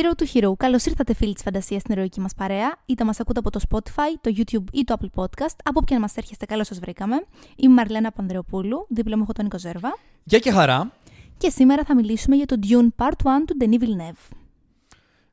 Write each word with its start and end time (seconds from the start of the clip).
Zero 0.00 0.22
to 0.22 0.24
Hero. 0.32 0.52
Καλώς 0.56 0.84
ήρθατε, 0.84 1.14
φίλοι 1.14 1.32
της 1.32 1.42
φαντασίας, 1.42 1.80
στην 1.80 1.94
ερωική 1.94 2.20
μας 2.20 2.34
παρέα. 2.34 2.76
Είτε 2.86 3.04
μας 3.04 3.20
ακούτε 3.20 3.38
από 3.38 3.50
το 3.50 3.60
Spotify, 3.68 4.18
το 4.20 4.32
YouTube 4.36 4.64
ή 4.72 4.84
το 4.84 4.94
Apple 5.00 5.22
Podcast. 5.22 5.56
Από 5.64 5.80
όποια 5.82 5.96
να 5.96 6.00
μας 6.00 6.16
έρχεστε, 6.16 6.46
καλώς 6.46 6.66
σας 6.66 6.78
βρήκαμε. 6.78 7.14
Είμαι 7.56 7.72
η 7.72 7.74
Μαρλένα 7.74 8.12
Πανδρεοπούλου, 8.12 8.86
δίπλα 8.88 9.16
μου 9.16 9.22
έχω 9.22 9.32
τον 9.32 9.44
Νίκο 9.44 9.58
Ζέρβα. 9.58 9.98
Γεια 10.24 10.38
και 10.38 10.50
χαρά. 10.50 10.92
Και 11.36 11.50
σήμερα 11.50 11.84
θα 11.84 11.94
μιλήσουμε 11.94 12.36
για 12.36 12.46
το 12.46 12.56
Dune 12.62 13.04
Part 13.04 13.16
1 13.22 13.44
του 13.46 13.56
Denis 13.60 13.82
Villeneuve. 13.82 14.36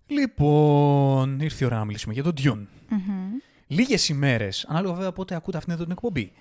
Λοιπόν, 0.07 1.39
ήρθε 1.39 1.63
η 1.63 1.67
ώρα 1.67 1.77
να 1.77 1.85
μιλήσουμε 1.85 2.13
για 2.13 2.23
το 2.23 2.31
Dune. 2.37 2.65
Λίγες 3.67 4.09
ημέρες, 4.09 4.65
ανάλογα 4.69 4.93
βέβαια 4.93 5.11
πότε 5.11 5.35
ακούτε 5.35 5.57
αυτήν 5.57 5.73
εδώ 5.73 5.83
την 5.83 5.91
εκπομπή. 5.91 6.31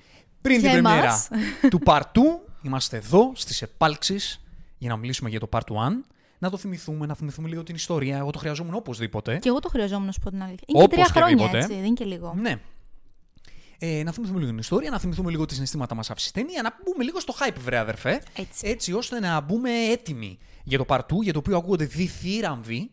Πριν 0.41 0.61
Και 0.61 0.69
την 0.69 0.83
πρεμιέρα 0.83 1.05
εμάς. 1.05 1.29
του 1.71 1.81
Part 1.85 2.01
2, 2.13 2.21
είμαστε 2.63 2.97
εδώ 2.97 3.33
στις 3.35 3.63
επάλξεις 3.63 4.41
για 4.79 4.89
να 4.89 4.97
μιλήσουμε 4.97 5.31
για 5.31 5.41
το 5.41 5.49
Part 5.53 5.67
1. 5.69 6.05
Να 6.39 6.51
το 6.51 6.57
θυμηθούμε, 6.57 7.07
να 7.07 7.15
θυμηθούμε 7.15 7.49
λίγο 7.49 7.63
την 7.63 7.75
ιστορία. 7.75 8.17
Εγώ 8.19 8.31
το 8.31 8.39
χρειαζόμουν 8.39 8.75
οπωσδήποτε. 8.75 9.39
Και 9.39 9.49
εγώ 9.49 9.59
το 9.59 9.69
χρειαζόμουν, 9.69 10.07
να 10.07 10.13
σου 10.13 10.21
πω 10.21 10.31
την 10.31 10.43
αλήθεια. 10.43 10.65
Είναι 10.67 10.79
και 10.79 10.85
Όπως 10.85 10.95
τρία 10.95 11.05
και 11.05 11.19
χρόνια, 11.19 11.37
δίποτε. 11.37 11.59
έτσι. 11.59 11.75
Δεν 11.75 11.85
είναι 11.85 11.95
και 11.95 12.05
λίγο. 12.05 12.35
Ναι. 12.41 12.61
Ε, 13.79 14.03
να 14.03 14.13
θυμηθούμε 14.13 14.39
λίγο 14.39 14.51
την 14.51 14.59
ιστορία, 14.59 14.91
να 14.91 14.99
θυμηθούμε 14.99 15.31
λίγο 15.31 15.45
τις 15.45 15.55
συναισθήματα 15.55 15.95
μας 15.95 16.11
άφησε 16.11 16.29
η 16.29 16.33
ταινίας, 16.41 16.63
να 16.63 16.71
μπούμε 16.85 17.05
λίγο 17.05 17.21
στο 17.21 17.35
hype, 17.41 17.57
βρε 17.61 17.79
αδερφέ. 17.79 18.23
Έτσι. 18.37 18.69
Έτσι 18.69 18.93
ώστε 18.93 19.21
να 19.21 19.41
μπούμε 19.41 19.71
έτοιμοι 19.71 20.39
για 20.65 20.79
το 20.79 20.85
Part 20.89 20.99
2, 20.99 21.23
για 21.23 21.33
το 21.33 21.39
οποίο 21.39 21.57
ακούγονται 21.57 21.85
διθύραμβοι. 21.85 22.91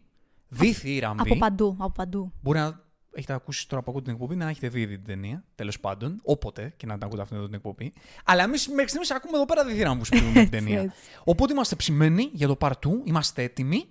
Διθύραμβοι. 0.48 1.22
Από 1.22 1.38
παντού, 1.38 1.76
από 1.80 1.92
παντού. 1.92 2.32
Μπορεί 2.42 2.60
να 2.60 2.83
έχετε 3.14 3.34
ακούσει 3.34 3.68
τώρα 3.68 3.82
που 3.84 3.92
ακούτε 3.92 4.06
την 4.06 4.14
εκπομπή 4.14 4.36
να 4.36 4.50
έχετε 4.50 4.68
δει 4.68 4.82
ήδη 4.82 4.96
την 4.96 5.06
ταινία, 5.06 5.44
τέλος 5.56 5.80
πάντων, 5.80 6.20
όποτε 6.24 6.74
και 6.78 6.86
να 6.86 6.94
την 6.94 7.04
ακούτε 7.04 7.22
αυτή 7.22 7.36
εδώ 7.36 7.46
την 7.46 7.54
εκπομπή. 7.54 7.94
Αλλά 8.26 8.44
εμείς 8.44 8.68
μέχρι 8.68 8.88
στιγμής 8.88 9.12
ακούμε 9.12 9.36
εδώ 9.38 9.46
πέρα 9.46 9.66
διθύραμβου 9.66 10.04
που 10.04 10.32
την 10.34 10.50
ταινία. 10.50 10.82
έτσι. 10.82 10.98
Οπότε 11.24 11.54
είμαστε 11.54 11.76
ψημένοι 11.76 12.30
για 12.34 12.48
το 12.48 12.58
Part 12.60 12.72
2, 12.72 12.90
είμαστε 13.04 13.44
έτοιμοι 13.44 13.86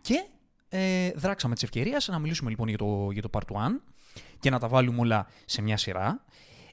και 0.00 0.24
ε, 0.68 1.10
δράξαμε 1.10 1.54
τη 1.54 1.64
ευκαιρία 1.64 2.02
να 2.06 2.18
μιλήσουμε 2.18 2.50
λοιπόν 2.50 2.68
για 2.68 2.78
το, 2.78 3.08
για 3.12 3.22
το 3.22 3.28
Part 3.32 3.56
1 3.56 3.58
και 4.40 4.50
να 4.50 4.58
τα 4.58 4.68
βάλουμε 4.68 5.00
όλα 5.00 5.26
σε 5.44 5.62
μια 5.62 5.76
σειρά. 5.76 6.24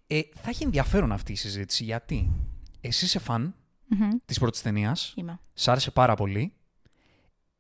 Ε, 0.08 0.20
θα 0.34 0.50
έχει 0.50 0.64
ενδιαφέρον 0.64 1.12
αυτή 1.12 1.32
η 1.32 1.36
συζήτηση 1.36 1.84
γιατί 1.84 2.32
εσύ 2.82 3.06
είσαι 3.06 3.20
φαν 3.20 3.56
Μμμ. 3.88 4.10
της 4.26 4.40
πρώτης 4.40 4.62
ταινίας, 4.62 5.14
Είμαι. 5.16 5.40
σ' 5.54 5.68
άρεσε 5.68 5.92
πάρα 5.92 6.16
πολύ. 6.16 6.54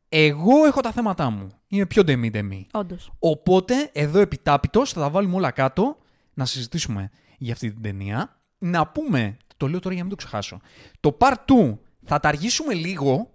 Εγώ 0.09 0.65
έχω 0.65 0.81
τα 0.81 0.91
θέματα 0.91 1.29
μου. 1.29 1.47
Είμαι 1.67 1.85
πιο 1.85 2.03
ντεμή-ντεμή. 2.03 2.67
Όντως. 2.73 3.11
Οπότε, 3.19 3.89
εδώ 3.93 4.19
επιτάπητος, 4.19 4.91
θα 4.93 5.01
τα 5.01 5.09
βάλουμε 5.09 5.35
όλα 5.35 5.51
κάτω, 5.51 5.97
να 6.33 6.45
συζητήσουμε 6.45 7.09
για 7.37 7.53
αυτή 7.53 7.71
την 7.71 7.81
ταινία. 7.81 8.37
Να 8.57 8.87
πούμε, 8.87 9.37
το 9.57 9.67
λέω 9.67 9.79
τώρα 9.79 9.95
για 9.95 10.03
να 10.03 10.09
μην 10.09 10.17
το 10.17 10.25
ξεχάσω, 10.25 10.59
το 10.99 11.17
Part 11.19 11.35
2 11.45 11.77
θα 12.05 12.19
τα 12.19 12.27
αργήσουμε 12.27 12.73
λίγο, 12.73 13.29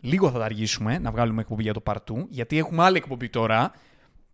λίγο 0.00 0.30
θα 0.30 0.38
τα 0.38 0.44
αργήσουμε, 0.44 0.98
να 0.98 1.10
βγάλουμε 1.10 1.40
εκπομπή 1.40 1.62
για 1.62 1.72
το 1.72 1.82
Part 1.84 2.12
2, 2.12 2.26
γιατί 2.28 2.58
έχουμε 2.58 2.82
άλλη 2.82 2.96
εκπομπή 2.96 3.28
τώρα, 3.28 3.72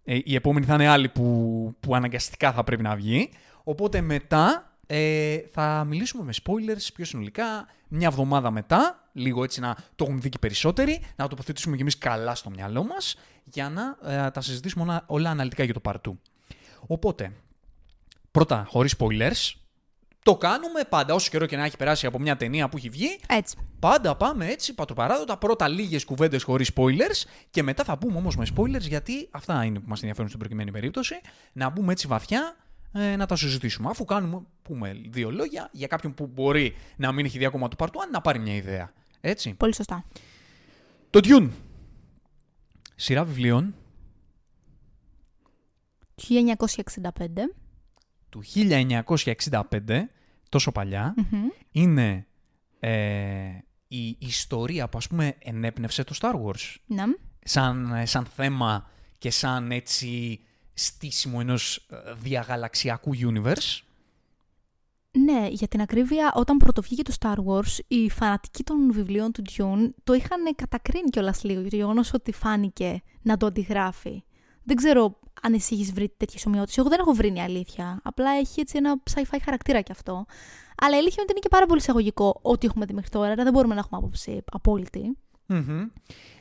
ε, 0.04 0.18
η 0.24 0.34
επόμενη 0.34 0.66
θα 0.66 0.74
είναι 0.74 0.88
άλλη 0.88 1.08
που, 1.08 1.74
που 1.80 1.94
αναγκαστικά 1.94 2.52
θα 2.52 2.64
πρέπει 2.64 2.82
να 2.82 2.96
βγει. 2.96 3.30
Οπότε 3.64 4.00
μετά 4.00 4.73
ε, 4.86 5.38
θα 5.52 5.84
μιλήσουμε 5.88 6.24
με 6.24 6.32
spoilers 6.42 6.88
πιο 6.94 7.04
συνολικά 7.04 7.66
μια 7.88 8.08
εβδομάδα 8.08 8.50
μετά, 8.50 9.08
λίγο 9.12 9.44
έτσι 9.44 9.60
να 9.60 9.76
το 9.96 10.04
έχουμε 10.04 10.20
δει 10.20 10.28
και 10.28 10.38
περισσότεροι, 10.38 11.00
να 11.16 11.24
το 11.24 11.30
τοποθετήσουμε 11.30 11.76
κι 11.76 11.82
εμείς 11.82 11.98
καλά 11.98 12.34
στο 12.34 12.50
μυαλό 12.50 12.84
μας, 12.84 13.16
για 13.44 13.68
να 13.68 14.12
ε, 14.12 14.30
τα 14.30 14.40
συζητήσουμε 14.40 14.82
όλα, 14.82 15.04
όλα 15.06 15.30
αναλυτικά 15.30 15.64
για 15.64 15.74
το 15.74 15.80
Part 15.84 16.08
2. 16.08 16.12
Οπότε, 16.86 17.32
πρώτα 18.30 18.66
χωρίς 18.68 18.94
spoilers, 18.98 19.54
το 20.24 20.36
κάνουμε 20.36 20.80
πάντα 20.88 21.14
όσο 21.14 21.30
καιρό 21.30 21.46
και 21.46 21.56
να 21.56 21.64
έχει 21.64 21.76
περάσει 21.76 22.06
από 22.06 22.18
μια 22.18 22.36
ταινία 22.36 22.68
που 22.68 22.76
έχει 22.76 22.88
βγει, 22.88 23.18
Έτσι. 23.28 23.56
Πάντα 23.78 24.16
πάμε 24.16 24.46
έτσι, 24.46 24.74
πατροπαράδοτα, 24.74 25.36
πρώτα 25.36 25.68
λίγες 25.68 26.04
κουβέντες 26.04 26.42
χωρίς 26.42 26.70
spoilers 26.74 27.28
και 27.50 27.62
μετά 27.62 27.84
θα 27.84 27.98
πούμε 27.98 28.16
όμως 28.16 28.36
με 28.36 28.46
spoilers 28.56 28.80
γιατί 28.80 29.28
αυτά 29.30 29.64
είναι 29.64 29.78
που 29.78 29.88
μας 29.88 29.98
ενδιαφέρουν 29.98 30.28
στην 30.28 30.40
προκειμένη 30.40 30.70
περίπτωση. 30.70 31.20
Να 31.52 31.68
μπούμε 31.68 31.92
έτσι 31.92 32.06
βαθιά 32.06 32.56
ε, 32.94 33.16
να 33.16 33.26
τα 33.26 33.36
συζητήσουμε. 33.36 33.88
Αφού 33.90 34.04
κάνουμε, 34.04 34.42
πούμε 34.62 35.00
δύο 35.08 35.30
λόγια 35.30 35.68
για 35.72 35.86
κάποιον 35.86 36.14
που 36.14 36.26
μπορεί 36.26 36.74
να 36.96 37.12
μην 37.12 37.24
έχει 37.24 37.38
δει 37.38 37.44
ακόμα 37.44 37.68
το 37.68 37.76
Part 37.78 37.88
1 37.88 37.90
να 38.12 38.20
πάρει 38.20 38.38
μια 38.38 38.54
ιδέα. 38.54 38.92
Έτσι. 39.20 39.54
Πολύ 39.54 39.74
σωστά. 39.74 40.04
Το 41.10 41.20
Dune. 41.22 41.48
Σειρά 42.94 43.24
βιβλίων 43.24 43.74
1965. 46.28 46.36
του 48.28 48.42
1965, 48.54 50.00
τόσο 50.48 50.72
παλιά, 50.72 51.14
Μμμ. 51.16 51.46
είναι 51.70 52.26
ε, 52.80 53.58
η 53.88 54.16
ιστορία 54.18 54.88
που 54.88 54.98
ας 54.98 55.08
πούμε 55.08 55.34
ενέπνευσε 55.38 56.04
το 56.04 56.14
Star 56.20 56.34
Wars. 56.34 56.74
Ναι. 56.86 57.02
σαν, 57.44 57.92
ε, 57.94 58.06
σαν 58.06 58.24
θέμα 58.24 58.90
και 59.18 59.30
σαν 59.30 59.70
έτσι 59.70 60.40
στήσιμο 60.74 61.38
ενός 61.40 61.86
ε, 61.90 62.12
διαγαλαξιακού 62.12 63.12
universe; 63.16 63.80
Ναι, 65.10 65.48
για 65.50 65.68
την 65.68 65.80
ακρίβεια, 65.80 66.32
όταν 66.34 66.56
πρωτοβγήκε 66.56 67.02
το 67.02 67.14
Star 67.20 67.36
Wars, 67.36 67.78
οι 67.88 68.10
φανατικοί 68.10 68.62
των 68.62 68.92
βιβλίων 68.92 69.32
του 69.32 69.42
Dune 69.50 69.90
το 70.04 70.12
είχαν 70.12 70.54
κατακρίνει 70.56 71.08
κιόλας 71.10 71.42
λίγο 71.44 71.60
για 71.60 71.70
το 71.70 71.76
γεγονός 71.76 72.12
ότι 72.12 72.32
φάνηκε 72.32 73.02
να 73.22 73.36
το 73.36 73.46
αντιγράφει. 73.46 74.22
Δεν 74.62 74.76
ξέρω 74.76 75.18
αν 75.42 75.54
εσύ 75.54 75.74
έχεις 75.74 75.92
βρει 75.92 76.14
τέτοιες 76.16 76.46
ομοιότητες. 76.46 76.78
Εγώ 76.78 76.88
δεν 76.88 76.98
έχω 76.98 77.12
βρει 77.12 77.28
είναι 77.28 77.38
η 77.38 77.42
αλήθεια. 77.42 78.00
Απλά 78.02 78.30
έχει 78.30 78.60
έτσι 78.60 78.76
ένα 78.76 79.02
sci-fi 79.14 79.38
χαρακτήρα 79.44 79.80
κι 79.80 79.92
αυτό. 79.92 80.24
Αλλά 80.76 80.96
η 80.96 80.98
αλήθεια 80.98 81.14
είναι 81.16 81.22
ότι 81.22 81.30
είναι 81.30 81.40
και 81.40 81.48
πάρα 81.48 81.66
πολύ 81.66 81.80
εισαγωγικό 81.80 82.38
ό,τι 82.42 82.66
έχουμε 82.66 82.84
δει 82.84 82.92
μέχρι 82.92 83.10
τώρα, 83.10 83.30
άρα 83.30 83.44
δεν 83.44 83.52
μπορούμε 83.52 83.74
να 83.74 83.80
έχουμε 83.80 83.98
άποψη 83.98 84.42
απόλυτη. 84.52 85.16
Μμμ. 85.46 85.88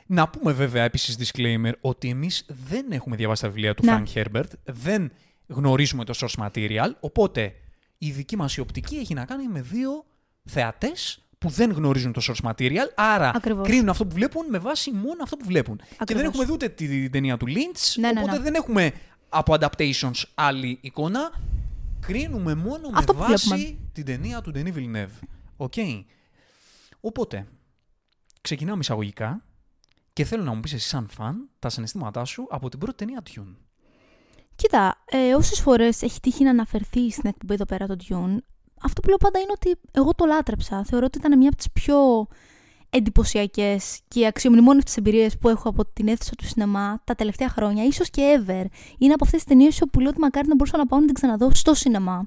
Να 0.05 0.27
πούμε 0.29 0.51
βέβαια 0.51 0.83
επίσης 0.83 1.17
disclaimer 1.31 1.71
ότι 1.81 2.09
εμείς 2.09 2.45
δεν 2.67 2.91
έχουμε 2.91 3.15
διαβάσει 3.15 3.41
τα 3.41 3.47
βιβλία 3.47 3.73
του 3.73 3.85
Ναι. 3.85 4.03
Frank 4.05 4.17
Herbert, 4.17 4.49
δεν 4.63 5.11
γνωρίζουμε 5.47 6.03
το 6.05 6.13
source 6.17 6.47
material, 6.47 6.91
οπότε 6.99 7.53
η 7.97 8.11
δική 8.11 8.35
μας 8.35 8.55
η 8.55 8.59
οπτική 8.59 8.95
έχει 8.95 9.13
να 9.13 9.25
κάνει 9.25 9.47
με 9.47 9.61
δύο 9.61 10.05
θεατές 10.45 11.17
που 11.37 11.49
δεν 11.49 11.71
γνωρίζουν 11.71 12.11
το 12.13 12.21
source 12.27 12.49
material, 12.51 12.87
άρα 12.95 13.31
Ακριβώς. 13.35 13.67
κρίνουν 13.67 13.89
αυτό 13.89 14.05
που 14.05 14.15
βλέπουν 14.15 14.45
με 14.49 14.57
βάση 14.57 14.91
μόνο 14.91 15.23
αυτό 15.23 15.37
που 15.37 15.45
βλέπουν. 15.45 15.77
Και 15.77 15.83
δεν 15.87 15.97
Ακριβώς. 15.99 16.23
έχουμε 16.25 16.45
δει 16.45 16.51
ούτε 16.51 16.69
την 16.69 17.11
ταινία 17.11 17.37
του 17.37 17.45
Lynch, 17.47 17.93
Ναι, 17.99 18.11
ναι, 18.11 18.19
οπότε 18.19 18.37
ναι. 18.37 18.43
δεν 18.43 18.53
έχουμε 18.53 18.91
από 19.29 19.55
adaptations 19.59 20.23
άλλη 20.35 20.77
εικόνα. 20.81 21.31
Κρίνουμε 21.99 22.55
μόνο 22.55 22.89
Αυτό 22.93 23.13
με 23.13 23.19
που 23.19 23.25
βάση 23.29 23.47
βλέπουμε. 23.47 23.77
την 23.93 24.05
ταινία 24.05 24.41
του 24.41 24.51
Denis 24.55 24.73
Villeneuve. 24.77 25.19
Οκ. 25.57 25.73
Οπότε, 26.99 27.47
ξεκινάμε 28.41 28.79
εισαγωγικά 28.81 29.43
και 30.13 30.23
θέλω 30.23 30.43
να 30.43 30.53
μου 30.53 30.59
πεις 30.59 30.73
εσύ 30.73 30.87
σαν 30.87 31.07
φαν 31.07 31.49
τα 31.59 31.69
συναισθήματά 31.69 32.25
σου 32.25 32.47
από 32.49 32.69
την 32.69 32.79
πρώτη 32.79 32.95
ταινία 32.97 33.21
Dune. 33.29 33.55
Κοίτα, 34.55 35.03
ε, 35.05 35.33
όσες 35.33 35.59
φορές 35.59 36.01
έχει 36.01 36.19
τύχει 36.19 36.43
να 36.43 36.49
αναφερθεί 36.49 37.11
στην 37.11 37.29
εκπομπή 37.29 37.53
εδώ 37.53 37.65
πέρα 37.65 37.87
το 37.87 37.95
Dune, 38.09 38.37
αυτό 38.83 39.01
που 39.01 39.07
λέω 39.07 39.17
πάντα 39.17 39.39
είναι 39.39 39.51
ότι 39.51 39.75
εγώ 39.91 40.13
το 40.15 40.25
λάτρεψα. 40.25 40.83
Θεωρώ 40.83 41.05
ότι 41.05 41.17
ήταν 41.17 41.37
μια 41.37 41.47
από 41.47 41.57
τις 41.57 41.71
πιο 41.71 42.27
εντυπωσιακές 42.89 43.99
και 44.07 44.25
αξιομνημόνευτες 44.25 44.97
εμπειρίες 44.97 45.37
που 45.37 45.49
έχω 45.49 45.69
από 45.69 45.85
την 45.85 46.07
αίθουσα 46.07 46.31
του 46.37 46.45
σινεμά 46.45 47.01
τα 47.03 47.15
τελευταία 47.15 47.49
χρόνια, 47.49 47.83
ίσως 47.83 48.09
και 48.09 48.21
ever. 48.21 48.65
Είναι 48.97 49.13
από 49.13 49.23
αυτές 49.23 49.43
τις 49.43 49.43
ταινίες 49.43 49.81
που 49.91 49.99
λέω 49.99 50.09
ότι 50.09 50.19
μακάρι 50.19 50.47
να 50.47 50.55
μπορούσα 50.55 50.77
να 50.77 50.85
πάω 50.85 50.99
να 50.99 51.05
την 51.05 51.15
ξαναδώ 51.15 51.49
στο 51.53 51.73
σινεμά. 51.73 52.25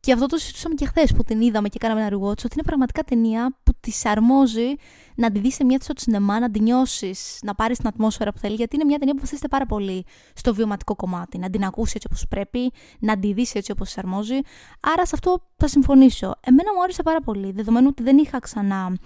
Και 0.00 0.12
αυτό 0.12 0.26
το 0.26 0.36
συζητούσαμε 0.36 0.74
και 0.74 0.86
χθες 0.86 1.12
που 1.12 1.22
την 1.22 1.40
είδαμε 1.40 1.68
και 1.68 1.78
κάναμε 1.78 2.00
ένα 2.00 2.16
rewatch, 2.16 2.44
ότι 2.44 2.48
είναι 2.52 2.62
πραγματικά 2.64 3.02
ταινία 3.02 3.56
που 3.62 3.72
της 3.80 4.04
αρμόζει 4.04 4.74
να 5.14 5.30
τη 5.30 5.38
δεις 5.38 5.54
σε 5.54 5.64
μια 5.64 5.74
αίθουσα 5.74 5.92
του 5.92 6.00
σινεμά, 6.00 6.40
να 6.40 6.50
την 6.50 6.62
νιώσεις, 6.62 7.38
να 7.42 7.54
πάρεις 7.54 7.78
την 7.78 7.86
ατμόσφαιρα 7.86 8.32
που 8.32 8.38
θέλει, 8.38 8.54
γιατί 8.54 8.76
είναι 8.76 8.84
μια 8.84 8.98
ταινία 8.98 9.14
που 9.14 9.20
βασίζεται 9.20 9.48
πάρα 9.48 9.66
πολύ 9.66 10.04
στο 10.34 10.54
βιωματικό 10.54 10.96
κομμάτι. 10.96 11.38
Να 11.38 11.50
την 11.50 11.64
ακούσει 11.64 11.92
έτσι 11.94 12.06
όπως 12.10 12.26
πρέπει, 12.28 12.72
να 12.98 13.18
τη 13.18 13.32
δεις 13.32 13.54
έτσι 13.54 13.72
όπως 13.72 13.98
αρμόζει. 13.98 14.38
Άρα 14.80 15.06
σε 15.06 15.12
αυτό 15.14 15.42
θα 15.56 15.68
συμφωνήσω. 15.68 16.34
Εμένα 16.40 16.74
μου 16.74 16.82
άρεσε 16.82 17.02
πάρα 17.02 17.20
πολύ, 17.20 17.52
δεδομένου 17.52 17.86
ότι 17.90 18.02
δεν 18.02 18.18
είχα 18.18 18.38
ξανά 18.38 18.96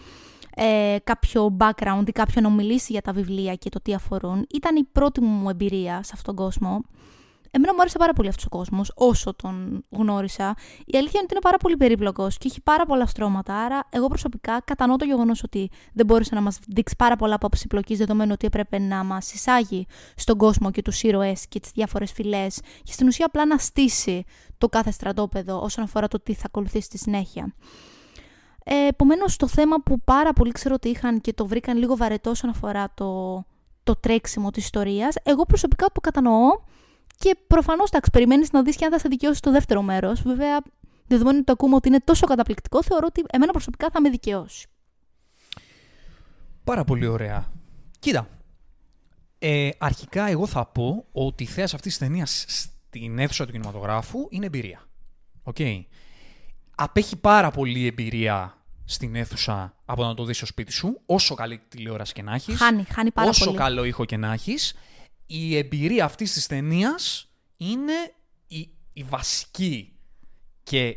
ε, 0.56 0.96
κάποιο 1.04 1.56
background 1.58 2.02
ή 2.06 2.12
κάποιον 2.12 2.44
να 2.44 2.50
μιλήσει 2.50 2.92
για 2.92 3.02
τα 3.02 3.12
βιβλία 3.12 3.54
και 3.54 3.68
το 3.68 3.80
τι 3.80 3.94
αφορούν. 3.94 4.46
Ήταν 4.54 4.76
η 4.76 4.84
πρώτη 4.84 5.20
μου 5.20 5.48
εμπειρία 5.48 6.02
σε 6.02 6.12
αυτόν 6.14 6.34
τον 6.34 6.44
κόσμο. 6.44 6.84
Εμένα 7.54 7.74
μου 7.74 7.80
άρεσε 7.80 7.98
πάρα 7.98 8.12
πολύ 8.12 8.28
αυτός 8.28 8.44
ο 8.44 8.48
κόσμος, 8.48 8.92
όσο 8.94 9.34
τον 9.34 9.84
γνώρισα. 9.90 10.54
Η 10.84 10.96
αλήθεια 10.96 11.20
είναι 11.20 11.22
ότι 11.22 11.32
είναι 11.32 11.40
πάρα 11.40 11.56
πολύ 11.56 11.76
περίπλοκος 11.76 12.38
και 12.38 12.48
έχει 12.48 12.60
πάρα 12.60 12.86
πολλά 12.86 13.06
στρώματα. 13.06 13.54
Άρα, 13.54 13.88
εγώ 13.90 14.06
προσωπικά 14.06 14.60
κατανοώ 14.64 14.96
το 14.96 15.04
γεγονός 15.04 15.42
ότι 15.42 15.70
δεν 15.92 16.06
μπόρεσε 16.06 16.34
να 16.34 16.40
μας 16.40 16.58
δείξει 16.68 16.94
πάρα 16.98 17.16
πολλά 17.16 17.34
από 17.34 17.48
πλοκή, 17.68 17.94
δεδομένου 17.96 18.30
ότι 18.34 18.46
έπρεπε 18.46 18.78
να 18.78 19.04
μας 19.04 19.32
εισάγει 19.32 19.86
στον 20.16 20.36
κόσμο 20.36 20.70
και 20.70 20.82
τους 20.82 21.02
ήρωε 21.02 21.32
και 21.48 21.60
τις 21.60 21.70
διάφορες 21.70 22.12
φυλές, 22.12 22.60
και 22.82 22.92
στην 22.92 23.06
ουσία 23.06 23.26
απλά 23.26 23.46
να 23.46 23.58
στήσει 23.58 24.24
το 24.58 24.68
κάθε 24.68 24.90
στρατόπεδο 24.90 25.60
όσον 25.62 25.84
αφορά 25.84 26.08
το 26.08 26.20
τι 26.20 26.34
θα 26.34 26.42
ακολουθήσει 26.46 26.84
στη 26.84 26.98
συνέχεια. 26.98 27.54
Ε, 28.64 28.86
Επομένως, 28.86 29.36
το 29.36 29.46
θέμα 29.46 29.76
που 29.82 30.00
πάρα 30.00 30.32
πολλοί 30.32 30.52
ξέρω 30.52 30.74
ότι 30.74 30.88
είχαν 30.88 31.20
και 31.20 31.32
το 31.32 31.46
βρήκαν 31.46 31.78
λίγο 31.78 31.96
βαρετό 31.96 32.30
όσον 32.30 32.50
αφορά 32.50 32.90
το, 32.94 33.42
το 33.82 33.96
τρέξιμο 34.00 34.50
της 34.50 34.64
ιστορίας, 34.64 35.14
εγώ 35.22 35.42
προσωπικά 35.42 35.86
το 35.92 36.00
κατανοώ 36.00 36.70
και 37.22 37.36
προφανώς 37.46 37.90
τα 37.90 38.00
περιμένεις 38.12 38.50
να 38.50 38.62
δεις 38.62 38.76
και 38.76 38.84
αν 38.84 38.90
θα 38.90 38.98
σε 38.98 39.08
δικαιώσει 39.08 39.40
το 39.40 39.50
δεύτερο 39.50 39.82
μέρος. 39.82 40.22
Βέβαια, 40.22 40.62
δεδομένου 41.06 41.36
ότι 41.36 41.46
το 41.46 41.52
ακούμε 41.52 41.74
ότι 41.74 41.88
είναι 41.88 42.00
τόσο 42.04 42.26
καταπληκτικό, 42.26 42.82
θεωρώ 42.82 43.06
ότι 43.08 43.24
εμένα 43.30 43.52
προσωπικά 43.52 43.88
θα 43.92 44.00
με 44.00 44.10
δικαιώσει. 44.10 44.66
Πάρα 46.64 46.84
πολύ 46.84 47.06
ωραία. 47.06 47.52
Κοίτα, 47.98 48.28
Ε, 49.44 49.68
αρχικά, 49.78 50.26
εγώ 50.28 50.46
θα 50.46 50.66
πω 50.66 51.04
ότι 51.12 51.42
η 51.42 51.46
θέαση 51.46 51.74
αυτή 51.74 51.88
της 51.88 51.98
ταινίας 51.98 52.44
στην 52.48 53.18
αίθουσα 53.18 53.46
του 53.46 53.52
κινηματογράφου 53.52 54.26
είναι 54.30 54.46
εμπειρία. 54.46 54.80
Okay. 55.44 55.84
Απέχει 56.74 57.16
πάρα 57.16 57.50
πολύ 57.50 57.86
εμπειρία 57.86 58.56
στην 58.84 59.14
αίθουσα 59.14 59.74
από 59.84 60.04
να 60.04 60.14
το 60.14 60.24
δεις 60.24 60.36
στο 60.36 60.46
σπίτι 60.46 60.72
σου, 60.72 61.00
όσο 61.06 61.34
καλή 61.34 61.60
τηλεόραση 61.68 62.12
και 62.12 62.22
να 62.22 62.34
έχεις. 62.34 62.58
Χάνει, 62.58 62.84
χάνει 62.84 63.10
πάρα 63.10 63.28
όσο 63.28 63.44
πολύ. 63.44 63.56
καλό 63.56 63.84
ήχο 63.84 64.04
και 64.04 64.16
να 64.16 64.32
έχεις. 64.32 64.74
Η 65.34 65.56
εμπειρία 65.56 66.04
αυτής 66.04 66.32
της 66.32 66.46
ταινίας 66.46 67.30
είναι 67.56 67.92
η, 68.46 68.70
η 68.92 69.02
βασική 69.02 69.96
και 70.62 70.96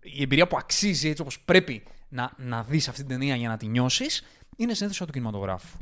η 0.00 0.22
εμπειρία 0.22 0.46
που 0.46 0.56
αξίζει 0.56 1.08
έτσι 1.08 1.22
όπως 1.22 1.40
πρέπει 1.40 1.82
να, 2.08 2.32
να 2.36 2.62
δεις 2.62 2.88
αυτή 2.88 3.00
την 3.00 3.10
ταινία 3.10 3.36
για 3.36 3.48
να 3.48 3.56
τη 3.56 3.66
νιώσεις 3.66 4.22
είναι 4.56 4.74
στην 4.74 4.86
αίθουσα 4.86 5.04
του 5.06 5.12
κινηματογράφου. 5.12 5.78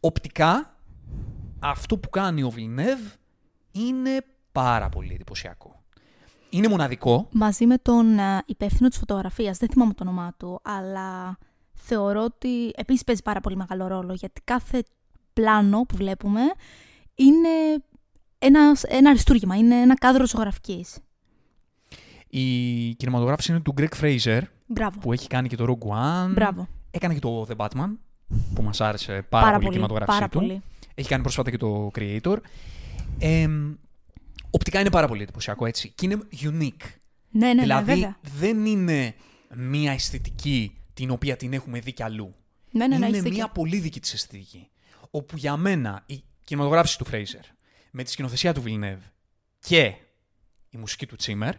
Οπτικά, 0.00 0.76
αυτό 1.58 1.98
που 1.98 2.10
κάνει 2.10 2.42
ο 2.42 2.50
Βιλνεύ 2.50 3.12
είναι 3.70 4.24
πάρα 4.52 4.88
πολύ 4.88 5.14
εντυπωσιακό. 5.14 5.82
Είναι 6.50 6.68
μοναδικό. 6.68 7.28
Μαζί 7.32 7.66
με 7.66 7.78
τον 7.78 8.18
ε, 8.18 8.42
υπεύθυνο 8.46 8.88
της 8.88 8.98
φωτογραφίας, 8.98 9.58
δεν 9.58 9.68
θυμάμαι 9.68 9.94
το 9.94 10.02
όνομά 10.02 10.34
του, 10.36 10.60
αλλά 10.62 11.38
θεωρώ 11.72 12.24
ότι 12.24 12.70
επίσης 12.74 13.04
παίζει 13.04 13.22
πάρα 13.22 13.40
πολύ 13.40 13.56
μεγάλο 13.56 13.86
ρόλο, 13.86 14.12
γιατί 14.12 14.40
κάθε 14.44 14.82
πλάνο 15.40 15.82
που 15.82 15.96
βλέπουμε 15.96 16.40
είναι 17.14 17.48
ένα, 18.38 18.76
ένα 18.88 19.10
αριστούργημα, 19.10 19.56
είναι 19.56 19.74
ένα 19.80 19.94
κάδρο 19.94 20.26
ζωγραφικής. 20.26 20.98
Η 22.28 22.94
κινηματογράφηση 22.94 23.50
είναι 23.50 23.60
του 23.60 23.74
Greg 23.78 24.00
Fraser, 24.00 24.40
Μπράβο. 24.66 24.98
που 25.00 25.12
έχει 25.12 25.26
κάνει 25.26 25.48
και 25.48 25.56
το 25.56 25.64
Rogue 25.68 25.88
One. 25.96 26.30
Μπράβο. 26.34 26.68
Έκανε 26.90 27.14
και 27.14 27.20
το 27.20 27.46
The 27.48 27.56
Batman, 27.56 27.96
που 28.54 28.62
μας 28.62 28.80
άρεσε 28.80 29.12
πάρα, 29.28 29.44
Πάρα 29.44 29.50
πολύ 29.50 29.54
η 29.54 29.58
πολύ, 29.58 29.70
κινηματογράφηση 29.70 30.18
πάρα 30.18 30.30
του. 30.30 30.38
πολύ. 30.38 30.62
Έχει 30.94 31.08
κάνει 31.08 31.22
πρόσφατα 31.22 31.50
και 31.50 31.56
το 31.56 31.90
Creator. 31.98 32.36
Ε, 33.18 33.48
οπτικά 34.50 34.80
είναι 34.80 34.90
πάρα 34.90 35.06
πολύ 35.08 35.22
εντυπωσιακό, 35.22 35.66
έτσι. 35.66 35.92
Και 35.94 36.06
είναι 36.06 36.18
unique. 36.42 36.86
Ναι, 37.30 37.46
ναι, 37.46 37.52
ναι, 37.54 37.60
δηλαδή, 37.62 37.84
βέβαια. 37.92 38.16
δεν 38.38 38.66
είναι 38.66 39.14
μία 39.54 39.92
αισθητική 39.92 40.76
την 40.94 41.10
οποία 41.10 41.36
την 41.36 41.52
έχουμε 41.52 41.78
δει 41.80 41.92
κι 41.92 42.02
αλλού. 42.02 42.34
Ναι, 42.70 42.86
ναι, 42.86 42.98
ναι, 42.98 43.06
είναι 43.06 43.16
έχεις 43.16 43.22
μία 43.22 43.30
δίκιο. 43.32 43.48
πολύ 43.54 43.78
δική 43.78 44.00
της 44.00 44.12
αισθητική. 44.12 44.68
Όπου 45.10 45.36
για 45.36 45.56
μένα 45.56 46.02
η 46.06 46.22
κινηματογράφηση 46.44 46.98
του 46.98 47.06
Fraser 47.10 47.44
με 47.90 48.02
τη 48.02 48.10
σκηνοθεσία 48.10 48.54
του 48.54 48.62
Villeneuve 48.66 49.10
και 49.58 49.94
η 50.70 50.76
μουσική 50.78 51.06
του 51.06 51.16
Τσίμερ 51.16 51.54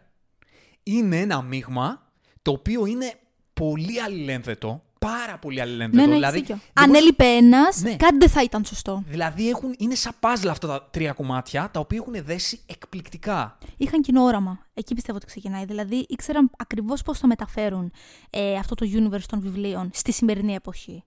είναι 0.83 1.19
ένα 1.19 1.41
μείγμα 1.41 2.11
το 2.41 2.51
οποίο 2.51 2.85
είναι 2.85 3.13
πολύ 3.53 4.01
αλληλένδετο. 4.01 4.83
Πάρα 4.99 5.37
πολύ 5.37 5.61
αλληλένδετο. 5.61 6.01
Ναι, 6.01 6.07
ναι, 6.07 6.13
δηλαδή, 6.13 6.37
έχεις 6.37 6.47
δίκιο. 6.47 6.61
δεν 6.73 6.83
Αν 6.83 6.89
μπορείς- 6.89 7.01
έλειπε 7.01 7.25
ένας, 7.25 7.81
Ναι. 7.81 7.95
κάτι 7.95 8.17
δεν 8.17 8.29
θα 8.29 8.43
ήταν 8.43 8.65
σωστό. 8.65 9.03
Δηλαδή 9.07 9.49
έχουν, 9.49 9.75
είναι 9.77 9.95
σαν 9.95 10.13
παζλ 10.19 10.47
αυτά 10.47 10.67
τα 10.67 10.87
τρία 10.91 11.11
κομμάτια 11.13 11.69
τα 11.71 11.79
οποία 11.79 11.97
έχουν 11.97 12.23
δέσει 12.25 12.59
εκπληκτικά. 12.65 13.57
Είχαν 13.77 14.01
κοινό 14.01 14.23
όραμα. 14.23 14.65
Εκεί 14.73 14.93
πιστεύω 14.93 15.17
ότι 15.17 15.25
ξεκινάει. 15.25 15.65
Δηλαδή 15.65 16.05
ήξεραν 16.09 16.51
ακριβώς 16.57 17.01
πώς 17.01 17.19
θα 17.19 17.27
μεταφέρουν 17.27 17.91
ε, 18.29 18.55
αυτό 18.55 18.75
το 18.75 18.85
universe 18.93 19.23
των 19.27 19.39
βιβλίων 19.41 19.89
στη 19.93 20.11
σημερινή 20.11 20.53
εποχή. 20.53 21.03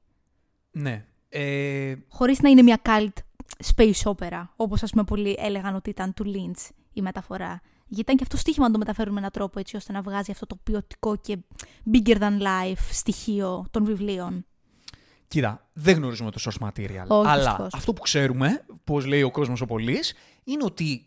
Ναι. 0.70 1.04
Ε, 1.34 1.94
Χωρίς 2.08 2.40
να 2.40 2.48
είναι 2.48 2.62
μια 2.62 2.80
cult 2.84 3.12
space 3.74 4.02
opera, 4.12 4.44
όπως 4.56 4.82
ας 4.82 4.90
πούμε 4.90 5.04
πολλοί 5.04 5.36
έλεγαν 5.38 5.74
ότι 5.74 5.90
ήταν 5.90 6.14
του 6.14 6.24
Lynch 6.26 6.70
η 6.92 7.02
μεταφορά. 7.02 7.60
Γιατί 7.86 8.00
ήταν 8.02 8.16
και 8.16 8.22
αυτό 8.22 8.36
στοίχημα 8.36 8.66
να 8.66 8.72
το 8.72 8.78
μεταφέρουν 8.78 9.12
με 9.12 9.18
έναν 9.18 9.30
τρόπο 9.30 9.58
έτσι 9.58 9.76
ώστε 9.76 9.92
να 9.92 10.02
βγάζει 10.02 10.30
αυτό 10.30 10.46
το 10.46 10.56
ποιοτικό 10.62 11.16
και 11.16 11.38
bigger 11.92 12.16
than 12.18 12.40
life 12.40 12.78
στοιχείο 12.90 13.66
των 13.70 13.84
βιβλίων. 13.84 14.46
κοίτα, 15.28 15.68
δεν 15.72 15.96
γνωρίζουμε 15.96 16.30
το 16.30 16.40
source 16.44 16.66
material. 16.68 17.06
Όχι, 17.08 17.28
αλλά 17.28 17.44
δυστυχώς. 17.44 17.74
αυτό 17.74 17.92
που 17.92 18.02
ξέρουμε, 18.02 18.64
πώς 18.84 19.06
λέει 19.06 19.22
ο 19.22 19.30
κόσμος 19.30 19.60
ο 19.60 19.66
πολλή, 19.66 19.98
είναι 20.44 20.64
ότι 20.64 21.04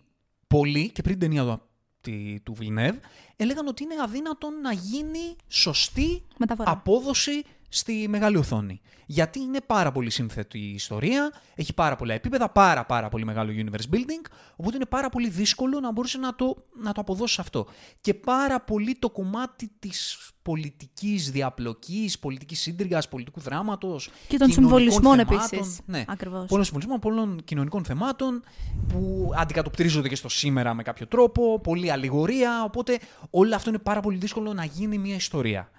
πολλοί 0.48 0.92
και 0.92 1.01
πριν 1.01 1.19
την 1.19 1.30
ταινία 1.30 1.44
του, 1.54 1.62
τη- 2.01 2.39
του 2.44 2.56
Villeneuve 2.60 2.98
έλεγαν 3.36 3.68
ότι 3.68 3.83
είναι 3.83 3.94
αδύνατο 4.04 4.50
να 4.62 4.71
γίνει 4.71 5.36
σωστή 5.48 6.24
Μεταφορά. 6.38 6.71
απόδοση 6.71 7.44
στη 7.70 8.06
μεγάλη 8.10 8.38
οθόνη. 8.38 8.82
Γιατί 9.06 9.40
είναι 9.40 9.62
πάρα 9.62 9.92
πολύ 9.92 10.10
σύνθετη 10.10 10.60
η 10.60 10.74
ιστορία, 10.74 11.32
έχει 11.56 11.74
πάρα 11.74 11.96
πολλά 11.96 12.14
επίπεδα, 12.14 12.50
πάρα 12.50 12.86
πάρα 12.86 13.10
πολύ 13.10 13.26
μεγάλο 13.26 13.52
universe 13.56 13.94
building, 13.96 14.26
οπότε 14.56 14.76
είναι 14.76 14.86
πάρα 14.86 15.10
πολύ 15.10 15.30
δύσκολο 15.30 15.80
να 15.80 15.92
μπορούσε 15.92 16.18
να 16.18 16.36
το, 16.36 16.56
να 16.82 16.92
το 16.92 17.02
αποδώσεις 17.02 17.40
αυτό. 17.40 17.68
Και 18.02 18.14
πάρα 18.14 18.62
πολύ 18.62 18.96
το 19.00 19.10
κομμάτι 19.10 19.72
της 19.80 20.18
πολιτικής 20.42 21.32
διαπλοκής, 21.32 22.20
πολιτικής 22.20 22.60
σύντριγγας, 22.60 23.08
πολιτικού 23.08 23.40
δράματος, 23.40 24.10
Και 24.28 24.38
των 24.38 24.50
κοινωνικών 24.50 24.80
συμβολισμών 24.80 25.18
θεμάτων. 25.18 25.60
επίσης. 25.60 25.80
Ναι. 25.86 26.04
Ακριβώς. 26.08 26.46
Πολλών 26.46 26.64
συμβολισμών, 26.64 27.00
πολλών 27.00 27.44
κοινωνικών 27.44 27.84
θεμάτων 27.84 28.44
που 28.88 29.32
αντικατοπτρίζονται 29.38 30.08
και 30.08 30.16
στο 30.16 30.30
σήμερα 30.30 30.74
με 30.74 30.84
κάποιο 30.84 31.08
τρόπο, 31.08 31.60
πολλή 31.60 31.92
αλληγορία, 31.92 32.64
οπότε 32.64 33.00
όλο 33.30 33.56
αυτό 33.56 33.70
είναι 33.70 33.80
πάρα 33.80 34.00
πολύ 34.00 34.18
δύσκολο 34.18 34.54
να 34.54 34.66
γίνει 34.66 34.98
μια 34.98 35.16
ιστορία. 35.16 35.70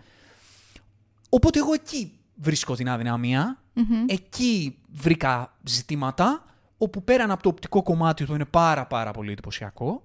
Οπότε 1.37 1.59
εγώ 1.59 1.73
εκεί 1.73 2.13
βρίσκω 2.35 2.75
την 2.75 2.89
αδυναμια 2.89 3.61
εκεί 4.07 4.79
βρήκα 4.93 5.57
ζητήματα, 5.65 6.45
όπου 6.79 7.05
πέραν 7.05 7.31
από 7.31 7.43
το 7.43 7.49
οπτικό 7.49 7.83
κομμάτι 7.83 8.25
του 8.25 8.35
είναι 8.35 8.45
πάρα 8.45 8.87
πάρα 8.87 9.11
πολύ 9.11 9.33
εντυπωσιακό 9.33 10.05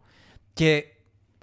και 0.54 0.84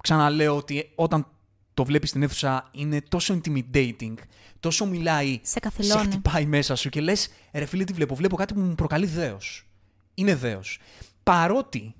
ξαναλέω 0.03 0.55
ότι 0.57 0.91
όταν 0.95 1.27
το 1.73 1.85
βλέπεις 1.85 2.09
στην 2.09 2.23
αίθουσα 2.23 2.67
είναι 2.71 3.01
τόσο 3.01 3.39
intimidating, 3.43 4.13
τόσο 4.59 4.85
μιλάει, 4.85 5.39
Σε 5.43 5.51
σε 5.51 5.59
καθυλώνει. 5.59 6.03
χτυπάει 6.05 6.45
μέσα 6.45 6.75
σου 6.75 6.89
και 6.89 7.01
λες 7.01 7.29
ρε 7.53 7.65
φίλε 7.65 7.83
τι 7.83 7.93
βλέπω, 7.93 8.15
βλέπω 8.15 8.35
κάτι 8.35 8.53
που 8.53 8.59
μου 8.59 8.75
προκαλεί 8.75 9.05
δέος. 9.05 9.67
Είναι 10.13 10.35
δέος. 10.35 10.79
Παρότι 11.23 11.93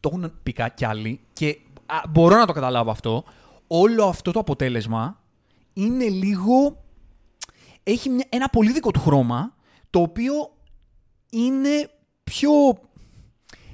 το 0.00 0.10
έχουν 0.12 0.32
πει 0.42 0.52
κα- 0.52 0.68
κι 0.68 0.84
άλλοι 0.84 1.20
και 1.32 1.58
α, 1.86 2.00
μπορώ 2.08 2.36
να 2.36 2.46
το 2.46 2.52
καταλάβω 2.52 2.90
αυτό, 2.90 3.24
όλο 3.66 4.04
αυτό 4.04 4.30
το 4.32 4.38
αποτέλεσμα 4.40 5.20
είναι 5.76 6.08
λίγο... 6.08 6.84
Έχει 7.82 8.08
μια- 8.08 8.26
ένα 8.28 8.48
πολύ 8.48 8.72
δικό 8.72 8.90
του 8.90 9.00
χρώμα, 9.00 9.54
το 9.90 10.00
οποίο 10.00 10.32
είναι 11.30 11.90
πιο... 12.24 12.50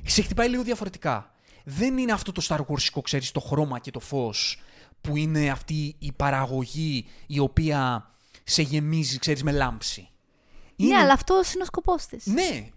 Σε 0.04 0.22
χτυπάει 0.22 0.48
λίγο 0.48 0.62
διαφορετικά. 0.62 1.34
Δεν 1.64 1.98
είναι 1.98 2.12
αυτό 2.12 2.32
το 2.32 2.42
Star 2.48 2.58
Wars, 2.58 3.00
ξέρεις, 3.02 3.30
το 3.30 3.40
χρώμα 3.40 3.78
και 3.78 3.90
το 3.90 4.00
φως, 4.00 4.60
που 5.00 5.16
είναι 5.16 5.50
αυτή 5.50 5.94
η 5.98 6.12
παραγωγή 6.12 7.06
η 7.26 7.38
οποία 7.38 8.10
σε 8.44 8.62
γεμίζει, 8.62 9.18
ξέρεις, 9.18 9.42
με 9.42 9.52
λάμψη. 9.52 10.08
Ναι, 10.76 10.96
αλλά 10.96 11.12
αυτό 11.12 11.34
είναι 11.54 11.62
ο 11.62 11.66
σκοπός 11.66 12.06
της. 12.06 12.26
Ναι, 12.26 12.68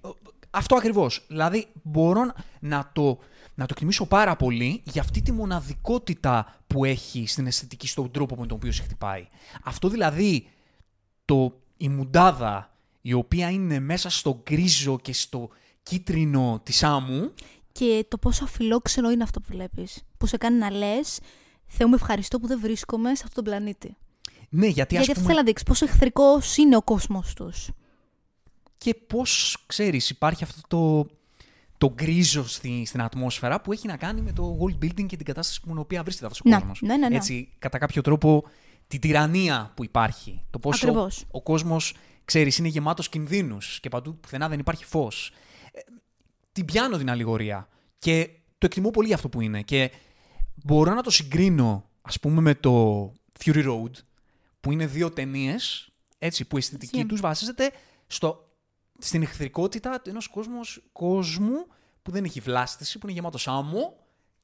αυτό 0.50 0.75
ακριβώς. 0.75 1.25
Δηλαδή 1.27 1.67
μπορώ 1.84 2.24
να- 2.24 2.36
να 2.60 2.89
το, 2.94 3.20
να 3.55 3.65
το 3.65 3.74
εκτιμήσω 3.75 4.05
πάρα 4.05 4.35
πολύ 4.35 4.81
για 4.85 5.01
αυτή 5.01 5.21
τη 5.21 5.31
μοναδικότητα 5.31 6.55
που 6.67 6.85
έχει 6.85 7.27
στην 7.27 7.47
αισθητική, 7.47 7.88
στον 7.88 8.12
τρόπο 8.12 8.35
με 8.35 8.47
τον 8.47 8.57
οποίο 8.57 8.71
σε 8.71 8.81
χτυπάει. 8.81 9.27
Αυτό 9.63 9.89
δηλαδή, 9.89 10.47
το, 11.25 11.62
η 11.77 11.89
μουντάδα 11.89 12.69
η 13.01 13.13
οποία 13.13 13.50
είναι 13.50 13.79
μέσα 13.79 14.09
στο 14.09 14.41
γκρίζο 14.43 15.00
και 15.00 15.13
στο 15.13 15.50
κίτρινο 15.83 16.59
της 16.63 16.83
άμμου, 16.83 17.33
Και 17.71 18.05
το 18.07 18.17
πόσο 18.17 18.43
αφιλόξενο 18.43 19.12
είναι 19.12 19.24
αυτό 19.24 19.39
που 19.39 19.47
βλέπεις. 19.51 20.03
Που 20.17 20.25
σε 20.25 20.38
κάνει 20.38 20.57
να 20.57 20.71
λες, 20.71 21.19
Θεέ 21.67 21.88
μου 21.88 21.93
ευχαριστώ 21.93 22.39
που 22.39 22.47
δεν 22.47 22.59
βρίσκομαι 22.59 23.15
σε 23.15 23.24
αυτόν 23.27 23.43
τον 23.43 23.53
πλανήτη. 23.53 23.95
ναι, 24.50 24.67
γιατί, 24.67 24.97
ας 24.97 25.05
Γιατί 25.05 25.12
αυτό 25.12 25.13
πούμε, 25.13 25.25
θέλω 25.25 25.38
να 25.38 25.43
δείξεις 25.43 25.67
πόσο 25.67 25.85
εχθρικός 25.85 26.57
είναι 26.57 26.75
ο 26.75 26.81
κόσμος 26.81 27.33
τους. 27.33 27.69
και 28.77 28.93
πώς, 29.07 29.63
ξέρεις, 29.65 30.09
υπάρχει 30.09 30.43
αυτό 30.43 30.62
το, 30.67 31.09
το 31.88 31.94
γκρίζο 31.94 32.48
στη, 32.48 32.84
στην 32.86 33.01
ατμόσφαιρα 33.01 33.62
που 33.62 33.72
έχει 33.72 33.88
να 33.88 33.98
κάνει 33.98 34.22
με 34.22 34.32
το 34.32 34.58
world 34.62 34.84
building 34.86 35.06
και 35.06 35.15
την 35.18 35.25
κατάσταση 35.25 35.60
που, 35.62 35.65
στην 35.68 35.77
οποία 35.80 36.04
βρίσκεται 36.04 36.25
αυτός 36.27 36.42
ο 36.46 36.50
Ναι, 36.50 36.56
κόσμος. 36.56 36.82
ναι, 36.82 36.98
ναι, 36.98 37.10
ναι. 37.10 37.15
Έτσι, 37.15 37.50
κατά 37.60 37.77
κάποιο 37.77 38.01
τρόπο, 38.01 38.44
τη 38.88 39.00
τυραννία 39.00 39.72
που 39.75 39.84
υπάρχει. 39.84 40.46
Το 40.50 40.60
πόσο 40.60 40.86
Ακριβώς. 40.88 41.25
ο 41.32 41.42
κόσμος, 41.42 41.94
ξέρεις, 42.25 42.58
είναι 42.58 42.68
γεμάτος 42.68 43.10
κινδύνους 43.10 43.80
και 43.80 43.89
παντού 43.89 44.18
πουθενά 44.20 44.50
δεν 44.50 44.60
υπάρχει 44.60 44.86
φως. 44.86 45.32
Ε, 45.72 45.80
την 46.51 46.65
πιάνω 46.65 46.98
την 46.98 47.10
αλληγορία 47.10 47.68
και 48.00 48.30
το 48.58 48.65
εκτιμώ 48.65 48.89
πολύ 48.89 49.13
αυτό 49.13 49.30
που 49.30 49.42
είναι 49.42 49.62
και 49.62 49.92
μπορώ 50.56 50.94
να 50.94 51.01
το 51.01 51.10
συγκρίνω, 51.10 51.89
ας 52.01 52.20
πούμε, 52.20 52.42
με 52.42 52.56
το 52.56 53.04
Fury 53.44 53.65
Road, 53.68 53.92
που 54.60 54.72
είναι 54.72 54.86
δύο 54.86 55.12
ταινίες, 55.12 55.89
έτσι, 56.18 56.46
που 56.46 56.56
η 56.56 56.60
αισθητική 56.60 56.96
Ισχύει. 56.96 57.08
τους 57.08 57.20
βασίζεται 57.22 57.72
στο, 58.08 58.45
στην 59.00 59.22
εχθρικότητα 59.22 60.02
ενός 60.06 60.28
κόσμος, 60.28 60.84
κόσμου 60.92 61.66
που 62.02 62.12
δεν 62.12 62.24
έχει 62.24 62.40
βλάστηση, 62.40 62.98
που 63.00 63.08
είναι 63.08 63.16
γεμάτος 63.16 63.48
άμμο 63.48 63.98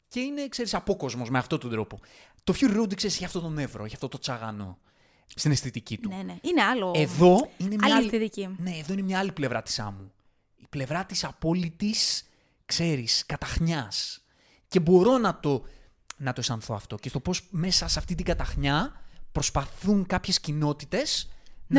και 0.07 0.19
είναι, 0.19 0.47
ξέρεις, 0.47 0.73
απόκοσμος 0.73 1.29
με 1.29 1.37
αυτόν 1.37 1.59
τον 1.59 1.69
τρόπο. 1.69 1.99
Το 2.43 2.53
Fury 2.59 2.81
Road, 2.81 2.95
ξέρεις, 2.95 3.15
έχει 3.15 3.25
αυτό 3.25 3.39
τον 3.39 3.53
νεύρο, 3.53 3.85
έχει 3.85 3.93
αυτό 3.93 4.07
το 4.07 4.17
τσαγανό 4.17 4.77
στην 5.35 5.51
αισθητική 5.51 5.97
του. 5.97 6.09
Ναι, 6.09 6.23
ναι. 6.23 6.35
Είναι 6.41 6.61
άλλο. 6.61 6.91
Εδώ 6.95 7.49
είναι 7.57 7.75
μια 7.75 7.79
Άλλη 7.83 7.93
άλλη, 7.93 8.05
αισθητική. 8.05 8.55
ναι, 8.57 8.77
εδώ 8.77 8.93
είναι 8.93 9.01
μια 9.01 9.19
άλλη 9.19 9.31
πλευρά 9.31 9.61
της 9.61 9.79
άμμου. 9.79 10.11
Η 10.55 10.65
πλευρά 10.69 11.05
της 11.05 11.23
απόλυτης, 11.23 12.29
ξέρεις, 12.65 13.25
καταχνιάς. 13.25 14.23
Και 14.67 14.79
μπορώ 14.79 15.17
να 15.17 15.39
το, 15.39 15.63
να 16.17 16.33
το 16.33 16.39
αισθανθώ 16.39 16.73
αυτό. 16.75 16.95
Και 16.95 17.09
στο 17.09 17.19
πώς 17.19 17.47
μέσα 17.49 17.87
σε 17.87 17.99
αυτή 17.99 18.15
την 18.15 18.25
καταχνιά 18.25 19.01
προσπαθούν 19.31 20.05
κάποιες 20.05 20.39
κοινότητες 20.39 21.29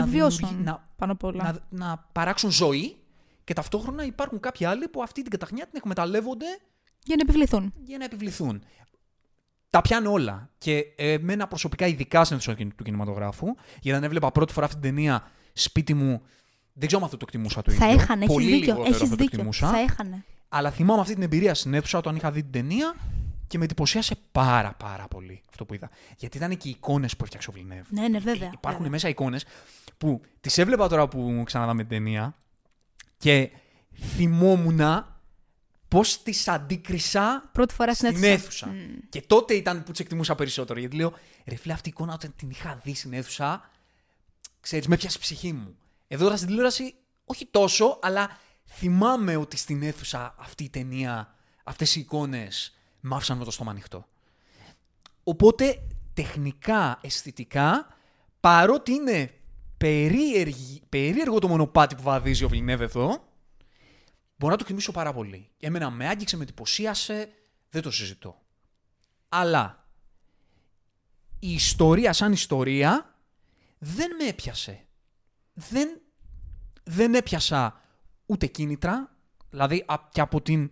Να 0.01 0.07
βιώσουν 0.07 0.49
δημιουργεί- 0.49 0.67
να, 0.67 0.89
πάνω 0.97 1.13
απ' 1.13 1.25
όλα. 1.25 1.43
να, 1.71 1.87
να 1.87 2.09
παράξουν 2.13 2.51
ζωή 2.51 2.97
και 3.45 3.53
ταυτόχρονα 3.55 4.05
υπάρχουν 4.05 4.41
κάποιοι 4.41 4.67
άλλοι 4.67 4.89
που 4.89 5.03
αυτή 5.03 5.23
την 5.23 5.31
καταχνιά 5.31 5.63
την 5.65 5.73
εκμεταλλεύονται 5.77 6.47
Για 7.05 7.17
να 7.17 7.23
επιβληθούν. 7.23 7.73
για 7.85 7.99
να 7.99 8.05
επιβληθούν. 8.05 8.63
Τα 9.71 9.81
πιάνω 9.81 10.11
όλα. 10.13 10.51
Και 10.59 10.85
εμένα 10.97 11.49
προσωπικά, 11.49 11.87
ειδικά 11.87 12.25
στην 12.25 12.37
αίθουσα 12.37 12.55
του 12.77 12.85
κινηματογράφου, 12.85 13.47
γιατί 13.73 13.91
όταν 13.91 14.05
έβλεπα 14.05 14.33
πρώτη 14.33 14.53
φορά 14.53 14.67
αυτή 14.67 14.81
την 14.81 14.95
ταινία 14.95 15.31
σπίτι 15.53 15.95
μου, 15.95 16.23
δεν 16.73 16.87
ξέρω 16.87 16.99
αν 17.03 17.05
αυτό 17.05 17.17
το 17.17 17.25
εκτιμούσα 17.29 17.63
το 17.63 17.71
Θα 17.71 17.87
ίδιο. 17.89 18.01
έχανε, 18.01 18.23
έχεις 18.25 18.35
Πολύ 18.35 18.47
δίκιο. 18.47 18.59
λιγότερο 18.61 18.83
Έχεις 18.89 19.03
αυτό 19.03 19.09
το 19.09 19.23
δίκιο. 19.23 19.31
εκτιμούσα. 19.37 19.69
Θα 19.69 19.79
έχανε. 19.79 20.25
Αλλά 20.49 20.71
θυμάμαι 20.71 21.01
αυτή 21.01 21.15
την 21.15 21.23
εμπειρία 21.23 21.55
στην 21.55 21.75
αίθουσα 21.75 21.99
όταν 21.99 22.17
είχα 22.17 22.31
δει 22.31 22.43
την 22.43 22.53
ταινία 22.53 22.95
και 23.53 23.59
με 23.59 23.65
εντυπωσίασε 23.65 24.15
πάρα 24.33 24.75
πάρα 24.75 25.09
πολύ 25.09 25.43
αυτό 25.49 25.65
που 25.65 25.75
είδα. 25.75 25.91
Γιατί 26.17 26.37
ήταν 26.37 26.57
και 26.57 26.69
οι 26.69 26.71
εικόνες 26.71 27.17
που 27.17 27.25
έφτιαξε 27.25 27.51
ο 27.51 27.53
Villeneuve. 27.57 27.87
Ναι, 27.89 28.09
ναι, 28.09 28.19
βέβαια. 28.19 28.51
Υπάρχουν 28.53 28.73
βέβαια. 28.73 28.91
μέσα 28.91 29.09
εικόνες 29.09 29.45
που 29.99 30.21
τις 30.41 30.59
έβλεπα 30.59 30.89
τώρα 30.89 31.09
που 31.09 31.43
ξαναδάμε 31.45 31.81
την 31.81 31.91
ταινία 31.91 32.37
και 33.17 33.51
θυμόμουν 33.95 35.05
πώς 35.89 36.23
τις 36.23 36.49
αντίκρισα 36.49 37.51
Πρώτη 37.53 37.75
φορά 37.75 37.95
στην 37.95 38.09
στην 38.09 38.25
αίθουσα. 38.25 38.67
αίθουσα. 38.67 38.99
Και 39.09 39.23
τότε 39.23 39.55
ήταν 39.55 39.83
που 39.83 39.91
τις 39.91 40.01
εκτιμούσα 40.01 40.35
περισσότερο. 40.35 40.79
Γιατί 40.81 40.97
λέω, 40.97 41.13
ρε 41.47 41.57
φίλε, 41.57 41.73
αυτή 41.73 41.89
η 41.89 41.93
εικόνα 41.95 42.13
όταν 42.13 42.33
την 42.37 42.51
είχα 42.51 42.81
δει 42.83 42.95
στην 42.95 43.13
αίθουσα, 43.13 43.71
ξέρεις, 44.61 44.87
με 44.87 44.97
πιάσει 44.97 45.17
η 45.17 45.21
ψυχή 45.21 45.53
μου. 45.53 45.77
Εδώ 46.09 46.25
τώρα 46.25 46.37
στην 46.37 46.49
τηλεόραση, 46.49 46.95
όχι 47.25 47.47
τόσο, 47.51 47.99
αλλά 48.03 48.39
θυμάμαι 48.67 49.37
ότι 49.37 49.57
στην 49.57 49.83
αίθουσα 49.83 50.35
αυτή 50.39 50.65
η 50.65 50.69
ταινία, 50.69 51.35
αυτές 51.65 51.97
οι 51.97 52.01
εικόνες, 52.01 52.77
μ' 53.03 53.15
άφησαν 53.15 53.39
με 53.39 53.45
το 53.45 53.51
στόμα 53.51 53.71
ανοιχτό. 53.71 54.07
Οπότε, 55.25 55.83
τεχνικά, 56.15 56.99
αισθητικά, 57.03 57.87
παρότι 58.41 58.93
είναι 58.93 59.35
περίεργη, 59.79 60.83
περίεργο 60.89 61.39
το 61.39 61.49
μονοπάτι 61.49 61.95
που 61.95 62.03
βαδίζει 62.03 62.45
ο 62.45 62.49
Villeneuve 62.53 62.81
εδώ, 62.81 63.29
μπορώ 64.37 64.53
να 64.53 64.57
το 64.57 64.63
εκτιμήσω 64.63 64.93
πάρα 64.93 65.13
πολύ. 65.13 65.51
Εμένα 65.61 65.91
με 65.91 66.09
άγγιξε, 66.09 66.37
με 66.37 66.43
εντυπωσίασε, 66.43 67.33
δεν 67.69 67.83
το 67.83 67.91
συζητώ. 67.91 68.41
Αλλά 69.29 69.87
η 71.39 71.53
ιστορία 71.53 72.13
σαν 72.13 72.33
ιστορία 72.33 73.17
δεν 73.79 74.17
με 74.17 74.25
έπιασε. 74.29 74.87
Δεν, 75.53 76.01
δεν 76.83 77.15
έπιασα 77.15 77.81
ούτε 78.27 78.47
κίνητρα, 78.47 79.17
δηλαδή 79.51 79.85
α- 79.87 80.09
και 80.11 80.21
από 80.21 80.43
την 80.43 80.71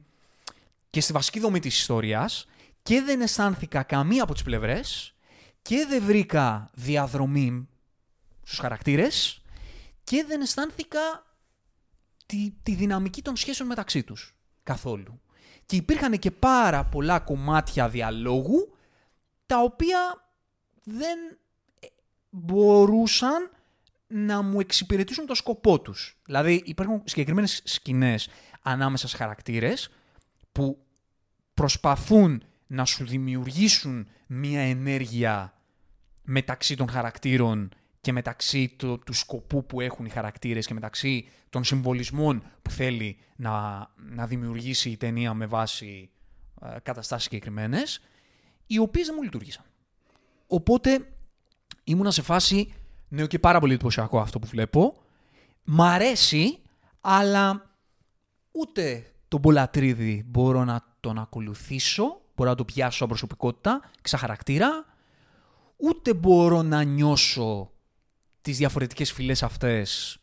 και 0.91 1.01
στη 1.01 1.13
βασική 1.13 1.41
δομή 1.41 1.61
της 1.61 1.79
ιστορίας 1.79 2.47
και 2.83 3.01
δεν 3.01 3.21
αισθάνθηκα 3.21 3.83
καμία 3.83 4.23
από 4.23 4.33
τις 4.33 4.43
πλευρές 4.43 5.15
και 5.63 5.87
δεν 5.89 6.03
βρήκα 6.03 6.71
διαδρομή 6.75 7.69
στους 8.43 8.59
χαρακτήρες 8.59 9.43
και 10.05 10.25
δεν 10.29 10.41
αισθάνθηκα 10.41 11.27
τη, 12.27 12.53
τη 12.63 12.75
δυναμική 12.75 13.23
των 13.23 13.37
σχέσεων 13.37 13.69
μεταξύ 13.69 14.03
τους 14.03 14.35
καθόλου. 14.63 15.21
Και 15.67 15.77
υπήρχαν 15.77 16.19
και 16.19 16.31
πάρα 16.31 16.85
πολλά 16.85 17.21
κομμάτια 17.21 17.89
διαλόγου 17.89 18.77
τα 19.47 19.61
οποία 19.61 20.31
δεν 20.83 21.19
ε, 21.81 21.87
μπορούσαν 22.31 23.51
να 24.07 24.43
μου 24.43 24.61
εξυπηρετήσουν 24.61 25.27
το 25.27 25.35
σκοπό 25.35 25.81
τους. 25.81 26.21
Δηλαδή 26.25 26.63
υπάρχουν 26.65 27.03
συγκεκριμένες 27.05 27.63
σκηνές 27.65 28.29
ανάμεσα 28.63 29.07
στις 29.07 29.19
χαρακτήρες 29.19 29.91
που 30.53 30.85
προσπαθούν 31.55 32.43
να 32.67 32.85
σου 32.85 33.07
δημιουργήσουν 33.07 34.09
μία 34.27 34.61
ενέργεια 34.61 35.55
μεταξύ 36.23 36.77
των 36.77 36.89
χαρακτήρων 36.89 37.69
και 38.01 38.13
μεταξύ 38.13 38.75
το, 38.77 38.99
του 38.99 39.13
σκοπού 39.13 39.67
που 39.67 39.81
έχουν 39.81 40.05
οι 40.05 40.09
χαρακτήρες 40.09 40.67
και 40.67 40.75
μεταξύ 40.75 41.29
των 41.51 41.65
συμβολισμών 41.65 42.43
που 42.63 42.71
θέλει 42.71 43.19
να, 43.37 43.87
να 43.97 44.27
δημιουργήσει 44.27 44.91
η 44.91 44.97
ταινία 44.97 45.35
με 45.35 45.47
βάση 45.47 46.11
ε, 46.63 46.77
καταστάσεις 46.83 47.25
συγκεκριμένες, 47.25 48.01
οι 48.67 48.79
οποίες 48.79 49.07
δεν 49.07 49.15
μου 49.19 49.23
λειτουργήσαν. 49.23 49.65
Οπότε 50.47 51.09
ήμουνα 51.85 52.11
σε 52.11 52.23
φάση, 52.23 52.75
ναι, 53.09 53.27
και 53.27 53.39
πάρα 53.39 53.61
πολύ 53.61 53.73
εντυπωσιακό 53.73 54.21
αυτό 54.21 54.39
που 54.39 54.47
βλέπω. 54.47 55.03
Μ' 55.65 55.83
αρέσει, 55.83 56.59
αλλά 57.01 57.71
ούτε 58.51 59.13
τον 59.31 59.41
Πολατρίδη 59.41 60.25
μπορώ 60.27 60.65
να 60.65 60.85
τον 61.01 61.19
ακολουθήσω, 61.19 62.21
μπορώ 62.35 62.51
να 62.51 62.57
το 62.57 62.65
πιάσω 62.65 62.99
σαν 62.99 63.09
προσωπικότητα, 63.09 63.91
σαν 64.03 64.19
χαρακτήρα, 64.19 64.85
ούτε 65.77 66.15
μπορώ 66.15 66.63
να 66.63 66.83
νιώσω 66.83 67.71
τις 68.43 68.57
διαφορετικές 68.57 69.13
φυλές 69.13 69.43
αυτές, 69.43 70.19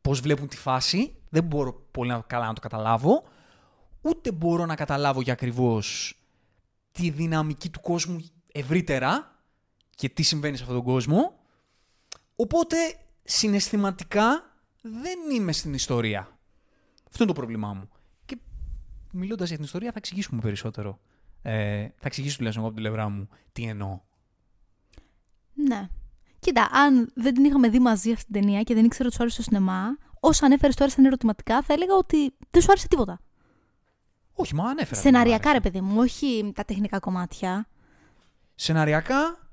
πώς 0.00 0.20
βλέπουν 0.20 0.48
τη 0.48 0.56
φάση, 0.56 1.14
δεν 1.28 1.44
μπορώ 1.44 1.72
πολύ 1.90 2.10
να- 2.10 2.20
καλά 2.20 2.46
να 2.46 2.52
το 2.52 2.60
καταλάβω, 2.60 3.22
ούτε 4.00 4.32
μπορώ 4.32 4.66
να 4.66 4.74
καταλάβω 4.74 5.20
για 5.20 5.32
ακριβώς 5.32 6.14
τη 6.92 7.10
δυναμική 7.10 7.70
του 7.70 7.80
κόσμου 7.80 8.24
ευρύτερα 8.52 9.38
και 9.94 10.08
τι 10.08 10.22
συμβαίνει 10.22 10.56
σε 10.56 10.62
αυτόν 10.62 10.76
τον 10.78 10.86
κόσμο. 10.86 11.38
Οπότε 12.36 12.76
συναισθηματικά 13.24 14.54
δεν 14.80 15.18
είμαι 15.34 15.52
στην 15.52 15.74
ιστορία. 15.74 16.38
Αυτό 17.06 17.22
είναι 17.22 17.32
το 17.32 17.40
πρόβλημά 17.40 17.72
μου. 17.72 17.88
Και 19.10 19.16
μιλώντας 19.16 19.46
για 19.48 19.56
την 19.56 19.64
ιστορία 19.64 19.88
θα 19.88 19.98
εξηγήσουμε 19.98 20.40
περισσότερο. 20.40 20.98
Ε, 21.42 21.82
θα 21.82 22.06
εξηγήσω 22.06 22.36
τουλάχιστον 22.36 22.64
εγώ 22.64 22.72
από 22.74 22.82
την 22.82 22.90
πλευρά 22.90 23.08
μου 23.08 23.28
τι 23.52 23.62
εννοώ. 23.64 24.00
Ναι. 25.54 25.88
Κοίτα, 26.38 26.68
αν 26.72 27.10
δεν 27.14 27.34
την 27.34 27.44
είχαμε 27.44 27.68
δει 27.68 27.78
μαζί 27.78 28.12
αυτή 28.12 28.24
την 28.24 28.40
ταινία 28.40 28.62
και 28.62 28.74
δεν 28.74 28.84
ήξερα 28.84 29.04
ότι 29.06 29.14
σου 29.16 29.22
άρεσε 29.22 29.36
το 29.36 29.42
σινεμά, 29.42 29.96
όσα 30.20 30.46
ανέφερες 30.46 30.74
τώρα 30.74 30.90
σαν 30.90 31.04
ερωτηματικά, 31.04 31.62
θα 31.62 31.72
έλεγα 31.72 31.94
ότι 31.94 32.34
δεν 32.50 32.62
σου 32.62 32.70
άρεσε 32.70 32.88
τίποτα. 32.88 33.20
Όχι, 34.32 34.54
μα 34.54 34.64
ανέφερα. 34.64 35.00
Σεναριακά, 35.00 35.52
δεν 35.52 35.52
ρε 35.52 35.58
μου 35.60 35.70
άρεσε. 35.70 35.70
παιδί 35.70 35.80
μου, 35.80 36.00
όχι 36.00 36.52
τα 36.54 36.64
τεχνικά 36.64 36.98
κομμάτια. 36.98 37.68
Σεναριακά 38.54 39.48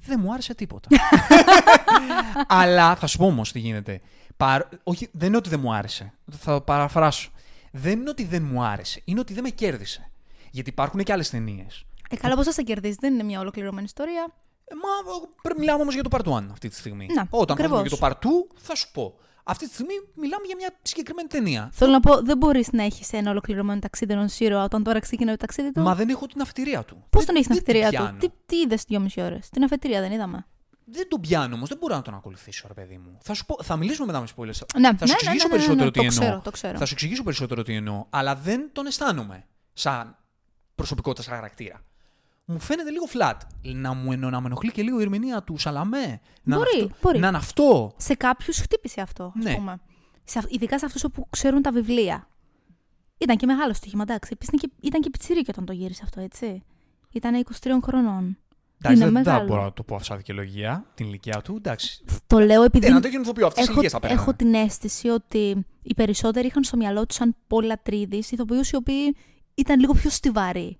δεν 0.00 0.20
μου 0.22 0.32
άρεσε 0.32 0.54
τίποτα. 0.54 0.88
Αλλά 2.46 2.96
θα 2.96 3.06
σου 3.06 3.18
πω 3.18 3.26
όμως 3.26 3.52
τι 3.52 3.58
γίνεται. 3.58 4.00
Παρ- 4.36 4.68
Όχι, 4.82 5.08
δεν 5.12 5.28
είναι 5.28 5.36
ότι 5.36 5.48
δεν 5.48 5.60
μου 5.60 5.74
άρεσε. 5.74 6.12
Θα 6.30 6.62
παραφράσω. 6.62 7.30
Δεν 7.76 8.00
είναι 8.00 8.10
ότι 8.10 8.24
δεν 8.24 8.42
μου 8.42 8.62
άρεσε. 8.64 9.00
Είναι 9.04 9.20
ότι 9.20 9.32
δεν 9.34 9.42
με 9.42 9.48
κέρδισε. 9.50 10.10
Γιατί 10.50 10.70
υπάρχουν 10.70 11.02
και 11.02 11.12
άλλες 11.12 11.30
ταινίες. 11.30 11.84
Ε, 12.10 12.16
καλά, 12.16 12.34
πώς 12.34 12.44
θα 12.44 12.52
σε 12.52 12.62
κερδίσει, 12.62 12.96
δεν 13.00 13.14
είναι 13.14 13.22
μια 13.22 13.40
ολοκληρωμένη 13.40 13.84
ιστορία. 13.84 14.26
Ε, 14.64 14.74
μα 14.74 15.10
εγώ 15.12 15.28
πρέπει 15.42 15.58
μιλάμε 15.60 15.82
όμως 15.82 15.94
για 15.94 16.02
το 16.02 16.10
part 16.12 16.32
1 16.32 16.46
αυτή 16.50 16.68
τη 16.68 16.74
στιγμή. 16.74 17.06
Να, 17.14 17.26
Όταν 17.30 17.56
ακριβώς. 17.56 17.80
μιλάμε 17.82 17.88
για 17.88 17.96
το 17.98 18.06
part 18.06 18.26
2, 18.26 18.56
θα 18.60 18.74
σου 18.74 18.90
πω. 18.92 19.14
Αυτή 19.44 19.66
τη 19.68 19.72
στιγμή 19.72 19.94
μιλάμε 20.14 20.46
για 20.46 20.56
μια 20.56 20.70
συγκεκριμένη 20.82 21.28
ταινία. 21.28 21.70
Θέλω 21.72 21.92
να 21.92 22.00
πω, 22.00 22.20
δεν 22.22 22.36
μπορείς 22.36 22.72
να 22.72 22.82
έχεις 22.82 23.12
ένα 23.12 23.30
ολοκληρωμένο 23.30 23.80
ταξίδι 23.80 24.12
ενό 24.12 24.24
ήρωα 24.38 24.64
όταν 24.64 24.82
τώρα 24.82 24.98
ξεκινάει 25.00 25.34
το 25.34 25.40
ταξίδι 25.40 25.72
του; 25.72 25.80
Μα 25.80 25.94
δεν 25.94 26.08
έχω 26.08 26.26
την 26.26 26.40
αφετηρία 26.40 26.82
του. 26.84 26.94
Πώς 27.10 27.24
Δεν- 27.24 27.26
τον 27.26 27.34
έχεις 27.34 27.46
στην 27.46 27.64
δεν 27.64 27.64
την 27.74 27.84
αφετηρία 27.84 27.98
του, 28.08 28.16
πιάνω. 28.18 28.18
τι, 28.18 28.56
τι 28.56 28.60
είδες 28.60 28.82
δυόμιση 28.88 29.20
ώρες; 29.20 29.48
Την 29.48 29.64
αφετηρία 29.64 30.00
δεν 30.00 30.12
είδαμε. 30.12 30.46
Δεν 30.84 31.08
τον 31.08 31.20
πιάνω 31.20 31.54
όμως, 31.54 31.68
δεν 31.68 31.78
μπορώ 31.78 31.94
να 31.94 32.02
τον 32.02 32.14
ακολουθήσω, 32.14 32.64
ρε 32.68 32.74
παιδί 32.74 32.96
μου. 32.98 33.18
Θα, 33.22 33.34
σου 33.34 33.46
πω, 33.46 33.56
θα 33.62 33.76
μιλήσουμε 33.76 34.06
μετά 34.06 34.20
με 34.20 34.26
spoilers. 34.36 34.78
Ναι, 34.78 34.88
θα 34.88 34.92
ναι, 34.92 34.98
σου 34.98 35.04
ναι, 35.06 35.12
εξηγήσω 35.12 35.28
ναι, 35.28 35.32
ναι, 35.32 35.44
ναι, 35.44 35.48
περισσότερο 35.48 35.84
ναι, 35.84 35.90
τι 35.90 35.98
το 35.98 36.04
εννοώ. 36.04 36.20
ξέρω, 36.20 36.40
το 36.40 36.50
ξέρω. 36.50 36.78
Θα 36.78 36.84
σου 36.84 36.92
εξηγήσω 36.92 37.22
περισσότερο 37.22 37.62
τι 37.62 37.74
εννοώ. 37.74 38.06
Αλλά 38.10 38.34
δεν 38.36 38.68
τον 38.72 38.86
αισθάνομαι 38.86 39.46
σαν 39.72 40.16
προσωπικότητα, 40.74 41.22
σαν 41.22 41.34
χαρακτήρα. 41.34 41.80
Μου 42.44 42.58
φαίνεται 42.58 42.90
λίγο 42.90 43.04
flat. 43.12 43.36
Να, 43.62 43.92
μου, 43.94 44.12
εννο- 44.12 44.30
να 44.30 44.40
με 44.40 44.46
ενοχλεί 44.46 44.72
και 44.72 44.82
λίγο 44.82 44.98
η 44.98 45.02
ερμηνεία 45.02 45.42
του 45.42 45.56
Σαλαμέ. 45.58 46.20
Να 46.42 46.56
Μπορεί, 46.56 46.70
είναι 46.76 46.84
αυτό, 46.84 46.98
μπορεί. 47.02 47.18
Να 47.18 47.28
είναι 47.28 47.36
αυτό. 47.36 47.94
Σε 47.96 48.14
κάποιους 48.14 48.58
χτύπησε 48.58 49.00
αυτό, 49.00 49.32
ας 49.38 49.44
Ναι. 49.44 49.54
πούμε. 49.54 49.80
Σε, 50.24 50.38
αυ- 50.38 50.52
ειδικά 50.52 50.78
σε 50.78 50.84
αυτούς 50.86 51.04
που 51.12 51.26
ξέρουν 51.30 51.62
τα 51.62 51.72
βιβλία. 51.72 52.28
Ήταν 53.18 53.36
και 53.36 53.46
μεγάλο 53.46 53.74
στοίχημα, 53.74 54.02
εντάξει. 54.02 54.30
Επίσης 54.32 54.54
ήταν 54.54 54.70
και, 54.70 54.86
ήταν 54.86 55.00
και 55.00 55.10
πιτσιρίκι 55.10 55.50
όταν 55.50 55.64
το 55.64 55.72
γύρισε 55.72 56.00
αυτό, 56.04 56.20
έτσι. 56.20 56.62
Ήταν 57.10 57.44
23 57.62 57.80
χρονών. 57.82 58.38
Εντάξει, 58.88 59.02
Είναι 59.02 59.12
δεν, 59.12 59.22
δεν 59.22 59.32
μεγάλο. 59.32 59.46
μπορώ 59.48 59.62
να 59.62 59.72
το 59.72 59.82
πω 59.82 59.98
σαν 60.02 60.16
δικαιολογία 60.16 60.84
την 60.94 61.06
ηλικία 61.06 61.40
του. 61.42 61.54
Εντάξει. 61.56 62.04
Το 62.26 62.38
λέω 62.38 62.62
επειδή 62.62 62.86
Ε, 62.86 62.90
να 62.90 63.00
το 63.00 63.08
γίνει 63.08 63.22
ηθοποιό. 63.22 63.46
Αυτέ 63.46 63.60
τι 63.60 63.62
έχω, 63.62 63.72
ηλικίε 63.72 63.88
θα 63.90 64.00
πέρανε. 64.00 64.20
έχω 64.20 64.34
την 64.34 64.54
αίσθηση 64.54 65.08
ότι 65.08 65.66
οι 65.82 65.94
περισσότεροι 65.94 66.46
είχαν 66.46 66.64
στο 66.64 66.76
μυαλό 66.76 67.06
τους 67.06 67.16
σαν 67.16 67.36
πολλατρίδη 67.46 68.16
ηθοποιούς 68.16 68.70
οι 68.70 68.76
οποίοι 68.76 69.16
ήταν 69.54 69.80
λίγο 69.80 69.92
πιο 69.92 70.10
στιβαροί. 70.10 70.78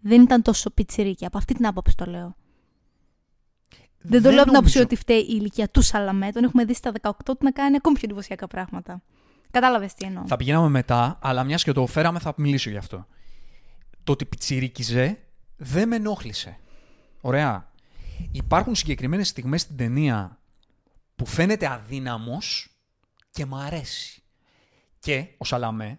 Δεν 0.00 0.22
ήταν 0.22 0.42
τόσο 0.42 0.70
πιτσιρίκι. 0.70 1.24
Από 1.24 1.38
αυτή 1.38 1.54
την 1.54 1.66
άποψη 1.66 1.94
το 1.96 2.04
λέω. 2.04 2.36
Δεν 4.00 4.22
το 4.22 4.28
λέω 4.30 4.38
από 4.42 4.48
την 4.48 4.56
άποψη 4.56 4.76
νομίζω- 4.76 4.82
ότι 4.82 4.96
φταίει 4.96 5.18
η 5.18 5.26
ηλικία 5.28 5.68
του 5.68 5.82
Σαλαμέ. 5.82 6.32
Τον 6.32 6.44
έχουμε 6.44 6.64
δει 6.64 6.74
στα 6.74 6.92
18 7.02 7.10
του 7.24 7.36
να 7.44 7.50
κάνει 7.50 7.76
ακόμη 7.76 7.94
πιο 7.96 8.04
εντυπωσιακά 8.08 8.46
πράγματα. 8.46 9.02
Κατάλαβες 9.50 9.94
τι 9.94 10.06
εννοώ. 10.06 10.22
Θα 10.26 10.36
πηγαίναμε 10.36 10.68
μετά, 10.68 11.18
αλλά 11.22 11.44
μιας 11.44 11.64
και 11.64 11.72
το 11.72 11.86
φέραμε 11.86 12.18
θα 12.18 12.34
μιλήσω 12.36 12.70
γι' 12.70 12.76
αυτό. 12.76 13.06
Το 14.04 14.12
ότι 14.12 14.24
πιτσιρίκιζε 14.24 15.18
δεν 15.56 15.88
με 15.88 15.96
ενόχλησε. 15.96 16.56
Ωραία. 17.20 17.70
Υπάρχουν 18.32 18.74
συγκεκριμένες 18.74 19.28
στιγμές 19.28 19.60
στην 19.60 19.76
ταινία 19.76 20.38
που 21.16 21.26
φαίνεται 21.26 21.66
αδύναμος 21.66 22.68
και 23.30 23.46
μ' 23.46 23.54
αρέσει. 23.54 24.22
Και 24.98 25.26
ο 25.38 25.44
Σαλαμέ 25.44 25.98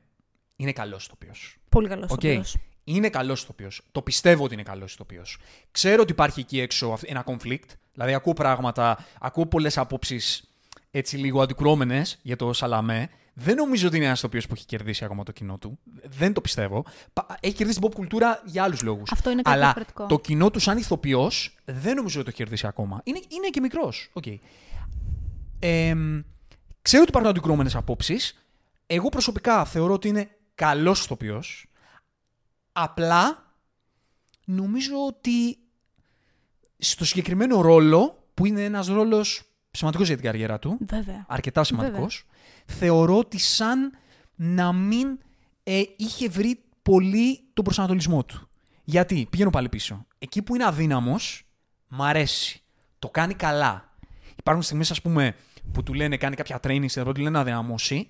είναι 0.55 0.71
καλός 0.71 1.05
ηθοποιός. 1.05 1.57
Πολύ 1.69 1.87
καλός 1.87 2.11
Οκ. 2.11 2.19
okay. 2.23 2.41
Είναι 2.83 3.09
καλός 3.09 3.41
ηθοποιός. 3.43 3.81
Το 3.91 4.01
πιστεύω 4.01 4.43
ότι 4.43 4.53
είναι 4.53 4.63
καλός 4.63 4.93
ηθοποιός. 4.93 5.37
Ξέρω 5.71 6.01
ότι 6.01 6.11
υπάρχει 6.11 6.39
εκεί 6.39 6.59
έξω 6.59 6.87
αυ- 6.91 7.03
ένα 7.09 7.23
conflict. 7.27 7.65
Δηλαδή, 7.93 8.13
ακούω 8.13 8.33
πράγματα, 8.33 9.05
ακούω 9.19 9.45
πολλές 9.45 9.77
απόψεις 9.77 10.49
έτσι 10.91 11.17
λίγο 11.17 11.41
αντικρουόμενες 11.41 12.19
για 12.21 12.35
το 12.35 12.53
Σαλαμέ. 12.53 13.09
Δεν 13.41 13.55
νομίζω 13.55 13.87
ότι 13.87 13.95
είναι 13.95 14.05
ένας 14.05 14.17
ηθοποιός 14.19 14.41
που 14.47 14.53
έχει 14.55 14.65
κερδίσει 14.65 15.03
ακόμα 15.05 15.23
το 15.23 15.31
κοινό 15.31 15.57
του. 15.57 15.79
Δεν 16.03 16.33
το 16.33 16.41
πιστεύω. 16.41 16.85
Πα- 17.13 17.37
Έχει 17.39 17.53
κερδίσει 17.55 17.79
την 17.79 17.89
pop 17.89 17.93
κουλτούρα 17.93 18.41
για 18.45 18.63
άλλους 18.63 18.81
λόγους. 18.81 19.11
Αυτό 19.11 19.29
είναι 19.29 19.41
κάτι 19.41 19.55
Αλλά 19.55 19.65
διαφορετικό. 19.65 20.05
το 20.05 20.19
κοινό 20.19 20.49
του 20.51 20.59
σαν 20.59 20.77
ηθοποιός 20.77 21.55
δεν 21.65 21.95
νομίζω 21.95 22.15
ότι 22.19 22.23
το 22.23 22.29
έχει 22.35 22.43
κερδίσει 22.43 22.67
ακόμα. 22.67 23.01
Είναι, 23.03 23.19
είναι 23.29 23.47
και 23.49 23.59
μικρός. 23.59 24.09
Okay. 24.21 24.35
Ε, 25.59 25.93
ξέρω 26.81 27.01
ότι 27.01 27.09
υπάρχουν 27.11 27.27
αντικρούμενε 27.31 27.69
απόψεις. 27.73 28.43
Εγώ 28.87 29.09
προσωπικά 29.09 29.65
θεωρώ 29.65 29.93
ότι 29.93 30.07
είναι 30.07 30.29
καλός 30.55 31.03
ηθοποιός. 31.03 31.65
Απλά 32.71 33.53
νομίζω 34.45 35.05
ότι 35.07 35.57
στο 36.77 37.05
συγκεκριμένο 37.05 37.61
ρόλο, 37.61 38.23
που 38.33 38.45
είναι 38.45 38.63
ένας 38.63 38.87
ρόλος 38.87 39.43
σημαντικός 39.71 40.07
για 40.07 40.15
την 40.15 40.25
καριέρα 40.25 40.59
του, 40.59 40.77
Βέβαια. 40.87 41.25
αρκετά 41.27 41.63
σημαντικός, 41.63 42.25
θεωρώ 42.65 43.17
ότι 43.17 43.37
σαν 43.39 43.91
να 44.35 44.73
μην 44.73 45.19
ε, 45.63 45.81
είχε 45.97 46.29
βρει 46.29 46.63
πολύ 46.81 47.39
τον 47.53 47.63
προσανατολισμό 47.63 48.23
του. 48.23 48.49
Γιατί, 48.83 49.27
πηγαίνω 49.29 49.49
πάλι 49.49 49.69
πίσω. 49.69 50.05
Εκεί 50.19 50.41
που 50.41 50.55
είναι 50.55 50.65
αδύναμος, 50.65 51.43
μ' 51.87 52.01
αρέσει. 52.01 52.63
Το 52.99 53.09
κάνει 53.09 53.33
καλά. 53.33 53.93
Υπάρχουν 54.35 54.63
στιγμές, 54.63 54.91
ας 54.91 55.01
πούμε, 55.01 55.35
που 55.71 55.83
του 55.83 55.93
λένε 55.93 56.17
κάνει 56.17 56.35
κάποια 56.35 56.59
training, 56.63 56.85
που 57.03 57.11
του 57.11 57.21
λένε 57.21 57.29
να 57.29 57.39
αδυναμώσει 57.39 58.07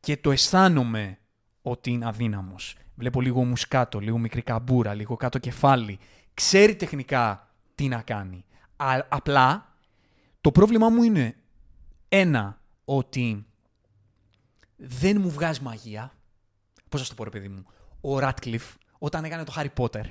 και 0.00 0.16
το 0.16 0.30
αισθάνομαι 0.30 1.18
ότι 1.62 1.90
είναι 1.90 2.06
αδύναμος. 2.06 2.76
Βλέπω 2.94 3.20
λίγο 3.20 3.44
μουσκάτο, 3.44 3.98
λίγο 3.98 4.18
μικρή 4.18 4.42
καμπούρα, 4.42 4.94
λίγο 4.94 5.16
κάτω 5.16 5.38
κεφάλι. 5.38 5.98
Ξέρει 6.34 6.76
τεχνικά 6.76 7.48
τι 7.74 7.88
να 7.88 8.02
κάνει. 8.02 8.44
Α- 8.76 9.06
απλά 9.08 9.75
το 10.46 10.52
πρόβλημά 10.52 10.88
μου 10.88 11.02
είναι 11.02 11.36
ένα, 12.08 12.60
ότι 12.84 13.46
δεν 14.76 15.20
μου 15.20 15.30
βγάζει 15.30 15.60
μαγεία. 15.62 16.12
Πώς 16.88 17.00
να 17.00 17.06
σου 17.06 17.08
το 17.08 17.16
πω 17.16 17.24
ρε 17.24 17.30
παιδί 17.30 17.48
μου. 17.48 17.66
Ο 18.00 18.18
Ράτκλιφ 18.18 18.64
όταν 18.98 19.24
έκανε 19.24 19.44
το 19.44 19.52
Harry 19.56 19.72
Potter 19.76 20.04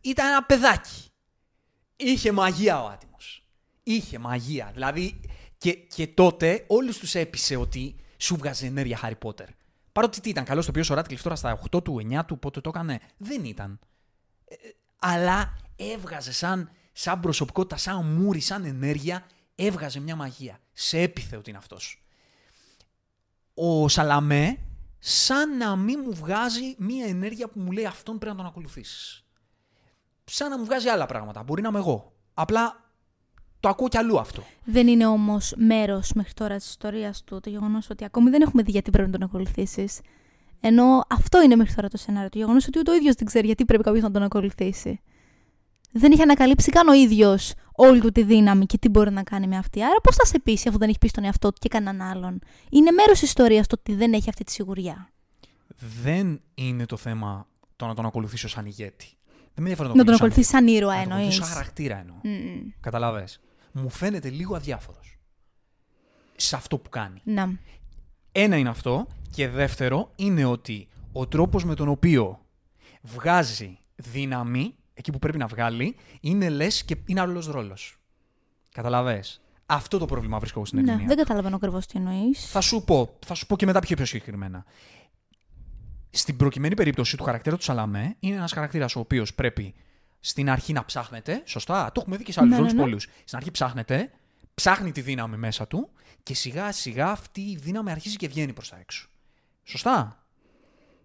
ήταν 0.00 0.26
ένα 0.26 0.44
παιδάκι. 0.44 1.08
Είχε 1.96 2.32
μαγεία 2.32 2.82
ο 2.82 2.88
άτιμος. 2.88 3.44
Είχε 3.82 4.18
μαγεία. 4.18 4.70
Δηλαδή 4.72 5.20
και, 5.58 5.72
και 5.72 6.06
τότε 6.06 6.64
όλους 6.68 6.98
τους 6.98 7.14
έπεισε 7.14 7.56
ότι 7.56 7.96
σου 8.16 8.36
βγάζει 8.36 8.66
ενέργεια 8.66 9.00
Harry 9.02 9.28
Potter. 9.28 9.46
Παρότι 9.92 10.20
τι 10.20 10.28
ήταν 10.28 10.44
καλός 10.44 10.64
το 10.64 10.70
οποίος 10.70 10.90
ο 10.90 10.94
Ράτκλιφ 10.94 11.22
τώρα 11.22 11.36
στα 11.36 11.60
8 11.70 11.84
του, 11.84 12.00
9 12.10 12.20
του, 12.26 12.38
πότε 12.38 12.60
το 12.60 12.68
έκανε, 12.74 13.00
δεν 13.16 13.44
ήταν. 13.44 13.78
Ε, 14.44 14.54
αλλά 14.98 15.56
έβγαζε 15.76 16.32
σαν, 16.32 16.70
σαν 16.92 17.20
προσωπικότητα, 17.20 17.76
σαν 17.76 18.06
μούρι, 18.06 18.40
σαν 18.40 18.64
ενέργεια, 18.64 19.26
έβγαζε 19.54 20.00
μια 20.00 20.16
μαγεία. 20.16 20.58
Σε 20.72 20.98
έπιθε 20.98 21.36
ότι 21.36 21.48
είναι 21.50 21.58
αυτός. 21.58 22.04
Ο 23.54 23.88
Σαλαμέ, 23.88 24.58
σαν 24.98 25.56
να 25.56 25.76
μην 25.76 26.02
μου 26.06 26.14
βγάζει 26.14 26.74
μια 26.78 27.06
ενέργεια 27.06 27.48
που 27.48 27.60
μου 27.60 27.70
λέει 27.70 27.86
αυτόν 27.86 28.18
πρέπει 28.18 28.36
να 28.36 28.42
τον 28.42 28.50
ακολουθήσεις. 28.50 29.24
Σαν 30.24 30.50
να 30.50 30.58
μου 30.58 30.64
βγάζει 30.64 30.88
άλλα 30.88 31.06
πράγματα. 31.06 31.42
Μπορεί 31.42 31.62
να 31.62 31.68
είμαι 31.68 31.78
εγώ. 31.78 32.12
Απλά 32.34 32.90
το 33.60 33.68
ακούω 33.68 33.88
κι 33.88 33.98
αλλού 33.98 34.18
αυτό. 34.18 34.42
Δεν 34.64 34.88
είναι 34.88 35.06
όμως 35.06 35.54
μέρος 35.56 36.12
μέχρι 36.12 36.32
τώρα 36.32 36.56
της 36.56 36.68
ιστορίας 36.68 37.24
του 37.24 37.40
το 37.40 37.50
γεγονός 37.50 37.90
ότι 37.90 38.04
ακόμη 38.04 38.30
δεν 38.30 38.42
έχουμε 38.42 38.62
δει 38.62 38.70
γιατί 38.70 38.90
πρέπει 38.90 39.10
να 39.10 39.18
τον 39.18 39.28
ακολουθήσεις. 39.28 40.00
Ενώ 40.60 41.04
αυτό 41.08 41.42
είναι 41.42 41.56
μέχρι 41.56 41.74
τώρα 41.74 41.88
το 41.88 41.96
σενάριο. 41.96 42.28
Το 42.28 42.38
γεγονός 42.38 42.66
ότι 42.66 42.78
ούτε 42.78 42.90
ο 42.90 42.94
ίδιος 42.94 43.14
δεν 43.14 43.26
ξέρει 43.26 43.46
γιατί 43.46 43.64
πρέπει 43.64 43.82
κάποιος 43.82 44.02
να 44.02 44.10
τον 44.10 44.22
ακολουθήσει. 44.22 45.00
Δεν 45.92 46.12
έχει 46.12 46.22
ανακαλύψει 46.22 46.70
καν 46.70 46.88
ο 46.88 46.92
ίδιος 46.92 47.52
όλη 47.74 48.00
του 48.00 48.12
τη 48.12 48.22
δύναμη 48.22 48.66
και 48.66 48.78
τι 48.78 48.88
μπορεί 48.88 49.10
να 49.10 49.22
κάνει 49.22 49.46
με 49.46 49.56
αυτή. 49.56 49.82
Άρα 49.82 50.00
πώς 50.02 50.16
θα 50.16 50.24
σε 50.24 50.38
πείσει 50.38 50.68
αφού 50.68 50.78
δεν 50.78 50.88
έχεις 50.88 50.98
πει 51.00 51.08
στον 51.08 51.24
εαυτό 51.24 51.48
του 51.48 51.58
και 51.58 51.68
κανέναν 51.68 52.08
άλλον; 52.08 52.38
Είναι 52.70 52.90
μέρος 52.90 53.18
τη 53.18 53.24
ιστορίας 53.24 53.66
το 53.66 53.76
ότι 53.78 53.94
δεν 53.94 54.12
έχει 54.12 54.28
αυτή 54.28 54.44
τη 54.44 54.52
σιγουριά. 54.52 55.10
Δεν 56.02 56.40
είναι 56.54 56.86
το 56.86 56.96
θέμα 56.96 57.46
το 57.76 57.86
να 57.86 57.94
τον 57.94 58.06
ακολουθήσω 58.06 58.48
σαν 58.48 58.66
ηγέτη. 58.66 59.06
Δεν 59.54 59.64
με 59.64 59.70
ενδιαφέρει 59.70 59.96
Να 59.96 60.04
τον 60.04 60.14
ακολουθήσω 60.14 60.50
σαν 60.50 60.58
ακολουθήσει 60.58 60.66
σαν 60.66 60.66
ήρωα 60.66 60.96
Να 60.96 61.02
τον 61.02 61.12
εννοείς. 61.12 61.26
ακολουθήσω 61.26 61.44
σαν 61.44 61.52
χαρακτήρα 61.54 61.98
εννοώ. 61.98 62.16
Καταλαβες. 62.80 63.40
Μου 63.72 63.90
φαίνεται 63.90 64.28
λίγο 64.30 64.56
αδιάφορος. 64.56 65.18
Σε 66.36 66.56
αυτό 66.56 66.78
που 66.78 66.88
κάνει. 66.88 67.20
Να. 67.24 67.58
Ένα 68.32 68.56
είναι 68.56 68.68
αυτό. 68.68 69.06
Και 69.30 69.48
δεύτερο 69.48 70.12
είναι 70.16 70.44
ότι 70.44 70.88
ο 71.12 71.26
τρόπος 71.26 71.64
με 71.64 71.74
τον 71.74 71.88
οποίο 71.88 72.40
βγάζει 73.02 73.78
δύναμη, 73.96 74.74
εκεί 75.00 75.12
που 75.12 75.18
πρέπει 75.18 75.38
να 75.38 75.46
βγάλει, 75.46 75.96
είναι 76.20 76.48
λες 76.48 76.84
και 76.84 76.96
είναι 77.06 77.20
άλλος 77.20 77.46
ρόλος. 77.46 77.98
Καταλαβες. 78.74 79.40
Αυτό 79.66 79.98
το 79.98 80.06
πρόβλημα 80.06 80.38
βρίσκω 80.38 80.58
εγώ 80.58 80.66
στην 80.66 80.78
Ναι, 80.80 80.84
ερμηνεία. 80.90 81.08
δεν 81.08 81.16
καταλαβαίνω 81.16 81.56
ακριβώς 81.56 81.86
τι 81.86 81.98
εννοείς. 81.98 82.50
Θα 82.50 82.60
σου 82.60 82.84
πω, 82.84 83.18
θα 83.26 83.34
σου 83.34 83.46
πω 83.46 83.56
και 83.56 83.66
μετά 83.66 83.78
πιο, 83.80 83.96
πιο 83.96 84.04
συγκεκριμένα. 84.04 84.64
Στην 86.10 86.36
προκειμένη 86.36 86.74
περίπτωση 86.74 87.16
του 87.16 87.24
χαρακτήρα 87.24 87.56
του 87.56 87.62
Σαλαμέ, 87.62 88.16
είναι 88.20 88.36
ένας 88.36 88.52
χαρακτήρας 88.52 88.96
ο 88.96 89.00
οποίος 89.00 89.34
πρέπει 89.34 89.74
στην 90.20 90.50
αρχή 90.50 90.72
να 90.72 90.84
ψάχνεται. 90.84 91.42
Σωστά, 91.44 91.92
το 91.92 92.00
έχουμε 92.00 92.16
δει 92.16 92.24
και 92.24 92.32
σε 92.32 92.40
άλλους 92.40 92.50
Ναι, 92.52 92.56
ρόλους 92.58 92.72
ναι, 92.72 92.78
ναι. 92.78 92.84
πολλούς. 92.84 93.08
Στην 93.24 93.36
αρχή 93.38 93.50
ψάχνεται, 93.50 94.10
ψάχνει 94.54 94.92
τη 94.92 95.00
δύναμη 95.00 95.36
μέσα 95.36 95.66
του 95.66 95.90
και 96.22 96.34
σιγά 96.34 96.72
σιγά 96.72 97.10
αυτή 97.10 97.40
η 97.40 97.56
δύναμη 97.56 97.90
αρχίζει 97.90 98.16
και 98.16 98.28
βγαίνει 98.28 98.52
προς 98.52 98.68
τα 98.68 98.76
έξω. 98.80 99.08
Σωστά; 99.64 100.24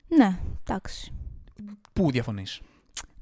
Ναι, 0.07 0.39
εντάξει. 0.67 1.13
Πού 1.93 2.11
διαφωνείς; 2.11 2.61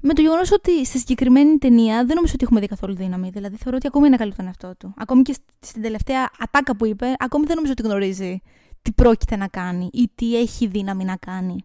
Με 0.06 0.14
το 0.14 0.20
γεγονός 0.20 0.52
ότι 0.52 0.84
στη 0.86 0.98
συγκεκριμένη 0.98 1.58
ταινία 1.58 2.04
δεν 2.04 2.14
νομίζω 2.14 2.32
ότι 2.34 2.44
έχουμε 2.44 2.60
δει 2.60 2.66
καθόλου 2.66 2.94
δύναμη. 2.94 3.30
Δηλαδή 3.30 3.56
θεωρώ 3.56 3.76
ότι 3.76 3.86
ακόμη 3.86 4.06
είναι 4.06 4.16
καλή 4.16 4.34
τον 4.34 4.46
εαυτό 4.46 4.74
του. 4.76 4.94
Ακόμη 4.96 5.22
και 5.22 5.32
στη- 5.32 5.52
στην 5.60 5.82
τελευταία 5.82 6.30
ατάκα 6.38 6.76
που 6.76 6.86
είπε, 6.86 7.06
ακόμη 7.18 7.44
δεν 7.46 7.54
νομίζω 7.54 7.72
ότι 7.72 7.82
γνωρίζει 7.82 8.40
τι 8.82 8.92
πρόκειται 8.92 9.36
να 9.36 9.48
κάνει 9.48 9.90
ή 9.92 10.10
τι 10.14 10.36
έχει 10.40 10.66
δύναμη 10.66 11.04
να 11.04 11.16
κάνει. 11.16 11.64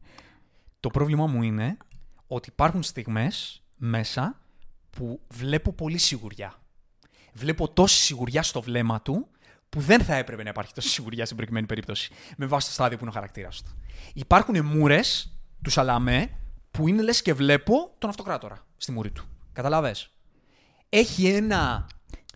Το 0.79 0.89
πρόβλημά 0.89 1.27
μου 1.27 1.43
είναι 1.43 1.77
ότι 2.27 2.49
υπάρχουν 2.51 2.83
στιγμές 2.83 3.63
μέσα 3.75 4.41
που 4.89 5.19
βλέπω 5.33 5.73
πολύ 5.73 5.97
σιγουριά. 5.97 6.53
Βλέπω 7.33 7.67
τόση 7.69 7.99
σιγουριά 7.99 8.43
στο 8.43 8.61
βλέμμα 8.61 9.01
του 9.01 9.27
που 9.69 9.79
δεν 9.79 10.01
θα 10.03 10.15
έπρεπε 10.15 10.43
να 10.43 10.49
υπάρχει 10.49 10.73
τόση 10.73 10.89
σιγουριά 10.89 11.25
στην 11.25 11.37
προκειμένη 11.37 11.65
περίπτωση 11.65 12.11
με 12.37 12.45
βάση 12.45 12.67
το 12.67 12.73
στάδιο 12.73 12.97
που 12.97 13.03
είναι 13.03 13.11
ο 13.11 13.15
χαρακτήρας 13.15 13.61
του. 13.63 13.71
Υπάρχουν 14.13 14.65
μούρες 14.65 15.37
τους 15.63 15.73
Σαλαμέ 15.73 16.29
που 16.79 16.87
είναι 16.87 17.01
λες 17.01 17.21
και 17.21 17.33
βλέπω 17.33 17.91
τον 17.97 18.09
αυτοκράτορα 18.09 18.65
στη 18.77 18.91
μούρη 18.91 19.11
του. 19.11 19.25
Καταλαβες. 19.53 20.11
Έχει 20.89 21.27
ένα 21.27 21.87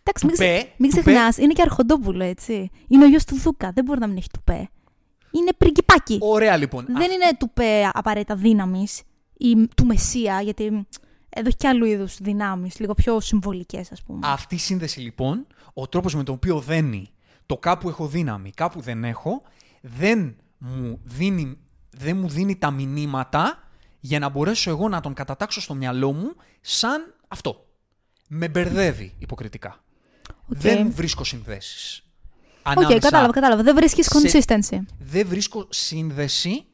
Εντάξει, 0.03 0.25
μην, 0.25 0.35
Τουπέ, 0.35 0.57
ξε... 0.57 0.73
μην 0.77 0.89
τουπέ. 0.89 1.01
ξεχνάς, 1.01 1.37
είναι 1.37 1.53
και 1.53 1.61
αρχοντόπουλο, 1.61 2.23
έτσι. 2.23 2.69
Είναι 2.87 3.03
ο 3.03 3.07
γιος 3.07 3.23
του 3.23 3.35
Δούκα, 3.35 3.71
δεν 3.71 3.83
μπορεί 3.83 3.99
να 3.99 4.07
μην 4.07 4.17
έχει 4.17 4.29
τουπέ. 4.29 4.69
Είναι 5.31 5.53
πριγκιπάκι. 5.57 6.17
Ωραία 6.21 6.57
λοιπόν. 6.57 6.85
Δεν 6.85 7.11
είναι 7.11 7.37
τουπέ 7.37 7.89
απαραίτητα 7.93 8.35
δύναμης 8.35 9.01
ή 9.37 9.67
του 9.75 9.85
Μεσσία, 9.85 10.41
γιατί 10.41 10.87
εδώ 11.29 11.47
έχει 11.47 11.57
και 11.57 11.67
άλλου 11.67 11.85
είδους 11.85 12.17
δυνάμεις, 12.21 12.79
λίγο 12.79 12.93
πιο 12.93 13.19
συμβολικές, 13.19 13.91
ας 13.91 14.03
πούμε. 14.03 14.19
Αυτή 14.23 14.55
η 14.55 14.57
σύνδεση 14.57 14.99
λοιπόν, 14.99 15.47
ο 15.73 15.87
τρόπος 15.87 16.15
με 16.15 16.23
τον 16.23 16.35
οποίο 16.35 16.59
δένει 16.59 17.09
το 17.45 17.57
κάπου 17.57 17.89
έχω 17.89 18.07
δύναμη, 18.07 18.51
κάπου 18.51 18.81
δεν 18.81 19.03
έχω, 19.03 19.41
δεν 19.81 20.35
μου 20.57 20.99
δίνει, 21.03 21.57
δεν 21.89 22.17
μου 22.17 22.29
δίνει 22.29 22.55
τα 22.55 22.71
μηνύματα 22.71 23.63
για 24.05 24.19
να 24.19 24.29
μπορέσω 24.29 24.69
εγώ 24.69 24.89
να 24.89 25.01
τον 25.01 25.13
κατατάξω 25.13 25.61
στο 25.61 25.73
μυαλό 25.73 26.11
μου 26.13 26.35
σαν 26.61 27.15
αυτό. 27.27 27.65
Με 28.27 28.47
μπερδεύει 28.49 29.15
υποκριτικά. 29.17 29.83
Οκ. 30.27 30.57
Δεν 30.57 30.91
βρίσκω 30.91 31.23
συνδέσεις. 31.23 32.03
Οκ, 32.59 32.71
Ανάμεσα 32.77 32.99
κατάλαβα, 32.99 33.33
κατάλαβα. 33.33 33.63
Δεν 33.63 33.75
βρίσκεις 33.75 34.05
σε- 34.05 34.43
consistency. 34.45 34.77
δεν 34.99 35.27
βρίσκω 35.27 35.65
σύνδεση 35.69 36.65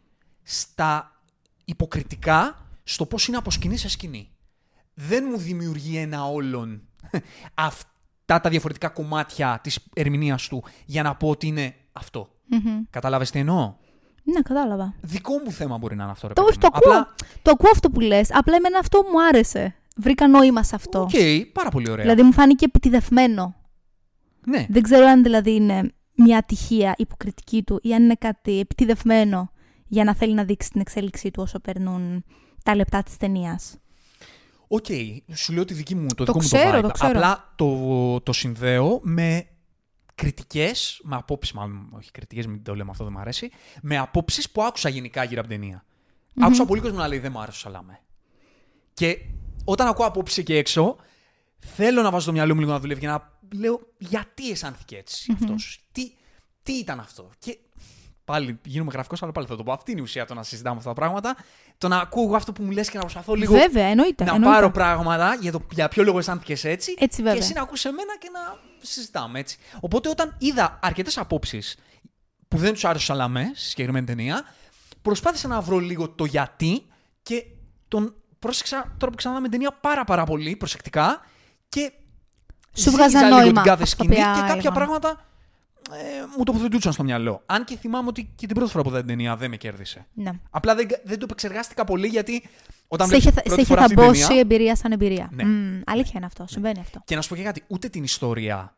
στα 0.44 1.22
υποκριτικά 1.65 2.65
στο 2.84 3.06
πώς 3.06 3.28
είναι 3.28 3.38
από 3.38 3.52
σκηνή 3.52 3.78
σε 3.78 3.89
σκηνή. 3.89 4.30
Δεν 4.94 5.24
μου 5.32 5.38
δημιουργεί 5.38 5.98
ένα 5.98 6.26
όλον 6.30 6.82
αυτά 7.54 8.42
τα 8.42 8.50
διαφορετικά 8.50 8.89
κομμάτια 8.89 9.60
της 9.63 9.80
ερμηνείας 9.94 10.48
του 10.48 10.63
για 10.86 11.04
να 11.04 11.15
πω 11.15 11.30
ότι 11.30 11.48
είναι 11.48 11.76
αυτό. 11.92 12.30
Μμμ. 12.46 12.82
Κατάλαβες 12.89 13.30
τι 13.32 13.39
εννοώ; 13.39 13.76
Ναι, 14.34 14.42
κατάλαβα. 14.42 14.94
Δικό 15.02 15.34
μου 15.46 15.52
θέμα 15.52 15.78
μπορεί 15.78 15.96
να 15.96 16.04
είναι 16.04 16.12
αυτό, 16.12 16.28
ρε 16.28 16.34
Το, 16.34 16.42
παιδί 16.44 16.52
όχι, 16.58 16.60
το 16.60 16.68
μου. 16.74 16.78
ακούω. 16.78 16.92
Απλά, 17.02 17.15
Το 17.42 17.52
ακούω 17.52 17.70
αυτό 17.72 17.89
που 17.89 18.00
λες. 18.00 18.30
Απλά 18.32 18.56
εμένα 18.56 18.80
αυτό 18.80 19.04
μου 19.12 19.24
άρεσε. 19.24 19.76
Βρήκα 19.98 20.28
νόημα 20.28 20.63
σε 20.63 20.76
αυτό. 20.76 21.00
οκ, 21.02 21.10
πάρα 21.54 21.70
πολύ 21.70 21.89
ωραία. 21.89 22.04
Δηλαδή 22.04 22.22
μου 22.24 22.34
φάνηκε 22.34 22.65
επιτηδευμένο. 22.65 23.56
ναι, 24.46 24.65
Δεν 24.70 24.82
ξέρω 24.82 25.06
αν 25.06 25.24
δηλαδή 25.24 25.56
είναι 25.56 25.92
μια 26.15 26.38
ατυχία 26.38 26.94
υποκριτική 26.98 27.63
του 27.63 27.80
ή 27.82 27.94
αν 27.94 28.04
είναι 28.04 28.15
κάτι 28.20 28.60
επιτηδευμένο 28.60 29.52
για 29.88 30.04
να 30.04 30.15
θέλει 30.15 30.34
να 30.34 30.44
δείξει 30.44 30.70
την 30.70 30.82
εξέλιξή 30.82 31.32
του 31.32 31.42
όσο 31.44 31.60
περνούν 31.60 32.24
τα 32.63 32.76
λεπτά 32.76 33.04
της 33.04 33.18
ταινίας. 33.18 33.78
οκ, 34.68 34.86
σου 35.34 35.54
λέω 35.54 35.65
τη 35.65 35.74
δική 35.74 35.96
μου, 35.96 36.08
το, 36.08 36.15
Το 36.15 36.24
δικό 36.24 36.38
μου 36.42 36.44
ξέρω, 36.46 36.72
το 36.72 36.78
vibe. 36.78 36.82
το 36.82 36.89
ξέρω. 36.92 37.12
Απλά 37.12 37.54
το, 37.56 38.22
το 38.22 38.34
συνδέω 38.34 39.00
με 39.04 39.46
κριτικές, 40.20 41.00
με 41.04 41.16
απόψεις, 41.16 41.54
μάλλον 41.54 41.90
όχι 41.92 42.12
κριτικές, 42.12 42.48
μην 42.48 42.64
το 42.64 42.76
λέμε 42.76 42.92
αυτό, 42.92 43.04
δεν 43.04 43.14
μου 43.16 43.20
αρέσει, 43.20 43.52
με 43.82 43.98
απόψεις 43.98 44.50
που 44.50 44.64
άκουσα 44.64 44.90
γενικά 44.90 45.24
γύρω 45.24 45.40
από 45.40 45.50
την 45.50 45.60
ταινία. 45.60 45.86
Άκουσα 46.40 46.66
πολύ 46.66 46.82
κόσμο 46.82 46.98
να 46.98 47.08
λέει 47.08 47.20
δεν 47.20 47.32
μου 47.32 47.40
άρεσε 47.40 47.58
ο 47.58 47.60
Σαλαμέ. 47.60 48.00
Και 48.94 49.18
όταν 49.64 49.88
ακούω 49.88 50.06
απόψεις 50.06 50.38
εκεί 50.38 50.54
έξω, 50.56 50.96
θέλω 51.60 52.02
να 52.02 52.12
βάζω 52.12 52.26
το 52.26 52.32
μυαλό 52.32 52.54
μου 52.54 52.60
λίγο 52.60 52.72
να 52.72 52.80
δουλεύει 52.80 53.00
για 53.00 53.10
να 53.10 53.40
λέω 53.60 53.80
γιατί 53.98 54.52
αισθάνθηκε 54.52 54.98
έτσι 54.98 55.36
αυτός; 55.42 55.80
Τι, 55.92 56.12
τι 56.64 56.74
ήταν 56.74 57.00
αυτό; 57.00 57.30
Και 57.40 57.58
πάλι 58.26 58.60
γίνομαι 58.66 58.92
γραφικός, 58.94 59.24
αλλά 59.24 59.32
πάλι 59.32 59.48
θα 59.48 59.56
το 59.56 59.64
πω. 59.64 59.72
Αυτή 59.72 59.92
είναι 59.92 60.00
η 60.00 60.04
ουσία 60.04 60.26
το 60.26 60.34
να 60.34 60.44
συζητάμε 60.44 60.78
αυτά 60.78 60.90
τα 60.90 60.96
πράγματα. 60.96 61.36
Το 61.78 61.88
να 61.88 61.98
ακούω 61.98 62.24
εγώ 62.24 62.36
αυτό 62.36 62.52
που 62.52 62.64
μου 62.64 62.72
λες 62.72 62.90
και 62.90 62.96
να 62.96 63.02
προσπαθώ 63.02 63.34
λίγο 63.34 63.54
Βέβαια, 63.54 63.86
εννοείται. 63.86 64.24
να 64.24 64.34
εννοείται. 64.34 64.56
πάρω 64.56 64.72
πράγματα 64.72 65.38
για, 65.42 65.52
το, 65.52 65.62
για 65.72 65.88
ποιο 65.88 66.04
λόγο 66.04 66.18
αισθάνθηκες 66.18 66.64
έτσι. 66.64 66.94
Έτσι, 66.98 67.18
και 67.18 67.24
βέβαια. 67.24 67.40
εσύ 67.40 67.54
να 67.54 67.62
ακούσει 67.62 67.88
εμένα 67.88 68.18
και 68.18 68.30
να 68.34 68.69
συζητάμε 68.86 69.39
έτσι. 69.39 69.58
Οπότε 69.80 70.10
όταν 70.10 70.36
είδα 70.39 70.80
αρκετές 70.82 71.18
απόψεις 71.18 71.78
που 72.48 72.58
δεν 72.58 72.74
τους 72.74 72.86
άρεσε 72.86 73.04
ο 73.12 73.15
Σαλαμέ 73.15 73.52
στη 73.56 73.68
συγκεκριμένη 73.70 74.06
ταινία, 74.06 74.44
προσπάθησα 75.02 75.48
να 75.48 75.62
βρω 75.62 75.78
λίγο 75.78 76.10
το 76.10 76.26
γιατί 76.26 76.86
και 77.24 77.46
τον 77.88 78.13
πρόσεξα 78.39 78.96
τώρα 78.98 79.12
που 79.12 79.18
ξαναδάμε 79.18 79.50
την 79.50 79.60
ταινία 79.60 79.78
πάρα 79.82 80.04
πάρα 80.04 80.24
πολύ 80.24 80.56
προσεκτικά 80.56 81.22
και 81.70 81.92
Σου 82.74 82.89
ζύγιζα 82.89 82.98
βγάζα 82.98 83.26
λίγο 83.26 83.38
νόημα 83.38 83.62
την 83.62 83.72
κάθε 83.72 83.84
αυτά 83.84 83.86
σκηνή 83.86 84.15
που 84.15 84.22
και 84.22 84.39
κάποια 84.39 84.54
έλεγαν. 84.54 84.74
πράγματα 84.74 85.26
ε, 85.93 86.25
μου 86.38 86.43
τοποθετούσαν 86.43 86.93
στο 86.93 87.04
μυαλό. 87.04 87.43
Αν 87.45 87.63
και 87.63 87.78
θυμάμαι 87.78 88.08
ότι 88.08 88.32
και 88.36 88.45
την 88.45 88.56
πρώτη 88.56 88.71
φορά 88.71 88.84
που 88.84 88.89
είδα 88.89 88.97
την 88.99 89.08
ταινία 89.08 89.36
δεν 89.36 89.49
με 89.49 89.58
κέρδισε. 89.58 90.08
Ναι. 90.13 90.32
Απλά 90.49 90.75
δεν, 90.75 90.88
δεν 91.04 91.17
το 91.17 91.23
επεξεργάστηκα 91.23 91.84
πολύ 91.84 92.08
γιατί 92.08 92.43
όταν 92.88 93.08
Σε 93.08 93.15
είχε, 93.15 93.30
βλέπεις 93.32 93.41
σε 93.52 93.56
πρώτη 93.56 93.62
είχε 93.62 93.69
φορά 93.73 93.82
αυτή 93.82 93.95
την 93.95 94.04
θαμπόσει 94.04 94.28
ταινία, 94.28 94.41
εμπειρία 94.41 94.75
σαν 94.75 94.91
εμπειρία. 94.91 95.30
Ναι. 95.34 95.43
Μμ, 95.43 95.82
αλήθεια 95.86 96.13
είναι 96.15 96.25
αυτό. 96.25 96.45
Συμβαίνει 96.47 96.80
αυτό. 96.80 97.02
Και 97.06 97.15
να 97.15 97.21
σου 97.21 97.30
πω 97.30 97.36
και 97.36 97.41
κάτι, 97.43 97.63
ούτε 97.67 97.89
την 97.89 98.04
ιστορία. 98.04 98.73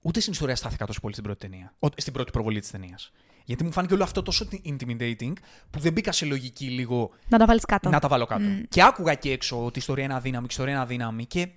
Ούτε 0.00 0.20
στην 0.20 0.32
ιστορία 0.32 0.56
στάθηκα 0.56 0.86
τόσο 0.86 1.00
πολύ 1.00 1.12
στην 1.12 1.24
πρώτη 1.24 1.48
ταινία. 1.48 1.74
Ο- 1.78 1.86
στην 1.96 2.12
πρώτη 2.12 2.30
προβολή 2.30 2.60
της 2.60 2.70
ταινίας. 2.70 3.12
Γιατί 3.44 3.64
μου 3.64 3.72
φάνηκε 3.72 3.94
όλο 3.94 4.02
αυτό 4.02 4.22
τόσο 4.22 4.48
intimidating 4.64 5.32
που 5.70 5.78
δεν 5.78 5.92
μπήκα 5.92 6.12
σε 6.12 6.24
λογική 6.26 6.64
λίγο 6.64 7.10
Να 7.28 7.38
τα 7.38 7.46
βάλεις 7.46 7.64
κάτω. 7.64 7.90
να 7.90 7.98
τα 8.00 8.08
βάλω 8.08 8.26
κάτω. 8.26 8.44
Και 8.68 8.82
άκουγα 8.82 9.14
και 9.14 9.30
έξω 9.30 9.56
ότι 9.56 9.78
η 9.78 9.80
ιστορία 9.80 10.04
είναι 10.04 10.14
αδύναμη, 10.14 10.46
και 10.46 10.52
η 10.52 10.56
ιστορία 10.56 10.72
είναι 10.72 10.82
αδύναμη. 10.82 11.26
Και 11.26 11.48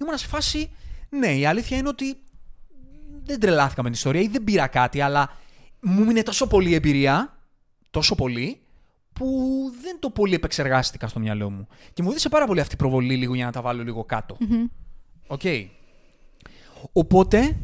ήμουν 0.00 0.18
σε 0.18 0.26
φάση. 0.26 0.70
Ναι, 1.08 1.26
η 1.36 1.46
αλήθεια 1.46 1.76
είναι 1.76 1.88
ότι 1.88 2.16
δεν 3.26 3.40
τρελάθηκα 3.40 3.82
με 3.82 3.88
την 3.88 3.96
ιστορία 3.96 4.20
ή 4.20 4.26
δεν 4.28 4.44
πήρα 4.44 4.66
κάτι, 4.66 5.00
αλλά 5.00 5.30
μου 5.80 6.04
'μεινε 6.04 6.22
τόσο 6.22 6.46
πολύ 6.46 6.70
η 6.70 6.74
εμπειρία, 6.74 7.38
τόσο 7.90 8.14
πολύ, 8.14 8.60
που 9.12 9.26
δεν 9.82 9.96
το 10.00 10.10
πολύ 10.10 10.34
επεξεργάστηκα 10.34 11.08
στο 11.08 11.20
μυαλό 11.20 11.50
μου. 11.50 11.68
Και 11.92 12.02
μου 12.02 12.10
έδωσε 12.10 12.28
πάρα 12.28 12.46
πολύ 12.46 12.60
αυτή 12.60 12.74
η 12.74 12.76
προβολή 12.76 13.16
λίγο 13.16 13.34
για 13.34 13.44
να 13.44 13.52
τα 13.52 13.60
βάλω 13.60 13.82
λίγο 13.82 14.04
κάτω. 14.04 14.36
Μμμ. 14.40 14.64
Οκ. 15.26 15.42
Οπότε, 16.92 17.56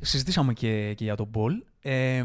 συζητήσαμε 0.00 0.52
και, 0.52 0.94
και 0.94 1.04
για 1.04 1.16
τον 1.16 1.30
Πολ. 1.30 1.62
Ε, 1.80 2.24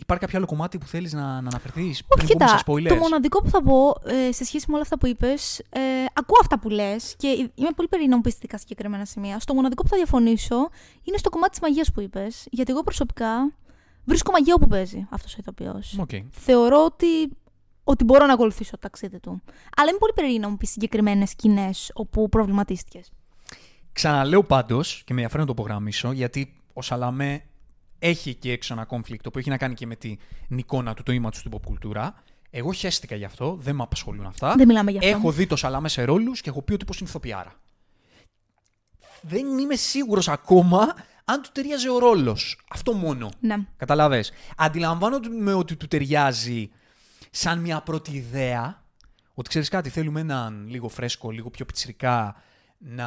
υπάρχει 0.00 0.24
κάποιο 0.24 0.38
άλλο 0.38 0.46
κομμάτι 0.46 0.78
που 0.78 0.86
θέλεις 0.86 1.12
να, 1.12 1.22
να 1.22 1.48
αναφερθείς 1.48 1.84
Όχι, 1.84 2.04
πριν 2.04 2.26
πούμε 2.26 2.44
κοίτα, 2.44 2.48
σε 2.48 2.64
spoilers; 2.66 2.88
το 2.88 2.94
μοναδικό 2.94 3.42
που 3.42 3.48
θα 3.48 3.62
πω 3.62 3.94
ε, 4.04 4.32
σε 4.32 4.44
σχέση 4.44 4.64
με 4.68 4.74
όλα 4.74 4.82
αυτά 4.82 4.98
που 4.98 5.06
είπες, 5.06 5.58
ε, 5.58 5.80
ακούω 6.12 6.38
αυτά 6.40 6.58
που 6.58 6.68
λες 6.68 7.14
και 7.16 7.28
είμαι 7.54 7.70
πολύ 7.76 7.88
περίεργη 7.88 8.08
να 8.10 8.16
μου 8.16 8.22
πεις 8.22 8.32
ειδικά 8.36 8.58
συγκεκριμένα 8.58 9.04
σημεία. 9.04 9.38
Στο 9.38 9.54
μοναδικό 9.54 9.82
που 9.82 9.88
θα 9.88 9.96
διαφωνήσω 9.96 10.68
είναι 11.02 11.16
στο 11.16 11.30
κομμάτι 11.30 11.50
της 11.50 11.60
μαγείας 11.60 11.92
που 11.92 12.00
είπες. 12.00 12.46
Γιατί 12.50 12.72
εγώ 12.72 12.82
προσωπικά 12.82 13.52
βρίσκω 14.04 14.32
μαγεία 14.32 14.54
όπου 14.54 14.66
παίζει 14.66 15.06
αυτός 15.10 15.34
ο 15.34 15.36
ηθοποιός. 15.40 15.96
Οκ. 15.98 16.10
Θεωρώ 16.30 16.84
ότι, 16.84 17.36
ότι 17.84 18.04
μπορώ 18.04 18.26
να 18.26 18.32
ακολουθήσω 18.32 18.70
το 18.70 18.78
ταξίδι 18.78 19.20
του. 19.20 19.42
Αλλά 19.76 19.88
είμαι 19.88 19.98
πολύ 19.98 20.12
περίεργη 20.14 20.38
να 20.38 20.48
μου 20.48 20.56
πεις 20.56 20.66
συγκεκριμένες 20.66 21.30
σκηνές 21.30 21.90
όπου 21.94 22.28
προβληματίστηκες. 22.28 23.10
Ξαναλέω 23.92 24.42
πάντως, 24.44 24.94
και 24.96 25.14
με 25.14 25.20
ενδιαφέρει 25.20 25.40
να 25.40 25.46
το 25.46 25.52
υπογραμμίσω, 25.58 26.12
γιατί 26.12 26.56
ο 26.72 26.82
Σαλαμέ 26.82 27.42
έχει 28.00 28.34
και 28.34 28.52
έξω 28.52 28.72
ένα 28.74 28.86
conflict 28.90 29.32
που 29.32 29.38
έχει 29.38 29.50
να 29.50 29.56
κάνει 29.56 29.74
και 29.74 29.86
με 29.86 29.96
την 29.96 30.18
εικόνα 30.48 30.94
του, 30.94 31.02
το 31.02 31.12
image 31.12 31.30
του 31.30 31.36
στην 31.36 31.50
pop 31.54 31.62
κουλτούρα. 31.64 32.14
Εγώ 32.50 32.72
χαίστηκα 32.72 33.14
γι' 33.14 33.24
αυτό, 33.24 33.56
δεν 33.60 33.74
με 33.74 33.82
απασχολούν 33.82 34.26
αυτά. 34.26 34.54
Δεν 34.56 34.66
μιλάμε 34.66 34.90
γι' 34.90 34.98
αυτό. 34.98 35.10
Έχω 35.10 35.32
δει 35.32 35.46
το 35.46 35.56
Σαλαμέ 35.56 35.88
σε 35.88 36.04
ρόλους 36.04 36.40
και 36.40 36.48
έχω 36.48 36.62
πει 36.62 36.72
ότι 36.72 36.84
πω 36.84 36.92
είναι 37.00 37.08
ηθοποιάρα. 37.08 37.54
Δεν 39.20 39.58
είμαι 39.58 39.74
σίγουρος 39.74 40.28
ακόμα 40.28 40.94
αν 41.24 41.42
του 41.42 41.48
ταιριάζει 41.52 41.88
ο 41.88 41.98
ρόλος. 41.98 42.60
Αυτό 42.70 42.92
μόνο. 42.92 43.30
Ναι. 43.40 43.56
Καταλαβες. 43.76 44.32
Αντιλαμβάνομαι 44.56 45.52
ότι 45.52 45.76
του 45.76 45.88
ταιριάζει 45.88 46.70
σαν 47.30 47.58
μια 47.58 47.80
πρώτη 47.80 48.12
ιδέα. 48.12 48.84
Ότι 49.34 49.48
ξέρεις 49.48 49.68
κάτι, 49.68 49.88
θέλουμε 49.88 50.20
έναν 50.20 50.66
λίγο 50.68 50.88
φρέσκο, 50.88 51.30
λίγο 51.30 51.50
πιο 51.50 51.64
πιτσιρικά 51.64 52.42
να 52.78 53.06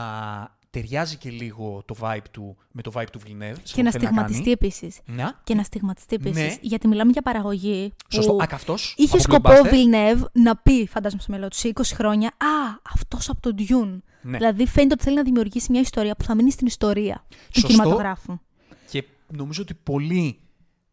ταιριάζει 0.74 1.16
και 1.18 1.30
λίγο 1.30 1.84
το 1.86 1.96
vibe 2.00 2.18
του 2.32 2.58
με 2.72 2.82
το 2.82 2.92
vibe 2.96 3.06
του 3.12 3.20
Villeneuve. 3.20 3.56
σε 3.64 3.74
Και 3.76 3.82
να 3.82 3.90
αυτό 3.90 4.00
που 4.00 4.06
θέλει 4.06 4.14
στιγματιστεί 4.14 4.52
επίσης. 4.52 5.00
κάνει. 5.06 5.22
Να. 5.22 5.40
Και 5.44 5.56
να 5.56 5.64
στιγματιστεί 5.64 6.16
επίσης. 6.16 6.38
Ναι. 6.38 6.56
Γιατί 6.62 6.88
μιλάμε 6.88 7.12
για 7.12 7.22
παραγωγή. 7.22 7.90
που 7.98 8.06
Σωστό. 8.10 8.36
Α, 8.42 8.46
και 8.48 8.56
αυτός, 8.56 8.94
Είχε 8.98 9.14
από 9.14 9.24
σκοπό 9.24 9.50
blockbuster. 9.50 9.66
ο 9.66 9.70
Villeneuve 9.72 10.24
να 10.32 10.56
πει, 10.58 10.88
φαντάζομαι 10.88 11.22
στο 11.22 11.32
μέλλον 11.32 11.50
του, 11.50 11.56
σε 11.56 11.68
20 11.68 11.82
χρόνια, 11.96 12.28
Α, 12.28 12.80
αυτός 12.94 13.30
από 13.30 13.40
τον 13.42 13.56
Dune. 13.58 14.00
Ναι. 14.22 14.38
Δηλαδή 14.38 14.66
φαίνεται 14.68 14.94
ότι 14.94 15.04
θέλει 15.04 15.16
να 15.16 15.24
δημιουργήσει 15.24 15.72
μια 15.72 15.82
ιστορία 15.82 16.16
που 16.16 16.24
θα 16.24 16.36
μείνει 16.36 16.52
στην 16.52 16.68
ιστορία 16.68 17.26
του 17.30 17.38
Σωστό. 17.60 17.68
κινηματογράφου. 17.68 18.40
Και 18.92 19.04
νομίζω 19.38 19.62
ότι 19.62 19.74
πολύ 19.74 20.40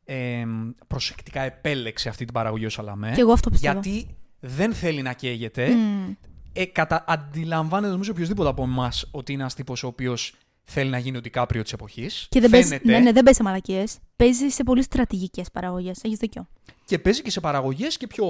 ε, 0.04 0.44
προσεκτικά 0.86 1.40
επέλεξε 1.40 2.08
αυτή 2.08 2.24
την 2.24 2.34
παραγωγή 2.34 2.66
ο 2.66 2.70
Σαλαμέ. 2.70 3.12
Και 3.14 3.20
εγώ 3.20 3.32
αυτό 3.32 3.50
πιστεύω. 3.50 3.80
Γιατί 3.80 4.16
δεν 4.40 4.74
θέλει 4.74 5.02
να 5.02 5.12
καίγεται. 5.12 5.68
Μμ. 5.74 6.12
Ε, 6.52 6.64
κατα... 6.64 7.04
Αντιλαμβάνεται 7.06 7.92
νομίζω 7.92 8.10
οποιοδήποτε 8.12 8.48
από 8.48 8.62
εμάς 8.62 9.08
ότι 9.10 9.32
είναι 9.32 9.40
ένας 9.42 9.54
τύπος 9.54 9.82
ο 9.82 9.86
οποίος 9.86 10.34
θέλει 10.64 10.90
να 10.90 10.98
γίνει 10.98 11.16
ο 11.16 11.20
Ντικάπριο 11.20 11.62
της 11.62 11.72
εποχής. 11.72 12.26
Και 12.30 12.40
δεν 12.40 12.50
παίζει, 12.50 12.80
ναι, 12.82 12.98
ναι, 12.98 13.12
δεν 13.12 13.22
παίζει 13.24 13.38
σε 13.38 13.42
μαλακίες. 13.42 13.98
Παίζει 14.16 14.48
σε 14.48 14.62
πολύ 14.64 14.82
στρατηγικές 14.82 15.50
παραγωγές. 15.50 15.98
Έχεις 16.02 16.18
δίκιο. 16.18 16.46
Και 16.84 16.98
παίζει 16.98 17.22
και 17.22 17.30
σε 17.30 17.40
παραγωγές 17.40 17.96
και 17.96 18.06
πιο. 18.06 18.26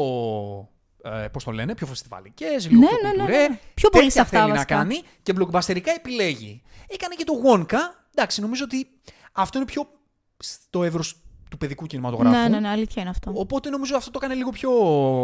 Ε, 1.02 1.28
Πώς 1.32 1.44
το 1.44 1.50
λένε, 1.50 1.74
πιο 1.74 1.86
φεστιβάλικε, 1.86 2.46
λίγο 2.68 2.80
Ναι, 2.80 2.86
πιο 2.86 2.96
ναι, 3.02 3.08
ναι, 3.08 3.14
κουλτουρέ. 3.16 3.48
ναι. 3.48 3.58
Πιο 3.74 3.88
πολύ 3.88 4.04
σε 4.04 4.08
Τέτοια 4.08 4.22
αυτά, 4.22 4.38
θέλει 4.38 4.50
βασικά. 4.52 4.74
να 4.76 4.82
κάνει 4.82 5.02
και 5.22 5.32
μπλοκμπαστερικά 5.32 5.92
επιλέγει. 5.92 6.62
Έκανε 6.88 7.14
και 7.14 7.24
το 7.24 7.32
Wonka. 7.44 7.78
Εντάξει, 8.14 8.40
νομίζω 8.40 8.64
ότι 8.64 8.88
αυτό 9.32 9.58
είναι 9.58 9.66
πιο 9.66 9.82
στο 10.38 10.84
εύρος 10.84 11.16
του 11.50 11.58
παιδικού 11.58 11.86
κινηματογράφου. 11.86 12.36
Ναι, 12.36 12.48
ναι, 12.48 12.60
ναι, 12.60 12.68
αλήθεια 12.68 13.02
είναι 13.02 13.10
αυτό. 13.10 13.32
Οπότε 13.34 13.70
νομίζω 13.70 13.96
αυτό 13.96 14.10
το 14.10 14.18
έκανε 14.22 14.34
λίγο 14.34 14.50
πιο 14.50 14.70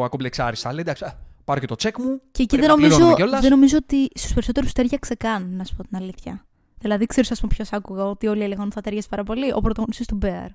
ακομπλεξάριστα. 0.05 0.71
Λέει 0.73 0.81
εντάξει, 0.81 1.05
α, 1.05 1.19
πάρω 1.47 1.61
και 1.61 1.67
το 1.67 1.75
τσεκ 1.75 1.99
μου. 1.99 2.21
Και 2.33 2.43
εκεί 2.43 2.47
πρέπει 2.47 2.61
δεν 2.61 2.71
να 2.71 2.75
νομίζω, 2.77 2.89
πληρώνουμε 2.89 3.17
κιόλας. 3.17 3.41
δεν 3.41 3.51
νομίζω 3.51 3.77
ότι 3.77 4.09
στους 4.15 4.33
περισσότερους 4.33 4.73
τέριαξε 4.73 5.15
καν, 5.15 5.57
να 5.57 5.65
σου 5.65 5.75
πω 5.77 5.83
την 5.83 5.97
αλήθεια. 5.97 6.45
Δηλαδή, 6.79 7.07
ξέρεις, 7.07 7.31
ας 7.31 7.41
πούμε, 7.41 7.53
ποιος 7.55 7.73
άκουγα 7.73 8.05
ότι 8.05 8.27
όλοι 8.27 8.43
έλεγαν 8.43 8.65
ότι 8.65 8.75
θα 8.75 8.81
ταιριάζει 8.81 9.09
πάρα 9.09 9.23
πολύ. 9.25 9.53
Ο 9.53 9.61
πρωταγωνιστής 9.61 10.07
του 10.07 10.19
Bear. 10.23 10.47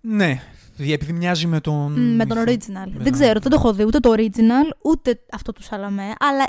Ναι, 0.00 0.40
επειδή 0.78 1.12
μοιάζει 1.12 1.46
με 1.46 1.60
τον. 1.60 1.92
Μ, 1.92 2.14
με 2.14 2.26
τον 2.26 2.38
original. 2.38 2.46
με 2.68 2.90
δεν 2.92 3.02
τον- 3.02 3.12
ξέρω, 3.12 3.40
δεν 3.40 3.50
το 3.50 3.56
έχω 3.56 3.72
δει 3.72 3.84
ούτε 3.84 3.98
το 4.00 4.12
original, 4.16 4.70
ούτε 4.84 5.20
αυτό 5.32 5.52
του 5.52 5.62
Σαλαμέ, 5.62 6.12
αλλά 6.18 6.44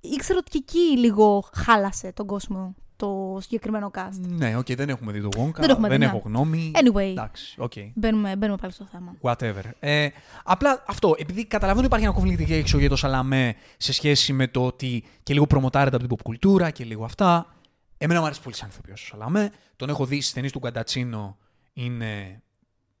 ήξερα 0.00 0.38
ότι 0.38 0.50
και 0.50 0.58
εκεί 0.58 0.98
λίγο 0.98 1.44
χάλασε 1.54 2.12
τον 2.12 2.26
κόσμο 2.26 2.74
το 2.98 3.38
συγκεκριμένο 3.40 3.90
cast. 3.94 4.18
Ναι, 4.20 4.56
οκ, 4.56 4.66
δεν 4.74 4.88
έχουμε 4.88 5.12
δει 5.12 5.20
το 5.20 5.28
Wonka. 5.36 5.52
Δεν 5.54 5.66
το 5.66 5.72
έχουμε 5.72 5.88
δει, 5.88 5.98
ναι. 5.98 6.04
έχω 6.04 6.22
γνώμη. 6.24 6.70
Anyway. 6.74 7.10
Εντάξει, 7.10 7.54
οκ. 7.58 7.72
Μπαίνουμε, 7.94 8.36
μπαίνουμε 8.36 8.58
πάλι 8.60 8.72
στο 8.72 8.86
θέμα. 8.92 9.14
Whatever. 9.20 9.70
Ε, 9.78 10.08
απλά 10.44 10.84
αυτό, 10.86 11.14
επειδή 11.18 11.44
καταλαβαίνω 11.44 11.86
ότι 11.86 11.96
υπάρχει 11.96 12.18
ένα 12.18 12.34
conflict 12.34 12.40
εκεί 12.40 12.54
έξω 12.54 12.78
για 12.78 12.88
το 12.88 12.96
Σαλαμέ 12.96 13.54
σε 13.76 13.92
σχέση 13.92 14.32
με 14.32 14.46
το 14.48 14.66
ότι 14.66 15.04
και 15.22 15.32
λίγο 15.32 15.46
προμοτάρεται 15.46 15.96
από 15.96 16.06
την 16.06 16.16
pop 16.16 16.22
κουλτούρα 16.22 16.70
και 16.70 16.84
λίγο 16.84 17.04
αυτά. 17.04 17.54
Εμένα 17.98 18.20
μου 18.20 18.26
αρέσει 18.26 18.42
πολύ 18.42 18.54
σαν 18.54 18.68
ηθοποιός 18.68 19.02
ο 19.02 19.06
Σαλαμέ. 19.06 19.50
Τον 19.76 19.88
έχω 19.88 20.06
δει 20.06 20.20
στις 20.20 20.32
ταινίες 20.32 20.52
του 20.52 20.58
Γκαντατσίνο. 20.58 21.36
Είναι 21.72 22.42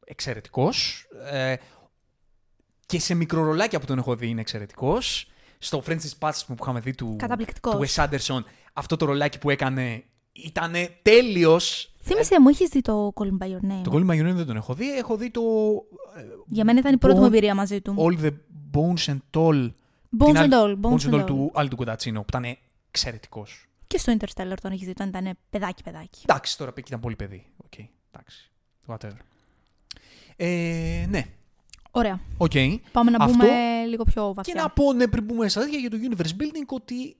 εξαιρετικός. 0.04 1.06
Ε, 1.30 1.54
και 2.86 3.00
σε 3.00 3.14
μικρορολάκια 3.14 3.80
που 3.80 3.86
τον 3.86 3.98
έχω 3.98 4.16
δει 4.16 4.28
είναι 4.28 4.40
εξαιρετικός. 4.40 5.30
Στο 5.58 5.82
Francis 5.86 6.18
Patch 6.18 6.40
που 6.46 6.56
είχαμε 6.60 6.80
δει 6.80 6.94
του, 6.94 7.16
Καταπληκτικός. 7.18 7.74
του 7.74 7.84
Wes 7.86 8.04
Anderson, 8.04 8.44
αυτό 8.78 8.96
το 8.96 9.06
ρολάκι 9.06 9.38
που 9.38 9.50
έκανε 9.50 10.04
ήταν 10.32 10.72
τέλειος. 11.02 11.92
Θύμησε 12.02 12.40
μου, 12.40 12.48
έχεις 12.48 12.68
δει 12.68 12.80
το 12.80 13.12
Call 13.14 13.24
Me 13.26 13.44
By 13.46 13.50
Your 13.50 13.70
Name. 13.72 13.82
Το 13.84 13.90
Colin 13.94 14.10
Magnolian 14.10 14.34
δεν 14.34 14.46
τον 14.46 14.56
έχω 14.56 14.74
δει. 14.74 14.90
Έχω 14.96 15.16
δει 15.16 15.30
το 15.30 15.40
Για 16.46 16.64
μένα 16.64 16.78
ήταν 16.78 16.94
η 16.94 16.96
πρώτη 16.98 17.16
μου 17.18 17.22
Bone- 17.24 17.26
εμπειρία 17.26 17.54
μαζί 17.54 17.80
του. 17.80 17.94
All 17.98 18.24
the 18.24 18.30
Bones 18.74 19.04
and 19.12 19.18
All. 19.36 19.70
Bones 20.18 20.24
την 20.24 20.36
and 20.36 20.36
άλλη- 20.36 20.52
All. 20.52 20.86
Bones 20.86 20.90
Bones 20.90 21.10
and 21.10 21.10
and 21.10 21.14
All 21.14 21.20
All. 21.22 21.26
του 21.26 21.50
Άλλη 21.54 21.68
του 21.68 21.76
Κοντατσίνο, 21.76 22.20
που 22.20 22.26
ήταν 22.28 22.56
εξαιρετικός. 22.88 23.66
Και 23.86 23.98
στο 23.98 24.16
Interstellar 24.18 24.54
τον 24.62 24.70
έχεις 24.72 24.84
δει, 24.84 24.90
όταν 24.90 25.08
ήταν 25.08 25.36
παιδάκι-παιδάκι. 25.50 26.20
Εντάξει, 26.28 26.58
τώρα 26.58 26.70
εκεί 26.76 26.88
ήταν 26.88 27.00
πολύ 27.00 27.16
παιδί. 27.16 27.46
Οκ, 27.56 27.72
εντάξει. 28.12 28.50
Whatever. 28.86 29.20
Ε, 30.36 31.06
ναι, 31.08 31.24
Ωραία. 31.90 32.20
οκ. 32.36 32.50
Πάμε 32.92 33.10
να 33.10 33.24
Αυτό- 33.24 33.36
μπούμε 33.36 33.84
λίγο 33.88 34.04
πιο 34.04 34.26
Και 34.28 34.32
βαθιά. 34.34 34.54
να 34.54 34.68
πω, 34.70 34.92
ναι, 34.92 35.06
πριν 35.08 35.26
πούμε 35.26 35.48
στα 35.48 35.60
τέτοια 35.60 35.78
για 35.78 35.90
το 35.90 35.96
universe 36.10 36.40
building, 36.42 36.66
ότι 36.66 37.16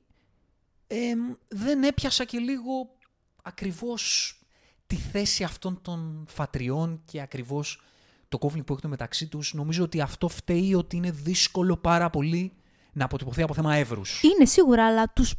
εμ, 0.88 1.18
δεν 1.48 1.82
έπιασα 1.82 2.24
και 2.24 2.38
λίγο 2.38 2.72
ακριβώς 3.42 4.32
τη 4.86 4.96
θέση 4.96 5.44
αυτών 5.44 5.78
των 5.82 6.24
φατριών 6.28 7.02
και 7.04 7.20
ακριβώς 7.20 7.82
το 8.28 8.38
κόβλημα 8.38 8.64
που 8.64 8.72
έχουν 8.72 8.90
μεταξύ 8.90 9.26
τους. 9.26 9.54
Νομίζω 9.54 9.84
ότι 9.84 10.00
αυτό 10.00 10.28
φταίει 10.28 10.74
ότι 10.74 10.96
είναι 10.96 11.10
δύσκολο 11.10 11.76
πάρα 11.76 12.10
πολύ 12.10 12.52
να 12.92 13.04
αποτυπωθεί 13.04 13.42
από 13.42 13.54
θέμα 13.54 13.74
εύρους. 13.74 14.22
Είναι 14.22 14.44
σίγουρα, 14.44 14.86
αλλά 14.86 15.12
τους 15.12 15.34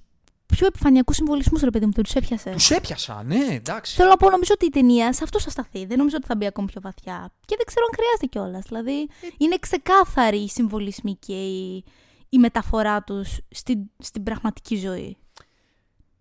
πιο 0.45 0.67
επιφανειακούς 0.67 1.15
συμβολισμούς, 1.15 1.61
ρε 1.61 1.69
παιδί 1.69 1.85
μου, 1.85 1.91
δεν 1.91 2.03
τους 2.03 2.13
έπιασες. 2.13 2.53
Τους 2.53 2.69
έπιασα, 2.69 3.23
ναι, 3.23 3.45
εντάξει. 3.49 3.95
Θέλω 3.95 4.09
να 4.09 4.17
πω, 4.17 4.29
νομίζω 4.29 4.51
ότι 4.53 4.65
η 4.65 4.69
ταινία 4.69 5.13
σε 5.13 5.23
αυτό 5.23 5.39
θα 5.39 5.49
σταθεί. 5.49 5.85
Δεν 5.85 5.97
νομίζω 5.97 6.15
ότι 6.17 6.25
θα 6.25 6.35
μπει 6.35 6.45
ακόμη 6.45 6.67
πιο 6.67 6.81
βαθιά. 6.81 7.33
Και 7.45 7.55
δεν 7.55 7.65
ξέρω 7.65 7.85
αν 7.89 7.95
χρειάζεται 7.95 8.25
κιόλας. 8.25 8.65
Δηλαδή, 8.67 9.01
Ε. 9.01 9.27
είναι 9.37 9.57
ξεκάθαροι 9.59 10.37
οι 10.37 10.49
συμβολισμοί 10.49 11.15
και 11.15 11.33
η, 11.33 11.83
η 12.29 12.37
μεταφορά 12.37 13.03
τους 13.03 13.37
στην, 13.49 13.79
στην 13.97 14.23
πραγματική 14.23 14.75
ζωή. 14.77 15.17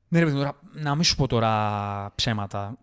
Ναι, 0.08 0.18
ρε 0.18 0.24
παιδί 0.24 0.36
μου, 0.36 0.42
τώρα, 0.42 0.58
να 0.72 0.94
μην 0.94 1.04
σου 1.04 1.16
πω 1.16 1.26
τώρα 1.26 2.12
ψέματα. 2.14 2.76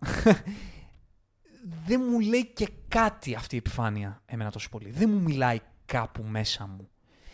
δεν 1.85 2.01
μου 2.09 2.19
λέει 2.19 2.45
και 2.53 2.69
κάτι 2.87 3.35
αυτή 3.35 3.55
η 3.55 3.57
επιφάνεια 3.57 4.21
εμένα 4.25 4.51
τόσο 4.51 4.69
πολύ. 4.69 4.91
Δεν 4.91 5.09
μου 5.09 5.19
μιλάει 5.21 5.59
κάπου 5.85 6.23
μέσα 6.27 6.67
μου. 6.67 6.89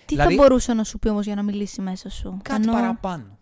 Τι 0.06 0.16
Δηλαδή- 0.16 0.36
θα 0.36 0.42
μπορούσε 0.42 0.74
να 0.74 0.84
σου 0.84 1.00
πει 1.00 1.08
όμως 1.08 1.26
για 1.26 1.36
να 1.36 1.42
μιλήσει 1.44 1.82
μέσα 1.82 2.10
σου; 2.10 2.38
Κάτι 2.42 2.62
Ενώ- 2.62 2.72
παραπάνω. 2.74 3.38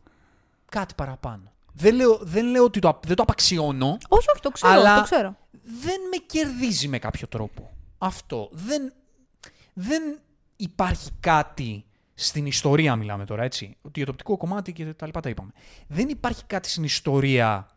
Κάτι 0.72 0.94
παραπάνω. 0.94 1.52
Δεν 1.74 1.96
λέω, 1.96 2.18
δεν 2.22 2.46
λέω 2.46 2.64
ότι 2.64 2.80
το, 2.80 2.88
απ- 2.90 3.06
δεν 3.08 3.16
το 3.16 3.24
απαξιώνω. 3.24 3.98
Όχι, 4.10 4.26
όχι, 4.32 4.42
το 4.42 4.50
ξέρω. 4.50 4.74
Αλλά- 4.74 4.96
Το 4.96 5.04
ξέρω. 5.04 5.36
Δεν 5.64 6.00
με 6.12 6.18
κερδίζει 6.26 6.88
με 6.88 7.00
κάποιο 7.00 7.28
τρόπο. 7.28 7.72
Αυτό. 7.98 8.50
Δεν, 8.52 8.94
δεν 9.74 10.20
υπάρχει 10.56 11.10
κάτι 11.20 11.86
στην 12.22 12.46
ιστορία, 12.46 12.96
μιλάμε 12.96 13.26
τώρα, 13.26 13.44
έτσι. 13.44 13.78
Ότι 13.82 13.92
για 13.94 14.06
το 14.06 14.12
οπτικό 14.12 14.38
κομμάτι 14.38 14.74
και 14.74 14.86
τα 14.86 15.06
λοιπά 15.06 15.20
τα 15.20 15.30
είπαμε. 15.30 15.52
Δεν 15.88 16.10
υπάρχει 16.10 16.46
κάτι 16.46 16.70
στην 16.70 16.84
ιστορία 16.84 17.68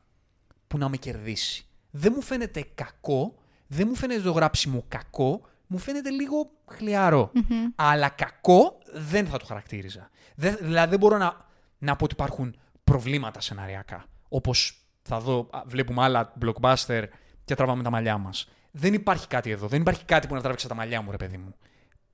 που 0.66 0.78
να 0.78 0.88
με 0.88 0.96
κερδίσει. 0.96 1.66
Δεν 1.90 2.12
μου 2.14 2.22
φαίνεται 2.22 2.64
κακό, 2.74 3.35
δεν 3.66 3.87
μου 3.88 3.94
φαίνεται 3.94 4.20
το 4.20 4.33
γράψιμο 4.33 4.85
κακό, 4.88 5.40
μου 5.66 5.78
φαίνεται 5.78 6.11
λίγο 6.11 6.50
χλιαρό. 6.66 7.31
Αλλά 7.74 8.09
κακό 8.09 8.78
δεν 8.92 9.26
θα 9.26 9.38
το 9.38 9.44
χαρακτήριζα. 9.44 10.11
Δεν, 10.35 10.57
δηλαδή 10.61 10.90
δεν 10.90 10.98
μπορώ 10.98 11.16
να, 11.16 11.37
να 11.78 11.96
πω 11.96 12.05
ότι 12.05 12.14
υπάρχουν 12.14 12.57
προβλήματα 12.85 13.40
σεναριακά. 13.40 14.05
Όπως 14.28 14.83
θα 15.02 15.20
δω, 15.20 15.48
α, 15.50 15.62
βλέπουμε 15.66 16.02
άλλα 16.02 16.33
blockbuster 16.44 17.05
και 17.44 17.55
τραβάμε 17.55 17.83
τα 17.83 17.90
μαλλιά 17.90 18.18
μας. 18.18 18.48
Δεν 18.70 18.94
υπάρχει 18.94 19.26
κάτι 19.26 19.50
εδώ. 19.50 19.66
Δεν 19.66 19.81
υπάρχει 19.81 20.05
κάτι 20.05 20.26
που 20.26 20.35
να 20.35 20.40
τράβηξα 20.40 20.68
τα 20.68 20.74
μαλλιά 20.74 21.02
μου, 21.02 21.11
ρε 21.11 21.16
παιδί 21.16 21.37
μου. 21.37 21.55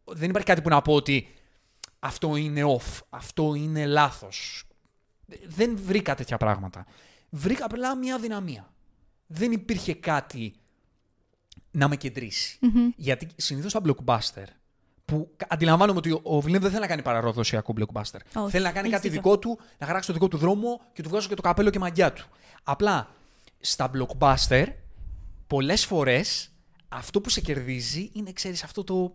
Δεν 0.05 0.29
υπάρχει 0.29 0.47
κάτι 0.47 0.63
που 0.63 0.69
να 0.69 0.83
πω 0.83 0.95
ότι 0.95 1.29
αυτό 1.99 2.37
είναι 2.37 2.63
off, 2.79 2.99
αυτό 3.09 3.55
είναι 3.55 3.87
λάθος. 3.87 4.63
Δεν 5.47 5.79
βρήκα 5.85 6.15
τέτοια 6.15 6.37
πράγματα. 6.37 6.87
Βρήκα 7.31 7.65
απλά 7.65 7.97
μια 7.97 8.19
δυναμία. 8.19 8.73
Δεν 9.27 9.53
υπήρχε 9.53 9.95
κάτι 9.95 10.55
να 11.71 11.89
με 11.89 11.97
κεντρήσει. 11.97 12.59
Γιατί 12.97 13.29
συνήθως 13.37 13.73
τα 13.73 13.81
blockbuster, 13.85 14.45
που 15.05 15.31
κα- 15.37 15.47
αντιλαμβάνομαι 15.51 15.99
ότι 15.99 16.11
ο- 16.11 16.21
ο 16.25 16.39
Villeneuve 16.39 16.61
δεν 16.61 16.71
θέλει 16.71 16.81
να 16.81 16.87
κάνει 16.87 17.03
παραδοσιακό 17.03 17.75
blockbuster. 17.79 18.21
Όχι, 18.35 18.51
θέλει 18.51 18.65
να 18.65 18.73
κάνει 18.73 18.89
έχεις 18.89 18.91
κάτι 19.01 19.09
δίκιο. 19.09 19.23
δικό 19.23 19.39
του, 19.39 19.59
να 19.79 19.87
χαράξει 19.87 20.07
το 20.09 20.13
δικό 20.15 20.29
του 20.29 20.37
δρόμο 20.37 20.81
και 20.93 21.03
του 21.03 21.09
βγάζω 21.09 21.29
και 21.29 21.35
το 21.35 21.43
καπέλο 21.43 21.71
και 21.71 21.79
μαγιά 21.79 22.13
του. 22.13 22.27
Απλά 22.63 23.09
στα 23.61 23.91
blockbuster, 23.95 24.67
πολλές 25.47 25.87
φορές 25.87 26.51
αυτό 26.89 27.21
που 27.21 27.29
σε 27.31 27.41
κερδίζει 27.41 28.11
είναι, 28.13 28.33
ξέρεις, 28.33 28.63
αυτό 28.65 28.85
το 28.85 29.15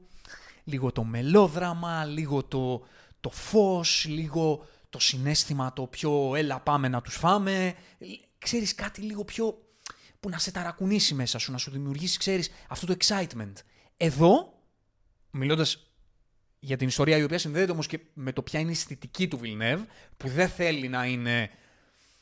λίγο 0.64 0.92
το 0.92 1.04
μελόδραμα, 1.04 2.06
λίγο 2.06 2.44
το, 2.44 2.86
το 3.20 3.30
φως, 3.30 4.06
λίγο 4.10 4.66
το 4.90 5.00
συνέστημα 5.00 5.74
το 5.74 5.88
πιο 5.88 6.36
έλα 6.36 6.60
πάμε 6.60 6.88
να 6.88 7.02
τους 7.02 7.16
φάμε. 7.16 7.76
Ξέρεις 8.38 8.76
κάτι 8.76 9.02
λίγο 9.02 9.24
πιο 9.26 9.58
που 10.20 10.30
να 10.30 10.38
σε 10.38 10.52
ταρακουνήσει 10.52 11.14
μέσα 11.14 11.38
σου, 11.38 11.52
να 11.52 11.58
σου 11.58 11.72
δημιουργήσει, 11.72 12.18
ξέρεις, 12.18 12.52
αυτό 12.68 12.86
το 12.86 12.96
excitement. 13.00 13.54
Εδώ, 13.98 14.60
μιλώντας 15.32 15.94
για 16.60 16.78
την 16.78 16.88
ιστορία 16.88 17.18
η 17.18 17.24
οποία 17.24 17.38
συνδέεται 17.38 17.72
όμως 17.72 17.88
και 17.88 18.00
με 18.14 18.34
το 18.34 18.42
ποια 18.42 18.60
είναι 18.60 18.70
η 18.70 18.74
αισθητική 18.74 19.28
του 19.28 19.40
Villeneuve, 19.44 19.86
που 20.18 20.28
δεν 20.28 20.50
θέλει 20.50 20.88
να 20.88 21.06
είναι 21.06 21.50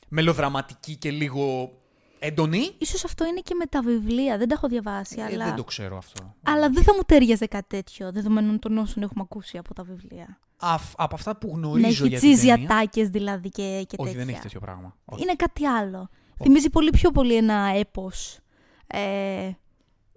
μελοδραματική 0.08 0.96
και 0.96 1.12
λίγο 1.12 1.74
έντονη; 2.22 2.76
Ίσως 2.78 3.06
αυτό 3.06 3.26
είναι 3.26 3.40
και 3.40 3.56
με 3.56 3.66
τα 3.66 3.82
βιβλία. 3.82 4.38
Δεν 4.38 4.48
τα 4.48 4.54
έχω 4.54 4.68
διαβάσει, 4.68 5.16
Ε, 5.20 5.24
αλλά... 5.24 5.46
δεν 5.46 5.56
το 5.56 5.64
ξέρω 5.64 5.98
αυτό. 5.98 6.36
Αλλά 6.44 6.70
δεν 6.70 6.84
θα 6.84 6.94
μου 6.94 7.02
τέριαζε 7.06 7.46
κάτι 7.46 7.68
τέτοιο, 7.68 8.12
δεδομένων 8.12 8.60
των 8.60 8.78
όσων 8.78 9.04
έχουμε 9.04 9.22
ακούσει 9.30 9.58
από 9.58 9.74
τα 9.74 9.84
βιβλία. 9.84 10.40
Αφ- 10.58 10.94
από 10.98 11.16
αυτά 11.16 11.36
που 11.38 11.48
Να 11.48 11.54
γνωρίζω 11.68 11.88
έχει 11.88 12.08
για 12.08 12.20
την 12.20 12.30
τσίζι 12.30 12.48
ταινία... 12.48 12.66
ατάκες 12.66 13.10
δηλαδή 13.10 13.50
και, 13.50 13.84
και 13.88 13.96
Όχι, 13.98 14.10
τέτοια. 14.10 14.26
δεν 14.26 14.30
έχει 14.30 14.40
τέτοιο 14.42 14.60
πράγμα. 14.60 14.98
Όχι. 15.06 15.22
Είναι 15.24 15.34
κάτι 15.36 15.66
άλλο. 15.66 16.10
Θυμίζει 16.44 16.70
πολύ 16.70 16.90
πιο 16.90 17.12
πολύ 17.12 17.36
ένα 17.36 17.56
έπος 17.76 18.40
ε, 18.88 19.50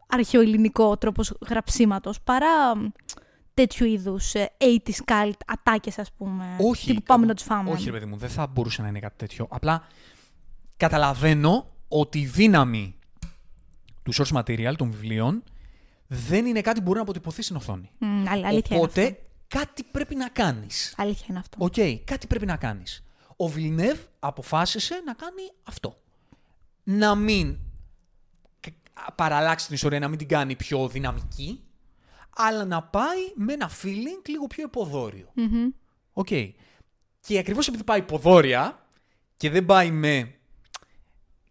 αρχαιοελληνικό 0.06 0.96
τρόπος 0.96 1.36
γραψίματος 1.48 2.20
παρά 2.20 2.76
μ, 2.76 2.86
τέτοιου 3.54 3.86
είδους 3.86 4.34
ε, 4.34 4.50
80's 4.58 5.12
cult 5.12 5.38
ατάκες 5.46 5.98
ας 5.98 6.12
πούμε. 6.12 6.56
Όχι. 6.60 6.86
Τύπου 6.86 7.02
πάμε 7.02 7.26
να 7.26 7.34
τους 7.34 7.44
φάμε. 7.44 7.70
Όχι, 7.70 7.84
ρε 7.84 7.90
παιδί 7.90 8.04
μου, 8.06 8.16
δεν 8.16 8.28
θα 8.28 8.46
μπορούσε 8.46 8.82
να 8.82 8.88
είναι 8.88 8.98
κάτι 8.98 9.14
τέτοιο. 9.16 9.46
Απλά 9.50 9.82
καταλαβαίνω 10.76 11.73
ότι 11.88 12.18
η 12.20 12.26
δύναμη 12.26 12.94
του 14.02 14.14
source 14.14 14.32
material 14.42 14.74
των 14.76 14.90
βιβλίων 14.90 15.42
δεν 16.06 16.46
είναι 16.46 16.60
κάτι 16.60 16.78
που 16.78 16.84
μπορεί 16.84 16.96
να 16.96 17.02
αποτυπωθεί 17.02 17.42
στην 17.42 17.56
οθόνη. 17.56 17.90
Μ, 17.98 18.04
αλ- 18.28 18.44
αλήθεια 18.44 18.76
είναι 18.76 18.84
Οπότε 18.84 19.02
αυτό. 19.02 19.20
κάτι 19.48 19.82
πρέπει 19.82 20.14
να 20.14 20.28
κάνεις. 20.28 20.94
Αλήθεια 20.96 21.26
είναι 21.28 21.38
αυτό. 21.38 21.56
Οκ, 21.60 21.74
κάτι 22.04 22.26
πρέπει 22.26 22.46
να 22.46 22.56
κάνεις. 22.56 23.04
Ο 23.36 23.44
Villeneuve 23.56 23.98
αποφάσισε 24.18 25.02
να 25.04 25.12
κάνει 25.14 25.42
αυτό. 25.62 25.98
Να 26.84 27.14
μην 27.14 27.58
κα- 28.60 29.12
παραλλάξει 29.14 29.66
την 29.66 29.74
ιστορία, 29.74 29.98
να 29.98 30.08
μην 30.08 30.18
την 30.18 30.28
κάνει 30.28 30.56
πιο 30.56 30.88
δυναμική, 30.88 31.60
αλλά 32.36 32.64
να 32.64 32.82
πάει 32.82 33.18
με 33.34 33.52
ένα 33.52 33.70
feeling 33.82 34.28
λίγο 34.28 34.46
πιο 34.46 34.64
υποδόριο. 34.64 35.30
Μμμ. 35.34 35.68
Οκ. 36.12 36.28
Και 37.20 37.38
ακριβώς 37.38 37.68
επειδή 37.68 37.84
πάει 37.84 37.98
υποδόρια 37.98 38.86
και 39.36 39.50
δεν 39.50 39.64
πάει 39.64 39.90
με 39.90 40.34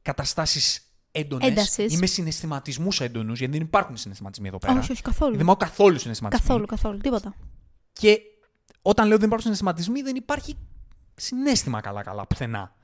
καταστάσεις 0.04 0.82
έντονες 1.12 1.48
Έντασης. 1.48 1.94
ή 1.94 1.98
με 1.98 2.06
συναισθηματισμούς 2.06 3.02
έντονους, 3.02 3.40
γιατί 3.40 3.54
δεν 3.58 3.62
υπάρχουν 3.62 3.98
συναισθηματισμοί 3.98 4.48
εδώ 4.48 4.58
πέρα. 4.58 4.80
Όχι, 4.80 4.92
όχι, 4.92 5.02
καθόλου. 5.02 5.32
Δεν 5.32 5.42
υπάρχουν 5.42 5.68
καθόλου 5.68 6.00
συναισθηματισμοί. 6.00 6.48
Καθόλου, 6.48 6.66
καθόλου. 6.66 6.98
Τίποτα. 6.98 7.36
Και 7.94 8.20
όταν 8.82 9.08
λέω 9.08 9.16
δεν 9.18 9.26
υπάρχουν 9.26 9.42
συναισθηματισμοί, 9.42 10.02
δεν 10.02 10.16
υπάρχει 10.16 10.58
συνέστημα 11.16 11.82
καλά-καλά 11.82 12.28
πουθενά. 12.28 12.76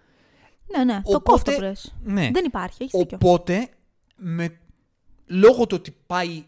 Ναι, 0.78 0.84
ναι, 0.84 0.94
το 0.94 1.16
Οπότε- 1.16 1.24
κόφτο 1.32 1.52
που 1.52 1.60
λες. 1.62 1.96
Ναι. 2.04 2.30
Δεν 2.34 2.46
υπάρχει, 2.46 2.84
έχεις 2.84 3.00
δίκιο. 3.00 3.18
Οπότε, 3.22 3.70
με, 4.16 4.60
λόγω 5.26 5.68
του 5.68 5.76
ότι 5.80 5.96
πάει 6.08 6.44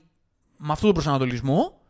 με 0.57 0.71
αυτόν 0.71 0.85
τον 0.85 0.93
προσανατολισμό, 0.93 1.81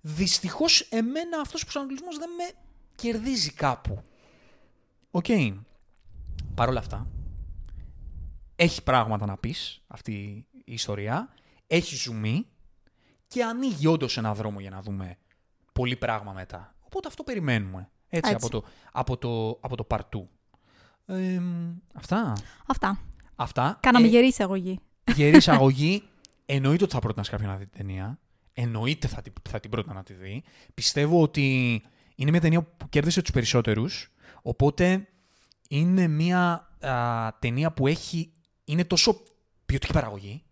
δυστυχώς 0.00 0.80
εμένα 0.80 1.40
αυτός 1.40 1.60
ο 1.60 1.64
προσανατολισμός 1.64 2.18
δεν 2.18 2.28
με 2.38 2.58
κερδίζει 2.94 3.52
κάπου. 3.52 4.02
Οκ. 5.10 5.26
Παρ' 6.54 6.68
όλα 6.68 6.78
αυτά, 6.78 7.06
έχει 8.60 8.82
πράγματα 8.82 9.26
να 9.26 9.36
πει 9.36 9.82
αυτή 9.86 10.12
η 10.64 10.72
ιστορία, 10.72 11.28
έχει 11.66 11.96
ζουμί 11.96 12.46
και 13.26 13.44
ανοίγει 13.44 13.86
όντως 13.86 14.16
ένα 14.18 14.34
δρόμο 14.34 14.60
για 14.60 14.70
να 14.70 14.82
δούμε 14.82 15.16
πολύ 15.72 15.96
πράγμα 15.96 16.32
μετά. 16.32 16.74
Οπότε 16.80 17.08
αυτό 17.08 17.22
περιμένουμε. 17.22 17.90
Έτσι, 18.08 18.30
Έτσι. 18.32 18.46
Από, 18.46 18.60
το, 18.60 18.68
από, 18.92 19.16
το, 19.16 19.58
από 19.60 19.76
το 19.76 19.84
part 19.84 20.06
two. 20.06 20.28
Ε, 21.06 21.40
αυτά. 21.94 22.32
Αυτά. 22.66 23.00
Αυτά. 23.36 23.78
Κάναμε 23.82 24.06
Ε, 24.06 24.10
γερή 24.10 24.26
εισαγωγή. 24.26 24.80
γερή 25.14 25.36
εισαγωγή. 25.46 26.02
Εννοείται 26.46 26.84
ότι 26.84 26.92
θα 26.92 26.98
πρότεινα 26.98 27.24
σε 27.24 27.30
κάποιον 27.30 27.50
να 27.50 27.56
δει 27.56 27.66
την 27.66 27.78
ταινία. 27.78 28.18
Εννοείται 28.52 29.08
θα, 29.08 29.22
την- 29.22 29.32
θα 29.48 29.60
την 29.60 29.70
πρότεινα 29.70 29.94
να 29.94 30.02
τη 30.02 30.12
δει. 30.14 30.42
Πιστεύω 30.74 31.22
ότι 31.22 31.82
είναι 32.14 32.30
μια 32.30 32.40
ταινία 32.40 32.62
που 32.62 32.88
κέρδισε 32.88 33.20
τους 33.22 33.30
περισσότερους. 33.30 34.12
Οπότε 34.42 35.08
είναι 35.68 36.06
μια 36.06 36.68
α, 36.80 37.32
ταινία 37.38 37.72
που 37.72 37.86
έχει, 37.86 38.32
είναι 38.68 38.84
τόσο 38.84 39.22
ποιοτική 39.66 39.92
παραγωγή. 39.92 40.42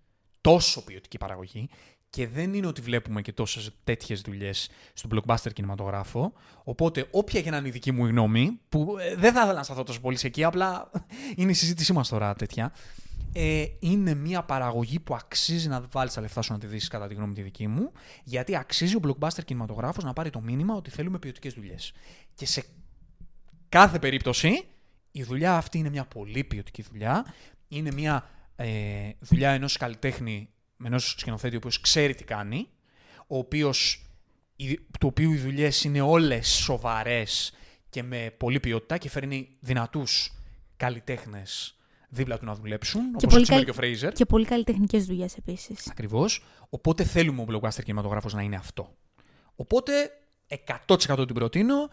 Τόσο 0.40 0.84
ποιοτική 0.84 1.18
παραγωγή. 1.18 1.68
Και 2.10 2.28
δεν 2.28 2.54
είναι 2.54 2.66
ότι 2.66 2.80
βλέπουμε 2.80 3.22
και 3.22 3.32
τόσες 3.32 3.70
τέτοιες 3.84 4.20
δουλειές 4.20 4.70
στον 4.92 5.10
blockbuster 5.14 5.52
κινηματογράφο. 5.52 6.32
Οπότε, 6.64 7.08
όποια 7.10 7.42
και 7.42 7.50
να 7.50 7.56
είναι 7.56 7.68
η 7.68 7.70
δική 7.70 7.92
μου 7.92 8.06
γνώμη, 8.06 8.60
που 8.68 8.96
ε, 8.98 9.14
δεν 9.14 9.32
θα 9.32 9.40
ήθελα 9.40 9.52
να 9.52 9.62
σταθώ 9.62 9.82
τόσο 9.82 10.00
πολύ 10.00 10.16
σε 10.16 10.26
εκεί, 10.26 10.44
απλά 10.44 10.90
είναι 11.36 11.50
η 11.50 11.54
συζήτησή 11.54 11.92
μας 11.92 12.08
τώρα 12.08 12.34
τέτοια. 12.34 12.72
Ε, 13.32 13.64
είναι 13.78 14.14
μια 14.14 14.42
παραγωγή 14.42 15.00
που 15.00 15.14
αξίζει 15.14 15.68
να 15.68 15.86
βάλεις 15.90 16.12
τα 16.12 16.20
λεφτά 16.20 16.42
σου 16.42 16.52
να 16.52 16.58
τη 16.58 16.66
δεις, 16.66 16.88
κατά 16.88 17.06
τη 17.06 17.14
γνώμη 17.14 17.34
τη 17.34 17.42
δική 17.42 17.66
μου, 17.66 17.92
γιατί 18.24 18.56
αξίζει 18.56 18.96
ο 18.96 19.00
blockbuster 19.06 19.44
κινηματογράφος 19.44 20.04
να 20.04 20.12
πάρει 20.12 20.30
το 20.30 20.40
μήνυμα 20.40 20.74
ότι 20.74 20.90
θέλουμε 20.90 21.18
ποιοτικές 21.18 21.54
δουλειές. 21.54 21.92
Και 22.34 22.46
σε 22.46 22.64
κάθε 23.68 23.98
περίπτωση, 23.98 24.64
η 25.10 25.22
δουλειά 25.22 25.56
αυτή 25.56 25.78
είναι 25.78 25.90
μια 25.90 26.04
πολύ 26.04 26.44
ποιοτική 26.44 26.82
δουλειά. 26.82 27.34
Είναι 27.68 27.92
μια 27.92 28.28
ε, 28.56 29.10
δουλειά 29.20 29.50
ενός 29.50 29.76
καλλιτέχνη, 29.76 30.50
ενός 30.84 31.10
σκηνοθέτη, 31.18 31.54
ο 31.54 31.58
οποίος 31.58 31.80
ξέρει 31.80 32.14
τι 32.14 32.24
κάνει, 32.24 32.68
ο 33.26 33.38
οποίος, 33.38 34.06
οι- 34.56 34.76
του 34.76 35.06
οποίου 35.08 35.32
οι 35.32 35.36
δουλειές 35.36 35.84
είναι 35.84 36.00
όλες 36.00 36.48
σοβαρές 36.48 37.52
και 37.90 38.02
με 38.02 38.34
πολλή 38.36 38.60
ποιότητα 38.60 38.98
και 38.98 39.08
φέρνει 39.08 39.56
δυνατούς 39.60 40.32
καλλιτέχνες 40.76 41.76
δίπλα 42.08 42.38
του 42.38 42.44
να 42.44 42.54
δουλέψουν, 42.54 43.00
Και 43.02 43.08
όπως 43.12 43.24
ο 43.24 43.28
πολύ, 43.28 43.42
Τσίμερ 43.42 43.58
καλ... 43.64 43.64
και 43.64 43.70
ο 43.70 43.74
Φρέιζερ. 43.82 44.12
και 44.12 44.24
πολύ 44.24 44.44
καλλιτεχνικές 44.44 45.04
δουλειές 45.06 45.36
επίσης. 45.36 45.90
Ακριβώς. 45.90 46.44
Οπότε 46.68 47.04
θέλουμε 47.04 47.42
ο 47.42 47.46
blockbuster 47.48 47.82
κινηματογράφος 47.84 48.34
να 48.34 48.42
είναι 48.42 48.56
αυτό. 48.56 48.96
Οπότε 49.56 49.92
100% 50.86 51.24
την 51.26 51.34
προτείνω, 51.34 51.88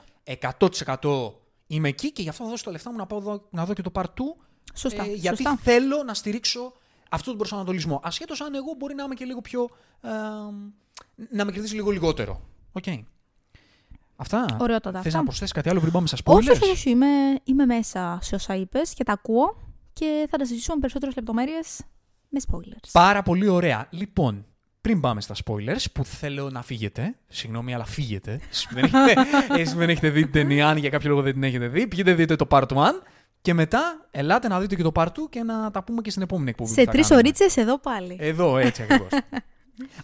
100% 0.60 1.34
είμαι 1.68 1.88
εκεί 1.90 2.12
και 2.12 2.22
γι' 2.22 2.30
αυτό 2.30 2.44
θα 2.44 2.50
δώσω 2.50 2.64
τα 2.64 2.72
λεφτά 2.72 2.92
μου 2.92 2.98
να 2.98 3.06
πάω 3.06 3.20
δω- 3.20 3.48
να 3.52 3.66
δω 3.66 3.74
και 3.74 3.82
το 3.82 3.92
part 3.94 4.04
2. 4.04 4.22
Σωστά, 4.74 5.04
ε, 5.04 5.08
γιατί 5.14 5.44
σωστά. 5.44 5.58
θέλω 5.62 6.04
να 6.04 6.14
στηρίξω 6.14 6.74
αυτόν 7.10 7.30
τον 7.30 7.38
προσανατολισμό. 7.38 8.00
Ασχέτως 8.04 8.42
αν 8.42 8.56
εγώ 8.56 8.74
μπορεί 8.78 8.96
να 8.96 9.04
είμαι 9.04 9.14
και 9.16 9.26
λίγο 9.26 9.42
πιο. 9.42 9.70
ε, 10.02 10.10
να 11.30 11.46
με 11.46 11.52
κερδίσει 11.52 11.76
λίγο 11.76 11.92
λιγότερο. 11.92 12.42
Οκ. 12.72 12.84
Αυτά. 14.16 14.58
Ωραιότατα 14.60 14.98
Θες 14.98 15.06
αυτά. 15.08 15.18
να 15.18 15.24
προσθέσεις 15.24 15.54
κάτι 15.54 15.70
άλλο 15.70 15.80
πριν 15.80 15.92
πάμε 15.92 16.08
στα 16.08 16.18
spoilers; 16.24 16.36
Όχι, 16.38 16.50
όχι, 16.50 16.70
όχι. 16.70 16.90
Είμαι, 16.90 17.08
είμαι 17.44 17.66
μέσα 17.66 18.20
σε 18.22 18.36
όσα 18.36 18.56
είπες 18.56 18.94
και 18.94 19.04
τα 19.04 19.14
ακούω 19.14 19.58
και 19.94 20.28
θα 20.30 20.38
τα 20.38 20.44
συζητήσουμε 20.46 20.76
με 20.76 20.82
περισσότερες 20.82 21.16
λεπτομέρειες 21.16 21.80
Με 22.30 22.40
spoilers. 22.48 22.90
Πάρα 22.92 23.24
πολύ 23.24 23.48
ωραία. 23.48 23.88
Λοιπόν, 23.90 24.46
πριν 24.82 25.00
πάμε 25.00 25.22
στα 25.22 25.36
spoilers, 25.46 25.86
που 25.94 26.06
θέλω 26.06 26.50
να 26.50 26.62
φύγετε. 26.62 27.16
Συγγνώμη, 27.28 27.74
αλλά 27.74 27.86
φύγετε. 27.86 28.40
Εσείς 28.50 28.68
που 28.68 28.74
δεν 28.74 28.84
έχετε, 28.84 29.14
εσείς 29.60 29.74
που 29.74 29.80
δεν 29.80 29.90
έχετε 29.90 30.10
δει 30.10 30.22
την 30.22 30.32
ταινία, 30.32 30.68
αν 30.70 30.78
για 30.78 30.90
κάποιο 30.90 31.10
λόγο 31.10 31.22
δεν 31.22 31.34
την 31.34 31.44
έχετε 31.44 31.68
δει, 31.68 31.88
πηγαίνετε 31.88 32.16
δείτε 32.16 32.36
το 32.36 32.48
part 32.50 32.68
1 32.68 32.78
και 33.44 33.54
μετά 33.54 34.08
ελάτε 34.12 34.48
να 34.48 34.60
δείτε 34.60 34.76
και 34.76 34.84
το 34.84 34.92
part 34.96 35.06
2 35.06 35.10
και 35.30 35.44
να 35.44 35.72
τα 35.72 35.84
πούμε 35.84 36.02
και 36.02 36.10
στην 36.10 36.22
επόμενη 36.22 36.50
εκπομπή. 36.50 36.70
Σε 36.70 36.80
που 36.80 36.86
θα 36.86 36.92
τρεις 36.92 37.08
κάνουμε. 37.08 37.28
ωρίτσε 37.28 37.62
εδώ 37.62 37.80
πάλι. 37.80 38.18
Εδώ, 38.20 38.58
έτσι 38.58 38.82
ακριβώς. 38.82 39.10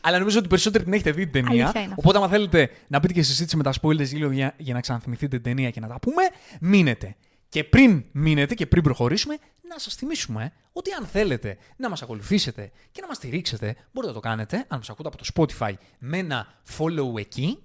Αλλά 0.02 0.20
νομίζω 0.20 0.40
ότι 0.40 0.48
περισσότεροι 0.48 0.84
την 0.84 0.94
έχετε 0.94 1.12
δει 1.12 1.24
την 1.24 1.32
ταινία. 1.32 1.64
Αλήθεια 1.64 1.82
είναι 1.82 1.90
αυτό. 1.90 2.02
Οπότε, 2.08 2.24
αν 2.24 2.30
θέλετε 2.30 2.70
να 2.88 3.00
πείτε 3.00 3.14
και 3.14 3.22
συζήτηση 3.22 3.58
με 3.58 3.64
τα 3.64 3.74
spoilers 3.82 4.10
λίγο 4.12 4.32
για, 4.32 4.54
για 4.58 4.74
να 4.74 4.82
ξαναθυμηθείτε 4.82 5.36
την 5.36 5.44
ταινία 5.44 5.70
και 5.70 5.80
να 5.80 5.88
τα 5.88 6.00
πούμε, 6.00 6.22
μείνετε. 6.60 7.16
Και 7.50 7.64
πριν 7.64 8.04
μείνετε 8.12 8.54
και 8.54 8.66
πριν 8.66 8.84
προχωρήσουμε, 8.84 9.38
να 9.70 9.80
σας 9.80 9.96
θυμίσουμε 9.96 10.54
ότι 10.74 10.92
αν 10.92 11.06
θέλετε 11.06 11.58
να 11.78 11.90
μας 11.90 12.02
ακολουθήσετε 12.02 12.72
και 12.92 13.02
να 13.02 13.08
μας 13.08 13.18
στηρίξετε, 13.18 13.76
μπορείτε 13.92 14.14
να 14.14 14.20
το 14.22 14.28
κάνετε 14.28 14.66
αν 14.68 14.78
μας 14.78 14.90
ακούτε 14.90 15.08
από 15.08 15.18
το 15.18 15.26
Spotify 15.34 15.74
με 16.00 16.18
ένα 16.18 16.48
follow 16.78 17.20
εκεί. 17.20 17.64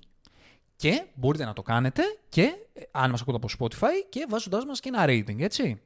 Και 0.77 1.05
μπορείτε 1.15 1.45
να 1.45 1.53
το 1.53 1.63
κάνετε 1.63 2.03
και 2.29 2.43
ε, 2.73 2.83
αν 2.91 3.11
μας 3.11 3.21
ακούτε 3.21 3.37
από 3.37 3.49
Spotify 3.59 4.07
και 4.09 4.27
βάζοντάς 4.29 4.65
μας 4.65 4.81
και 4.81 4.91
ένα 4.95 5.05
rating, 5.07 5.41
έτσι. 5.41 5.81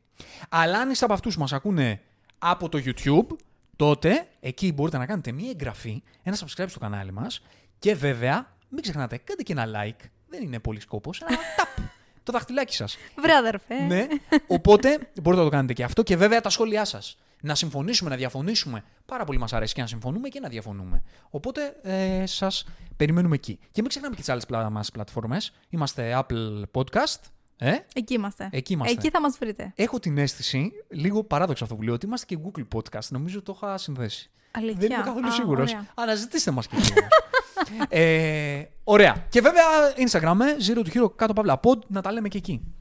Αλλά 0.49 0.79
αν 0.79 0.91
είστε 0.91 1.05
από 1.05 1.15
αυτούς 1.15 1.35
που 1.35 1.41
μας 1.41 1.53
ακούνε 1.53 2.01
από 2.39 2.69
το 2.69 2.79
YouTube, 2.85 3.37
τότε 3.77 4.29
εκεί 4.41 4.73
μπορείτε 4.73 4.99
να 4.99 5.07
κάνετε 5.07 5.33
μία 5.33 5.51
εγγραφή, 5.51 6.03
ένα 6.23 6.37
subscribe 6.37 6.69
στο 6.69 6.79
κανάλι 6.79 7.13
μας 7.13 7.43
και 7.79 7.95
βέβαια 7.95 8.57
μην 8.69 8.83
ξεχνάτε, 8.83 9.17
κάντε 9.17 9.43
και 9.43 9.53
ένα 9.53 9.67
like, 9.67 10.05
δεν 10.29 10.43
είναι 10.43 10.59
πολύ 10.59 10.81
σκόπος, 10.81 11.21
ένα 11.21 11.39
tap, 11.57 11.83
το 12.23 12.33
δαχτυλάκι 12.33 12.75
σας. 12.75 12.97
Βρε 13.17 13.35
αδερφέ. 13.35 13.75
Ναι. 13.75 14.07
Οπότε 14.47 14.89
μπορείτε 15.23 15.43
να 15.43 15.49
το 15.49 15.57
κάνετε 15.57 15.73
και 15.73 15.85
αυτό. 15.85 16.03
Και 16.03 16.17
βέβαια 16.17 16.41
τα 16.41 16.51
σχόλιά 16.51 16.85
σας. 16.85 17.19
Να 17.43 17.55
συμφωνήσουμε, 17.55 18.11
να 18.11 18.17
διαφωνήσουμε. 18.17 18.85
Πάρα 19.07 19.25
πολύ 19.25 19.39
μας 19.39 19.53
αρέσει 19.53 19.75
και 19.75 19.81
να 19.81 19.87
συμφωνούμε 19.87 20.29
και 20.29 20.41
να 20.41 20.49
διαφωνούμε. 20.49 21.03
Οπότε 21.31 21.77
ε, 21.83 22.27
σας 22.27 22.67
περιμένουμε 22.97 23.35
εκεί. 23.35 23.59
Και 23.71 23.81
μην 23.81 23.89
ξεχνάμε 23.89 24.15
και 24.15 24.21
τις 24.21 24.31
άλλες 24.31 24.47
πλα- 24.47 24.71
μας 24.71 24.91
πλατφόρμες. 24.91 25.53
Είμαστε 25.69 26.19
Apple 26.27 26.63
Podcast. 26.73 27.17
Ε; 27.57 27.75
Εκεί 27.95 28.15
είμαστε. 28.15 28.49
Εκεί 28.53 28.73
είμαστε. 28.73 28.95
Εκεί 28.95 29.11
θα 29.11 29.21
μας 29.21 29.37
βρείτε. 29.39 29.73
Έχω 29.77 29.99
την 29.99 30.19
αίσθηση, 30.19 30.73
λίγο 30.89 31.25
παράδοξο 31.25 31.65
αυτό 31.65 31.77
που 31.77 31.83
λέω, 31.83 31.95
ότι 31.95 32.07
είμαστε 32.07 32.27
και 32.35 32.39
Google 32.45 32.67
Podcast. 32.77 33.09
Νομίζω 33.09 33.43
το 33.43 33.53
είχα 33.57 33.79
συνδέσει. 33.79 34.31
Αλήθεια. 34.51 34.79
Δεν 34.81 34.91
είμαι 34.91 35.03
καθόλου 35.05 35.27
Α, 35.27 35.31
σίγουρος. 35.33 35.71
ωραία. 35.71 35.87
Αναζητήστε 35.95 36.51
μας 36.51 36.67
και 36.67 36.77
εκεί. 36.77 36.93
όμως. 36.93 37.87
ε, 37.89 38.63
ωραία. 38.85 39.27
Και 39.29 39.41
βέβαια 39.41 39.65
Instagram, 39.97 40.37
ε, 40.41 40.57
Zero 40.67 40.79
to 40.87 40.89
Hero 41.03 41.17
κάτω 41.17 41.33
παύλα 41.33 41.61
pod, 41.63 41.79
να 41.87 42.01
τα 42.03 42.13
λέμε 42.13 42.29
και 42.29 42.39
εκεί. 42.39 42.75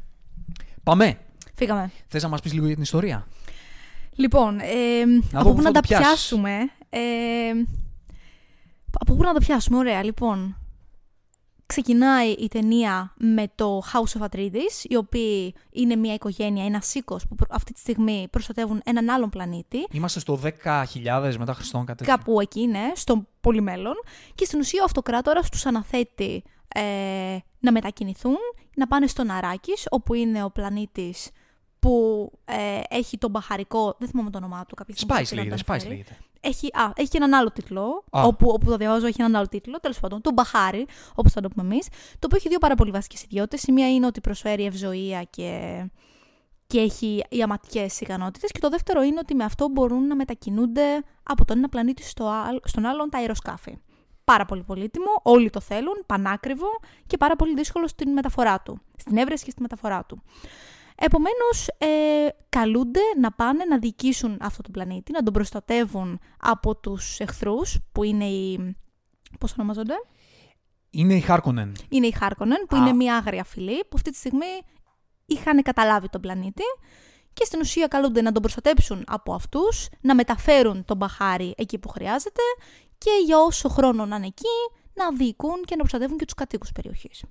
Πάμε. 0.83 1.17
Φύγαμε. 1.55 1.91
Θες 2.07 2.23
να 2.23 2.29
μας 2.29 2.41
πεις 2.41 2.53
λίγο 2.53 2.65
για 2.65 2.73
την 2.73 2.83
ιστορία; 2.83 3.27
Λοιπόν, 4.17 4.59
ε, 4.59 5.05
Να 5.31 5.39
από 5.39 5.49
δω 5.49 5.49
πού 5.49 5.55
πού 5.55 5.61
να 5.61 5.67
θα 5.67 5.71
τα 5.71 5.79
το 5.79 5.87
πιάσεις. 5.87 6.05
πιάσουμε. 6.07 6.57
Ε, 6.89 6.99
από 8.99 9.13
πού 9.15 9.23
να 9.23 9.33
τα 9.33 9.39
πιάσουμε, 9.39 9.77
ωραία. 9.77 10.03
Λοιπόν, 10.03 10.57
ξεκινάει 11.65 12.29
η 12.29 12.47
ταινία 12.47 13.13
με 13.17 13.47
το 13.55 13.81
House 13.93 14.19
of 14.21 14.25
Atreides, 14.25 14.83
οι 14.83 14.95
οποίοι 14.95 15.55
είναι 15.71 15.95
μια 15.95 16.13
οικογένεια, 16.13 16.65
ένα 16.65 16.81
οίκος 16.93 17.27
που 17.27 17.35
προ- 17.35 17.51
αυτή 17.53 17.73
τη 17.73 17.79
στιγμή 17.79 18.27
προστατεύουν 18.31 18.81
έναν 18.85 19.09
άλλον 19.09 19.29
πλανήτη. 19.29 19.87
Είμαστε 19.91 20.19
στο 20.19 20.39
10.000 20.43 21.35
μετά 21.37 21.53
Χριστόν, 21.53 21.85
κάτι 21.85 21.97
τέτοιο. 21.97 22.15
Κάπου 22.17 22.39
εκεί, 22.41 22.67
ναι, 22.67 22.91
στο 22.95 23.25
πολύ 23.41 23.61
μέλλον. 23.61 23.93
Και 24.35 24.45
στην 24.45 24.59
ουσία 24.59 24.81
ο 24.81 24.85
αυτοκράτορας 24.85 25.49
τους 25.49 25.65
αναθέτει 25.65 26.43
ε, 26.75 26.81
να 27.59 27.71
μετακινηθούν, 27.71 28.37
να 28.75 28.87
πάνε 28.87 29.07
στον 29.07 29.29
Αράκης, 29.31 29.87
όπου 29.89 30.13
είναι 30.13 30.43
ο 30.43 30.49
πλανήτης 30.51 31.29
που 31.87 32.31
ε, 32.45 32.79
έχει 32.89 33.17
τον 33.17 33.29
μπαχαρικό, 33.29 33.95
δεν 33.99 34.07
θυμάμαι 34.09 34.29
το 34.29 34.37
όνομά 34.37 34.65
του, 34.67 34.75
κάποια 34.75 34.95
στιγμή 34.95 35.15
Spice 35.15 35.23
πρέπει 35.23 35.35
να 35.35 35.41
λέγεται, 35.43 35.63
το 35.63 35.63
Spice 35.67 35.71
αναφέρει. 35.75 35.93
λέγεται. 35.95 36.17
Έχει, 36.41 36.67
α, 36.73 36.91
έχει 36.95 37.09
και 37.09 37.17
έναν 37.17 37.33
άλλο 37.33 37.51
τίτλο, 37.51 38.03
Α. 38.09 38.21
όπου, 38.23 38.49
όπου 38.49 38.69
το 38.69 38.77
διαβάζω 38.77 39.05
έχει 39.07 39.15
έναν 39.21 39.35
άλλο 39.35 39.47
τίτλο, 39.47 39.79
τέλος 39.79 39.99
πάντων, 39.99 40.21
το 40.21 40.31
μπαχάρι, 40.33 40.85
όπως 41.15 41.31
θα 41.31 41.41
το 41.41 41.49
πούμε 41.49 41.63
εμείς, 41.73 41.87
το 42.11 42.19
οποίο 42.25 42.37
έχει 42.37 42.49
δύο 42.49 42.57
πάρα 42.57 42.75
πολύ 42.75 42.91
βασικές 42.91 43.23
ιδιότητες. 43.23 43.63
Η 43.63 43.71
μία 43.71 43.93
είναι 43.93 44.05
ότι 44.05 44.21
προσφέρει 44.21 44.65
ευζοία 44.65 45.23
και, 45.23 45.83
και 46.67 46.79
έχει 46.79 47.23
ιαματικές 47.29 47.99
ικανότητες 48.01 48.51
και 48.51 48.59
το 48.59 48.69
δεύτερο 48.69 49.01
είναι 49.01 49.19
ότι 49.19 49.35
με 49.35 49.43
αυτό 49.43 49.67
μπορούν 49.69 50.07
να 50.07 50.15
μετακινούνται 50.15 51.03
από 51.23 51.45
τον 51.45 51.57
ένα 51.57 51.69
πλανήτη 51.69 52.03
στο, 52.03 52.27
άλλ- 52.47 52.61
στον 52.67 52.85
άλλον 52.85 53.09
τα 53.09 53.17
αεροσκάφη. 53.17 53.77
Πάρα 54.23 54.45
πολύ 54.45 54.63
πολύτιμο, 54.63 55.05
όλοι 55.23 55.49
το 55.49 55.59
θέλουν, 55.59 56.03
πανάκριβο 56.05 56.67
και 57.07 57.17
πάρα 57.17 57.35
πολύ 57.35 57.53
δύσκολο 57.53 57.87
στην 57.87 58.11
μεταφορά 58.11 58.61
του, 58.61 58.79
στην 58.97 59.17
έβρεση 59.17 59.43
και 59.45 59.51
στη 59.51 59.61
μεταφορά 59.61 60.03
του. 60.07 60.21
Επομένως, 60.99 61.67
ε, 61.77 62.27
καλούνται 62.49 62.99
να 63.19 63.31
πάνε 63.31 63.63
να 63.65 63.79
διοικήσουν 63.79 64.37
αυτό 64.41 64.61
το 64.61 64.69
πλανήτη, 64.71 65.11
να 65.11 65.23
τον 65.23 65.33
προστατεύουν 65.33 66.19
από 66.39 66.75
τους 66.75 67.19
εχθρούς, 67.19 67.77
που 67.91 68.03
είναι 68.03 68.25
οι... 68.25 68.75
πώς 69.39 69.53
ονομάζονται; 69.53 69.93
Είναι 70.89 71.13
η 71.13 71.19
Χάρκονεν. 71.19 71.75
Είναι 71.89 72.07
οι 72.07 72.11
Χάρκονεν, 72.11 72.65
που 72.67 72.75
Α. 72.75 72.79
είναι 72.79 72.93
μια 72.93 73.15
άγρια 73.15 73.43
φυλή, 73.43 73.79
που 73.79 73.91
αυτή 73.93 74.11
τη 74.11 74.17
στιγμή 74.17 74.61
είχαν 75.25 75.61
καταλάβει 75.61 76.09
τον 76.09 76.21
πλανήτη 76.21 76.63
και 77.33 77.45
στην 77.45 77.59
ουσία 77.59 77.87
καλούνται 77.87 78.21
να 78.21 78.31
τον 78.31 78.41
προστατέψουν 78.41 79.03
από 79.07 79.33
αυτούς, 79.33 79.89
να 80.01 80.15
μεταφέρουν 80.15 80.85
τον 80.85 80.97
μπαχάρι 80.97 81.53
εκεί 81.57 81.77
που 81.77 81.89
χρειάζεται 81.89 82.41
και 82.97 83.09
για 83.25 83.39
όσο 83.39 83.69
χρόνο 83.69 84.05
να 84.05 84.15
είναι 84.15 84.25
εκεί, 84.25 84.77
να 84.93 85.11
διοικούν 85.11 85.61
και 85.65 85.75
να 85.75 85.77
προστατεύουν 85.77 86.17
και 86.17 86.25
τους 86.25 86.33
κατοίκους 86.33 86.71
περιοχής. 86.71 87.23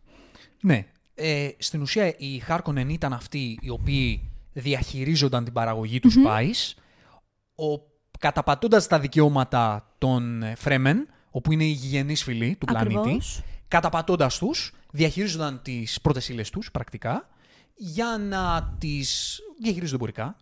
Ναι. 0.62 0.86
Ε, 1.18 1.48
στην 1.58 1.80
ουσία 1.82 2.14
οι 2.18 2.38
Χάρκονεν 2.38 2.88
ήταν 2.88 3.12
αυτοί 3.12 3.58
οι 3.62 3.70
οποίοι 3.70 4.30
διαχειρίζονταν 4.52 5.44
την 5.44 5.52
παραγωγή 5.52 6.00
τους 6.00 6.14
Spice, 6.26 6.80
ο, 7.54 7.80
καταπατώντας 8.18 8.86
τα 8.86 8.98
δικαιώματα 9.00 9.94
των 9.98 10.42
ε, 10.42 10.54
Φρέμεν, 10.54 11.08
όπου 11.30 11.52
είναι 11.52 11.64
οι 11.64 11.70
γηγενείς 11.70 12.22
φυλοί 12.22 12.56
του 12.60 12.66
πλανήτη, 12.66 12.98
Ακριβώς. 12.98 13.42
καταπατώντας 13.68 14.38
τους, 14.38 14.72
διαχειρίζονταν 14.92 15.60
τις 15.62 16.00
πρώτες 16.00 16.28
ύλες 16.28 16.50
τους 16.50 16.70
πρακτικά, 16.70 17.28
για 17.74 18.16
να 18.18 18.74
τις 18.78 19.38
διαχειρίζονται 19.60 19.96
εμπορικά. 19.96 20.36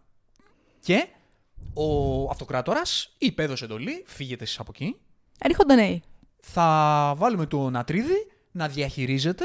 Και 0.81 1.07
ο 1.75 2.31
αυτοκράτορας 2.31 3.15
υπέδωσε 3.19 3.65
εντολή, 3.65 4.05
φύγετε 4.07 4.45
εσείς 4.45 4.59
από 4.59 4.71
εκεί, 4.75 4.97
Έρχονται 5.39 5.75
νέοι. 5.75 6.03
θα 6.41 7.15
βάλουμε 7.17 7.47
τον 7.47 7.77
Ατρίδη 7.77 8.27
να 8.53 8.69
διαχειρίζεται 8.69 9.45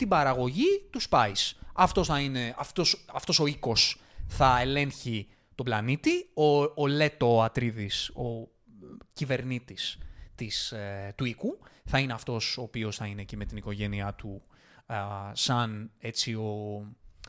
την 0.00 0.08
παραγωγή 0.08 0.86
του 0.90 1.00
Spice. 1.10 1.52
Αυτός, 1.74 2.06
θα 2.06 2.20
είναι, 2.20 2.54
αυτός, 2.58 3.04
αυτός 3.12 3.38
ο 3.40 3.46
οίκος 3.46 4.00
θα 4.28 4.60
ελέγχει 4.60 5.28
τον 5.54 5.64
πλανήτη. 5.66 6.28
Ο, 6.34 6.62
ο 6.62 6.86
Λέτο 6.86 7.42
Ατρίδης, 7.42 8.08
ο 8.08 8.48
κυβερνήτης 9.12 9.98
της, 10.34 10.72
ε, 10.72 11.12
του 11.16 11.24
οίκου, 11.24 11.58
θα 11.84 11.98
είναι 11.98 12.12
αυτός 12.12 12.58
ο 12.58 12.62
οποίος 12.62 12.96
θα 12.96 13.06
είναι 13.06 13.20
εκεί 13.20 13.36
με 13.36 13.44
την 13.44 13.56
οικογένειά 13.56 14.14
του 14.14 14.42
α, 14.86 14.96
σαν 15.32 15.90
έτσι 15.98 16.34
ο, 16.34 16.48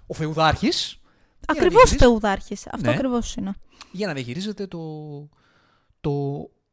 ο 0.07 0.13
φεουδάρχης. 0.13 0.91
για 0.91 1.01
να 1.47 1.53
Ακριβώς 1.53 1.71
διαχειρίζεται- 1.73 2.05
θεουδάρχης. 2.07 2.67
Αυτό 2.67 2.89
Ναι. 2.89 2.95
ακριβώς 2.95 3.35
είναι. 3.35 3.53
για 3.91 4.07
να 4.07 4.13
διαχειρίζεται 4.13 4.67
το, 4.67 4.79
το 6.01 6.11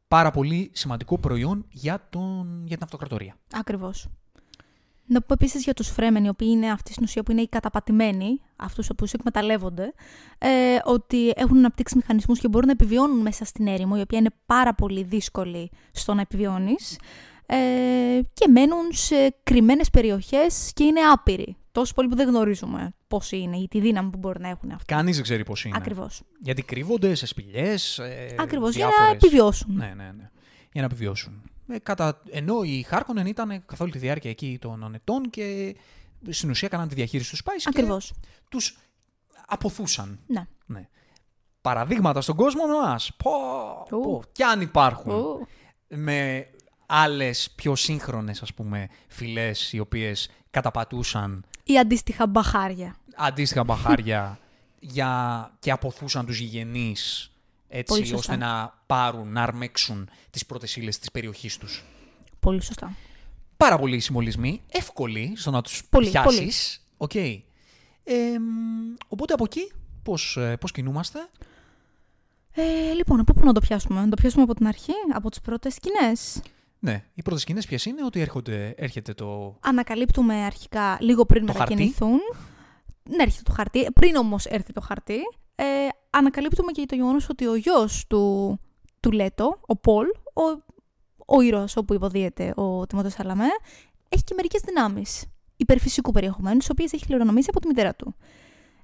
πάρα 0.07 0.31
πολύ 0.31 0.71
σημαντικό 0.73 1.17
προϊόν 1.19 1.65
για, 1.69 2.07
τον, 2.09 2.63
για 2.65 2.75
την 2.75 2.83
αυτοκρατορία. 2.85 3.35
Ακριβώς. 3.53 4.07
Να 5.11 5.21
πούμε 5.21 5.37
επίσης 5.41 5.63
για 5.63 5.73
τους 5.73 5.87
Φρέμεν, 5.87 6.23
οι 6.23 6.29
οποίοι 6.29 6.47
είναι 6.51 6.71
αυτοί 6.71 6.91
στην 6.91 7.03
ουσία 7.03 7.23
που 7.23 7.31
είναι 7.31 7.41
οι 7.41 7.47
καταπατημένοι, 7.47 8.41
αυτούς 8.55 8.89
οποίους 8.89 9.13
εκμεταλλεύονται, 9.13 9.93
ε, 10.37 10.49
ότι 10.83 11.33
έχουν 11.35 11.57
αναπτύξει 11.57 11.95
μηχανισμούς 11.95 12.39
και 12.39 12.47
μπορούν 12.47 12.65
να 12.67 12.71
επιβιώνουν 12.71 13.19
μέσα 13.21 13.45
στην 13.45 13.67
έρημο, 13.67 13.95
η 13.97 14.01
οποία 14.01 14.19
είναι 14.19 14.29
πάρα 14.45 14.73
πολύ 14.73 15.03
δύσκολη 15.03 15.69
στο 15.91 16.13
να 16.13 16.21
επιβιώνεις. 16.21 16.99
Ε, 17.45 17.55
και 18.33 18.47
μένουν 18.47 18.91
σε 18.91 19.35
κρυμμένες 19.43 19.89
περιοχές 19.89 20.71
και 20.73 20.83
είναι 20.83 20.99
άπειροι. 20.99 21.55
Τόσο 21.71 21.93
πολύ 21.93 22.07
που 22.07 22.15
δεν 22.15 22.27
γνωρίζουμε 22.27 22.93
πώ 23.07 23.21
είναι 23.31 23.57
ή 23.57 23.67
τη 23.67 23.79
δύναμη 23.79 24.09
που 24.09 24.17
μπορεί 24.17 24.39
να 24.39 24.47
έχουν 24.49 24.71
αυτοί. 24.71 24.85
Κανείς 24.93 25.15
δεν 25.15 25.23
ξέρει 25.23 25.43
πώ 25.43 25.53
είναι. 25.65 25.75
Ακριβώς. 25.77 26.21
Γιατί 26.39 26.61
κρύβονται 26.61 27.15
σε 27.15 27.25
σπηλιές. 27.25 27.97
Ε, 27.99 28.35
Ακριβώς. 28.39 28.75
Για 28.75 28.85
να 28.85 28.91
διάφορες- 28.91 29.23
επιβιώσουν. 29.23 29.75
Ναι, 29.75 29.93
ναι, 29.95 30.11
ναι. 30.17 30.29
Για 30.71 30.81
να 30.81 30.85
επιβιώσουν. 30.85 31.41
Ε, 31.69 31.79
κατά... 31.79 32.21
Ενώ 32.31 32.63
οι 32.63 32.81
Χάρκονεν 32.81 33.25
ήταν 33.25 33.65
καθ' 33.65 33.81
όλη 33.81 33.91
τη 33.91 33.97
διάρκεια 33.97 34.29
εκεί 34.29 34.57
των 34.61 34.93
ετών 34.93 35.29
και 35.29 35.75
στην 36.29 36.49
ουσία 36.49 36.67
έκαναν 36.67 36.87
τη 36.87 36.95
διαχείριση 36.95 37.29
τους 37.29 37.41
Spice 37.45 37.63
Ακριβώς. 37.67 38.07
και 38.07 38.27
τους 38.49 38.77
αποθούσαν. 39.47 40.19
Ναι. 40.27 40.47
Ναι. 40.65 40.87
Παραδείγματα 41.61 42.21
στον 42.21 42.35
κόσμο 42.35 42.67
μας. 42.67 43.11
Πω, 43.17 43.31
Ου. 43.95 44.01
πω. 44.01 44.21
Κι 44.31 44.43
αν 44.43 44.61
υπάρχουν. 44.61 45.11
Ου. 45.11 45.47
με 45.87 46.47
άλλες 46.85 47.51
πιο 47.55 47.75
σύγχρονες 47.75 48.41
ας 48.41 48.53
πούμε 48.53 48.87
φυλές 49.07 49.73
οι 49.73 49.79
οποίες 49.79 50.29
καταπατούσαν 50.49 51.45
Ή 51.63 51.79
αντίστοιχα 51.79 52.27
μπαχάρια. 52.27 52.95
αντίστοιχα 53.15 53.63
μπαχάρια 53.63 54.39
για... 54.79 55.51
και 55.59 55.71
αποθούσαν 55.71 56.25
τους 56.25 56.39
γηγενείς 56.39 57.28
έτσι 57.69 57.93
Πολύ 57.93 58.05
σωστά. 58.05 58.33
ώστε 58.33 58.45
να 58.45 58.79
πάρουν, 58.85 59.31
να 59.31 59.43
αρμέξουν 59.43 60.09
τις 60.29 60.45
πρώτες 60.45 60.75
ύλες 60.75 60.99
της 60.99 61.11
περιοχής 61.11 61.57
τους. 61.57 61.83
Πολύ 62.39 62.61
σωστά. 62.63 62.95
Πάρα 63.57 63.77
πολλοί 63.79 63.99
συμβολισμοί, 63.99 64.61
εύκολοι 64.71 65.33
στο 65.35 65.51
να 65.51 65.61
τους 65.61 65.83
Πολύ, 65.89 66.09
πιάσεις. 66.09 66.85
Οκ. 66.97 67.15
Ε, 67.15 67.35
μ, 68.39 68.95
οπότε 69.07 69.33
από 69.33 69.43
εκεί 69.43 69.71
πώς, 70.03 70.37
ε, 70.37 70.57
πώς 70.59 70.71
κινούμαστε; 70.71 71.19
Ε, 72.51 72.61
Ε, 72.61 72.93
λοιπόν, 72.93 73.19
από 73.19 73.33
πού 73.33 73.45
να 73.45 73.53
το 73.53 73.59
πιάσουμε; 73.59 73.99
Να 73.99 74.09
το 74.09 74.15
πιάσουμε 74.15 74.43
από 74.43 74.53
την 74.55 74.67
αρχή, 74.67 74.91
από 75.13 75.29
τις 75.29 75.41
πρώτες 75.41 75.73
σκηνές; 75.73 76.41
Ναι, 76.79 77.03
οι 77.13 77.21
πρώτες 77.21 77.41
σκηνές 77.41 77.65
ποιες 77.65 77.85
είναι, 77.85 78.03
ότι 78.05 78.19
έρχονται, 78.19 78.73
έρχεται 78.77 79.13
το. 79.13 79.57
Ανακαλύπτουμε 79.59 80.35
αρχικά 80.35 80.97
λίγο 81.01 81.25
πριν 81.25 81.45
Το 81.45 81.53
μετακινηθούν. 81.53 82.19
Ναι, 83.03 83.23
έρχεται 83.23 83.43
το 83.43 83.51
χαρτί. 83.51 83.91
Πριν 83.91 84.15
όμως 84.15 84.45
έρθει 84.45 84.73
το 84.73 84.81
χαρτί, 84.81 85.19
ε, 85.55 85.63
ανακαλύπτουμε 86.09 86.71
και 86.71 86.85
το 86.85 86.95
γεγονός 86.95 87.29
ότι 87.29 87.47
ο 87.47 87.55
γιος 87.55 88.07
του, 88.07 88.55
του 88.99 89.11
Λέτο, 89.11 89.59
ο 89.61 89.75
Πολ, 89.75 90.05
ο, 90.33 90.63
ο 91.25 91.41
ήρωας 91.41 91.77
όπου 91.77 91.93
υποδίεται 91.93 92.53
ο 92.55 92.85
Τιμότεος 92.85 93.13
Σαλαμέ, 93.13 93.47
έχει 94.09 94.23
και 94.23 94.33
μερικές 94.35 94.61
δυνάμεις 94.61 95.25
υπερφυσικού 95.55 96.11
περιεχομένου, 96.11 96.57
τις 96.57 96.69
οποίες 96.69 96.93
έχει 96.93 97.05
κληρονομήσει 97.05 97.47
από 97.49 97.59
τη 97.59 97.67
μητέρα 97.67 97.95
του. 97.95 98.15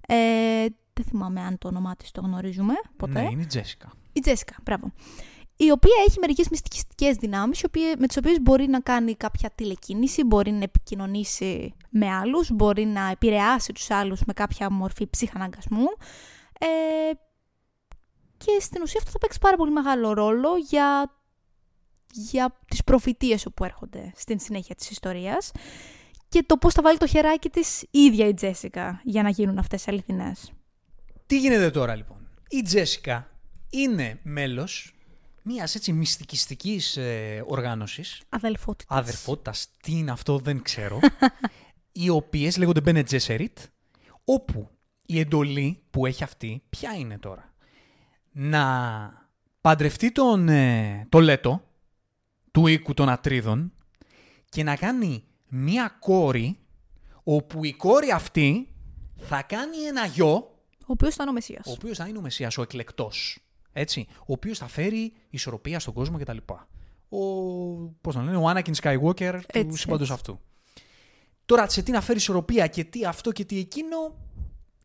Ε, 0.08 0.66
δεν 0.94 1.06
θυμάμαι 1.06 1.42
αν 1.42 1.58
το 1.58 1.68
όνομά 1.68 1.96
της 1.96 2.12
το 2.12 2.22
γνωρίζουμε 2.22 2.74
ποτέ. 2.98 3.22
Ναι, 3.22 3.30
είναι 3.32 3.42
η 3.42 3.46
Τζέσικα. 3.46 3.92
Η 4.14 4.20
Τζέσικα, 4.20 4.56
μπράβο. 4.64 4.92
Η 5.58 5.72
οποία 5.72 5.94
έχει 6.08 6.20
μερικές 6.20 6.50
μυστικιστικές 6.50 7.16
δυνάμεις, 7.16 7.64
με 7.98 8.08
τις 8.08 8.18
οποίες 8.18 8.42
μπορεί 8.42 8.68
να 8.68 8.80
κάνει 8.80 9.16
κάποια 9.16 9.50
τηλεκίνηση, 9.56 10.24
μπορεί 10.24 10.52
να 10.52 10.64
επικοινωνήσει 10.64 11.74
με 11.90 12.10
άλλους, 12.10 12.50
μπορεί 12.52 12.86
να 12.86 13.10
επηρεάσει 13.10 13.74
τους 13.74 13.90
άλλους 13.90 14.22
με 14.26 14.34
κάποια 14.34 14.72
μορφή 14.72 15.10
ψυχαναγκασμού. 15.10 15.88
Ε, 16.60 17.12
και 18.38 18.60
στην 18.60 18.82
ουσία 18.82 19.00
αυτό 19.00 19.12
θα 19.12 19.18
παίξει 19.18 19.40
πάρα 19.40 19.58
πολύ 19.58 19.72
μεγάλο 19.72 20.14
ρόλο 20.14 20.56
για, 20.56 21.16
για 22.12 22.60
τις 22.68 22.84
προφητείες 22.84 23.48
που 23.56 23.64
έρχονται 23.64 24.12
στην 24.16 24.40
συνέχεια 24.40 24.76
της 24.76 24.90
ιστορίας 24.90 25.52
και 26.30 26.44
το 26.44 26.58
πώς 26.58 26.74
θα 26.74 26.82
βάλει 26.82 26.98
το 26.98 27.08
χεράκι 27.08 27.50
της 27.50 27.82
η 27.82 28.00
ίδια 28.00 28.28
η 28.28 28.34
Τζέσικα 28.34 29.02
για 29.04 29.24
να 29.24 29.30
γίνουν 29.30 29.58
αυτές 29.58 29.88
αληθινές. 29.88 30.52
Τι 31.26 31.40
γίνεται 31.40 31.72
τώρα 31.72 31.96
λοιπόν; 31.96 32.30
Η 32.50 32.62
Τζέσικα 32.62 33.30
είναι 33.70 34.20
μέλος 34.24 34.96
μιας 35.42 35.76
έτσι 35.76 35.94
μυστικιστικής 35.94 36.98
ε, 36.98 37.44
οργάνωσης. 37.48 38.22
Αδελφότητας. 38.30 38.98
Αδερφότητας, 38.98 39.68
τι 39.82 39.92
είναι 39.92 40.12
αυτό 40.12 40.38
δεν 40.38 40.62
ξέρω. 40.62 41.00
οι 41.92 42.10
οποίες 42.10 42.58
λέγονται 42.58 42.82
Bene 42.86 43.04
Gesserit, 43.10 43.54
όπου 44.24 44.70
η 45.06 45.20
εντολή 45.20 45.82
που 45.92 46.06
έχει 46.06 46.24
αυτή, 46.24 46.64
ποια 46.70 46.94
είναι 46.94 47.18
τώρα; 47.18 47.54
Να 48.32 49.28
παντρευτεί 49.62 50.12
τον, 50.12 50.50
ε, 50.50 51.06
το 51.10 51.20
Λέτο, 51.20 51.62
του 52.52 52.68
οίκου 52.68 52.94
των 52.94 53.10
Ατρίδων, 53.10 53.74
και 54.50 54.64
να 54.64 54.76
κάνει 54.76 55.24
μία 55.48 55.98
κόρη, 56.00 56.58
όπου 57.24 57.66
η 57.66 57.74
κόρη 57.74 58.12
αυτή 58.12 58.74
θα 59.18 59.42
κάνει 59.42 59.78
ένα 59.78 60.06
γιο, 60.06 60.34
Ο 60.82 60.86
οποίος 60.88 61.14
ήταν 61.14 61.28
ο 61.28 61.32
Μεσσίας. 61.32 61.68
ο 61.68 61.72
οποίος 61.72 61.98
θα 61.98 62.08
είναι 62.08 62.18
ο 62.18 62.22
Μεσσίας, 62.22 62.58
ο 62.58 62.62
εκλεκτός. 62.62 63.40
Έτσι. 63.74 64.08
Ο 64.20 64.24
οποίος 64.34 64.58
θα 64.58 64.68
φέρει 64.68 65.14
ισορροπία 65.30 65.80
στον 65.80 65.94
κόσμο 65.94 66.18
κτλ. 66.18 66.38
Ο. 67.10 67.18
Πώς 68.02 68.14
το 68.16 68.22
λένε, 68.22 68.38
ο 68.38 68.50
Anakin 68.50 68.74
Skywalker 68.82 69.40
του 69.42 69.60
Έτσι, 69.60 69.78
σύμπαντος 69.78 70.10
έτσι. 70.10 70.14
αυτού. 70.14 70.40
Τώρα 71.46 71.70
σε 71.70 71.82
τι 71.82 71.92
να 71.92 72.02
φέρει 72.02 72.18
ισορροπία 72.18 72.68
και 72.68 72.84
τι 72.84 73.06
αυτό 73.06 73.32
και 73.32 73.46
τι 73.46 73.60
εκείνο 73.60 74.16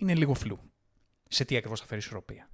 είναι 0.01 0.15
λίγο 0.15 0.35
φλού. 0.35 0.59
Σε 1.29 1.45
τι 1.45 1.57
ακριβώς 1.57 1.81
θα 1.81 1.87
φέρει 1.87 2.01
ισορροπία. 2.01 2.49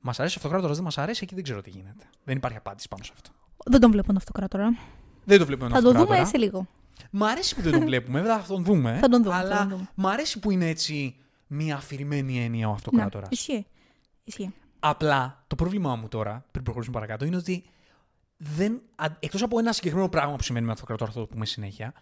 Μας 0.00 0.20
αρέσει 0.20 0.34
ο 0.34 0.38
αυτοκράτορας, 0.40 0.76
δεν 0.76 0.84
μας 0.84 0.98
αρέσει, 0.98 1.20
εκεί 1.24 1.34
δεν 1.34 1.44
ξέρω 1.44 1.60
τι 1.60 1.70
γίνεται. 1.70 2.04
Δεν 2.24 2.36
υπάρχει 2.36 2.56
απάντηση 2.56 2.88
πάνω 2.88 3.02
σε 3.04 3.12
αυτό. 3.14 3.30
Δεν 3.64 3.80
τον 3.80 3.90
βλέπω 3.90 4.06
τον 4.06 4.16
αυτοκράτορα. 4.16 4.76
Δεν 5.24 5.38
το 5.38 5.46
βλέπουμε 5.46 5.68
Θα 5.70 5.74
τον 5.74 5.84
το 5.84 5.90
δούμε 5.90 6.00
αυτοκράτορα. 6.02 6.28
σε 6.28 6.38
λίγο. 6.38 6.66
Μ' 7.10 7.24
αρέσει 7.24 7.54
που 7.54 7.60
δεν 7.62 7.72
τον 7.72 7.80
βλέπουμε, 7.84 8.20
βέβαια 8.20 8.38
θα 8.40 8.46
τον 8.46 8.64
δούμε. 8.64 8.98
Θα 9.00 9.08
τον 9.08 9.22
δούμε, 9.22 9.34
θα 9.34 9.40
Αλλά 9.40 9.58
τον 9.58 9.68
δούμε. 9.68 9.88
μ' 9.94 10.06
αρέσει 10.06 10.38
που 10.38 10.50
είναι 10.50 10.68
έτσι 10.68 11.16
μια 11.46 11.76
αφηρημένη 11.76 12.44
έννοια 12.44 12.66
ο 12.66 12.70
Να, 12.70 12.76
αυτοκράτορας. 12.76 13.28
ισχύει. 13.30 13.66
Ισχύει. 14.24 14.54
Απλά 14.78 15.44
το 15.46 15.54
πρόβλημά 15.54 15.96
μου 15.96 16.08
τώρα, 16.08 16.46
πριν 16.50 16.64
προχωρήσουμε 16.64 16.98
παρακάτω, 16.98 17.24
είναι 17.24 17.36
ότι 17.36 17.64
δεν, 18.36 18.82
εκτός 19.20 19.42
από 19.42 19.58
ένα 19.58 19.72
συγκεκριμένο 19.72 20.08
πράγμα 20.08 20.36
που 20.36 20.42
σημαίνει 20.42 20.66
με 20.66 20.72
αυτοκρατόρα, 20.72 21.10
θα 21.12 21.20
το 21.20 21.26
πούμε 21.26 21.46
συνέχεια, 21.46 21.92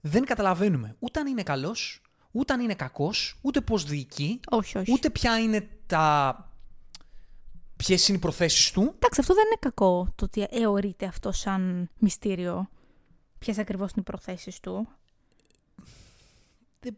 δεν 0.00 0.24
καταλαβαίνουμε 0.24 0.96
ούτε 0.98 1.20
αν 1.20 1.26
είναι 1.26 1.42
καλός, 1.42 2.02
ούτε 2.30 2.52
αν 2.52 2.60
είναι 2.60 2.74
κακός, 2.74 3.38
ούτε 3.40 3.60
πώς 3.60 3.84
διοικεί, 3.84 4.40
Όχι, 4.50 4.78
όχι. 4.78 4.92
ούτε 4.92 5.10
ποια 5.10 5.38
είναι 5.38 5.68
τα... 5.86 6.48
ποιες 7.76 8.08
είναι 8.08 8.16
οι 8.16 8.20
προθέσεις 8.20 8.70
του. 8.70 8.92
Εντάξει, 8.94 9.20
αυτό 9.20 9.34
δεν 9.34 9.44
είναι 9.46 9.56
κακό 9.60 10.12
το 10.14 10.24
ότι 10.24 10.46
αιωρείται 10.50 11.06
αυτό 11.06 11.32
σαν 11.32 11.90
μυστήριο. 11.98 12.68
Ποιες 13.38 13.58
ακριβώς 13.58 13.90
είναι 13.90 14.00
οι 14.00 14.10
προθέσεις 14.10 14.60
του. 14.60 14.88
Δεν, 16.80 16.96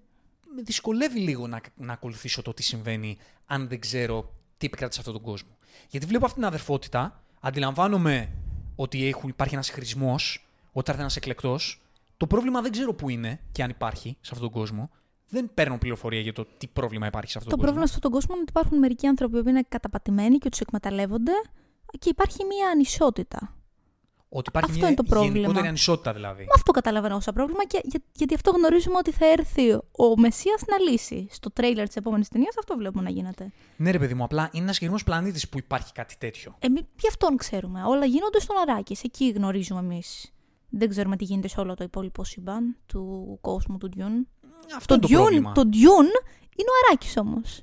με 0.54 0.62
δυσκολεύει 0.62 1.18
λίγο 1.18 1.46
να, 1.46 1.60
να 1.76 1.92
ακολουθήσω 1.92 2.42
το 2.42 2.54
τι 2.54 2.62
συμβαίνει 2.62 3.18
αν 3.46 3.68
δεν 3.68 3.80
ξέρω 3.80 4.34
τι 4.58 4.66
επικρατεί 4.66 4.94
σε 4.94 5.00
αυτόν 5.00 5.14
τον 5.14 5.22
κόσμο. 5.22 5.56
Γιατί 5.88 6.06
βλέπω 6.06 6.24
αυτή 6.24 6.36
την 6.36 6.46
αδερφότητα, 6.46 7.22
αντιλαμβάνομαι 7.40 8.32
ότι 8.76 9.06
έχουν, 9.06 9.28
υπάρχει 9.28 9.54
ένας 9.54 9.70
χρησμός, 9.70 10.48
ότι 10.72 10.84
θα 10.84 10.90
έρθει 10.90 11.00
ένας 11.00 11.16
εκλεκτός. 11.16 11.82
Το 12.16 12.26
πρόβλημα 12.26 12.60
δεν 12.60 12.72
ξέρω 12.72 12.94
πού 12.94 13.08
είναι 13.08 13.40
και 13.52 13.62
αν 13.62 13.70
υπάρχει 13.70 14.08
σε 14.20 14.30
αυτόν 14.32 14.40
τον 14.40 14.50
κόσμο. 14.60 14.90
Δεν 15.34 15.50
παίρνω 15.54 15.78
πληροφορία 15.78 16.20
για 16.20 16.32
το 16.32 16.46
τι 16.58 16.66
πρόβλημα 16.66 17.06
υπάρχει 17.06 17.30
σε 17.30 17.38
αυτόν 17.38 17.50
Το 17.52 17.56
τον 17.58 17.64
πρόβλημα 17.66 17.86
σε 17.90 17.94
αυτόν 17.96 18.10
τον 18.10 18.20
κόσμο 18.20 18.34
είναι 18.34 18.42
ότι 18.48 18.52
υπάρχουν 18.56 18.78
μερικοί 18.78 19.06
άνθρωποι 19.06 19.42
που 19.42 19.48
είναι 19.48 19.62
καταπατημένοι 19.68 20.38
και 20.38 20.48
τους 20.48 20.60
εκμεταλλεύονται 20.60 21.32
και 21.98 22.08
υπάρχει 22.08 22.44
μία 22.44 22.68
ανισότητα. 22.70 23.56
Ότι 24.34 24.48
υπάρχει 24.48 24.70
αυτό 24.70 24.80
μια 24.80 24.88
είναι 24.92 24.96
το 24.96 25.02
πρόβλημα. 25.02 25.34
γενικότερη 25.36 25.66
ανισότητα 25.66 26.12
δηλαδή. 26.12 26.42
Με 26.42 26.50
αυτό 26.54 26.72
καταλαβαίνω 26.72 27.20
σαν 27.20 27.34
πρόβλημα 27.34 27.64
και 27.64 27.80
για- 27.84 28.00
γιατί 28.14 28.34
αυτό 28.34 28.50
γνωρίζουμε 28.50 28.96
ότι 28.96 29.10
θα 29.12 29.26
έρθει 29.26 29.72
ο 29.74 30.16
Μεσσίας 30.16 30.62
να 30.66 30.78
λύσει. 30.90 31.26
Στο 31.30 31.50
τρέιλερ 31.50 31.86
της 31.86 31.96
επόμενης 31.96 32.28
ταινίας 32.28 32.54
αυτό 32.58 32.76
βλέπουμε 32.76 33.02
να 33.02 33.10
γίνεται. 33.10 33.52
Ναι, 33.76 33.90
ρε 33.90 33.98
παιδί 33.98 34.14
μου, 34.14 34.24
απλά 34.24 34.48
είναι 34.52 34.62
ένας 34.62 34.74
συγκεκριμένο 34.74 35.04
πλανήτης 35.04 35.48
που 35.48 35.58
υπάρχει 35.58 35.92
κάτι 35.92 36.14
τέτοιο. 36.18 36.56
Εμεί 36.58 36.80
γι' 37.00 37.08
αυτόν 37.08 37.36
ξέρουμε. 37.36 37.82
Όλα 37.84 38.04
γίνονται 38.04 38.40
στον 38.40 38.56
Αράκη. 38.68 38.96
Εκεί 39.02 39.28
γνωρίζουμε 39.30 39.80
εμείς. 39.80 40.32
Δεν 40.68 40.88
ξέρουμε 40.88 41.16
τι 41.16 41.24
γίνεται 41.24 41.48
σε 41.48 41.60
όλο 41.60 41.74
το 41.74 41.84
υπόλοιπο 41.84 42.24
σύμπαν 42.24 42.76
του 42.86 43.38
κόσμου 43.40 43.78
του 43.78 43.88
Dune. 43.96 44.26
Αυτό 44.76 44.98
Το 44.98 45.06
είναι 45.08 45.16
το 45.16 45.22
Dune, 45.22 45.26
πρόβλημα. 45.26 45.52
το 45.52 45.60
Dune 45.60 46.24
είναι 46.56 46.68
ο 46.70 46.74
Αράκης 46.88 47.16
όμως. 47.16 47.62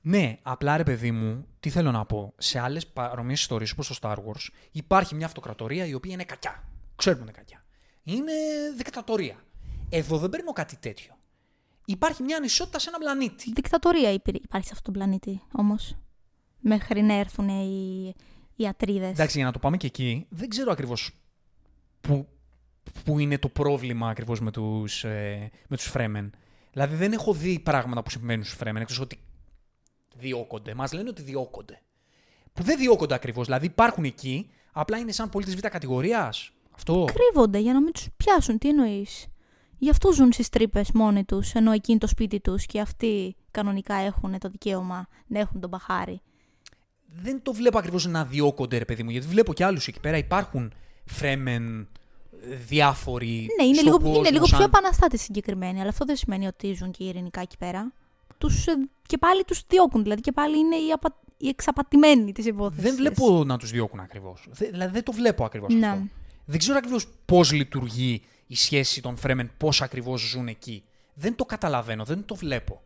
Ναι, 0.00 0.38
απλά 0.42 0.76
ρε 0.76 0.82
παιδί 0.82 1.10
μου, 1.10 1.46
τι 1.60 1.70
θέλω 1.70 1.90
να 1.90 2.04
πω. 2.04 2.32
Σε 2.38 2.58
άλλες 2.58 2.86
παρομοιέ 2.86 3.32
ιστορίες 3.34 3.70
όπως 3.70 3.88
το 3.88 3.94
Star 4.00 4.14
Wars 4.16 4.48
υπάρχει 4.70 5.14
μια 5.14 5.26
αυτοκρατορία 5.26 5.86
η 5.86 5.94
οποία 5.94 6.12
είναι 6.12 6.24
κακιά. 6.24 6.62
Ξέρουμε 6.96 7.22
ότι 7.22 7.30
είναι 7.30 7.38
κακιά. 7.38 7.64
Είναι 8.02 8.32
δικτατορία. 8.76 9.36
Εδώ 9.88 10.18
δεν 10.18 10.30
παίρνω 10.30 10.52
κάτι 10.52 10.76
τέτοιο. 10.76 11.16
Υπάρχει 11.84 12.22
μια 12.22 12.36
ανισότητα 12.36 12.78
σε 12.78 12.88
ένα 12.88 12.98
πλανήτη. 12.98 13.52
Δικτατορία 13.54 14.12
υπήρ- 14.12 14.44
υπάρχει 14.44 14.66
σε 14.66 14.72
αυτόν 14.76 14.92
τον 14.92 15.02
πλανήτη 15.02 15.42
όμως. 15.52 15.96
Μέχρι 16.60 17.02
να 17.02 17.14
έρθουν 17.14 17.48
οι, 17.48 18.14
οι 18.56 18.66
ατρίδες. 18.66 19.10
Εντάξει, 19.10 19.36
για 19.36 19.46
να 19.46 19.52
το 19.52 19.58
πάμε 19.58 19.76
και 19.76 19.86
εκεί, 19.86 20.26
δεν 20.28 20.48
ξέρω 20.48 20.72
ακριβώς 20.72 21.10
που, 22.00 22.28
που 23.04 23.18
είναι 23.18 23.38
το 23.38 23.48
πρόβλημα 23.48 24.08
ακριβώς 24.08 24.40
με 24.40 24.50
τους 24.50 25.04
ε, 25.04 25.50
με 25.68 25.76
τους 25.76 25.92
Fremen. 25.94 26.30
Δηλαδή 26.72 26.96
δεν 26.96 27.12
έχω 27.12 27.32
δει 27.32 27.58
πράγματα 27.58 28.02
που 28.02 28.10
συμβαίνουν 28.10 28.44
στους 28.44 28.58
Fremen, 28.62 28.80
εκτός 28.80 29.00
ότι 29.00 29.18
διώκονται. 30.16 30.74
Μας 30.74 30.92
λένε 30.92 31.08
ότι 31.08 31.22
διώκονται. 31.22 31.80
Που 32.52 32.62
δεν 32.62 32.78
διώκονται 32.78 33.14
ακριβώς. 33.14 33.44
Δηλαδή 33.44 33.66
υπάρχουν 33.66 34.04
εκεί, 34.04 34.50
απλά 34.72 34.98
είναι 34.98 35.12
σαν 35.12 35.28
πολίτες 35.28 35.56
β' 35.56 35.60
κατηγορίας. 35.60 36.50
Αυτό. 36.74 37.04
Κρύβονται 37.14 37.58
για 37.58 37.72
να 37.72 37.82
μην 37.82 37.92
τους 37.92 38.08
πιάσουν. 38.16 38.58
Τι 38.58 38.68
εννοείς; 38.68 39.26
Γι' 39.78 39.90
αυτό 39.90 40.12
ζουν 40.12 40.32
στις 40.32 40.48
τρύπες 40.48 40.90
μόνοι 40.92 41.24
τους, 41.24 41.52
ενώ 41.52 41.72
εκεί 41.72 41.90
είναι 41.90 42.00
το 42.00 42.06
σπίτι 42.06 42.40
τους 42.40 42.66
και 42.66 42.80
αυτοί 42.80 43.36
κανονικά 43.50 43.94
έχουν 43.94 44.38
το 44.38 44.48
δικαίωμα 44.48 45.08
να 45.26 45.38
έχουν 45.38 45.60
τον 45.60 45.70
μπαχάρι. 45.70 46.20
Δεν 47.06 47.42
το 47.42 47.52
βλέπω 47.52 47.78
ακριβώς 47.78 48.06
να 48.06 48.24
διώκονται, 48.24 48.78
ρε 48.78 48.84
παιδί 48.84 49.02
μου, 49.02 49.10
γιατί 49.10 49.26
βλέπω 49.26 49.52
και 49.52 49.64
άλλους 49.64 49.86
εκεί 49.86 50.00
πέρα. 50.00 50.16
Υπάρχουν 50.16 50.72
Fremen 51.20 51.60
ε, 51.60 51.84
διάφοροι. 52.68 53.46
Ναι, 53.58 53.64
είναι 53.66 53.74
στον 53.74 53.84
λίγο, 53.86 53.98
κόσμος, 53.98 54.16
είναι 54.18 54.30
λίγο 54.30 54.44
πιο 54.44 54.56
σαν- 54.56 54.66
επαναστάτες 54.66 55.20
συγκεκριμένοι, 55.20 55.80
αλλά 55.80 55.88
αυτό 55.88 56.04
δεν 56.04 56.16
σημαίνει 56.16 56.46
ότι 56.46 56.72
ζουν 56.72 56.90
και 56.90 57.04
ειρηνικά 57.04 57.40
εκεί 57.40 57.56
πέρα. 57.56 57.92
Τους, 58.38 58.66
ε, 58.66 58.72
και 59.06 59.18
πάλι 59.18 59.44
τους 59.44 59.62
διώκουν, 59.68 60.02
δηλαδή 60.02 60.20
και 60.20 60.32
πάλι 60.32 60.58
είναι 60.58 60.76
οι, 60.76 60.90
απα... 60.92 61.20
οι 61.36 61.48
εξαπατημένοι 61.48 62.32
της 62.32 62.46
υπόθεσης. 62.46 62.82
Δεν 62.84 62.94
βλέπω 62.96 63.44
να 63.44 63.56
τους 63.58 63.70
διώκουν 63.70 64.00
ακριβώς. 64.00 64.48
Δηλαδή 64.50 64.92
δεν 64.92 65.02
το 65.02 65.12
βλέπω 65.12 65.44
ακριβώς 65.44 65.74
Ναι. 65.74 65.86
αυτό. 65.86 66.02
Δεν 66.44 66.58
ξέρω 66.58 66.76
ακριβώς 66.76 67.06
πώς 67.24 67.52
λειτουργεί 67.52 68.22
η 68.46 68.56
σχέση 68.56 69.02
των 69.02 69.16
Fremen, 69.22 69.46
πώς 69.58 69.82
ακριβώς 69.82 70.20
ζουν 70.20 70.48
εκεί. 70.48 70.84
Δεν 71.14 71.36
το 71.36 71.44
καταλαβαίνω, 71.44 72.04
δεν 72.04 72.24
το 72.24 72.34
βλέπω. 72.34 72.82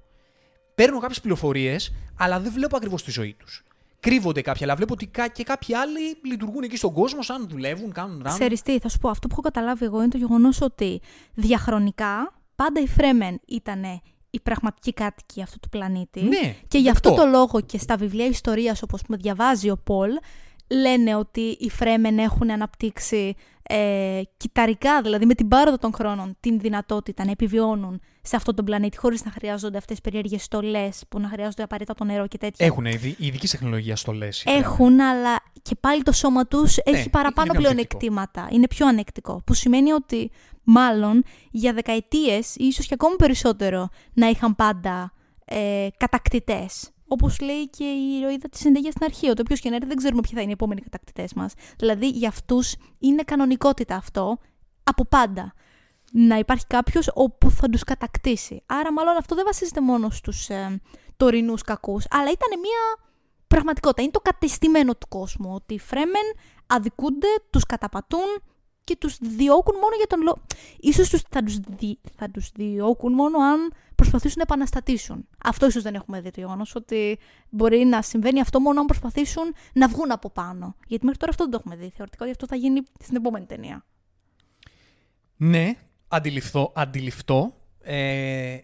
Παίρνω 0.75 0.99
κάποιες 0.99 1.21
πληροφορίες, 1.21 1.93
αλλά 2.17 2.41
δεν 2.41 2.53
βλέπω 2.53 2.77
ακριβώς 2.77 3.03
τη 3.05 3.11
ζωή 3.11 3.35
τους. 3.39 3.65
Κρύβονται 4.01 4.41
κάποιοι, 4.41 4.65
αλλά 4.65 4.75
βλέπω 4.77 4.93
ότι 4.93 5.07
κα- 5.07 5.29
και 5.29 5.43
κάποιοι 5.43 5.75
άλλοι 5.75 5.99
λειτουργούν 6.25 6.63
εκεί 6.63 6.77
στον 6.77 6.93
κόσμο, 6.93 7.23
σαν 7.23 7.47
δουλεύουν, 7.49 7.93
κάνουν 7.93 8.21
ράνο. 8.23 8.35
Ξέρεις 8.39 8.63
τι, 8.63 8.79
θα 8.79 8.89
σου 8.89 8.99
πω, 8.99 9.09
αυτό 9.09 9.27
που 9.27 9.33
έχω 9.33 9.43
καταλάβει 9.43 9.85
εγώ 9.85 9.99
είναι 9.99 10.09
το 10.09 10.17
γεγονός 10.19 10.61
ότι 10.61 11.01
διαχρονικά 11.35 12.33
πάντα 12.55 12.81
οι 12.81 12.87
Φρέμεν 12.87 13.41
ήταν 13.47 13.83
οι 14.31 14.41
πραγματικοί 14.41 14.93
κάτοικοι 14.93 15.43
αυτού 15.43 15.59
του 15.59 15.69
πλανήτη. 15.69 16.23
Ναι, 16.23 16.57
και 16.69 16.79
γι' 16.79 16.91
αυτό 16.91 17.09
αυτό. 17.11 17.23
το 17.23 17.29
λόγο 17.29 17.61
και 17.61 17.79
στα 17.79 17.97
βιβλία 17.97 18.27
ιστορίας 18.27 18.83
όπως 18.83 19.01
με 19.09 19.17
διαβάζει 19.17 19.71
ο 19.71 19.77
Πολ, 19.85 20.11
λένε 20.71 21.17
ότι 21.17 21.41
οι 21.41 21.71
Φρέμεν 21.71 22.19
έχουν 22.19 22.51
αναπτύξει 22.51 23.35
ε, 23.63 24.21
κυταρικά, 24.37 25.03
δηλαδή 25.03 25.27
με 25.27 25.35
την 25.35 25.49
πάροδο 25.49 25.79
των 25.79 25.93
χρόνων, 25.95 26.37
την 26.41 26.61
δυνατότητα 26.61 27.25
να 27.25 27.31
επιβιώνουν 27.31 28.01
σε 28.23 28.37
αυτόν 28.37 28.55
τον 28.55 28.65
πλανήτη 28.65 28.97
χωρίς 28.97 29.25
να 29.25 29.31
χρειάζονται 29.31 29.79
αυτές 29.79 30.01
τις 30.01 30.11
περίεργες 30.11 30.43
στολές 30.43 31.03
που 31.09 31.21
να 31.21 31.29
χρειάζονται 31.29 31.63
απαραίτητα 31.63 31.95
το 31.95 32.05
νερό 32.05 32.27
και 32.27 32.39
τέτοια. 32.39 32.67
Έχουν 32.67 32.85
ειδι- 32.85 33.21
ειδικής 33.21 33.51
τεχνολογίας 33.51 34.01
στολές. 34.01 34.43
οι 34.43 34.51
Έχουν, 34.51 35.01
αλλά 35.01 35.41
και 35.63 35.75
πάλι 35.81 36.03
το 36.03 36.13
σώμα 36.13 36.47
τους 36.47 36.77
έχει 36.77 37.11
παραπάνω 37.11 37.47
είναι 37.51 37.59
πιο 37.59 37.69
πλεονεκτήματα. 37.69 38.49
Είναι 38.51 38.67
πιο 38.67 38.87
ανεκτικό. 38.87 39.43
Που 39.47 39.55
σημαίνει 39.55 39.93
ότι 39.93 40.31
μάλλον 40.65 41.25
για 41.51 41.73
δεκαετίες, 41.73 42.55
ή 42.57 42.65
ίσως 42.67 42.87
και 42.87 42.95
ακόμη 42.95 43.17
περισσότερο, 43.17 43.89
να 44.13 44.29
είχαν 44.29 44.57
πάντα 44.57 45.13
ε, 45.45 45.89
κατακτητές. 45.97 46.91
Όπως 47.09 47.41
λέει 47.41 47.69
και 47.69 47.85
η 47.85 48.19
ηρωίδα 48.19 48.49
της 48.49 48.61
Συνταγής 48.61 48.93
στην 48.93 49.05
αρχή, 49.05 49.29
ότι 49.29 49.41
όποιος 49.41 49.61
και 49.61 49.69
να 49.69 49.75
έρθει 49.75 49.89
δεν 49.89 49.97
ξέρουμε 49.97 50.21
ποιοι 50.21 50.33
θα 50.35 50.41
είναι 50.41 50.51
οι 50.51 50.53
επόμενοι 50.53 50.81
κατακτητές 50.81 51.33
μας. 51.35 51.53
Δηλαδή 51.79 52.09
για 52.09 52.29
αυτούς 52.29 52.75
είναι 52.99 53.23
κανονικότητα 53.23 53.97
αυτό 53.97 54.39
από 54.83 55.05
πάντα. 55.05 55.53
Να 56.13 56.39
υπάρχει 56.39 56.65
κάποιος 56.67 57.11
όπου 57.15 57.51
θα 57.51 57.69
τους 57.69 57.85
κατακτήσει. 57.85 58.63
Άρα 58.67 58.93
μάλλον 58.93 59.17
αυτό 59.17 59.35
δεν 59.35 59.45
βασίζεται 59.45 59.81
μόνο 59.81 60.11
στους 60.11 60.49
ε, 60.49 60.81
τωρινούς 61.17 61.63
κακούς, 61.63 62.05
αλλά 62.11 62.31
ήταν 62.31 62.61
μια 62.61 63.09
πραγματικότητα. 63.47 64.03
Είναι 64.03 64.11
το 64.11 64.21
κατεστημένο 64.21 64.95
του 64.95 65.09
κόσμου. 65.09 65.55
Ότι 65.55 65.75
οι 65.75 65.79
Φρέμεν 65.79 66.35
αδικούνται, 66.67 67.27
τους 67.51 67.65
καταπατούν 67.67 68.43
και 68.89 68.97
τους 68.97 69.17
διώκουν 69.21 69.75
μόνο 69.75 69.97
για 69.97 70.07
τον 70.07 70.23
λόγο. 70.23 70.39
Ίσως 70.81 71.09
τους, 71.09 71.23
θα, 71.29 71.43
τους 71.43 71.59
δι... 71.59 71.99
θα 72.17 72.31
τους 72.31 72.51
διώκουν 72.55 73.13
μόνο 73.13 73.39
αν 73.39 73.73
προσπαθήσουν 73.95 74.37
να 74.37 74.43
επαναστατήσουν. 74.43 75.29
Αυτό 75.45 75.67
ίσως 75.67 75.83
δεν 75.83 75.95
έχουμε 75.95 76.21
δει 76.21 76.31
το 76.31 76.41
γεγονός 76.41 76.75
ότι 76.75 77.19
μπορεί 77.49 77.85
να 77.85 78.03
συμβαίνει 78.03 78.41
αυτό 78.41 78.61
μόνο 78.61 78.81
αν 78.81 78.87
προσπαθήσουν 78.87 79.55
να 79.73 79.89
βγουν 79.89 80.13
από 80.13 80.31
πάνω. 80.31 80.75
Γιατί 80.87 81.05
μέχρι 81.05 81.19
τώρα 81.19 81.31
αυτό 81.31 81.45
δεν 81.45 81.53
το 81.53 81.59
έχουμε 81.61 81.77
δει. 81.77 81.93
Θεωρητικά 81.97 82.25
ότι 82.25 82.31
αυτό 82.31 82.47
θα 82.47 82.57
γίνει 82.57 82.83
στην 83.01 83.17
επόμενη 83.17 83.47
ταινία. 83.47 83.85
Ναι, 85.37 85.75
αντιληφθώ, 86.09 86.73
αντιληφτό. 86.75 87.55
Ε, 87.81 88.59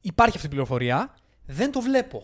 υπάρχει 0.00 0.34
αυτή 0.34 0.46
η 0.46 0.50
πληροφορία. 0.50 1.14
Δεν 1.46 1.72
το 1.72 1.80
βλέπω. 1.80 2.22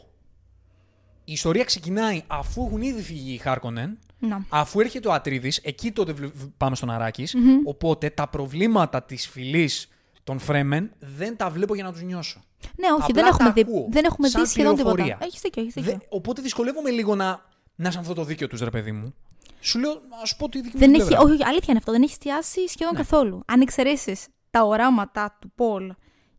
Η 1.25 1.33
ιστορία 1.33 1.65
ξεκινάει 1.65 2.23
αφού 2.27 2.65
έχουν 2.67 2.83
ήδη 2.83 3.03
φύγει 3.03 3.33
οι 3.33 3.37
Χάρκονεν, 3.37 3.99
Να. 4.29 4.45
αφού 4.49 4.81
έρχεται 4.81 5.09
ο 5.09 5.13
Ατρίδης, 5.13 5.57
εκεί 5.63 5.93
τότε 5.93 6.13
βλε- 6.13 6.31
πάμε 6.57 6.77
στον 6.77 6.91
αρακης 6.91 7.35
Μμμ. 7.35 7.61
Οπότε 7.65 8.11
τα 8.11 8.29
προβλήματα 8.29 9.03
της 9.03 9.29
φυλής 9.29 9.89
των 10.25 10.39
Φρέμεν 10.39 10.93
δεν 10.99 11.37
τα 11.37 11.51
βλέπω 11.51 11.75
για 11.75 11.85
να 11.85 11.93
τους 11.93 12.03
νιώσω. 12.03 12.41
Ναι, 12.77 12.87
όχι, 12.93 13.03
Απλά 13.11 13.15
δεν 13.15 13.27
έχουμε, 13.27 13.45
τα 13.49 13.53
δει, 13.53 13.61
ακούω, 13.61 13.87
δεν 13.91 14.05
έχουμε 14.05 14.29
σαν 14.29 14.43
δει 14.43 14.49
σχεδόν 14.49 14.75
πληροφορία. 14.75 15.05
τίποτα. 15.05 15.25
Έχεις 15.25 15.41
δίκιο, 15.41 15.63
έχεις 15.63 15.75
δίκιο. 15.75 15.91
Δεν- 15.91 16.01
οπότε 16.09 16.43
δυσκολεύομαι 16.43 16.91
λίγο 16.91 17.15
να, 17.15 17.45
να 17.75 17.91
σε 17.91 17.99
αυτό 17.99 18.15
το 18.15 18.25
δίκαιο 18.25 18.47
τους, 18.49 18.61
ρε 18.61 18.71
παιδί 18.71 18.93
μου. 18.93 19.15
Σου 19.61 19.79
λέω, 19.79 19.93
ας 20.23 20.29
σου 20.29 20.37
πω 20.37 20.49
τη 20.49 20.61
δική 20.61 20.75
μου 20.75 20.79
Δεν 20.81 20.89
την 20.93 20.99
έχει, 21.01 21.09
πλευρά. 21.09 21.25
όχι, 21.27 21.35
όχι, 21.35 21.45
αλήθεια 21.45 21.67
είναι 21.69 21.79
αυτό. 21.79 21.93
Δεν 21.93 22.03
έχει 22.03 22.13
εστιάσει 22.13 22.69
σχεδόν 22.69 22.93
Ναι. 22.93 22.99
καθόλου. 22.99 23.43
Αν 23.47 23.61
εξαιρέσεις 23.61 24.27
τα 24.51 24.63
οράματα 24.65 25.37
του 25.41 25.53
Πολ 25.55 25.93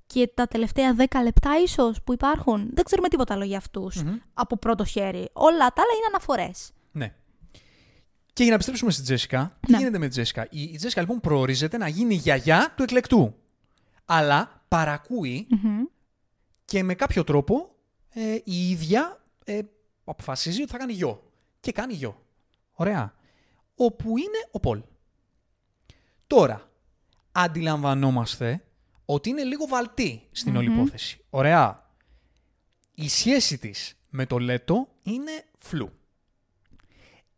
και 0.06 0.32
τα 0.34 0.48
τελευταία 0.48 0.94
10 0.94 1.22
λεπτά 1.24 1.52
ίσως 1.64 2.02
που 2.04 2.14
υπάρχουν, 2.14 2.70
δεν 2.74 2.84
ξέρουμε 2.84 3.08
τίποτα 3.08 3.34
άλλο 3.34 3.44
για 3.44 3.58
αυτου 3.58 3.90
Μμμ. 3.96 4.16
από 4.34 4.58
πρώτο 4.58 4.86
χέρι. 4.86 5.30
Όλα 5.34 5.58
τα 5.58 5.82
άλλα 5.82 5.94
είναι 5.98 6.06
αναφορές. 6.10 6.72
Ναι. 6.92 7.14
Και 8.34 8.42
για 8.42 8.48
να 8.48 8.54
επιστρέψουμε 8.54 8.92
στην 8.92 9.04
Τζέσικα, 9.04 9.58
τι 9.60 9.72
Ναι. 9.72 9.78
γίνεται 9.78 9.98
με 9.98 10.06
τη 10.06 10.12
Τζέσικα; 10.12 10.48
Η, 10.50 10.62
η 10.62 10.76
Τζέσικα 10.76 11.02
λοιπόν 11.02 11.20
προορίζεται 11.20 11.78
να 11.78 11.88
γίνει 11.88 12.14
γιαγιά 12.14 12.74
του 12.78 12.84
εκλεκτού. 12.84 13.36
Αλλά 14.06 14.64
παρακούει 14.68 15.48
και 16.66 16.84
με 16.84 16.94
κάποιο 16.96 17.24
τρόπο 17.24 17.76
ε, 18.10 18.38
η 18.44 18.70
ίδια 18.70 19.24
ε, 19.46 19.60
αποφασίζει 20.04 20.62
ότι 20.62 20.72
θα 20.72 20.78
κάνει 20.78 20.94
γιο. 20.94 21.32
Και 21.60 21.72
κάνει 21.72 21.94
γιο. 21.94 22.26
Ωραία. 22.72 23.14
Όπου 23.76 24.18
είναι 24.18 24.48
ο 24.52 24.60
Πολ. 24.60 24.82
Τώρα, 26.28 26.72
αντιλαμβανόμαστε 27.32 28.64
ότι 29.06 29.30
είναι 29.30 29.44
λίγο 29.44 29.66
βαλτή 29.68 30.28
στην 30.32 30.56
όλη 30.56 30.70
Μμμ. 30.70 30.76
υπόθεση. 30.80 31.26
Ωραία. 31.30 31.88
Η 32.96 33.10
σχέση 33.10 33.58
της 33.58 33.98
με 34.10 34.26
το 34.26 34.38
Λέτο 34.38 34.88
είναι 35.04 35.32
φλου. 35.60 35.92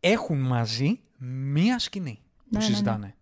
Έχουν 0.08 0.38
μαζί 0.38 0.99
μία 1.51 1.80
σκηνή 1.80 2.20
που 2.38 2.43
Ναι, 2.49 2.60
ναι, 2.60 2.66
ναι. 2.66 2.72
συζητάνε. 2.72 3.16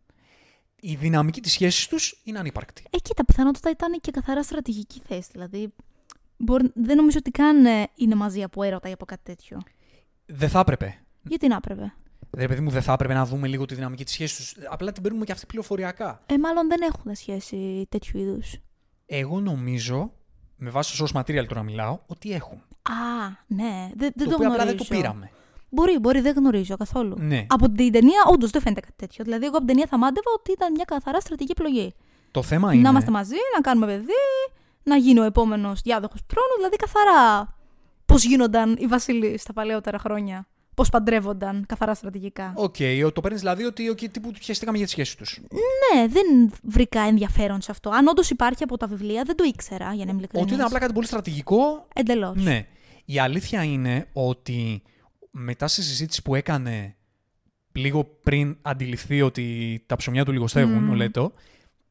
Η 0.79 0.95
δυναμική 0.95 1.41
της 1.41 1.51
σχέσης 1.51 1.87
τους 1.87 2.21
είναι 2.23 2.39
ανύπαρκτη. 2.39 2.83
Ε, 2.89 2.97
κοίτα, 2.97 3.25
πιθανότατα 3.25 3.69
ήταν 3.69 3.99
και 4.01 4.11
καθαρά 4.11 4.43
στρατηγική 4.43 5.01
θέση. 5.07 5.29
Δηλαδή, 5.31 5.73
μπορεί, 6.37 6.71
δεν 6.75 6.95
νομίζω 6.95 7.17
ότι 7.19 7.31
καν 7.31 7.65
ε, 7.65 7.87
είναι 7.95 8.15
μαζί 8.15 8.43
από 8.43 8.63
έρωτα 8.63 8.89
ή 8.89 8.91
από 8.91 9.05
κάτι 9.05 9.21
τέτοιο. 9.23 9.59
Δεν 10.25 10.49
θα 10.49 10.59
έπρεπε. 10.59 11.03
Γιατί 11.23 11.47
να 11.47 11.55
έπρεπε; 11.55 11.93
Ρε 12.37 12.47
παιδί 12.47 12.61
μου, 12.61 12.69
δεν 12.69 12.81
θα 12.81 12.93
έπρεπε 12.93 13.13
να 13.13 13.25
δούμε 13.25 13.47
λίγο 13.47 13.65
τη 13.65 13.75
δυναμική 13.75 14.03
της 14.03 14.13
σχέσης 14.13 14.53
τους. 14.53 14.65
Απλά 14.69 14.91
την 14.91 15.03
παίρνουμε 15.03 15.25
και 15.25 15.31
αυτή 15.31 15.45
πληροφοριακά. 15.45 16.21
Ε, 16.25 16.37
μάλλον 16.37 16.67
δεν 16.67 16.81
έχουν 16.81 17.15
σχέση 17.15 17.85
τέτοιου 17.89 18.19
είδους. 18.19 18.55
Εγώ 19.05 19.39
νομίζω, 19.39 20.13
με 20.55 20.69
βάση 20.69 20.97
το 20.97 21.05
source 21.05 21.19
material 21.21 21.47
τώρα 21.47 21.63
μιλάω, 21.63 21.99
ότι 22.05 22.31
έχουν. 22.31 22.57
Α, 22.81 23.27
ναι, 23.47 23.89
δεν, 23.95 24.11
δεν 24.15 24.29
το 24.29 24.29
το, 24.29 24.35
οποίο 24.35 24.47
απλά 24.47 24.63
γνωρίζω. 24.63 24.65
δεν 24.65 24.77
το 24.77 24.83
πήραμε. 24.95 25.31
Μπορεί, 25.73 25.99
μπορεί, 25.99 26.21
δεν 26.21 26.33
γνωρίζω 26.35 26.75
καθόλου. 26.77 27.15
Ναι. 27.19 27.45
Από 27.49 27.71
την 27.71 27.91
ταινία, 27.91 28.23
όντως 28.31 28.49
δεν 28.49 28.61
φαίνεται 28.61 28.81
κάτι 28.81 28.95
τέτοιο. 28.95 29.23
Δηλαδή, 29.23 29.45
εγώ 29.45 29.57
από 29.57 29.65
την 29.65 29.67
ταινία 29.67 29.87
θα 29.89 29.97
μάντευα 29.97 30.31
ότι 30.37 30.51
ήταν 30.51 30.71
μια 30.71 30.83
καθαρά 30.87 31.19
στρατηγική 31.19 31.61
επιλογή. 31.61 31.93
Το 32.31 32.41
θέμα 32.41 32.73
είναι. 32.73 32.81
Να 32.81 32.89
είμαστε 32.89 33.11
μαζί, 33.11 33.35
να 33.55 33.61
κάνουμε 33.61 33.85
παιδί, 33.85 34.13
να 34.83 34.95
γίνει 34.95 35.19
ο 35.19 35.23
επόμενος 35.23 35.81
διάδοχος 35.81 36.19
του 36.19 36.25
θρόνου. 36.27 36.55
Δηλαδή, 36.57 36.75
καθαρά 36.75 37.55
πώς 38.05 38.23
γίνονταν 38.23 38.75
οι 38.79 38.85
βασιλείες 38.85 39.37
στα 39.37 39.53
παλαιότερα 39.53 39.99
χρόνια. 39.99 40.47
Πώς 40.75 40.89
παντρεύονταν 40.89 41.65
καθαρά 41.67 41.93
στρατηγικά. 41.93 42.53
Οκ, 42.55 42.75
το 43.13 43.21
παίρνεις 43.21 43.39
δηλαδή 43.39 43.63
ότι 43.63 43.89
okay, 43.91 44.09
τύπου 44.11 44.31
πιαστήκαμε 44.31 44.77
για 44.77 44.85
τη 44.85 44.91
σχέση 44.91 45.17
τους. 45.17 45.39
Ναι, 45.51 46.07
δεν 46.07 46.51
βρήκα 46.63 47.01
ενδιαφέρον 47.01 47.61
σε 47.61 47.71
αυτό. 47.71 47.89
Αν 47.89 48.07
όντως 48.07 48.29
υπάρχει 48.29 48.63
από 48.63 48.77
τα 48.77 48.87
βιβλία, 48.87 49.23
δεν 49.23 49.35
το 49.35 49.43
ήξερα, 49.43 49.93
για 49.93 50.05
να 50.05 50.11
είμαι 50.11 50.19
ειλικρινής. 50.19 50.45
Ότι 50.45 50.53
ήταν 50.53 50.65
απλά 50.65 50.79
κάτι 50.79 50.93
πολύ 50.93 51.05
στρατηγικό. 51.05 51.87
Εντελώς. 51.95 52.43
Ναι. 52.43 52.67
Η 53.05 53.19
αλήθεια 53.19 53.63
είναι 53.63 54.07
ότι 54.13 54.81
μετά 55.35 55.67
στη 55.67 55.81
συζήτηση 55.83 56.21
που 56.21 56.35
έκανε 56.35 56.95
λίγο 57.71 58.03
πριν 58.23 58.57
αντιληφθεί 58.61 59.21
ότι 59.21 59.79
τα 59.85 59.95
ψωμιά 59.95 60.25
του 60.25 60.31
λιγοστεύουν, 60.31 60.83
Μμμ. 60.83 60.89
ο 60.89 60.93
Λέτο, 60.93 61.31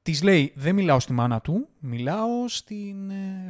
της 0.03 0.22
λέει: 0.22 0.53
Δεν 0.55 0.74
μιλάω 0.74 1.01
στη 1.01 1.12
μάνα 1.12 1.40
του, 1.40 1.68
μιλάω 1.78 2.49
στην 2.49 2.97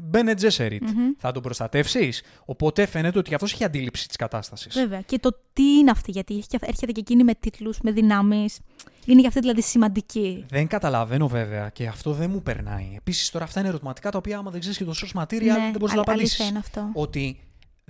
Μπένε 0.02 0.34
Τζέσεριτ. 0.34 0.82
Μμμ. 0.82 1.10
Θα 1.18 1.32
τον 1.32 1.42
προστατεύσεις; 1.42 2.22
Οπότε 2.44 2.86
φαίνεται 2.86 3.18
ότι 3.18 3.34
αυτός 3.34 3.52
έχει 3.52 3.64
αντίληψη 3.64 4.06
της 4.06 4.16
κατάστασης. 4.16 4.74
Βέβαια. 4.74 5.00
Και 5.00 5.18
το 5.18 5.30
τι 5.52 5.62
είναι 5.62 5.90
αυτή, 5.90 6.10
γιατί 6.10 6.36
έχει 6.36 6.46
και- 6.46 6.58
έρχεται 6.60 6.92
και 6.92 7.00
εκείνη 7.00 7.24
με 7.24 7.34
τίτλους, 7.34 7.78
με 7.82 7.90
δυνάμεις. 7.92 8.58
Είναι 9.06 9.18
για 9.20 9.28
αυτή 9.28 9.40
δηλαδή 9.40 9.62
σημαντική. 9.62 10.44
Δεν 10.48 10.66
καταλαβαίνω 10.66 11.28
βέβαια 11.28 11.68
και 11.68 11.86
αυτό 11.86 12.12
δεν 12.12 12.30
μου 12.30 12.42
περνάει. 12.42 12.92
Επίσης 12.96 13.30
τώρα 13.30 13.44
αυτά 13.44 13.60
είναι 13.60 13.68
ερωτηματικά 13.68 14.10
τα 14.10 14.18
οποία 14.18 14.38
άμα 14.38 14.50
δεν 14.50 14.60
ξέρεις 14.60 14.78
και 14.78 14.84
το 14.84 14.92
source 14.96 15.22
material 15.22 15.28
ναι, 15.42 15.68
δεν 15.70 15.74
μπορείς 15.78 15.94
να 15.94 16.00
α- 16.00 16.04
τα 16.04 16.12
αλήθεια 16.12 16.44
απαντήσεις. 16.44 16.48
είναι 16.48 16.58
αυτό. 16.58 16.90
Ότι 16.92 17.40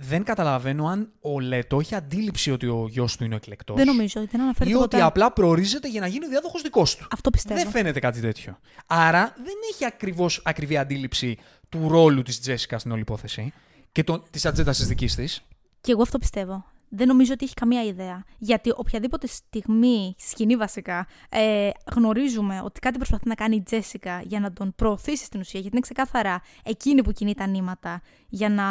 δεν 0.07 0.23
καταλαβαίνω 0.23 0.87
αν 0.87 1.11
ο 1.21 1.39
Λέτο 1.39 1.79
έχει 1.79 1.95
αντίληψη 1.95 2.51
ότι 2.51 2.67
ο 2.67 2.87
γιος 2.89 3.17
του 3.17 3.23
είναι 3.23 3.33
ο 3.33 3.37
εκλεκτός. 3.37 3.75
Δεν 3.77 3.85
νομίζω 3.85 4.21
ότι 4.21 4.29
δεν 4.31 4.41
αναφέρει 4.41 4.69
Ή 4.69 4.73
ότι 4.73 4.83
ποτέ. 4.83 5.01
απλά 5.01 5.31
προορίζεται 5.31 5.89
για 5.89 5.99
να 6.01 6.07
γίνει 6.07 6.25
ο 6.25 6.29
διάδοχος 6.29 6.61
δικός 6.61 6.95
του. 6.95 7.07
Αυτό 7.11 7.29
πιστεύω. 7.29 7.61
Δεν 7.61 7.71
φαίνεται 7.71 7.99
κάτι 7.99 8.19
τέτοιο. 8.19 8.57
Άρα 8.87 9.33
δεν 9.35 9.55
έχει 9.73 9.85
ακριβώς 9.85 10.41
ακριβή 10.45 10.77
αντίληψη 10.77 11.37
του 11.69 11.87
ρόλου 11.87 12.21
της 12.21 12.39
Τζέσικα 12.39 12.79
στην 12.79 12.91
όλη 12.91 13.01
υπόθεση 13.01 13.53
και 13.91 14.03
της 14.29 14.45
ατζέντας 14.45 14.77
της 14.77 14.87
δικής 14.87 15.15
της. 15.15 15.41
Και 15.81 15.91
εγώ 15.91 16.01
αυτό 16.01 16.17
πιστεύω. 16.17 16.65
Δεν 16.95 17.07
νομίζω 17.07 17.33
ότι 17.33 17.45
έχει 17.45 17.53
καμία 17.53 17.83
ιδέα. 17.83 18.23
Γιατί 18.37 18.73
οποιαδήποτε 18.75 19.27
στιγμή, 19.27 20.15
σκηνή 20.17 20.55
βασικά, 20.55 21.07
ε, 21.29 21.69
γνωρίζουμε 21.95 22.61
ότι 22.63 22.79
κάτι 22.79 22.97
προσπαθεί 22.97 23.27
να 23.27 23.35
κάνει 23.35 23.55
η 23.55 23.61
Τζέσικα 23.61 24.21
για 24.25 24.39
να 24.39 24.53
τον 24.53 24.73
προωθήσει 24.75 25.25
στην 25.25 25.39
ουσία, 25.39 25.59
γιατί 25.59 25.75
είναι 25.75 25.85
ξεκάθαρα 25.85 26.41
εκείνη 26.63 27.03
που 27.03 27.11
κινεί 27.11 27.33
τα 27.33 27.47
νήματα 27.47 28.01
για 28.29 28.49
να 28.49 28.65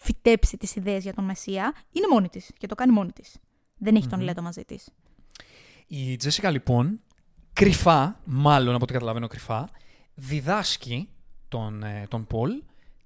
φυτέψει 0.00 0.56
τις 0.56 0.76
ιδέες 0.76 1.02
για 1.02 1.14
τον 1.14 1.24
Μεσσία, 1.24 1.74
είναι 1.90 2.06
μόνη 2.10 2.28
της 2.28 2.50
και 2.58 2.66
το 2.66 2.74
κάνει 2.74 2.92
μόνη 2.92 3.12
της. 3.12 3.36
Δεν 3.78 3.96
έχει 3.96 4.06
τον 4.06 4.20
Λέτο 4.20 4.42
μαζί 4.42 4.64
της. 4.64 4.88
Η 5.86 6.16
Τζέσικα 6.16 6.50
λοιπόν, 6.50 7.00
κρυφά, 7.52 8.20
μάλλον 8.24 8.74
από 8.74 8.82
ό,τι 8.84 8.92
καταλαβαίνω 8.92 9.26
κρυφά, 9.26 9.70
διδάσκει 10.14 11.08
τον, 11.48 11.82
ε, 11.82 12.06
τον 12.08 12.26
Πολ 12.26 12.62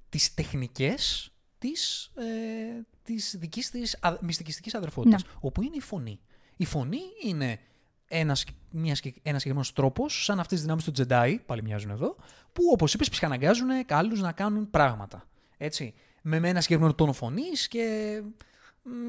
τις 0.09 0.35
τεχνικές 0.35 1.33
της, 1.59 2.13
ε, 2.15 2.87
της 3.03 3.37
δικής 3.39 3.71
της 3.71 3.99
α, 4.01 4.17
μυστικιστικής 4.21 4.75
αδερφότητας, 4.75 5.23
όπου 5.41 5.63
είναι 5.63 5.77
η 5.77 5.81
φωνή. 5.81 6.21
Η 6.57 6.65
φωνή 6.65 7.01
είναι 7.25 7.59
ένας, 8.07 8.45
μιας, 8.71 8.97
συγκεκ- 8.97 9.17
ένας 9.17 9.41
συγκεκριμένος 9.41 9.73
τρόπος, 9.73 10.25
σαν 10.25 10.39
αυτές 10.39 10.53
τις 10.53 10.61
δυνάμεις 10.61 10.85
του 10.85 10.91
Τζεντάι, 10.91 11.39
πάλι 11.39 11.63
μοιάζουν 11.63 11.91
εδώ, 11.91 12.17
που 12.53 12.63
όπως 12.73 12.95
είπες 12.95 13.09
ψυχαναγκάζουν 13.09 13.69
άλλους 13.89 14.21
να 14.21 14.33
κάνουν 14.33 14.71
πράγματα. 14.71 15.29
Έτσι, 15.57 15.95
με 16.27 16.49
ένα 16.49 16.61
συγκεκριμένο 16.61 16.95
τόνο 16.95 17.13
φωνής 17.13 17.69
και 17.69 18.23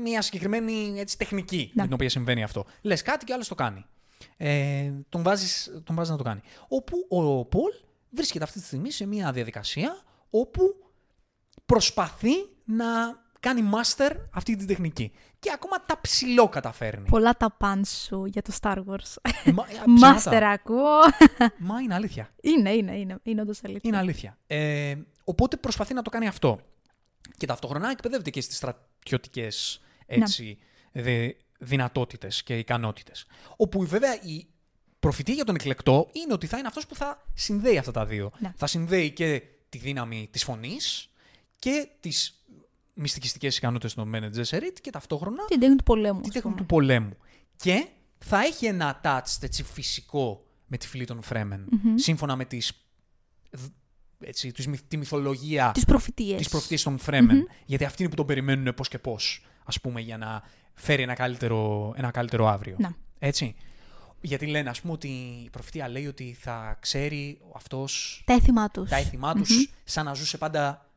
μια 0.03 0.21
συγκεκριμένη 0.21 0.93
έτσι, 0.99 1.17
τεχνική 1.17 1.71
Ναι. 1.73 1.81
με 1.81 1.83
την 1.87 1.93
οποία 1.93 2.09
συμβαίνει 2.09 2.43
αυτό. 2.43 2.65
Λες 2.81 3.01
κάτι 3.01 3.25
και 3.25 3.33
άλλος 3.33 3.47
το 3.47 3.55
κάνει. 3.55 3.85
Ε, 4.37 4.91
τον, 5.09 5.23
βάζεις, 5.23 5.81
τον 5.83 5.95
βάζεις 5.95 6.11
να 6.11 6.17
το 6.17 6.23
κάνει. 6.23 6.41
Όπου 6.67 7.05
ο 7.09 7.45
Πολ 7.45 7.71
βρίσκεται 8.09 8.43
αυτή 8.43 8.59
τη 8.59 8.65
στιγμή 8.65 8.91
σε 8.91 9.05
μια 9.05 9.31
διαδικασία 9.31 9.97
όπου 10.29 10.61
προσπαθεί 11.65 12.31
να 12.65 12.85
κάνει 13.39 13.61
master 13.73 14.11
αυτή 14.33 14.55
την 14.55 14.67
τεχνική. 14.67 15.11
Και 15.39 15.51
ακόμα 15.53 15.85
τα 15.85 16.01
ψηλό 16.01 16.49
καταφέρνει. 16.49 17.07
Πολλά 17.09 17.33
τα 17.37 17.51
παν 17.51 17.85
σου 17.85 18.25
για 18.25 18.41
το 18.41 18.53
Star 18.61 18.77
Wars. 18.77 19.31
Μα, 19.53 19.65
ε, 19.69 19.83
Μάστερ 19.99 20.17
ψέματα. 20.17 20.49
ακούω. 20.49 20.99
Μα 21.57 21.79
είναι 21.79 21.93
αλήθεια. 21.93 22.29
είναι, 22.41 22.71
είναι, 22.71 22.97
είναι. 22.97 23.17
Είναι 23.23 23.41
όντως 23.41 23.59
αλήθεια. 23.63 23.81
Είναι 23.83 23.97
αλήθεια. 23.97 24.37
Ε, 24.47 24.95
οπότε 25.23 25.57
προσπαθεί 25.57 25.93
να 25.93 26.01
το 26.01 26.09
κάνει 26.09 26.27
αυτό. 26.27 26.59
Και 27.37 27.45
ταυτόχρονα 27.45 27.89
εκπαιδεύεται 27.89 28.29
και 28.29 28.41
στις 28.41 28.55
στρατιωτικές 28.57 29.81
έτσι, 30.05 30.57
δε, 30.91 31.29
δυνατότητες 31.59 32.43
και 32.43 32.57
ικανότητες. 32.57 33.25
Όπου 33.57 33.85
βέβαια 33.85 34.21
η 34.21 34.47
προφητεία 34.99 35.33
για 35.33 35.43
τον 35.45 35.55
εκλεκτό 35.55 36.09
είναι 36.11 36.33
ότι 36.33 36.47
θα 36.47 36.57
είναι 36.57 36.67
αυτός 36.67 36.87
που 36.87 36.95
θα 36.95 37.23
συνδέει 37.33 37.77
αυτά 37.77 37.91
τα 37.91 38.05
δύο. 38.05 38.31
Ναι. 38.39 38.53
Θα 38.55 38.67
συνδέει 38.67 39.11
και 39.11 39.41
τη 39.69 39.77
δύναμη 39.77 40.27
της 40.31 40.43
φωνής 40.43 41.09
και 41.59 41.87
τις 41.99 42.43
μυστικιστικές 42.93 43.57
ικανότητες 43.57 43.93
των 43.93 44.11
Bene 44.15 44.35
Gesserit 44.37 44.73
και 44.81 44.89
ταυτόχρονα 44.89 45.45
Την 45.45 45.59
τέχνη 45.59 45.75
του 45.75 45.83
πολέμου. 45.83 46.21
τη 46.21 46.27
ας 46.27 46.33
τέχνη 46.33 46.49
πούμε. 46.49 46.55
του 46.61 46.65
πολέμου. 46.65 47.17
Και 47.55 47.87
θα 48.17 48.39
έχει 48.41 48.65
ένα 48.65 49.01
touch 49.03 49.37
έτσι, 49.41 49.63
φυσικό 49.63 50.45
με 50.67 50.77
τη 50.77 50.87
φυλή 50.87 51.05
των 51.05 51.21
φρεμεν 51.21 51.67
σύμφωνα 51.95 52.35
με 52.35 52.45
τις, 52.45 52.71
δ- 53.51 53.65
έτσι, 54.19 54.51
τους 54.51 54.65
μυθ- 54.67 54.83
τη 54.87 54.97
μυθολογία 54.97 55.71
Τις 55.73 55.85
προφητείες. 55.85 56.37
της 56.37 56.49
προφητείας 56.49 56.83
των 56.83 56.97
φρεμεν 56.97 57.47
Γιατί 57.65 57.83
αυτοί 57.85 58.01
είναι 58.01 58.09
που 58.11 58.15
τον 58.17 58.25
περιμένουν 58.25 58.73
πώς 58.73 58.87
και 58.87 58.99
πώς, 58.99 59.45
ας 59.65 59.81
πούμε, 59.81 60.01
για 60.01 60.17
να 60.17 60.43
φέρει 60.73 61.01
ένα 61.03 61.13
καλύτερο, 61.13 61.93
ένα 61.97 62.11
καλύτερο 62.11 62.47
αύριο. 62.47 62.75
Να. 62.79 62.95
Έτσι. 63.19 63.55
Γιατί 64.21 64.45
λένε, 64.45 64.69
ας 64.69 64.81
πούμε, 64.81 64.93
ότι 64.93 65.07
η 65.45 65.49
προφητεία 65.51 65.89
λέει 65.89 66.07
ότι 66.07 66.37
θα 66.39 66.77
ξέρει 66.79 67.39
αυτός 67.55 68.21
Τα 68.25 68.33
έθιμά 68.33 68.69
τους. 68.69 68.89
τα 68.89 68.95
έθιμά 68.95 69.33
τους 69.33 69.69
σαν 69.83 70.05
να 70.05 70.13
ζούσε 70.13 70.37
πάντα 70.37 70.89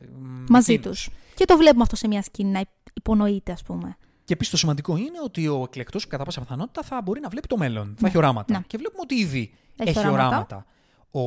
ε, 0.00 0.06
Μαζί 0.48 0.72
εκείνους. 0.72 1.04
τους. 1.04 1.14
Και 1.34 1.44
το 1.44 1.56
βλέπουμε 1.56 1.82
αυτό 1.82 1.96
σε 1.96 2.08
μια 2.08 2.22
σκηνή 2.22 2.50
να 2.50 2.64
υπονοείται, 2.94 3.52
ας 3.52 3.62
πούμε. 3.62 3.96
Και 4.24 4.32
επίσης 4.32 4.52
το 4.52 4.58
σημαντικό 4.58 4.96
είναι 4.96 5.20
ότι 5.24 5.48
ο 5.48 5.62
εκλεκτός 5.66 6.06
κατά 6.06 6.24
πάσα 6.24 6.40
πιθανότητα 6.40 6.82
θα 6.82 7.00
μπορεί 7.02 7.20
να 7.20 7.28
βλέπει 7.28 7.46
το 7.46 7.56
μέλλον. 7.56 7.94
Θα 7.98 8.06
έχει 8.06 8.16
οράματα. 8.16 8.58
Ναι. 8.58 8.64
Και 8.66 8.76
βλέπουμε 8.78 9.00
ότι 9.02 9.14
ήδη 9.14 9.54
Έχει 9.76 9.88
έχει, 9.88 9.98
οράματα. 9.98 10.26
οράματα. 10.26 10.66
ο, 11.10 11.20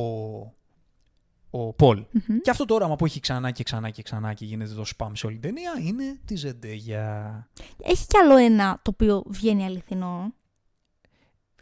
ο 1.56 1.72
πολ 1.72 2.04
Και 2.42 2.50
αυτό 2.50 2.64
το 2.64 2.74
όραμα 2.74 2.96
που 2.96 3.04
έχει 3.04 3.20
ξανά 3.20 3.50
και 3.50 3.62
ξανά 3.62 3.90
και 3.90 4.02
ξανά 4.02 4.32
και 4.32 4.44
γίνεται 4.44 4.74
το 4.74 4.84
spam 4.96 5.10
σε 5.12 5.26
όλη 5.26 5.38
την 5.38 5.54
ταινία 5.54 5.72
είναι 5.80 6.18
τη 6.24 6.36
Ζεντέγια. 6.36 7.48
Έχει 7.82 8.06
κι 8.06 8.18
άλλο 8.18 8.36
ένα 8.36 8.80
το 8.82 8.90
οποίο 8.94 9.22
βγαίνει 9.26 9.64
αληθινό. 9.64 10.32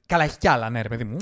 Καλά, 0.07 0.25
έχει 0.25 0.39
κι 0.39 0.49
άλλα, 0.49 0.71
ναι, 0.71 0.83
ρε 0.83 0.89
παιδί 0.89 1.05
μου. 1.05 1.17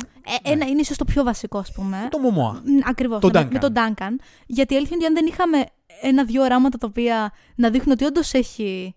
Ε, 0.45 0.51
Ένα 0.51 0.67
είναι 0.67 0.81
ίσως 0.81 0.97
το 0.97 1.05
πιο 1.05 1.23
βασικό, 1.23 1.59
ας 1.59 1.73
πούμε. 1.73 2.09
Το 2.11 2.19
Μωμόα. 2.19 2.63
Ακριβώς. 2.85 3.21
Τον 3.21 3.31
με, 3.33 3.41
Duncan. 3.41 3.53
με 3.53 3.59
τον 3.59 3.73
Duncan. 3.77 4.17
Γιατί 4.47 4.75
η 4.75 4.77
αλήθεια 4.77 4.97
είναι 4.97 5.07
ότι 5.07 5.19
αν 5.19 5.25
δεν 5.25 5.27
είχαμε 5.27 5.67
ένα-δύο 6.03 6.43
οράματα 6.43 6.79
τα 6.79 6.87
οποία 6.87 7.33
να 7.55 7.71
δείχνουν 7.71 7.93
ότι 7.93 8.05
όντως 8.05 8.33
έχει 8.33 8.95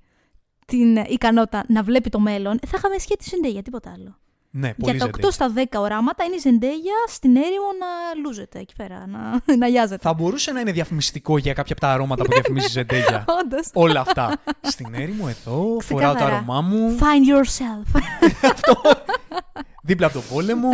την 0.65 0.95
ικανότητα 0.95 1.65
να 1.67 1.84
βλέπει 1.84 2.09
το 2.09 2.19
μέλλον, 2.19 2.59
θα 2.67 2.78
είχαμε 2.78 2.97
σχέση 2.97 3.17
τη 3.17 3.30
Ζεντέγια, 3.30 3.61
τίποτα 3.61 3.91
άλλο. 3.91 4.19
Ναι, 4.58 4.74
πολύ 4.74 4.95
Για 4.97 5.06
τα 5.06 5.12
8 5.22 5.26
Zendaya. 5.26 5.32
στα 5.32 5.53
10 5.56 5.64
οράματα 5.80 6.24
είναι 6.24 6.36
η 6.36 6.39
Ζεντέγια 6.39 6.93
στην 7.08 7.36
έρημο 7.36 7.68
να 7.80 8.20
λούζεται 8.24 8.60
εκεί 8.60 8.76
πέρα, 8.76 9.08
να, 9.08 9.20
να 9.62 9.68
γιάζεται. 9.68 9.99
Θα 10.01 10.14
μπορούσε 10.14 10.51
να 10.51 10.60
είναι 10.60 10.72
διαφημιστικό 10.72 11.38
για 11.38 11.53
κάποια 11.53 11.72
από 11.78 11.82
τα 11.82 11.91
αρώματα 11.93 12.24
που 12.24 12.32
διαφημίζει 12.32 12.66
η 12.66 12.70
Ζεντέγια. 12.70 13.26
Όντως. 13.43 13.70
Όλα 13.74 13.99
αυτά. 13.99 14.41
Στην 14.62 14.93
έρημο 14.93 15.26
εδώ, 15.30 15.78
φοράω 15.82 16.12
το 16.12 16.16
Ξεκάθαρα. 16.18 16.36
αρώμά 16.36 16.62
μου. 16.62 16.97
Find 16.99 17.32
yourself. 17.34 18.01
δίπλα 19.84 20.06
από 20.08 20.16
τον 20.20 20.24
πόλεμο. 20.30 20.70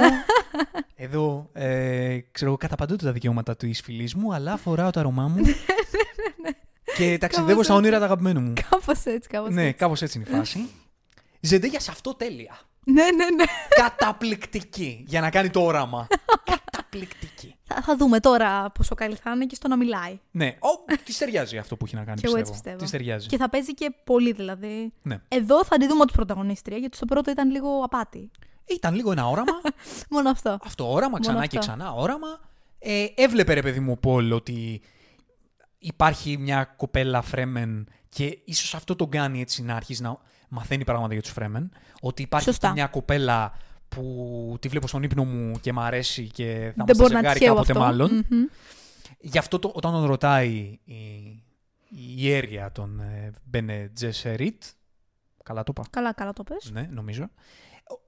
Εδώ, 0.95 1.49
ε, 1.53 2.17
ξέρω 2.31 2.49
εγώ, 2.49 2.57
καταπαντώ 2.57 2.95
τα 2.95 3.11
δικαιώματα 3.11 3.55
της 3.55 3.81
φίλη 3.81 4.11
μου, 4.15 4.33
αλλά 4.33 4.57
φοράω 4.57 4.89
το 4.89 4.99
αρωμά 4.99 5.27
μου. 5.27 5.41
και 6.97 7.17
ταξιδεύω 7.17 7.49
Κάπως 7.49 7.65
στα 7.65 7.73
έτσι. 7.73 7.85
όνειρα 7.85 7.97
του 7.97 8.03
αγαπημένου 8.03 8.39
μου. 8.41 8.53
κάπως 8.69 9.03
έτσι, 9.03 9.29
κάπως 9.29 9.53
ναι, 9.53 9.61
έτσι. 9.63 9.73
κάπως 9.73 10.01
έτσι 10.01 10.17
είναι 10.19 10.27
η 10.29 10.37
φάση. 10.37 10.69
Ζεντέγια 11.39 11.79
σε 11.79 11.91
αυτό 11.91 12.15
τέλεια. 12.15 12.59
Ναι, 12.85 13.03
ναι, 13.03 13.25
ναι. 13.35 13.43
Καταπληκτική 13.75 15.03
για 15.07 15.21
να 15.21 15.29
κάνει 15.29 15.49
το 15.49 15.61
όραμα. 15.61 16.07
Καταπληκτική. 16.51 17.55
Θα, 17.63 17.81
θα 17.81 17.95
δούμε 17.95 18.19
τώρα 18.19 18.69
πόσο 18.69 18.95
καλή 18.95 19.15
θα 19.15 19.31
είναι 19.31 19.45
και 19.45 19.55
στο 19.55 19.67
να 19.67 19.77
μιλάει. 19.77 20.19
Ναι, 20.31 20.47
ο, 20.47 20.93
τη 21.03 21.17
ταιριάζει 21.17 21.57
αυτό 21.57 21.77
που 21.77 21.85
έχει 21.85 21.95
να 21.95 22.03
κάνει. 22.03 22.21
Και 22.21 22.27
εγώ 22.27 22.37
έτσι 22.37 22.51
πιστεύω. 22.51 22.75
πιστεύω. 22.75 22.77
Της 22.77 22.91
ταιριάζει. 22.91 23.27
Και 23.27 23.37
θα 23.37 23.49
παίζει 23.49 23.73
και 23.73 23.93
πολύ 24.03 24.31
δηλαδή. 24.31 24.93
Ναι. 25.01 25.21
Εδώ 25.27 25.65
θα 25.65 25.77
τη 25.77 25.87
δούμε 25.87 26.03
ως 26.03 26.11
πρωταγωνίστρια, 26.11 26.77
γιατί 26.77 26.95
στο 26.95 27.05
πρώτο 27.05 27.31
ήταν 27.31 27.49
λίγο 27.49 27.81
απάτη. 27.83 28.31
Ήταν 28.65 28.95
λίγο 28.95 29.11
ένα 29.11 29.27
όραμα. 29.27 29.61
Μόνο 30.09 30.29
αυτό. 30.29 30.57
Αυτό 30.63 30.91
όραμα, 30.91 31.19
ξανά 31.19 31.45
και 31.45 31.57
αυτό. 31.57 31.71
ξανά 31.71 31.93
όραμα. 31.93 32.39
Ε, 32.79 33.05
έβλεπε 33.15 33.53
ρε 33.53 33.61
παιδί 33.61 33.79
μου 33.79 33.91
ο 33.91 33.97
Πολ 33.97 34.31
ότι 34.31 34.81
υπάρχει 35.77 36.37
μια 36.37 36.63
κοπέλα 36.63 37.21
Φρέμεν 37.21 37.87
και 38.15 38.39
ίσως 38.45 38.73
αυτό 38.75 38.95
τον 38.95 39.09
κάνει 39.09 39.41
έτσι 39.41 39.63
να 39.63 39.75
αρχίσει 39.75 40.01
να 40.01 40.17
μαθαίνει 40.49 40.83
πράγματα 40.83 41.13
για 41.13 41.21
τους 41.21 41.31
Φρέμεν. 41.31 41.71
Ότι 42.01 42.21
υπάρχει 42.21 42.47
Σωστά. 42.47 42.67
και 42.67 42.73
μια 42.73 42.87
κοπέλα 42.87 43.53
που 43.89 44.57
τη 44.59 44.67
βλέπω 44.67 44.87
στον 44.87 45.03
ύπνο 45.03 45.23
μου 45.25 45.59
και 45.61 45.73
μ' 45.73 45.79
αρέσει 45.79 46.27
και 46.27 46.73
θα 46.75 46.83
Δεν 46.85 46.85
μας 46.87 46.97
μπορεί 46.97 47.13
να 47.13 47.19
ζευγάρι 47.19 47.39
τυχαίο 47.39 47.53
κάποτε 47.55 47.71
αυτό. 47.71 47.83
μάλλον. 47.83 48.25
Μμμ. 48.29 48.43
Γι' 49.19 49.37
αυτό 49.37 49.59
το, 49.59 49.71
όταν 49.75 49.91
τον 49.91 50.05
ρωτάει 50.05 50.79
η, 50.83 50.93
η 51.89 52.13
ιέρια 52.17 52.71
των 52.71 52.99
ε, 52.99 53.31
Μπενε 53.43 53.91
Τζεσερίτ, 53.93 54.63
καλά 55.43 55.63
το 55.63 55.73
είπα, 55.77 55.87
Καλά, 55.89 56.13
καλά 56.13 56.33
το 56.33 56.43
πες. 56.43 56.71
ναι, 56.71 56.89
νομίζω. 56.91 57.29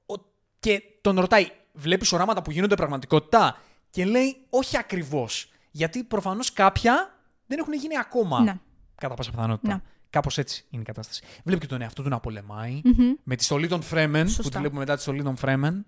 Ο- 0.07 0.13
ο- 0.13 0.25
και 0.59 0.81
τον 1.01 1.19
ρωτάει, 1.19 1.47
βλέπεις 1.73 2.11
οράματα 2.11 2.41
που 2.41 2.51
γίνονται 2.51 2.75
πραγματικότητα; 2.75 3.57
Και 3.89 4.05
λέει 4.05 4.35
όχι 4.49 4.77
ακριβώς. 4.77 5.51
Γιατί 5.71 6.03
προφανώς 6.03 6.53
κάποια 6.53 7.13
δεν 7.45 7.59
έχουν 7.59 7.73
γίνει 7.73 7.97
ακόμα. 7.97 8.39
Ναι. 8.41 8.53
Κατά 8.95 9.13
πάσα 9.13 9.31
πιθανότητα. 9.31 9.73
Ναι. 9.73 9.81
Κάπως 10.13 10.37
έτσι 10.37 10.65
είναι 10.69 10.81
η 10.81 10.85
κατάσταση. 10.85 11.23
Βλέπει 11.43 11.61
και 11.61 11.67
τον 11.67 11.81
εαυτό 11.81 12.03
του 12.03 12.09
να 12.09 12.19
πολεμάει. 12.19 12.81
Μμμ. 12.83 13.13
Με 13.23 13.35
τη 13.35 13.43
στολή 13.43 13.67
των 13.67 13.81
Φρέμεν, 13.81 14.23
που 14.25 14.31
Σωστά. 14.31 14.51
τη 14.51 14.57
βλέπουμε 14.57 14.79
μετά 14.79 14.95
τη 14.95 15.01
στολή 15.01 15.23
των 15.23 15.35
Φρέμεν. 15.35 15.85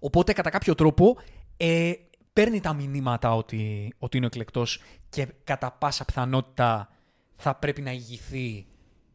Οπότε 0.00 0.32
κατά 0.32 0.50
κάποιο 0.50 0.74
τρόπο 0.74 1.18
ε, 1.56 1.92
παίρνει 2.32 2.60
τα 2.60 2.74
μηνύματα 2.74 3.34
ότι, 3.34 3.92
ότι 3.98 4.16
είναι 4.16 4.26
ο 4.26 4.28
εκλεκτός 4.32 4.82
και 5.08 5.28
κατά 5.44 5.72
πάσα 5.72 6.04
πιθανότητα 6.04 6.92
θα 7.36 7.54
πρέπει 7.54 7.82
να 7.82 7.90
ηγηθεί 7.92 8.66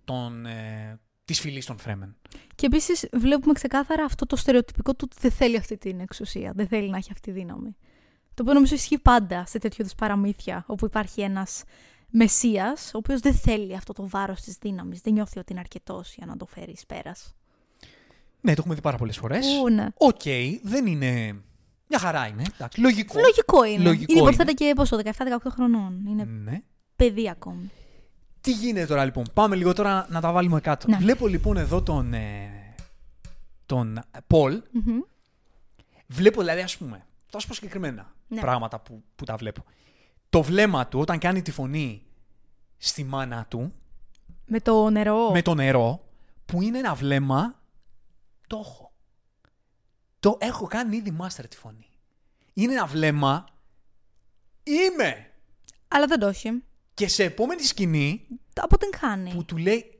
των, 0.03 0.45
ε, 0.45 0.99
της 1.25 1.39
φυλής 1.39 1.65
των 1.65 1.77
Φρέμεν. 1.77 2.15
Και 2.55 2.65
επίσης 2.65 3.09
βλέπουμε 3.13 3.53
ξεκάθαρα 3.53 4.03
αυτό 4.03 4.25
το 4.25 4.35
στερεοτυπικό 4.35 4.91
του 4.95 5.07
ότι 5.11 5.15
δεν 5.21 5.31
θέλει 5.31 5.57
αυτή 5.57 5.77
την 5.77 5.99
εξουσία. 5.99 6.51
Δεν 6.55 6.67
θέλει 6.67 6.89
να 6.89 6.97
έχει 6.97 7.09
αυτή 7.11 7.31
τη 7.31 7.39
δύναμη. 7.39 7.75
Το 8.33 8.41
οποίο 8.41 8.53
νομίζω 8.53 8.75
ισχύει 8.75 8.99
πάντα 8.99 9.45
σε 9.45 9.59
τέτοιου 9.59 9.81
είδους 9.81 9.95
παραμύθια, 9.95 10.63
όπου 10.67 10.85
υπάρχει 10.85 11.21
ένας 11.21 11.63
Μεσσίας, 12.11 12.91
ο 12.93 12.97
οποίος 12.97 13.19
δεν 13.19 13.33
θέλει 13.33 13.75
αυτό 13.75 13.93
το 13.93 14.07
βάρος 14.09 14.41
της 14.41 14.57
δύναμης. 14.61 15.01
Δεν 15.01 15.13
νιώθει 15.13 15.39
ότι 15.39 15.51
είναι 15.51 15.59
αρκετός 15.61 16.13
για 16.15 16.25
να 16.25 16.37
το 16.37 16.45
φέρει 16.45 16.71
εις 16.71 16.85
πέρας. 16.85 17.35
Ναι, 18.41 18.51
το 18.53 18.57
έχουμε 18.59 18.75
δει 18.75 18.81
πάρα 18.81 18.97
πολλές 18.97 19.17
φορές. 19.17 19.45
Ού, 19.63 19.69
ναι. 19.69 19.87
Οκ, 19.97 20.21
δεν 20.63 20.85
είναι... 20.85 21.35
Μια 21.87 21.99
χαρά 21.99 22.27
είναι. 22.27 22.43
Εντάξει, 22.53 22.79
λογικό. 22.81 23.19
Λογικό 23.19 23.63
είναι. 23.63 23.83
Λογικό 23.83 24.11
είναι 24.11 24.19
είναι. 24.21 24.29
υποθέτα 24.29 24.53
και 24.53 24.73
πόσο, 24.75 24.97
17-18 25.03 25.09
χρονών. 25.49 26.05
Είναι 26.07 26.23
Ναι. 26.23 26.61
παιδί 26.95 27.29
ακόμη. 27.29 27.71
Τι 28.41 28.51
γίνεται 28.51 28.85
τώρα 28.85 29.05
λοιπόν. 29.05 29.25
Πάμε 29.33 29.55
λίγο 29.55 29.73
τώρα 29.73 30.07
να 30.09 30.21
τα 30.21 30.31
βάλουμε 30.31 30.59
κάτω. 30.61 30.87
Ναι. 30.89 30.97
Βλέπω 30.97 31.27
λοιπόν 31.27 31.57
εδώ 31.57 31.81
τον, 31.81 32.13
ε, 32.13 32.49
τον 33.65 34.01
Πολ. 34.27 34.61
Μμμ. 34.71 34.99
Βλέπω 36.07 36.39
δηλαδή 36.39 36.61
ας 36.61 36.77
πούμε, 36.77 37.05
θα 37.29 37.39
σου 37.39 37.47
πω 37.47 37.53
συγκεκριμένα 37.53 38.13
Ναι. 38.27 38.39
πράγματα 38.39 38.79
που, 38.79 39.03
που 39.15 39.25
τα 39.25 39.35
βλέπω. 39.35 39.63
Το 40.31 40.41
βλέμμα 40.43 40.87
του 40.87 40.99
όταν 40.99 41.19
κάνει 41.19 41.41
τη 41.41 41.51
φωνή 41.51 42.03
στη 42.77 43.03
μάνα 43.03 43.45
του 43.49 43.73
Με 44.45 44.59
το 44.59 44.89
νερό. 44.89 45.31
με 45.31 45.41
το 45.41 45.53
νερό 45.53 46.03
που 46.45 46.61
είναι 46.61 46.77
ένα 46.77 46.93
βλέμμα 46.95 47.61
το 48.47 48.57
έχω. 48.63 48.91
Το 50.19 50.37
έχω 50.41 50.67
κάνει 50.67 50.95
ήδη 50.97 51.17
master 51.21 51.43
τη 51.49 51.57
φωνή. 51.57 51.85
Είναι 52.53 52.73
ένα 52.73 52.85
βλέμμα 52.85 53.45
είμαι. 54.63 55.31
Αλλά 55.87 56.05
δεν 56.07 56.19
το 56.19 56.27
έχει. 56.27 56.63
Και 56.93 57.07
σε 57.07 57.23
επόμενη 57.23 57.61
σκηνή 57.63 58.27
Το 58.53 58.61
αποτυγχάνει. 58.65 59.33
που 59.33 59.45
του 59.45 59.57
λέει 59.57 59.99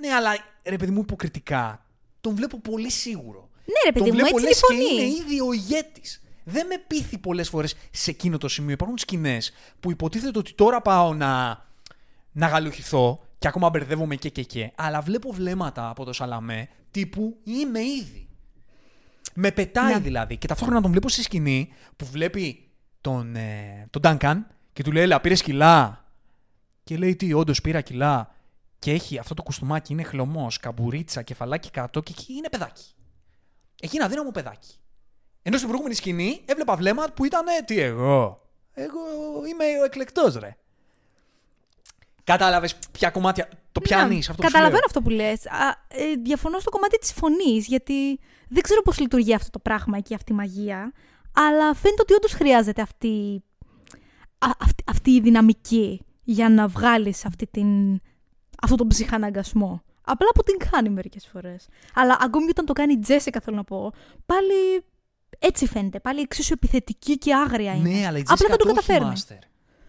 ναι 0.00 0.08
αλλά 0.12 0.30
ρε 0.62 0.76
παιδί 0.76 0.90
μου 0.90 1.00
υποκριτικά 1.00 1.84
τον 2.20 2.34
βλέπω 2.34 2.60
πολύ 2.60 2.90
σίγουρο. 2.90 3.48
Ναι, 3.64 3.72
ρε 3.84 3.92
παιδί 3.92 4.10
τον 4.10 4.18
μου, 4.18 4.22
βλέπω 4.22 4.38
έτσι 4.46 4.48
λες 4.48 4.60
είναι 4.70 4.82
η 4.82 4.86
και 4.86 4.92
φωνή. 4.94 5.02
είναι 5.02 5.16
ήδη 5.22 5.40
ο 5.40 5.52
ηγέτης. 5.52 6.22
Δεν 6.50 6.66
με 6.66 6.74
πείθει 6.86 7.18
πολλές 7.18 7.48
φορές 7.48 7.74
σε 7.90 8.10
εκείνο 8.10 8.38
το 8.38 8.48
σημείο. 8.48 8.72
Υπάρχουν 8.72 8.98
σκηνές 8.98 9.52
που 9.80 9.90
υποτίθεται 9.90 10.38
ότι 10.38 10.54
τώρα 10.54 10.82
πάω 10.82 11.14
να, 11.14 11.62
να 12.32 12.46
γαλουχηθώ 12.46 13.22
και 13.38 13.48
ακόμα 13.48 13.70
μπερδεύομαι 13.70 14.16
και 14.16 14.28
και 14.28 14.42
και. 14.42 14.72
Αλλά 14.74 15.00
βλέπω 15.00 15.32
βλέμματα 15.32 15.88
από 15.88 16.04
το 16.04 16.12
Σαλαμέ 16.12 16.68
τύπου 16.90 17.36
είμαι 17.44 17.80
ήδη. 17.80 18.28
Με 19.34 19.50
πετάει 19.50 19.92
Ναι. 19.92 19.98
δηλαδή. 19.98 20.36
Και 20.36 20.46
ταυτόχρονα 20.46 20.80
τον 20.80 20.90
βλέπω 20.90 21.08
στη 21.08 21.22
σκηνή 21.22 21.72
που 21.96 22.06
βλέπει 22.06 22.70
τον, 23.00 23.36
ε, 23.36 23.86
τον 23.90 24.02
Duncan 24.04 24.36
και 24.72 24.82
του 24.82 24.92
λέει 24.92 25.02
Έλα, 25.02 25.20
πήρες 25.20 25.42
κιλά. 25.42 26.04
Και 26.84 26.96
λέει 26.96 27.16
τι, 27.16 27.32
όντως 27.32 27.60
πήρα 27.60 27.80
κιλά. 27.80 28.34
Και 28.78 28.92
έχει 28.92 29.18
αυτό 29.18 29.34
το 29.34 29.42
κουστούμάκι, 29.42 29.92
είναι 29.92 30.02
χλωμός, 30.02 30.58
καμπουρίτσα, 30.58 31.22
κεφαλάκι 31.22 31.70
κάτω 31.70 32.00
και 32.00 32.12
εκεί 32.18 32.32
είναι 32.32 32.48
παιδάκι. 32.48 32.84
Εκεί 33.80 33.96
είναι 33.96 34.04
αδύναμο 34.04 34.30
παιδάκι. 34.30 34.74
Ενώ 35.42 35.56
στην 35.56 35.68
προηγούμενη 35.68 35.94
σκηνή 35.96 36.40
έβλεπα 36.44 36.76
βλέμμα 36.76 37.06
που 37.14 37.24
ήταν 37.24 37.46
ε, 37.46 37.62
τι 37.64 37.80
εγώ. 37.80 38.40
Εγώ 38.72 39.00
είμαι 39.50 39.64
ο 39.80 39.84
εκλεκτός, 39.84 40.34
ρε. 40.34 40.56
Κατάλαβες 42.24 42.76
ποια 42.92 43.10
κομμάτια. 43.10 43.48
Το 43.72 43.80
πιάνεις 43.80 44.28
αυτό 44.28 44.42
που 44.42 44.48
σου 44.48 44.52
Καταλαβαίνω 44.52 44.78
λέω. 44.78 44.86
αυτό 44.86 45.02
που 45.02 45.10
λες. 45.10 45.44
Ε, 45.88 46.14
διαφωνώ 46.22 46.58
στο 46.58 46.70
κομμάτι 46.70 46.98
της 46.98 47.12
φωνής, 47.12 47.66
γιατί 47.66 48.18
δεν 48.48 48.62
ξέρω 48.62 48.82
πώς 48.82 48.98
λειτουργεί 48.98 49.34
αυτό 49.34 49.50
το 49.50 49.58
πράγμα 49.58 50.00
και 50.00 50.14
αυτή 50.14 50.32
η 50.32 50.34
μαγεία. 50.34 50.92
Αλλά 51.32 51.74
φαίνεται 51.74 52.02
ότι 52.02 52.14
όντως 52.14 52.32
χρειάζεται 52.32 52.82
αυτή, 52.82 53.42
α, 54.38 54.50
αυτή, 54.60 54.84
αυτή 54.86 55.10
η 55.10 55.20
δυναμική 55.20 56.04
για 56.24 56.48
να 56.48 56.66
βγάλεις 56.66 57.24
αυτή 57.24 57.46
την, 57.46 58.00
αυτόν 58.62 58.76
τον 58.76 58.86
ψυχαναγκασμό. 58.86 59.82
Απλά 60.04 60.28
που 60.34 60.42
την 60.42 60.68
κάνει 60.70 60.88
μερικές 60.88 61.26
φορές. 61.32 61.68
Αλλά 61.94 62.16
ακόμη 62.20 62.44
και 62.44 62.50
όταν 62.50 62.64
το 62.66 62.72
κάνει 62.72 62.92
η 62.92 62.98
Τζέσικα, 62.98 63.40
θέλω 63.40 63.56
να 63.56 63.64
πω, 63.64 63.92
πάλι 64.26 64.84
έτσι 65.38 65.66
φαίνεται. 65.66 66.00
Πάλι 66.00 66.20
εξίσου 66.20 66.52
επιθετική 66.52 67.18
και 67.18 67.34
άγρια 67.34 67.74
είναι. 67.74 67.88
Ναι, 67.88 68.06
αλλά 68.06 68.18
η 68.18 68.20
Απλά 68.20 68.34
Τζέσικα 68.34 68.48
δεν 68.48 68.58
το 68.58 68.64
το 68.64 68.70
έχει 68.70 68.86
καταφέρνει. 68.86 69.12
master. 69.16 69.46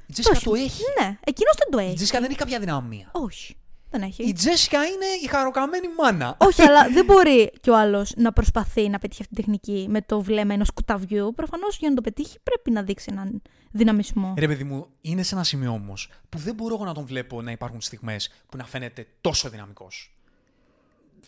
Η 0.08 0.14
Τζέσικα 0.14 0.40
το 0.40 0.54
έχει. 0.56 0.82
Ναι, 1.02 1.18
εκείνος 1.24 1.56
δεν 1.58 1.68
το 1.72 1.80
Η 1.80 1.86
έχει. 1.86 1.96
Τζέσικα 1.96 2.20
δεν 2.20 2.30
έχει 2.30 2.40
κάποια 2.40 2.60
δυναμία. 2.60 3.10
Όχι. 3.12 3.56
Δεν 3.94 4.02
έχει. 4.02 4.24
Η 4.24 4.34
Τζέσικα 4.34 4.84
είναι 4.86 5.06
η 5.24 5.28
χαροκαμένη 5.28 5.88
μάνα. 5.98 6.36
Όχι, 6.40 6.62
αλλά 6.62 6.88
δεν 6.96 7.06
μπορεί 7.06 7.52
κι 7.62 7.70
ο 7.70 7.78
άλλος 7.78 8.14
να 8.16 8.34
προσπαθεί 8.34 8.90
να 8.90 9.00
πετύχει 9.00 9.22
αυτή 9.22 9.34
την 9.36 9.44
τεχνική 9.44 9.86
με 9.90 10.02
το 10.02 10.22
βλέμμα 10.22 10.54
ενός 10.54 10.72
κουταβιού. 10.72 11.34
Προφανώς 11.36 11.78
για 11.78 11.90
να 11.90 11.96
το 11.96 12.02
πετύχει 12.02 12.38
πρέπει 12.44 12.72
να 12.72 12.84
δείξει 12.84 13.08
έναν 13.12 13.42
δυναμισμό. 13.72 14.34
Ρε 14.38 14.48
παιδί 14.48 14.64
μου, 14.64 14.88
είναι 15.02 15.24
σε 15.24 15.36
ένα 15.36 15.44
σημείο 15.44 15.72
όμως 15.72 16.10
που 16.30 16.38
δεν 16.38 16.56
μπορώ 16.56 16.76
εγώ 16.76 16.86
να 16.86 16.94
τον 16.94 17.06
βλέπω 17.06 17.42
να 17.42 17.52
υπάρχουν 17.52 17.82
στιγμές 17.82 18.30
που 18.50 18.58
να 18.58 18.66
φαίνεται 18.66 19.08
τόσο 19.22 19.50
δυναμικός. 19.50 20.16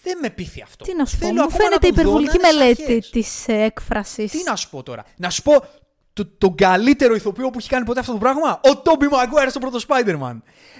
Δεν 0.01 0.17
με 0.21 0.29
πείθει 0.29 0.61
αυτό. 0.61 0.85
Τι 0.85 0.95
να 0.95 1.05
σου 1.05 1.17
πω, 1.17 1.25
Θέλω 1.25 1.41
μου 1.41 1.43
ακόμα 1.43 1.57
να 1.57 1.63
φαίνεται 1.63 1.87
τον 1.87 1.95
δω 1.95 2.01
υπερβολική 2.01 2.37
να 2.41 2.47
είναι 2.49 2.57
μελέτη 2.57 2.81
σαχές. 2.81 3.09
της 3.09 3.47
έκφρασης. 3.47 4.31
Τι 4.31 4.43
να 4.45 4.55
σου 4.55 4.69
πω 4.69 4.83
τώρα. 4.83 5.05
Να 5.17 5.29
σου 5.29 5.41
πω 5.41 5.65
το, 6.13 6.25
τον 6.25 6.55
καλύτερο 6.55 7.15
ηθοποιό 7.15 7.49
που 7.49 7.59
έχει 7.59 7.69
κάνει 7.69 7.85
ποτέ 7.85 7.99
αυτό 7.99 8.11
το 8.11 8.17
πράγμα; 8.17 8.59
Ο 8.63 8.77
Τόμπι 8.77 9.07
Μαγκουάρ 9.07 9.49
στο 9.49 9.59
πρώτο 9.59 9.79
Spider-Man. 9.87 10.37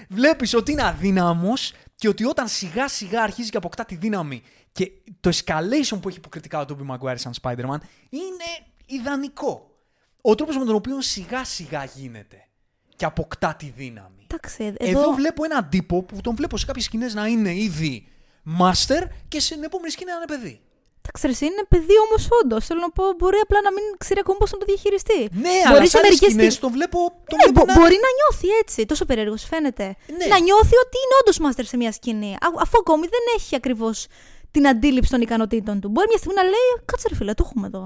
Βλέπεις 0.08 0.54
ότι 0.54 0.72
είναι 0.72 0.82
αδύναμος 0.86 1.72
και 1.96 2.08
ότι 2.08 2.24
όταν 2.24 2.48
σιγά 2.48 2.88
σιγά 2.88 3.22
αρχίζει 3.22 3.50
και 3.50 3.56
αποκτά 3.56 3.84
τη 3.84 3.94
δύναμη 3.94 4.42
και 4.72 4.90
το 5.20 5.30
escalation 5.34 5.98
που 6.00 6.08
έχει 6.08 6.18
υποκριτικά 6.18 6.60
ο 6.60 6.64
Τόμπι 6.64 6.82
Μαγκουάρ 6.82 7.18
σαν 7.18 7.32
Spider-Man 7.42 7.78
είναι 8.10 8.48
ιδανικό. 8.86 9.68
Ο 10.20 10.34
τρόπος 10.34 10.56
με 10.56 10.64
τον 10.64 10.74
οποίο 10.74 11.00
σιγά 11.00 11.44
σιγά 11.44 11.84
γίνεται 11.84 12.48
και 12.96 13.04
αποκτά 13.04 13.54
τη 13.58 13.72
δύναμη. 13.76 14.26
Εντάξει, 14.26 14.74
εδώ, 14.78 15.00
Εδώ... 15.00 15.12
βλέπω 15.12 15.44
έναν 15.44 15.68
τύπο 15.68 16.02
που 16.02 16.20
τον 16.20 16.34
βλέπω 16.34 16.56
σε 16.56 16.66
κάποιες 16.66 16.84
σκηνές 16.84 17.14
να 17.14 17.26
είναι 17.26 17.54
ήδη 17.54 18.08
master 18.60 19.02
και 19.28 19.40
στην 19.40 19.62
επόμενη 19.68 19.90
σκηνή 19.92 20.10
να 20.10 20.16
είναι 20.16 20.30
παιδί. 20.34 20.54
Εντάξει, 21.06 21.22
ρε, 21.28 21.32
εσύ 21.36 21.44
είναι 21.50 21.64
παιδί 21.72 21.96
όμως 22.06 22.22
όντως. 22.42 22.62
Θέλω 22.68 22.80
να 22.86 22.90
πω, 22.98 23.04
μπορεί 23.18 23.38
απλά 23.46 23.60
να 23.68 23.72
μην 23.76 23.84
ξέρει 24.02 24.20
ακόμα 24.24 24.38
πώς 24.42 24.50
να 24.52 24.58
το 24.60 24.64
διαχειριστεί. 24.70 25.20
Ναι, 25.44 25.56
Μπορείς 25.56 25.66
αλλά 25.70 25.84
σε 25.84 25.92
σε 25.94 25.98
άλλες 25.98 26.08
μερικές 26.10 26.28
σκηνές 26.32 26.52
στιγ- 26.52 26.64
τον 26.64 26.72
βλέπω, 26.76 26.98
τον 27.30 27.36
Ναι, 27.38 27.44
βλέπω 27.44 27.58
μπο- 27.60 27.66
να... 27.72 27.74
μπορεί 27.78 27.96
να 28.06 28.10
νιώθει 28.18 28.48
έτσι. 28.62 28.80
Τόσο 28.90 29.04
περίεργος 29.10 29.42
φαίνεται. 29.50 29.86
Ναι. 30.18 30.26
Να 30.32 30.38
νιώθει 30.46 30.76
ότι 30.84 30.96
είναι 31.02 31.14
όντως 31.20 31.36
μάστερ 31.44 31.64
σε 31.72 31.76
μια 31.82 31.92
σκηνή. 31.98 32.32
Α- 32.46 32.58
αφού 32.64 32.76
ακόμη 32.82 33.06
δεν 33.14 33.24
έχει 33.36 33.52
ακριβώς 33.60 33.96
την 34.54 34.62
αντίληψη 34.72 35.10
των 35.14 35.20
ικανοτήτων 35.26 35.74
του. 35.80 35.88
Μπορεί 35.92 36.06
μια 36.12 36.18
στιγμή 36.22 36.36
να 36.40 36.44
λέει, 36.54 36.68
Κάτσε 36.84 37.06
ρε 37.10 37.14
φίλε, 37.18 37.32
το 37.34 37.42
έχουμε 37.46 37.66
εδώ. 37.66 37.84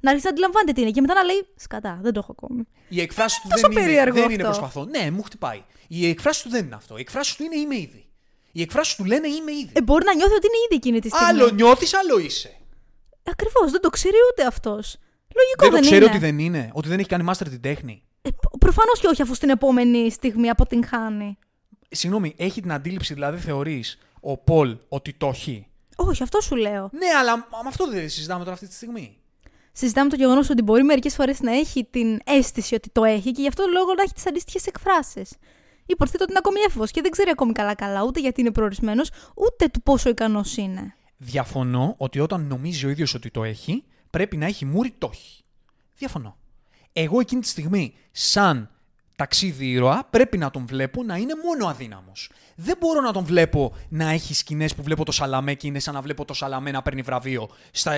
Να 0.00 0.08
αρχίσει 0.10 0.26
να 0.26 0.32
αντιλαμβάνεται 0.34 0.72
τι 0.72 0.80
είναι 0.80 0.90
και 0.96 1.00
μετά 1.00 1.14
να 1.14 1.22
λέει 1.22 1.40
Σκατά, 1.56 1.98
δεν 2.02 2.12
το 2.12 2.20
έχω 2.22 2.32
ακόμη. 2.38 2.62
Η 2.88 3.00
εκφράση 3.00 3.40
του 3.42 3.48
Τόσο 3.48 3.60
δεν, 3.62 3.70
είναι, 3.70 3.80
περίεργο 3.80 4.14
δεν 4.20 4.30
είναι 4.30 4.42
αυτό. 4.48 4.60
προσπαθώ. 4.60 4.88
Ναι, 4.94 5.10
μου 5.10 5.22
χτυπάει. 5.22 5.62
Η 5.88 6.08
εκφράση 6.08 6.42
του 6.42 6.48
δεν 6.48 6.64
είναι 6.64 6.74
αυτό. 6.74 6.96
Η 6.96 7.00
εκφράση 7.00 7.36
του 7.36 7.42
είναι 7.44 7.56
είμαι 7.56 7.76
ήδη. 7.76 8.03
Οι 8.56 8.62
εκφράσεις 8.62 8.94
του 8.96 9.04
λένε 9.04 9.28
είμαι 9.28 9.52
ήδη. 9.52 9.70
Ε, 9.72 9.82
μπορεί 9.82 10.04
να 10.04 10.14
νιώθει 10.14 10.34
ότι 10.34 10.46
είναι 10.46 10.56
ήδη 10.66 10.74
εκείνη 10.74 11.00
τη 11.00 11.08
στιγμή. 11.08 11.28
άλλο 11.28 11.50
νιώθεις, 11.50 11.94
άλλο 11.94 12.18
είσαι. 12.18 12.56
Ακριβώς, 13.22 13.70
δεν 13.70 13.80
το 13.80 13.90
ξέρει 13.90 14.16
ούτε 14.30 14.46
αυτός. 14.46 14.96
Λογικό 15.34 15.62
δεν 15.62 15.70
δεν, 15.70 15.80
το 15.80 15.86
ξέρει 15.86 16.04
είναι. 16.04 16.14
ότι 16.14 16.18
δεν 16.18 16.38
είναι. 16.38 16.70
Ότι 16.72 16.88
δεν 16.88 16.98
έχει 16.98 17.08
κάνει 17.08 17.24
master 17.28 17.46
την 17.50 17.60
τέχνη. 17.60 18.02
Ε, 18.22 18.28
Προφανώς 18.58 19.00
και 19.00 19.06
όχι, 19.06 19.22
αφού 19.22 19.34
στην 19.34 19.48
επόμενη 19.50 20.10
στιγμή 20.10 20.48
αποτυγχάνει. 20.50 21.38
Συγγνώμη, 21.88 22.34
έχει 22.36 22.60
την 22.60 22.72
αντίληψη, 22.72 23.14
δηλαδή 23.14 23.38
θεωρείς 23.38 23.98
ο 24.20 24.36
Πολ 24.36 24.76
ότι 24.88 25.12
το 25.12 25.26
έχει; 25.28 25.66
Όχι, 25.96 26.22
αυτό 26.22 26.40
σου 26.40 26.56
λέω. 26.56 26.90
Ναι, 26.92 27.06
αλλά 27.20 27.36
με 27.36 27.68
αυτό 27.68 27.86
δεν 27.88 28.08
συζητάμε 28.08 28.40
τώρα 28.40 28.52
αυτή 28.52 28.66
τη 28.66 28.74
στιγμή. 28.74 29.18
Συζητάμε 29.72 30.10
το 30.10 30.16
γεγονός 30.16 30.50
ότι 30.50 30.62
μπορεί 30.62 30.82
μερικές 30.82 31.14
φορές 31.14 31.40
να 31.40 31.52
έχει 31.52 31.84
την 31.90 32.18
αίσθηση 32.24 32.74
ότι 32.74 32.90
το 32.90 33.04
έχει 33.04 33.32
και 33.32 33.40
γι' 33.40 33.48
αυτό 33.48 33.62
το 33.62 33.70
λόγο 33.70 33.94
να 33.94 34.02
έχει 34.02 34.12
τις 34.12 34.26
αντίστοιχες 34.26 34.66
εκφράσεις. 34.66 35.30
Υποθέτω 35.86 36.22
ότι 36.22 36.32
είναι 36.32 36.40
ακόμη 36.44 36.60
έφηβος 36.60 36.90
και 36.90 37.00
δεν 37.00 37.10
ξέρει 37.10 37.30
ακόμη 37.30 37.52
καλά-καλά 37.52 38.02
ούτε 38.02 38.20
γιατί 38.20 38.40
είναι 38.40 38.50
προορισμένος, 38.50 39.10
ούτε 39.34 39.68
του 39.68 39.82
πόσο 39.82 40.08
ικανός 40.08 40.56
είναι. 40.56 40.94
Διαφωνώ 41.16 41.94
ότι 41.98 42.20
όταν 42.20 42.46
νομίζει 42.46 42.86
ο 42.86 42.88
ίδιος 42.88 43.14
ότι 43.14 43.30
το 43.30 43.44
έχει, 43.44 43.84
πρέπει 44.10 44.36
να 44.36 44.46
έχει 44.46 44.64
μούρι 44.64 44.94
το 44.98 45.10
έχει. 45.12 45.42
Διαφωνώ. 45.96 46.36
Εγώ 46.92 47.20
εκείνη 47.20 47.40
τη 47.40 47.48
στιγμή, 47.48 47.94
σαν 48.10 48.70
ταξίδι 49.16 49.70
ήρωα, 49.70 50.06
πρέπει 50.10 50.38
να 50.38 50.50
τον 50.50 50.66
βλέπω 50.66 51.02
να 51.02 51.16
είναι 51.16 51.32
μόνο 51.44 51.66
αδύναμος. 51.66 52.30
Δεν 52.56 52.76
μπορώ 52.80 53.00
να 53.00 53.12
τον 53.12 53.24
βλέπω 53.24 53.76
να 53.88 54.10
έχει 54.10 54.34
σκηνές 54.34 54.74
που 54.74 54.82
βλέπω 54.82 55.04
το 55.04 55.12
Σαλαμέ 55.12 55.54
και 55.54 55.66
είναι 55.66 55.78
σαν 55.78 55.94
να 55.94 56.00
βλέπω 56.00 56.24
το 56.24 56.34
Σαλαμέ 56.34 56.70
να 56.70 56.82
παίρνει 56.82 57.02
βραβείο 57.02 57.48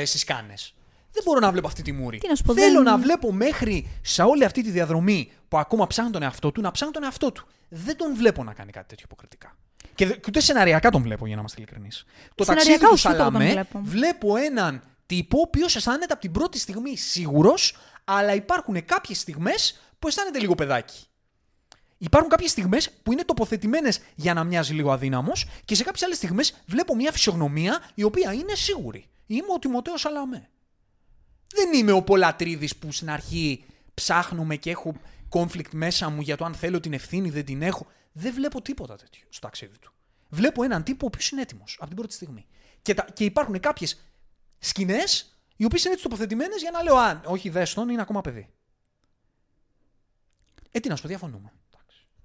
στις 0.04 0.24
κάνες. 0.24 0.74
Δεν 1.16 1.24
μπορώ 1.24 1.40
να 1.40 1.50
βλέπω 1.50 1.66
αυτή 1.66 1.82
τη 1.82 1.92
μούρη. 1.92 2.18
Τι 2.18 2.28
να 2.28 2.34
σου 2.34 2.42
πω, 2.42 2.54
Θέλω 2.54 2.72
δεν- 2.72 2.82
να 2.82 2.98
βλέπω 2.98 3.32
μέχρι 3.32 3.98
σε 4.02 4.22
όλη 4.22 4.44
αυτή 4.44 4.62
τη 4.62 4.70
διαδρομή 4.70 5.32
που 5.48 5.58
ακόμα 5.58 5.86
ψάχνει 5.86 6.10
τον 6.10 6.22
εαυτό 6.22 6.52
του, 6.52 6.60
να 6.60 6.70
ψάχνει 6.70 6.92
τον 6.94 7.04
εαυτό 7.04 7.32
του. 7.32 7.46
Δεν 7.68 7.96
τον 7.96 8.14
βλέπω 8.16 8.44
να 8.44 8.52
κάνει 8.52 8.72
κάτι 8.72 8.88
τέτοιο 8.88 9.04
υποκριτικά. 9.08 9.56
Και, 9.94 10.06
δε- 10.06 10.14
και 10.14 10.24
ούτε 10.28 10.40
σεναριακά 10.40 10.90
τον 10.90 11.02
βλέπω, 11.02 11.26
για 11.26 11.34
να 11.34 11.40
είμαστε 11.40 11.60
ειλικρινείς. 11.60 12.04
Το 12.34 12.44
ταξίδι 12.44 12.72
Σεναριακά 12.72 12.86
του 12.86 12.92
όχι, 12.94 13.08
ούτε 13.08 13.16
εγώ 13.16 13.24
τον 13.30 13.32
Σαλαμέ 13.40 13.52
βλέπω. 13.52 13.80
βλέπω 13.84 14.36
έναν 14.36 14.82
τύπο 15.06 15.38
ο 15.38 15.40
οποίος 15.46 15.76
αισθάνεται 15.76 16.12
από 16.12 16.22
την 16.22 16.32
πρώτη 16.32 16.58
στιγμή 16.58 16.96
σίγουρος, 16.96 17.76
αλλά 18.04 18.34
υπάρχουν 18.34 18.84
κάποιες 18.84 19.18
στιγμές 19.18 19.80
που 19.98 20.08
αισθάνεται 20.08 20.38
λίγο 20.38 20.54
παιδάκι. 20.54 21.04
Υπάρχουν 21.98 22.30
κάποιες 22.30 22.50
στιγμές 22.50 22.90
που 23.02 23.12
είναι 23.12 23.24
τοποθετημένες 23.24 24.00
για 24.14 24.34
να 24.34 24.44
μοιάζει 24.44 24.72
λίγο 24.74 24.92
αδύναμος 24.92 25.46
και 25.64 25.74
σε 25.74 25.82
κάποιες 25.84 26.02
άλλες 26.04 26.16
στιγμές 26.16 26.54
βλέπω 26.66 26.94
μια 26.94 27.12
φυσιογνωμία 27.12 27.80
η 27.94 28.02
οποία 28.02 28.32
είναι 28.32 28.54
σίγουρη. 28.54 29.06
Είμαι 29.26 29.52
ο 29.54 29.58
Τιμωτέος 29.58 30.00
Σαλαμέ. 30.00 30.48
Δεν 31.54 31.72
είμαι 31.72 31.92
ο 31.92 32.02
Πολατρίδης 32.02 32.76
που 32.76 32.92
στην 32.92 33.10
αρχή 33.10 33.64
ψάχνουμε 33.94 34.56
και 34.56 34.70
έχω 34.70 34.94
conflict 35.30 35.70
μέσα 35.72 36.08
μου 36.08 36.20
για 36.20 36.36
το 36.36 36.44
αν 36.44 36.54
θέλω 36.54 36.80
την 36.80 36.92
ευθύνη, 36.92 37.30
δεν 37.30 37.44
την 37.44 37.62
έχω. 37.62 37.86
Δεν 38.12 38.34
βλέπω 38.34 38.62
τίποτα 38.62 38.96
τέτοιο 38.96 39.26
στο 39.28 39.46
ταξίδι 39.46 39.78
του. 39.78 39.92
Βλέπω 40.28 40.62
έναν 40.62 40.82
τύπο 40.82 41.04
ο 41.04 41.08
οποίος 41.12 41.30
είναι 41.30 41.40
έτοιμος 41.40 41.76
από 41.78 41.86
την 41.86 41.96
πρώτη 41.96 42.14
στιγμή. 42.14 42.46
Και, 42.82 42.94
τα, 42.94 43.06
και 43.12 43.24
υπάρχουν 43.24 43.60
κάποιες 43.60 44.04
σκηνές 44.58 45.36
οι 45.56 45.64
οποίες 45.64 45.84
είναι 45.84 45.92
έτσι 45.92 46.04
τοποθετημένες 46.04 46.60
για 46.60 46.70
να 46.70 46.82
λέω 46.82 46.96
Α, 46.96 47.20
όχι, 47.24 47.48
δέστον, 47.48 47.88
είναι 47.88 48.00
ακόμα 48.00 48.20
παιδί. 48.20 48.48
Ε, 50.70 50.80
τι 50.80 50.88
να 50.88 50.96
σου 50.96 51.02
πω, 51.02 51.08
διαφωνούμε. 51.08 51.52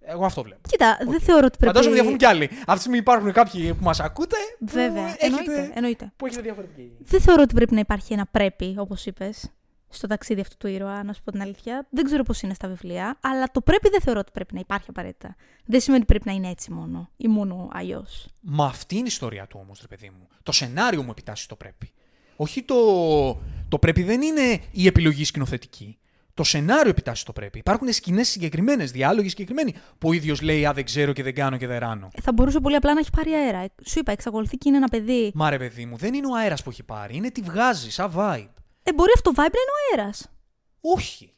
Εντάξει. 0.01 0.17
Εγώ 0.17 0.25
αυτό 0.25 0.43
βλέπω. 0.43 0.61
Κοίτα, 0.69 0.97
δεν 1.05 1.19
θεωρώ 1.19 1.45
ότι 1.45 1.57
πρέπει. 1.57 1.65
Φαντάζομαι 1.65 1.93
διαφωνούν 1.93 2.17
κι 2.17 2.25
άλλοι. 2.25 2.43
Αυτή 2.43 2.73
τη 2.73 2.79
στιγμή 2.79 2.97
υπάρχουν 2.97 3.31
κάποιοι 3.31 3.73
που 3.73 3.83
μας 3.83 3.99
ακούτε. 3.99 4.35
που 4.59 4.65
Βέβαια, 4.65 5.05
έχετε, 5.05 5.25
εννοείται, 5.25 5.71
εννοείται. 5.75 6.11
Που 6.15 6.25
έχετε 6.25 6.41
διαφορετική. 6.41 6.91
Δεν 6.99 7.21
θεωρώ 7.21 7.41
ότι 7.41 7.53
πρέπει 7.53 7.73
να 7.73 7.79
υπάρχει 7.79 8.13
ένα 8.13 8.25
πρέπει, 8.31 8.75
όπως 8.77 9.05
είπες, 9.05 9.51
στο 9.89 10.07
ταξίδι 10.07 10.41
αυτού 10.41 10.57
του 10.57 10.67
ήρωα, 10.67 11.03
να 11.03 11.13
σου 11.13 11.21
πω 11.23 11.31
την 11.31 11.41
αλήθεια. 11.41 11.87
Δεν 11.89 12.03
ξέρω 12.05 12.23
πώς 12.23 12.41
είναι 12.41 12.53
στα 12.53 12.67
βιβλία, 12.67 13.17
αλλά 13.21 13.47
το 13.51 13.61
πρέπει 13.61 13.89
δεν 13.89 14.01
θεωρώ 14.01 14.19
ότι 14.19 14.31
πρέπει 14.31 14.53
να 14.53 14.59
υπάρχει 14.59 14.85
απαραίτητα. 14.89 15.35
Δεν 15.65 15.79
σημαίνει 15.79 16.03
ότι 16.03 16.11
πρέπει 16.13 16.27
να 16.27 16.33
είναι 16.33 16.49
έτσι 16.49 16.71
μόνο 16.71 17.09
ή 17.17 17.27
μόνο 17.27 17.69
αλλιώς. 17.71 18.27
Μα 18.39 18.65
αυτή 18.65 18.95
είναι 18.95 19.03
η 19.03 19.11
ιστορία 19.11 19.47
του 19.47 19.59
όμως, 19.63 19.81
ρε 19.81 19.87
παιδί 19.87 20.09
μου. 20.09 20.27
Το 20.43 20.51
σενάριο 20.51 21.03
μου 21.03 21.11
επιτάσσει 21.11 21.47
το 21.47 21.55
πρέπει. 21.55 21.91
Όχι 22.35 22.63
το. 22.63 22.75
Το 23.69 23.79
πρέπει 23.79 24.03
δεν 24.03 24.21
είναι 24.21 24.59
η 24.71 24.87
επιλογή 24.87 25.25
σκηνοθετική. 25.25 25.97
Το 26.33 26.43
σενάριο 26.43 26.89
επιτάσσει 26.89 27.25
το 27.25 27.33
πρέπει. 27.33 27.57
Υπάρχουν 27.59 27.93
σκηνές 27.93 28.27
συγκεκριμένες, 28.27 28.91
διάλογοι 28.91 29.29
συγκεκριμένοι. 29.29 29.73
Που 29.97 30.09
ο 30.09 30.13
ίδιος 30.13 30.41
λέει 30.41 30.65
Α, 30.65 30.73
δεν 30.73 30.85
ξέρω 30.85 31.13
και 31.13 31.23
δεν 31.23 31.35
κάνω 31.35 31.57
και 31.57 31.67
δεν 31.67 31.79
ράνω. 31.79 32.09
Θα 32.21 32.33
μπορούσε 32.33 32.59
πολύ 32.59 32.75
απλά 32.75 32.93
να 32.93 32.99
έχει 32.99 33.09
πάρει 33.15 33.31
αέρα. 33.33 33.57
Ε, 33.57 33.67
Σου 33.85 33.99
είπα, 33.99 34.11
εξακολουθεί 34.11 34.57
και 34.57 34.69
είναι 34.69 34.77
ένα 34.77 34.87
παιδί. 34.87 35.31
Μα 35.33 35.49
ρε 35.49 35.57
παιδί 35.57 35.85
μου, 35.85 35.97
δεν 35.97 36.13
είναι 36.13 36.27
ο 36.27 36.35
αέρας 36.35 36.63
που 36.63 36.69
έχει 36.69 36.83
πάρει. 36.83 37.15
Είναι 37.15 37.31
τι 37.31 37.41
βγάζει, 37.41 37.91
σαν 37.91 38.13
vibe. 38.15 38.49
Ε, 38.83 38.93
μπορεί 38.93 39.11
αυτό 39.15 39.31
το 39.31 39.41
vibe 39.41 39.51
να 39.51 39.61
είναι 39.61 39.71
ο 39.71 39.99
αέρας. 39.99 40.31
Όχι. 40.81 41.33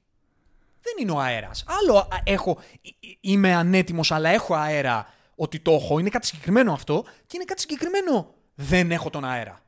Δεν 0.81 0.93
είναι 0.99 1.11
ο 1.11 1.19
αέρας. 1.19 1.63
Άλλο 1.67 1.97
α, 1.97 2.07
έχω, 2.23 2.57
ε, 2.59 3.07
ε, 3.07 3.17
είμαι 3.21 3.53
ανέτοιμος, 3.53 4.11
αλλά 4.11 4.29
έχω 4.29 4.53
αέρα 4.55 5.13
ότι 5.35 5.59
το 5.59 5.71
έχω. 5.71 5.99
Είναι 5.99 6.09
κάτι 6.09 6.25
συγκεκριμένο 6.25 6.73
αυτό. 6.73 7.03
Και 7.25 7.35
είναι 7.35 7.45
κάτι 7.45 7.61
συγκεκριμένο 7.61 8.33
δεν 8.55 8.91
έχω 8.91 9.09
τον 9.09 9.25
αέρα. 9.25 9.59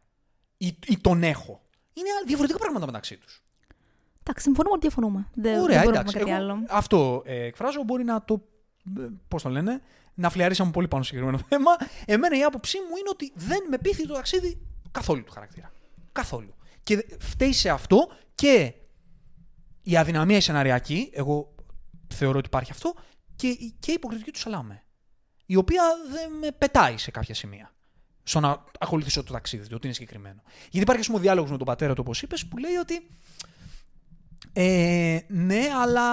Ή, 0.58 0.78
ή 0.88 0.98
τον 0.98 1.24
έχω. 1.24 1.62
Είναι 1.94 2.10
διαφορετικά 2.26 2.60
πράγματα 2.60 2.86
μεταξύ 2.86 3.18
τους. 3.18 3.45
Εντάξει, 4.28 4.44
συμφωνούμε 4.44 4.76
ότι 4.76 4.88
διαφωνούμε. 4.88 5.30
Δεν, 5.34 5.62
Ωραία, 5.62 5.66
δεν 5.66 5.78
μπορούμε 5.78 5.92
να 5.94 6.00
εντάξει. 6.00 6.18
πούμε 6.18 6.32
κάτι 6.32 6.44
Εγώ 6.44 6.52
άλλο. 6.54 6.66
Αυτό 6.70 7.22
ε, 7.26 7.44
εκφράζω. 7.44 7.84
Μπορεί 7.84 8.04
να 8.04 8.24
το. 8.24 8.48
Πώς 9.28 9.42
το 9.42 9.50
λένε, 9.50 9.82
να 10.14 10.30
φλιαρίσαμε 10.30 10.72
πολύ 10.72 10.88
πάνω 10.88 11.04
στο 11.04 11.14
συγκεκριμένο 11.14 11.46
θέμα. 11.50 11.72
Εμένα 12.06 12.38
η 12.38 12.44
άποψή 12.44 12.78
μου 12.78 12.96
είναι 13.00 13.10
ότι 13.10 13.32
δεν 13.36 13.60
με 13.70 13.78
πείθει 13.78 14.08
το 14.08 14.14
ταξίδι 14.14 14.62
καθόλου 14.92 15.24
του 15.24 15.32
χαρακτήρα. 15.32 15.72
Καθόλου. 16.12 16.56
Και 16.84 17.06
φταίει 17.20 17.54
σε 17.54 17.70
αυτό 17.70 18.08
και 18.36 18.74
η 19.82 19.98
αδυναμία 19.98 20.38
η 20.38 20.42
σεναριακή, 20.42 21.10
εγώ 21.14 21.56
θεωρώ 22.14 22.38
ότι 22.38 22.48
υπάρχει 22.48 22.72
αυτό, 22.72 22.94
και, 23.36 23.54
και 23.80 23.92
η 23.92 23.94
υποκριτική 23.94 24.32
του 24.32 24.40
Σαλάμε. 24.40 24.84
Η 25.46 25.56
οποία 25.56 25.84
δεν 26.12 26.32
με 26.32 26.52
πετάει 26.52 26.98
σε 26.98 27.12
κάποια 27.12 27.36
σημεία. 27.36 27.74
Στο 28.24 28.40
να 28.40 28.64
ακολουθήσω 28.80 29.24
το 29.24 29.34
ταξίδι 29.34 29.64
του, 29.64 29.74
ότι 29.76 29.86
είναι 29.86 29.96
συγκεκριμένο. 29.96 30.42
Γιατί 30.62 30.80
υπάρχει, 30.80 31.02
ας 31.02 31.08
πούμε, 31.08 31.20
ο 31.20 31.22
διάλογος 31.22 31.52
με 31.52 31.58
τον 31.58 31.66
πατέρα 31.66 31.94
του, 31.94 32.02
όπως 32.06 32.22
είπες, 32.22 32.46
που 32.46 32.58
λέει 32.58 32.76
ότι 32.76 33.08
ε, 34.54 35.20
ναι, 35.28 35.62
αλλά 35.82 36.04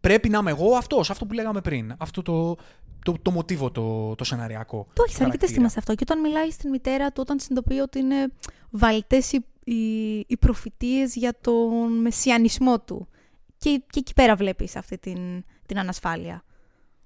πρέπει 0.00 0.28
να 0.28 0.38
είμαι 0.38 0.50
εγώ 0.50 0.76
αυτός, 0.76 1.10
αυτό 1.10 1.26
που 1.26 1.34
λέγαμε 1.34 1.60
πριν. 1.60 1.94
Αυτό 1.98 2.22
το, 2.22 2.56
το, 3.04 3.14
το 3.22 3.30
μοτίβο 3.30 3.70
το, 3.70 4.14
το 4.14 4.24
σεναριακό. 4.24 4.86
Το 4.92 5.02
έχεις 5.06 5.20
αρκετέ 5.20 5.46
χαρακτήρα. 5.46 5.50
στιγμέ 5.50 5.66
αυτό. 5.66 5.94
Και 5.94 6.02
όταν 6.02 6.20
μιλάει 6.20 6.50
στην 6.50 6.70
μητέρα 6.70 7.06
του, 7.06 7.18
όταν 7.20 7.38
συνειδητοποιεί 7.38 7.78
ότι 7.82 7.98
είναι 7.98 8.32
βαλτές 8.70 9.32
οι, 9.32 9.44
οι, 9.64 10.18
οι 10.18 10.36
προφητείες 10.36 11.14
για 11.14 11.34
τον 11.40 12.00
μεσιανισμό 12.00 12.80
του. 12.80 13.08
Και, 13.58 13.82
και 13.90 13.98
εκεί 13.98 14.12
πέρα 14.12 14.36
βλέπεις 14.36 14.76
αυτή 14.76 14.98
την, 14.98 15.44
την 15.66 15.78
ανασφάλεια. 15.78 16.44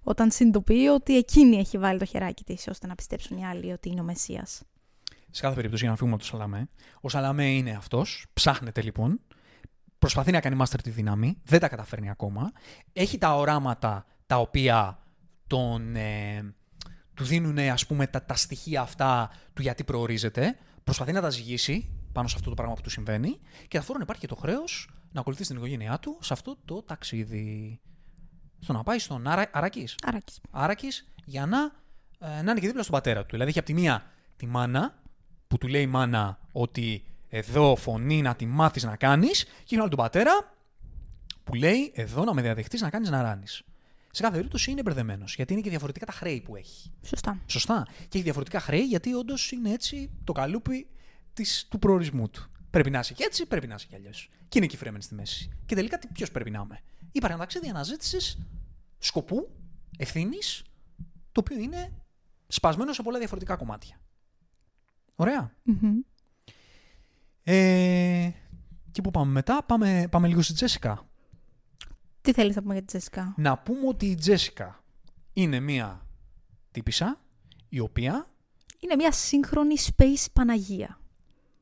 Όταν 0.02 0.30
συνειδητοποιεί 0.30 0.88
ότι 0.94 1.16
εκείνη 1.16 1.56
έχει 1.56 1.78
βάλει 1.78 1.98
το 1.98 2.04
χεράκι 2.04 2.44
της 2.44 2.68
ώστε 2.68 2.86
να 2.86 2.94
πιστέψουν 2.94 3.36
οι 3.36 3.46
άλλοι 3.46 3.72
ότι 3.72 3.88
είναι 3.88 4.00
ο 4.00 4.04
Μεσία. 4.04 4.46
Σε 5.30 5.40
κάθε 5.42 5.54
περίπτωση, 5.54 5.82
για 5.82 5.90
να 5.90 5.96
φύγουμε 5.96 6.14
από 6.14 6.22
το 6.22 6.28
Σαλαμέ, 6.28 6.68
ο 7.00 7.08
Σαλαμέ 7.08 7.50
είναι 7.54 7.70
αυτός. 7.70 8.26
Ψάχνεται 8.32 8.82
λοιπόν. 8.82 9.20
Προσπαθεί 9.98 10.30
να 10.30 10.40
κάνει 10.40 10.54
μάστερ 10.54 10.82
τη 10.82 10.90
δύναμη. 10.90 11.38
Δεν 11.44 11.60
τα 11.60 11.68
καταφέρνει 11.68 12.10
ακόμα. 12.10 12.52
Έχει 12.92 13.18
τα 13.18 13.36
οράματα 13.36 14.06
τα 14.26 14.36
οποία 14.36 14.98
τον, 15.46 15.96
ε, 15.96 16.54
του 17.14 17.24
δίνουν 17.24 17.58
ας 17.58 17.86
πούμε 17.86 18.06
τα, 18.06 18.24
τα 18.24 18.34
στοιχεία 18.34 18.80
αυτά 18.80 19.30
του 19.52 19.62
γιατί 19.62 19.84
προορίζεται. 19.84 20.56
Προσπαθεί 20.84 21.12
να 21.12 21.20
τα 21.20 21.30
ζυγίσει 21.30 21.90
πάνω 22.12 22.28
σε 22.28 22.34
αυτό 22.36 22.48
το 22.48 22.54
πράγμα 22.54 22.74
που 22.74 22.80
του 22.80 22.90
συμβαίνει. 22.90 23.38
Και 23.68 23.76
ταυτόχρονα 23.76 24.02
υπάρχει 24.02 24.22
και 24.22 24.28
το 24.28 24.36
χρέος 24.36 24.88
να 25.12 25.20
ακολουθήσει 25.20 25.48
την 25.48 25.58
οικογένειά 25.58 25.98
του 25.98 26.18
σε 26.20 26.32
αυτό 26.32 26.56
το 26.64 26.82
ταξίδι. 26.82 27.80
Στο 28.58 28.72
να 28.72 28.82
πάει 28.82 28.98
στον 28.98 29.26
Άρα, 29.26 29.50
Αράκης. 29.52 29.94
Άρακη. 30.06 30.40
Άρακης 30.50 31.12
για 31.24 31.46
να, 31.46 31.58
ε, 32.18 32.42
να 32.42 32.50
είναι 32.50 32.60
και 32.60 32.66
δίπλα 32.66 32.82
στον 32.82 32.94
πατέρα 32.94 33.20
του. 33.20 33.28
Δηλαδή 33.30 33.50
έχει 33.50 33.58
από 33.58 33.66
τη 33.66 33.74
μία 33.74 34.04
τη 34.36 34.46
μάνα 34.46 35.02
που 35.48 35.58
του 35.58 35.68
λέει 35.68 35.82
η 35.82 35.86
μάνα 35.86 36.38
ότι 36.52 37.04
εδώ 37.28 37.76
φωνή 37.76 38.22
να 38.22 38.34
τη 38.34 38.46
μάθεις 38.46 38.84
να 38.84 38.96
κάνεις 38.96 39.44
και 39.44 39.50
έχει 39.64 39.76
άλλο 39.76 39.88
τον 39.88 39.98
πατέρα 39.98 40.54
που 41.44 41.54
λέει 41.54 41.92
εδώ 41.94 42.24
να 42.24 42.34
με 42.34 42.42
διαδεχτείς 42.42 42.80
να 42.80 42.90
κάνεις 42.90 43.10
να 43.10 43.22
ράνεις. 43.22 43.62
Σε 44.10 44.22
κάθε 44.22 44.36
περίπτωση 44.36 44.70
είναι 44.70 44.82
μπερδεμένος 44.82 45.34
γιατί 45.34 45.52
είναι 45.52 45.62
και 45.62 45.70
διαφορετικά 45.70 46.06
τα 46.06 46.12
χρέη 46.12 46.40
που 46.40 46.56
έχει. 46.56 46.92
Σωστά. 47.02 47.40
Σωστά. 47.46 47.86
Και 47.98 48.08
έχει 48.12 48.22
διαφορετικά 48.22 48.60
χρέη 48.60 48.84
γιατί 48.84 49.14
όντως 49.14 49.50
είναι 49.50 49.70
έτσι 49.70 50.10
το 50.24 50.32
καλούπι 50.32 50.86
της, 51.32 51.66
του 51.70 51.78
προορισμού 51.78 52.28
του. 52.28 52.50
Πρέπει 52.70 52.90
να 52.90 52.98
είσαι 52.98 53.14
και 53.14 53.24
έτσι, 53.24 53.46
πρέπει 53.46 53.66
να 53.66 53.74
είσαι 53.74 53.86
και 53.86 53.94
αλλιώς. 53.94 54.30
Και 54.48 54.58
είναι 54.58 54.66
εκεί 54.66 54.76
φρέμενη 54.76 55.02
στη 55.02 55.14
μέση. 55.14 55.50
Και 55.66 55.74
τελικά 55.74 55.98
ποιος 56.12 56.30
πρέπει 56.30 56.50
να 56.50 56.60
είμαι. 56.64 56.80
Υπάρχει 57.12 57.36
ένα 57.36 57.44
ταξίδι 57.44 57.68
αναζήτησης 57.68 58.38
σκοπού, 58.98 59.50
ευθύνης, 59.98 60.62
το 61.32 61.40
οποίο 61.40 61.58
είναι 61.58 61.92
σπασμένο 62.48 62.92
σε 62.92 63.02
πολλά 63.02 63.18
διαφορετικά 63.18 63.56
κομμάτια. 63.56 64.00
Ωραία. 65.14 65.52
Μμμ. 65.62 66.00
Ε, 67.50 68.30
και 68.90 69.00
πού 69.02 69.10
πάμε 69.10 69.32
μετά, 69.32 69.62
πάμε, 69.66 70.06
πάμε 70.10 70.28
λίγο 70.28 70.42
στη 70.42 70.52
Τζέσικα. 70.52 71.06
Τι 72.20 72.32
θέλεις 72.32 72.56
να 72.56 72.62
πούμε 72.62 72.72
για 72.72 72.82
τη 72.82 72.88
Τζέσικα; 72.88 73.34
Να 73.36 73.58
πούμε 73.58 73.86
ότι 73.88 74.06
η 74.06 74.14
Τζέσικα 74.14 74.82
είναι 75.32 75.60
μία 75.60 76.06
τύπησα 76.70 77.18
η 77.68 77.78
οποία 77.78 78.26
Είναι 78.78 78.94
μια 78.96 79.12
σύγχρονη 79.12 79.74
space 79.78 80.26
Παναγία. 80.32 80.98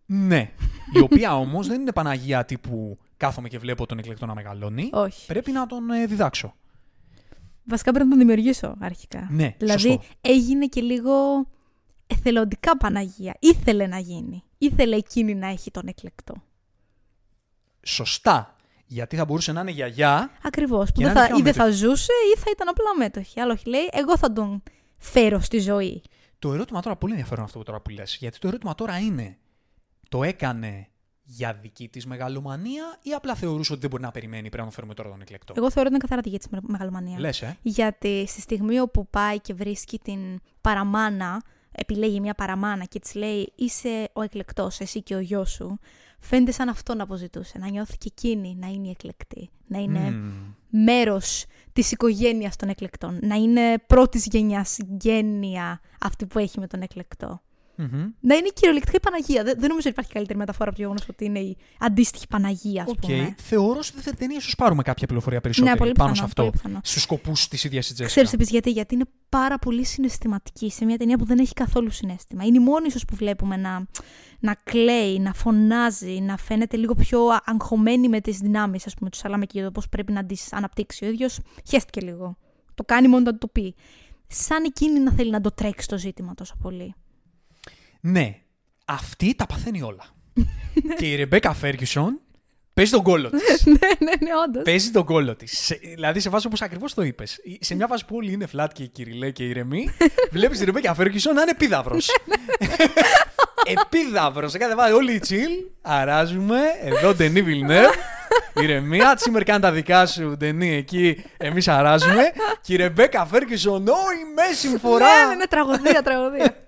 Ναι. 0.07 0.53
Η 0.95 1.01
οποία 1.01 1.37
όμως 1.45 1.67
δεν 1.67 1.81
είναι 1.81 1.93
Παναγία 1.93 2.45
τύπου 2.45 2.99
κάθομαι 3.17 3.49
και 3.49 3.59
βλέπω 3.59 3.87
τον 3.87 3.99
εκλεκτό 3.99 4.27
να 4.27 4.35
μεγαλώνει. 4.35 4.91
Όχι. 4.93 5.27
Πρέπει 5.27 5.53
να 5.53 5.67
τον 5.67 5.91
ε, 5.91 6.07
διδάξω. 6.07 6.55
Βασικά 7.65 7.91
πρέπει 7.91 8.09
να 8.09 8.17
τον 8.17 8.27
δημιουργήσω 8.27 8.77
αρχικά. 8.81 9.29
Ναι, 9.31 9.55
Δηλαδή 9.59 9.89
σωστό. 9.89 10.03
έγινε 10.21 10.67
και 10.67 10.81
λίγο 10.81 11.13
εθελοντικά 12.07 12.77
Παναγία. 12.77 13.37
Ήθελε 13.39 13.87
να 13.87 13.99
γίνει. 13.99 14.43
Ήθελε 14.59 14.97
εκείνη 14.97 15.35
να 15.35 15.47
έχει 15.47 15.71
τον 15.71 15.87
εκλεκτό. 15.87 16.35
Σωστά. 17.83 18.57
Γιατί 18.87 19.17
θα 19.17 19.25
μπορούσε 19.25 19.53
να 19.53 19.61
είναι 19.61 19.71
γιαγιά. 19.71 20.31
Ακριβώς. 20.43 20.93
Που 20.93 20.99
Και 21.01 21.05
δεν 21.05 21.15
να 21.15 21.21
είναι 21.21 21.29
θα, 21.29 21.35
πιο 21.35 21.39
ή 21.39 21.43
δεν 21.43 21.55
θα 21.55 21.63
αμέτρη. 21.63 21.81
ζούσε 21.81 22.13
ή 22.35 22.39
θα 22.39 22.51
ήταν 22.53 22.69
απλά 22.69 22.97
μέτοχη. 22.99 23.41
Αλλά 23.41 23.53
όχι, 23.53 23.69
λέει, 23.69 23.89
εγώ 23.93 24.19
θα 24.19 24.33
τον 24.33 24.63
φέρω 24.99 25.41
στη 25.41 25.59
ζωή. 25.59 26.03
Το 26.39 26.53
ερώτημα 26.53 26.81
τώρα, 26.83 26.97
πολύ 26.97 27.13
ενδιαφέρον 27.13 27.45
αυτό 27.45 27.59
που 27.59 27.65
τώρα 27.65 27.81
που 27.81 27.91
λες, 27.91 28.17
γιατί 28.21 28.39
το 28.39 28.49
ερώτημα 28.49 28.75
τώρα 28.75 28.99
είναι, 28.99 29.39
το 30.09 30.23
έκανε 30.23 30.89
για 31.23 31.53
δική 31.55 31.89
της 31.89 32.07
μεγαλομανία 32.07 32.99
ή 33.03 33.13
απλά 33.13 33.35
θεωρούσε 33.35 33.73
ότι 33.73 33.81
δεν 33.81 33.91
μπορεί 33.91 34.03
να 34.03 34.11
περιμένει, 34.11 34.41
πρέπει 34.41 34.57
να 34.57 34.63
τον 34.63 34.73
φέρουμε 34.73 34.95
τώρα 34.95 35.09
τον 35.11 35.21
εκλεκτό; 35.21 35.55
Εγώ 35.57 35.71
θεωρώ 35.71 35.89
ότι 35.89 35.91
είναι 35.91 35.99
καθαρά 35.99 36.23
τη 36.23 36.29
για 36.29 36.39
της 36.39 36.49
μεγαλομανίας. 36.61 37.21
Λες, 37.21 37.43
ε. 37.43 37.57
Γιατί 37.63 38.25
στη 38.29 38.41
στιγμή 38.41 38.81
όπου 38.81 39.07
πάει 39.11 39.41
και 39.41 39.55
βρίσκει 39.55 39.99
την 39.99 40.41
παραμάνα, 40.61 41.43
επιλέγει 41.77 42.21
μια 42.21 42.35
παραμάνα 42.35 42.85
και 42.85 42.99
της 42.99 43.15
λέει 43.15 43.53
Είσαι 43.55 44.09
ο 44.13 44.23
εκλεκτός, 44.23 44.81
εσύ 44.81 45.03
και 45.03 45.15
ο 45.15 45.21
γιος 45.21 45.51
σου, 45.51 45.79
φαίνεται 46.21 46.53
σαν 46.53 46.69
αυτό 46.69 46.95
να 46.95 47.03
αποζητούσε. 47.03 47.59
Να 47.59 47.69
νιώθει 47.69 47.97
και 47.97 48.11
εκείνη 48.17 48.57
να 48.61 48.67
είναι 48.67 48.87
η 48.87 48.91
εκλεκτή. 48.91 49.51
Να 49.67 49.79
είναι 49.79 50.11
Μμμ. 50.11 50.33
μέρος 50.71 51.45
της 51.73 51.93
οικογένειας 51.93 52.57
των 52.57 52.69
εκλεκτών. 52.69 53.19
Να 53.23 53.35
είναι 53.35 53.79
πρώτης 53.87 54.27
γενιάς 54.27 54.69
συγγένεια 54.71 55.81
αυτή 56.01 56.27
που 56.27 56.39
έχει 56.39 56.61
με 56.61 56.67
τον 56.67 56.81
εκλεκτό. 56.81 57.41
Μμμ. 57.77 58.11
Να 58.21 58.35
είναι 58.35 58.49
κυριολεκτικά 58.55 58.97
η 58.97 59.01
Παναγία. 59.01 59.43
Δεν, 59.45 59.55
δεν 59.59 59.69
νομίζω 59.69 59.79
ότι 59.79 59.89
υπάρχει 59.89 60.13
καλύτερη 60.13 60.39
μεταφορά 60.39 60.69
από 60.69 60.77
το 60.77 60.83
γεγονός 60.83 61.09
ότι 61.09 61.25
είναι 61.25 61.39
η 61.39 61.57
αντίστοιχη 61.79 62.27
Παναγία, 62.29 62.83
ας 62.83 62.91
Οκ. 62.91 62.99
πούμε. 63.01 63.35
Θεωρώ 63.39 63.83
σε 63.83 63.93
δεύτερη 63.95 64.17
ταινία 64.17 64.37
ίσως 64.37 64.55
πάρουμε 64.55 64.83
κάποια 64.83 65.07
πληροφορία 65.07 65.41
περισσότερη 65.41 65.73
Ναι, 65.73 65.79
πολύ 65.79 65.93
πάνω 65.93 66.11
πιθανό, 66.11 66.29
σε 66.29 66.41
αυτό. 66.41 66.43
πολύ 66.43 66.63
πιθανό. 66.63 66.81
Στους 66.83 67.03
σκοπούς 67.03 67.49
της 67.49 67.65
ίδιας 67.65 67.85
της 67.87 67.95
Τζέσικα. 67.95 68.15
Ξέρεις 68.15 68.33
επίσης 68.33 68.53
γιατί, 68.53 68.71
γιατί 68.71 68.95
είναι 68.95 69.05
πάρα 69.29 69.59
πολύ 69.59 69.85
συναισθηματική 69.85 70.71
σε 70.71 70.85
μια 70.85 70.97
ταινία 70.97 71.19
που 71.19 71.25
δεν 71.25 71.39
έχει 71.39 71.53
καθόλου 71.53 71.91
συνέστημα. 71.91 72.45
Είναι 72.45 72.57
η 72.57 72.63
μόνη 72.63 72.87
ίσως 72.87 73.05
που 73.05 73.17
βλέπουμε 73.17 73.57
να, 73.57 73.87
να 74.41 74.55
κλαίει, 74.65 75.19
να 75.19 75.33
φωνάζει, 75.33 76.21
να 76.21 76.37
φαίνεται 76.37 76.77
λίγο 76.77 76.95
πιο 76.95 77.21
αγχωμένη 77.45 78.09
με 78.09 78.21
τις 78.21 78.39
δυνάμεις, 78.39 78.87
ας 78.87 78.95
πούμε, 78.95 79.11
τους 79.11 79.19
Σαλάμε 79.19 79.45
και 79.47 79.53
για 79.59 79.65
το 79.65 79.71
πώς 79.71 79.89
πρέπει 79.89 80.13
να 80.13 80.25
τις 80.25 80.53
αναπτύξει. 80.53 81.05
Ο 81.05 81.09
ίδιος 81.09 81.39
χέστηκε 81.69 82.01
λίγο. 82.01 82.37
Το 82.75 82.85
κάνει 82.85 83.09
μόνο 83.09 83.23
όταν 83.23 83.39
το 83.39 83.47
πει. 83.47 83.75
Σαν 84.27 84.65
εκείνη 84.65 85.01
να 85.01 85.13
θέλει 85.13 85.31
να 85.31 85.41
το 85.41 85.51
τρέξει 85.53 85.89
το 85.89 85.99
ζήτημα 85.99 86.35
τόσο 86.35 86.55
πολύ. 86.63 86.95
Ναι, 88.09 88.35
αυτή 88.85 89.35
τα 89.35 89.47
παθαίνει 89.47 89.83
όλα. 89.83 90.05
και 90.99 91.11
η 91.11 91.15
Ρεμπέκα 91.15 91.53
Φέργκισον 91.53 92.21
παίζει 92.75 92.91
τον 92.91 93.03
κόλο 93.03 93.31
της. 93.31 93.65
ναι, 93.67 93.89
ναι, 93.99 94.11
ναι, 94.21 94.31
όντως. 94.47 94.63
παίζει 94.63 94.91
τον 94.91 95.05
κόλο 95.05 95.37
της. 95.37 95.73
Δηλαδή 95.95 96.21
σε 96.21 96.31
φάση 96.31 96.47
όπως 96.47 96.63
ακριβώς 96.63 96.95
το 96.95 97.03
είπες. 97.03 97.39
Σε 97.61 97.75
μια 97.75 97.87
φάση 97.87 98.05
που 98.05 98.17
όλοι 98.17 98.33
είναι 98.33 98.49
flat 98.57 98.67
και 98.73 98.87
κυριλέ 98.87 99.31
και 99.31 99.45
ηρεμοί, 99.45 99.89
βλέπεις 100.33 100.59
τη 100.59 100.65
Ρεμπέκα 100.65 100.95
Φέργκισον 100.95 101.35
να 101.35 101.43
είναι 101.43 101.51
επίδαυρος. 101.51 102.09
επίδαυρος. 103.65 104.51
Σε 104.51 104.59
κάθε 104.59 104.75
βάση 104.75 104.93
όλοι 104.93 105.13
οι 105.13 105.21
chill, 105.29 105.71
αράζουμε. 105.83 106.61
Εδώ 106.83 107.15
Ντενί 107.15 107.43
Βιλνεύ. 107.43 107.87
Ηρεμία, 108.63 109.15
Τσίμερ 109.15 109.43
κάνει 109.45 109.61
τα 109.61 109.73
δικά 109.73 110.07
σου, 110.07 110.37
Ντενί, 110.37 110.75
εκεί 110.75 111.25
εμείς 111.37 111.69
αράζουμε. 111.69 112.23
Και 112.61 112.73
η 112.73 112.77
Ρεμπέκα 112.77 113.27
Φέργκισον, 113.27 113.89
Ω, 113.89 113.93
η 113.93 114.33
μέση 114.35 114.79
φορά. 114.79 115.07
Ναι, 115.07 115.29
ναι, 115.29 115.35
ναι, 115.35 115.47
τραγωδία, 115.47 116.03
τραγωδία. 116.03 116.65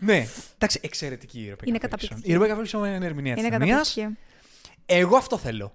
Ναι, 0.00 0.26
εντάξει, 0.54 0.80
εξαιρετική 0.82 1.38
η 1.38 1.44
Ρεμπέκα 1.44 1.64
Είναι 1.66 1.76
Ferguson. 1.76 1.80
καταπληκτική. 1.80 2.28
Η 2.30 2.32
Ρεμπέκα 2.32 2.56
Ferguson 2.58 2.86
είναι 2.86 3.06
ερμηνεία 3.06 3.34
τη 3.34 3.40
είναι 3.40 3.50
ταινία. 3.50 3.76
καταπληκτική. 3.76 4.16
Εγώ 4.86 5.16
αυτό 5.16 5.36
θέλω. 5.38 5.72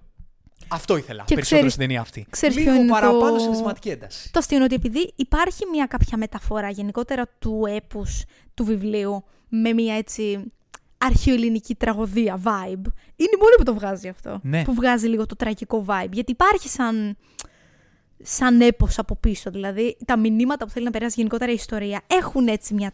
Αυτό 0.72 0.98
ήθελα 0.98 1.24
Και 1.26 1.34
περισσότερο 1.36 1.42
ξέρεις- 1.68 1.74
στην 1.74 1.86
ταινία 1.86 2.02
αυτή. 2.02 2.26
ξέρεις 2.30 2.56
Λίγο 2.58 2.72
ποιο 2.72 2.82
είναι 2.82 2.92
παραπάνω 2.92 3.32
το- 3.32 3.40
συναισθηματική 3.40 3.90
ένταση. 3.90 4.32
Το 4.32 4.40
αστείο 4.40 4.56
είναι 4.56 4.66
ότι 4.66 4.76
επειδή 4.76 5.14
υπάρχει 5.16 5.66
μια 5.72 5.86
κάποια 5.86 6.18
μεταφορά 6.18 6.70
γενικότερα 6.70 7.28
του 7.40 7.64
έπους 7.76 8.24
του 8.54 8.64
βιβλίου 8.66 9.24
με 9.50 9.74
μια 9.74 9.96
έτσι 9.96 10.52
αρχαιοελληνική 10.98 11.76
τραγωδία 11.76 12.36
vibe, 12.44 12.86
είναι 13.16 13.34
η 13.36 13.40
μόνη 13.42 13.56
που 13.58 13.64
το 13.64 13.74
βγάζει 13.74 14.08
αυτό. 14.08 14.40
Ναι. 14.44 14.64
Που 14.64 14.74
βγάζει 14.74 15.08
λίγο 15.08 15.26
το 15.26 15.36
τραγικό 15.36 15.86
vibe. 15.88 16.12
Γιατί 16.12 16.32
υπάρχει 16.32 16.70
σαν, 16.70 17.18
σαν 18.24 18.62
έπος 18.62 18.98
από 19.00 19.16
πίσω. 19.16 19.52
Δηλαδή 19.52 19.98
τα 20.06 20.18
μηνύματα 20.18 20.66
που 20.66 20.72
θέλει 20.72 20.86
να 20.86 20.92
περάσει 20.92 21.14
γενικότερα 21.18 21.52
η 21.52 21.54
ιστορία 21.54 22.02
έχουν 22.08 22.48
έτσι 22.48 22.74
μια 22.74 22.94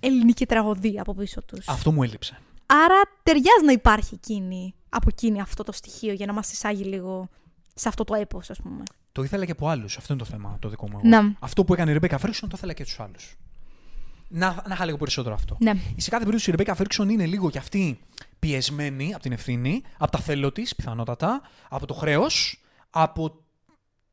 ελληνική 0.00 0.46
τραγωδία 0.46 1.00
από 1.00 1.14
πίσω 1.14 1.42
τους. 1.42 1.68
Αυτό 1.68 1.92
μου 1.92 2.02
έλειψε. 2.02 2.38
Άρα 2.66 3.00
ταιριάζει 3.22 3.64
να 3.64 3.72
υπάρχει 3.72 4.14
εκείνη, 4.14 4.74
από 4.88 5.06
εκείνη 5.10 5.40
αυτό 5.40 5.62
το 5.62 5.72
στοιχείο 5.72 6.12
για 6.12 6.26
να 6.26 6.32
μας 6.32 6.52
εισάγει 6.52 6.84
λίγο 6.84 7.28
σε 7.74 7.88
αυτό 7.88 8.04
το 8.04 8.14
έπος 8.14 8.50
ας 8.50 8.60
πούμε. 8.62 8.82
Το 9.12 9.22
ήθελα 9.22 9.44
και 9.44 9.52
από 9.52 9.68
άλλους. 9.68 9.96
Αυτό 9.96 10.12
είναι 10.12 10.22
το 10.22 10.28
θέμα 10.28 10.56
το 10.60 10.68
δικό 10.68 10.88
μου. 10.90 11.00
εγώ. 11.04 11.22
Ναι. 11.22 11.32
Αυτό 11.38 11.64
που 11.64 11.72
έκανε 11.72 11.90
η 11.90 11.92
Ρεμπέκα 11.92 12.18
Φέργκισον 12.18 12.48
το 12.48 12.54
ήθελα 12.58 12.72
και 12.72 12.84
τους 12.84 13.00
άλλους. 13.00 13.36
Να, 14.28 14.62
να 14.68 14.74
είχα 14.74 14.84
λίγο 14.84 14.96
περισσότερο 14.96 15.34
αυτό. 15.34 15.56
Ναι. 15.60 15.72
Σε 15.96 16.10
κάθε 16.10 16.24
περίπτωση 16.24 16.48
η 16.48 16.50
Ρεμπέκα 16.50 16.74
Φέργκισον 16.74 17.08
είναι 17.08 17.26
λίγο 17.26 17.50
κι 17.50 17.58
αυτή 17.58 18.00
πιεσμένη 18.38 19.14
από 19.14 19.22
την 19.22 19.32
ευθύνη, 19.32 19.82
από 19.98 20.10
τα 20.10 20.18
θέλω 20.18 20.52
της 20.52 20.74
πιθανότατα, 20.74 21.42
από 21.68 21.86
το 21.86 21.94
χρέος, 21.94 22.62
από 22.90 23.44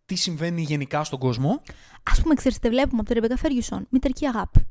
τι 0.06 0.16
συμβαίνει 0.16 0.62
γενικά 0.62 1.04
στον 1.04 1.20
κόσμο. 1.20 1.62
Α 2.04 2.22
πούμε, 2.22 2.34
ξέρετε, 2.36 2.60
δεν 2.62 2.72
βλέπουμε 2.72 3.00
από 3.00 3.14
τον 3.14 3.16
Ρεμπέκα 3.22 3.38
Φέργιουσον 3.38 3.88
μητερική 3.90 4.26
αγάπη. 4.26 4.68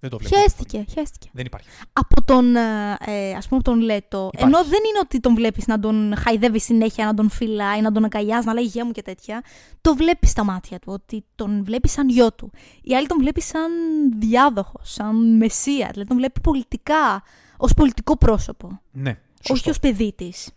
Δεν 0.00 0.10
το 0.10 0.18
βλέπω. 0.18 0.36
Χαίστηκε, 0.36 0.84
χαίστηκε. 0.92 1.28
Δεν 1.32 1.46
υπάρχει. 1.46 1.68
Από 1.92 2.22
τον, 2.24 2.56
ε, 2.56 2.96
ε, 3.06 3.32
ας 3.32 3.48
πούμε, 3.48 3.60
από 3.60 3.62
τον 3.62 3.80
Λέτο. 3.80 4.30
Υπάρχει. 4.32 4.54
Ενώ 4.54 4.64
δεν 4.64 4.78
είναι 4.88 4.98
ότι 5.02 5.20
τον 5.20 5.34
βλέπεις 5.34 5.66
να 5.66 5.80
τον 5.80 6.14
χαϊδεύεις 6.16 6.64
συνέχεια, 6.64 7.04
να 7.04 7.14
τον 7.14 7.30
φυλάει, 7.30 7.80
να 7.80 7.92
τον 7.92 8.04
αγκαλιάζει, 8.04 8.46
να 8.46 8.54
λέει 8.54 8.64
γεια 8.64 8.84
μου 8.84 8.92
και 8.92 9.02
τέτοια. 9.02 9.42
Το 9.80 9.94
βλέπεις 9.94 10.30
στα 10.30 10.44
μάτια 10.44 10.78
του, 10.78 10.92
ότι 10.92 11.24
τον 11.34 11.64
βλέπεις 11.64 11.92
σαν 11.92 12.08
γιο 12.08 12.32
του. 12.32 12.50
Η 12.82 12.94
άλλη 12.94 13.06
τον 13.06 13.18
βλέπεις 13.18 13.44
σαν 13.46 13.70
διάδοχος, 14.18 14.92
σαν 14.92 15.36
μεσία. 15.36 15.88
Δηλαδή 15.90 16.08
τον 16.08 16.16
βλέπει 16.16 16.40
πολιτικά, 16.40 17.22
ως 17.56 17.74
πολιτικό 17.74 18.16
πρόσωπο. 18.16 18.80
Ναι. 18.92 19.18
Σωστό. 19.34 19.52
Όχι 19.54 19.70
ως 19.70 19.78
παιδί 19.78 20.12
της. 20.16 20.50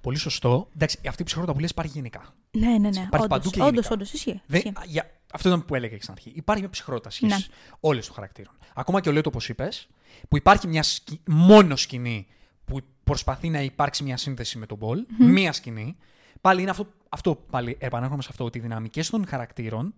Πολύ 0.00 0.16
σωστό. 0.18 0.68
Εντάξει, 0.74 0.98
αυτή 1.08 1.22
η 1.22 1.24
ψυχρότητα 1.24 1.54
που 1.54 1.60
λες 1.60 1.70
υπάρχει 1.70 1.92
γενικά. 1.94 2.34
Ναι, 2.50 2.68
ναι, 2.68 2.78
ναι. 2.78 2.88
Υπάρχει 3.06 3.26
παντού 3.26 3.34
Όντως, 3.34 3.52
και 3.52 3.60
όντως, 3.60 3.72
γενικά. 3.72 3.92
όντως, 3.94 4.12
ισχύει. 4.12 4.40
Δεν, 4.46 4.58
ισχύει. 4.60 4.72
για, 4.86 5.10
Αυτό 5.32 5.48
ήταν 5.48 5.64
που 5.64 5.74
έλεγα 5.74 5.96
και 5.96 6.02
στην 6.02 6.14
αρχή. 6.16 6.32
Υπάρχει 6.34 6.62
μια 6.62 6.70
ψυχρότητα 6.70 7.10
σχέση 7.10 7.32
Ναι. 7.34 7.54
όλε 7.80 8.00
των 8.00 8.14
χαρακτήρων. 8.14 8.52
Ακόμα 8.74 9.00
και 9.00 9.08
ο 9.08 9.12
Λέτο, 9.12 9.28
όπω 9.34 9.44
είπες, 9.48 9.88
που 10.28 10.36
υπάρχει 10.36 10.66
μια 10.66 10.82
σκη... 10.82 11.20
μόνο 11.26 11.76
σκηνή 11.76 12.26
που 12.64 12.80
προσπαθεί 13.04 13.48
να 13.48 13.60
υπάρξει 13.62 14.02
μια 14.02 14.16
σύνδεση 14.16 14.58
με 14.58 14.66
τον 14.66 14.78
Πολ. 14.78 15.04
Μία 15.18 15.52
σκηνή. 15.52 15.96
Πάλι 16.40 16.60
είναι 16.62 16.70
αυτό, 16.70 16.86
αυτό 17.08 17.34
πάλι 17.50 17.76
επανέρχομαι 17.80 18.22
σε 18.22 18.28
αυτό, 18.30 18.44
ότι 18.44 18.58
οι 18.58 18.60
δυναμικές 18.60 19.10
των 19.10 19.26
χαρακτήρων 19.26 19.94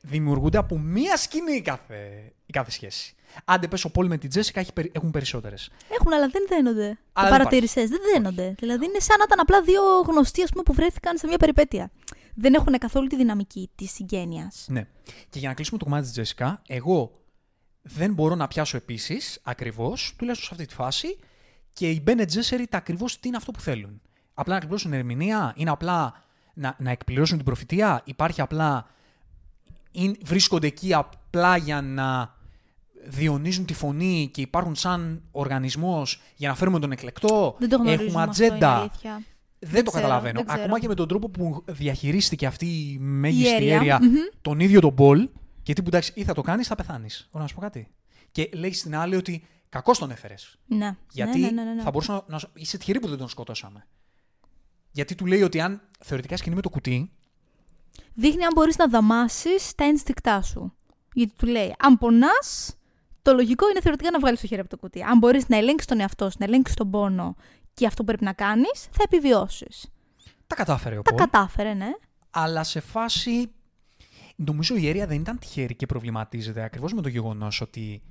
δημιουργούνται 0.00 0.58
από 0.58 0.78
μία 0.78 1.16
σκηνή 1.16 1.52
η 1.56 1.60
κάθε, 1.60 2.32
η 2.46 2.52
κάθε 2.52 2.70
σχέση. 2.70 3.14
Άντε 3.44 3.68
πες 3.68 3.84
ο 3.84 3.90
Πολ 3.90 4.06
με 4.06 4.18
την 4.18 4.28
Τζέσικα 4.30 4.60
έχει 4.60 4.72
περι- 4.72 4.96
έχουν 4.96 5.10
περισσότερες. 5.10 5.70
Έχουν, 6.00 6.12
αλλά 6.12 6.28
δεν 6.28 6.44
δένονται. 6.48 6.88
Το 6.88 6.98
Αλλά 7.12 7.28
δεν 7.28 7.38
παρατήρησες. 7.38 7.88
Δεν 7.88 8.00
δένονται. 8.12 8.54
Δηλαδή 8.58 8.84
είναι 8.84 8.98
σαν 8.98 9.18
να 9.18 9.24
ήταν 9.24 9.40
απλά 9.40 9.62
δύο 9.62 9.82
γνωστοί 10.06 10.42
ας 10.42 10.50
πούμε, 10.50 10.62
που 10.62 10.72
βρέθηκαν 10.72 11.18
σε 11.18 11.26
μια 11.26 11.36
περιπέτεια. 11.36 11.90
Δεν 12.34 12.54
έχουν 12.54 12.78
καθόλου 12.78 13.06
τη 13.06 13.16
δυναμική 13.16 13.70
της 13.74 13.90
συγγένειας. 13.90 14.66
Ναι. 14.68 14.86
Και 15.30 15.38
για 15.38 15.48
να 15.48 15.54
κλείσουμε 15.54 15.78
το 15.78 15.84
κομμάτι 15.84 16.02
της 16.02 16.12
Τζέσικα, 16.12 16.62
εγώ 16.66 17.22
δεν 17.82 18.12
μπορώ 18.12 18.34
να 18.34 18.48
πιάσω 18.48 18.76
επίσης 18.76 19.40
ακριβώς, 19.42 20.14
τουλάχιστον 20.18 20.48
σε 20.48 20.54
αυτή 20.54 20.66
τη 20.66 20.82
φάση, 20.82 21.18
και 21.72 21.90
οι 21.90 22.00
Μπένετ 22.02 22.28
Τζέσεριτ 22.28 22.74
ακριβώς 22.74 23.20
τι 23.20 23.28
είναι 23.28 23.36
αυτό 23.36 23.50
που 23.50 23.60
θέλουν. 23.60 24.00
Απλά 24.34 24.52
να 24.52 24.58
εκπληρώσουν 24.58 24.92
ερμηνεία, 24.92 25.52
είναι 25.56 25.70
απλά 25.70 26.22
να, 26.54 26.76
να 26.78 26.90
εκπληρώσουν 26.90 27.36
την 27.36 27.46
προφητεία, 27.46 28.02
υπάρχει 28.04 28.40
απλά. 28.40 28.86
Είναι, 29.90 30.16
βρίσκονται 30.24 30.66
εκεί 30.66 30.94
απλά 30.94 31.56
για 31.56 31.80
να 31.82 32.36
διονύζουν 33.04 33.64
τη 33.64 33.74
φωνή 33.74 34.30
και 34.32 34.40
υπάρχουν 34.40 34.74
σαν 34.74 35.22
οργανισμός 35.30 36.20
για 36.36 36.48
να 36.48 36.54
φέρουμε 36.54 36.78
τον 36.78 36.92
εκλεκτό. 36.92 37.56
Δεν 37.58 37.68
το 37.68 37.76
γνωρίζουμε 37.76 38.06
Έχουμε 38.06 38.22
αυτό, 38.22 38.44
είναι 38.44 39.24
ατζέντα. 39.62 39.68
αλήθεια. 39.68 39.68
Δεν, 39.70 39.84
το 39.84 39.90
ξέρω, 39.90 40.04
καταλαβαίνω. 40.04 40.38
δεν 40.38 40.46
ξέρω. 40.46 40.62
Ακόμα 40.62 40.78
και 40.80 40.88
με 40.88 40.94
τον 40.94 41.08
τρόπο 41.08 41.28
που 41.28 41.64
διαχειρίστηκε 41.66 42.46
αυτή 42.46 42.66
η 42.66 42.98
μέγιστη 43.00 43.54
αίρια. 43.54 43.74
αίρια 43.76 43.98
Μμμ. 44.02 44.14
τον 44.42 44.60
ίδιο 44.60 44.80
τον 44.80 44.94
Πολ 44.94 45.28
και 45.62 45.72
τι 45.72 45.82
που 45.82 45.88
εντάξει, 45.88 46.12
ή 46.14 46.24
θα 46.24 46.34
το 46.34 46.42
κάνεις, 46.42 46.66
θα 46.66 46.74
πεθάνεις. 46.74 47.26
Ωραία, 47.30 47.42
να 47.42 47.46
σου 47.48 47.54
πω 47.54 47.60
κάτι. 47.60 47.88
Και 48.32 48.50
λέει 48.52 48.72
στην 48.72 48.96
άλλη 48.96 49.16
ότι 49.16 49.44
κακώς 49.68 49.98
τον 49.98 50.10
έφερες. 50.10 50.58
Ναι. 50.66 50.96
Γιατί 51.12 51.38
ναι, 51.40 51.50
ναι, 51.50 51.62
ναι, 51.64 51.72
ναι. 51.72 51.82
θα 51.82 51.90
μπορούσα 51.90 52.12
να, 52.12 52.22
να. 52.26 52.38
σου- 52.38 52.50
Είσαι 52.54 52.78
τυχερή 52.78 53.00
που 53.00 53.08
δεν 53.08 53.18
τον 53.18 53.28
σκοτώσαμε. 53.28 53.86
Γιατί 54.90 55.14
του 55.14 55.26
λέει 55.26 55.42
ότι 55.42 55.60
αν 55.60 55.80
θεωρητικά 56.00 56.36
σκηνή 56.36 56.54
με 56.54 56.60
το 56.60 56.68
κουτί. 56.68 57.10
Δείχνει 58.14 58.44
αν 58.44 58.50
μπορείς 58.54 58.76
να 58.76 58.88
δαμάσεις 58.88 59.74
τα 59.74 59.84
ένστικτά 59.84 60.42
σου. 60.42 60.74
Γιατί 61.14 61.32
του 61.36 61.46
λέει, 61.46 61.74
αν 61.78 61.98
πονάς, 61.98 62.76
το 63.22 63.32
λογικό 63.34 63.68
είναι 63.70 63.80
θεωρητικά 63.80 64.10
να 64.10 64.18
βγάλεις 64.18 64.40
το 64.40 64.46
χέρι 64.46 64.60
από 64.60 64.70
το 64.70 64.76
κουτί. 64.76 65.02
Αν 65.02 65.18
μπορείς 65.18 65.48
να 65.48 65.56
ελέγξεις 65.56 65.86
τον 65.86 66.00
εαυτό 66.00 66.30
σου, 66.30 66.36
να 66.38 66.44
ελέγξεις 66.44 66.76
τον 66.76 66.90
πόνο 66.90 67.36
και 67.74 67.86
αυτό 67.86 68.00
που 68.00 68.06
πρέπει 68.06 68.24
να 68.24 68.32
κάνεις, 68.32 68.88
θα 68.90 69.02
επιβιώσεις. 69.04 69.86
Τα 70.46 70.54
κατάφερε 70.54 70.98
ο 70.98 71.02
Τα 71.02 71.10
Πολ. 71.10 71.18
κατάφερε, 71.18 71.74
ναι. 71.74 71.90
Αλλά 72.30 72.64
σε 72.64 72.80
φάση. 72.80 73.50
Νομίζω 74.36 74.76
η 74.76 74.88
Έρια 74.88 75.06
δεν 75.06 75.20
ήταν 75.20 75.38
τυχερή 75.38 75.74
και 75.74 75.86
προβληματίζεται 75.86 76.62
ακριβώς 76.62 76.92
με 76.92 77.02
το 77.02 77.08
γεγονός 77.08 77.60
ότι 77.60 78.02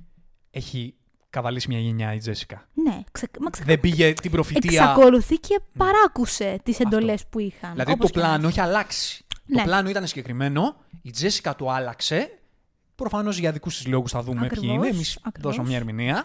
έχει 0.50 0.94
καβαλήσει 1.30 1.68
μια 1.68 1.78
γενιά 1.78 2.14
η 2.14 2.18
Τζέσικα. 2.18 2.68
Ναι, 2.74 3.00
ξε... 3.12 3.28
μα 3.40 3.50
ξε... 3.50 3.62
Δεν 3.64 3.80
πήγε 3.80 4.12
την 4.12 4.30
προφητεία. 4.30 4.82
εξακολουθεί 4.82 5.36
και 5.36 5.60
παράκουσε 5.76 6.60
τις 6.62 6.80
εντολές 6.80 7.26
που 7.26 7.38
είχαν. 7.38 7.70
Δηλαδή 7.72 7.92
όπως 7.92 8.10
το 8.10 8.12
και 8.12 8.20
να 8.20 8.24
πλάνο 8.26 8.48
έχει. 8.48 8.58
έχει 8.58 8.68
αλλάξει. 8.68 9.24
Ναι. 9.46 9.56
Το 9.56 9.62
πλάνο 9.64 9.88
ήταν 9.88 10.06
συγκεκριμένο, 10.06 10.76
η 11.02 11.10
Τζέσικα 11.10 11.56
το 11.56 11.70
άλλαξε. 11.70 12.38
Προφανώς 12.94 13.38
για 13.38 13.52
δικούς 13.52 13.76
της 13.76 13.86
λόγους 13.86 14.10
θα 14.10 14.22
δούμε 14.22 14.38
ποιοι 14.38 14.48
Ακριβώς, 14.52 14.76
είναι. 14.76 14.86
Εμεί 14.86 15.02
ακριβώς. 15.22 15.50
δώσαμε 15.50 15.68
μια 15.68 15.76
ερμηνεία. 15.76 16.24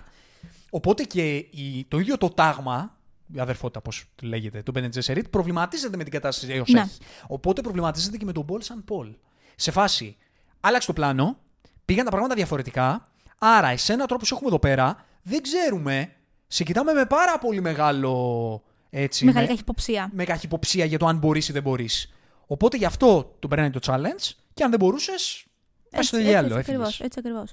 Οπότε 0.70 1.04
και 1.04 1.36
η, 1.36 1.86
το 1.88 2.00
ίδιο 2.00 2.18
το 2.18 2.30
τάγμα, 2.30 2.97
η 2.97 2.97
αδερφότητα, 3.38 3.82
πώ 3.82 3.92
λέγεται, 4.22 4.64
του 4.64 4.72
Μπένετ 4.72 4.90
Τζέσεριτ, 4.92 5.28
προβληματίζεται 5.28 5.98
με 5.98 6.04
την 6.04 6.14
κατάσταση 6.14 6.54
έως 6.54 6.70
Ναι. 6.70 6.80
έχει. 6.80 6.98
Οπότε 7.28 7.62
προβληματίζεται 7.62 8.18
και 8.18 8.26
με 8.26 8.32
τον 8.32 8.46
Πολ 8.46 8.62
σαν 8.62 8.84
Πολ. 8.84 9.16
Σε 9.56 9.72
φάση, 9.72 10.18
άλλαξε 10.60 10.88
το 10.88 10.94
πλάνο, 10.94 11.38
πήγαν 11.86 12.06
τα 12.06 12.12
πράγματα 12.12 12.36
διαφορετικά. 12.36 13.08
Άρα, 13.38 13.68
εσένα 13.68 14.06
τρόπος 14.06 14.30
που 14.30 14.36
έχουμε 14.36 14.50
εδώ 14.50 14.60
πέρα, 14.60 15.06
δεν 15.24 15.42
ξέρουμε. 15.42 16.12
Σε 16.48 16.64
κοιτάμε 16.64 16.94
με 16.94 17.06
πάρα 17.06 17.38
πολύ 17.38 17.62
μεγάλο. 17.62 18.62
Έτσι, 18.90 19.26
Μεγάλη 19.26 19.46
με- 19.48 19.52
καχυποψία. 19.52 20.10
με 20.14 20.24
καχυποψία 20.24 20.86
για 20.86 20.98
το 21.00 21.06
αν 21.06 21.18
μπορείς 21.18 21.48
ή 21.50 21.52
δεν 21.52 21.62
μπορείς. 21.62 22.14
Οπότε 22.48 22.78
γι' 22.78 22.86
αυτό 22.86 23.36
τον 23.40 23.50
περνάει 23.50 23.70
το 23.70 23.80
challenge 23.84 24.32
και 24.54 24.64
αν 24.64 24.70
δεν 24.70 24.80
μπορούσες, 24.80 25.46
πας 25.90 26.06
στο 26.08 26.18
έτσι, 26.18 26.30
διάλογο. 26.30 26.58
έτσι, 26.58 26.72
έφυγες. 26.72 26.88
ακριβώς, 26.88 27.00
έτσι 27.00 27.20
ακριβώς. 27.20 27.52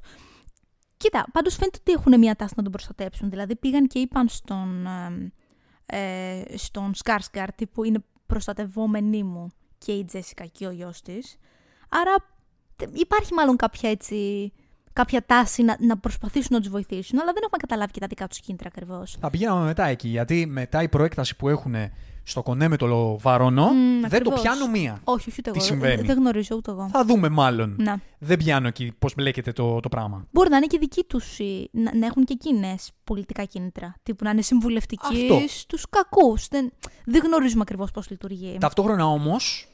Κοίτα, 0.96 1.26
πάντως 1.32 1.54
φαίνεται 1.54 1.78
ότι 1.80 1.92
έχουν 1.92 2.18
μια 2.18 2.34
τάση 2.36 2.52
να 2.56 2.62
τον 2.62 2.72
προστατέψουν. 2.72 3.30
Δηλαδή 3.30 3.56
πήγαν 3.56 3.86
και 3.86 3.98
είπαν 3.98 4.28
στον, 4.28 4.86
ε, 5.94 6.40
ε, 6.40 6.56
στον 6.56 6.94
Σκάρσκαρτ 6.94 7.64
που 7.72 7.84
είναι 7.84 7.98
προστατευόμενη 8.26 9.22
μου 9.22 9.52
και 9.78 9.92
η 9.92 10.04
Τζέσικα 10.04 10.44
και 10.44 10.66
ο 10.66 10.70
γιος 10.70 11.02
της. 11.02 11.36
Άρα 11.88 12.14
τε- 12.76 12.98
υπάρχει 12.98 13.34
μάλλον 13.34 13.56
κάποια 13.56 13.90
έτσι 13.90 14.52
κάποια 14.92 15.26
τάση 15.26 15.62
να, 15.62 15.76
να 15.80 15.98
προσπαθήσουν 15.98 16.48
να 16.50 16.60
τους 16.60 16.68
βοηθήσουν, 16.68 17.18
αλλά 17.18 17.32
δεν 17.32 17.42
έχουμε 17.42 17.56
καταλάβει 17.56 17.92
και 17.92 18.00
τα 18.00 18.06
δικά 18.06 18.26
τους 18.26 18.40
κίνητρα 18.40 18.68
ακριβώς. 18.68 19.16
Θα 19.20 19.30
πηγαίναμε 19.30 19.64
μετά 19.64 19.84
εκεί, 19.86 20.08
γιατί 20.08 20.46
μετά 20.46 20.82
η 20.82 20.88
προέκταση 20.88 21.36
που 21.36 21.48
έχουν 21.48 21.74
στο 22.26 22.42
κονέ 22.42 22.68
με 22.68 22.76
το 22.76 23.18
βαρόνο, 23.18 23.68
Μμμ, 23.72 24.00
δεν 24.00 24.10
το 24.10 24.16
ακριβώς. 24.16 24.40
πιάνω 24.40 24.66
μία. 24.68 25.00
Όχι, 25.04 25.28
όχι 25.28 25.36
ούτε 25.38 25.50
Τι 25.50 25.56
εγώ. 25.58 25.66
συμβαίνει; 25.66 26.02
Δεν 26.02 26.16
γνωρίζω 26.18 26.56
ούτε 26.56 26.70
εγώ. 26.70 26.88
Θα 26.92 27.04
δούμε 27.04 27.28
μάλλον. 27.28 27.74
Να. 27.78 28.00
Δεν 28.18 28.38
πιάνω 28.38 28.66
εκεί 28.68 28.92
πώς 28.98 29.14
μπλέκεται 29.14 29.52
το, 29.52 29.80
το 29.80 29.88
πράγμα. 29.88 30.26
Μπορεί 30.30 30.50
να 30.50 30.56
είναι 30.56 30.66
και 30.66 30.78
δικοί 30.78 31.04
τους, 31.04 31.38
να, 31.70 31.96
να 31.96 32.06
έχουν 32.06 32.24
και 32.24 32.32
εκείνες 32.32 32.90
πολιτικά 33.04 33.44
κίνητρα. 33.44 33.94
Τύπου 34.02 34.24
να 34.24 34.30
είναι 34.30 34.42
συμβουλευτικοί 34.42 35.22
Αυτό. 35.32 35.40
στους 35.48 35.84
κακούς. 35.90 36.46
Δεν, 36.48 36.72
δεν 37.04 37.22
γνωρίζουμε 37.24 37.62
ακριβώς 37.62 37.90
πώς 37.90 38.10
λειτουργεί. 38.10 38.56
Ταυτόχρονα 38.60 39.06
όμως, 39.06 39.68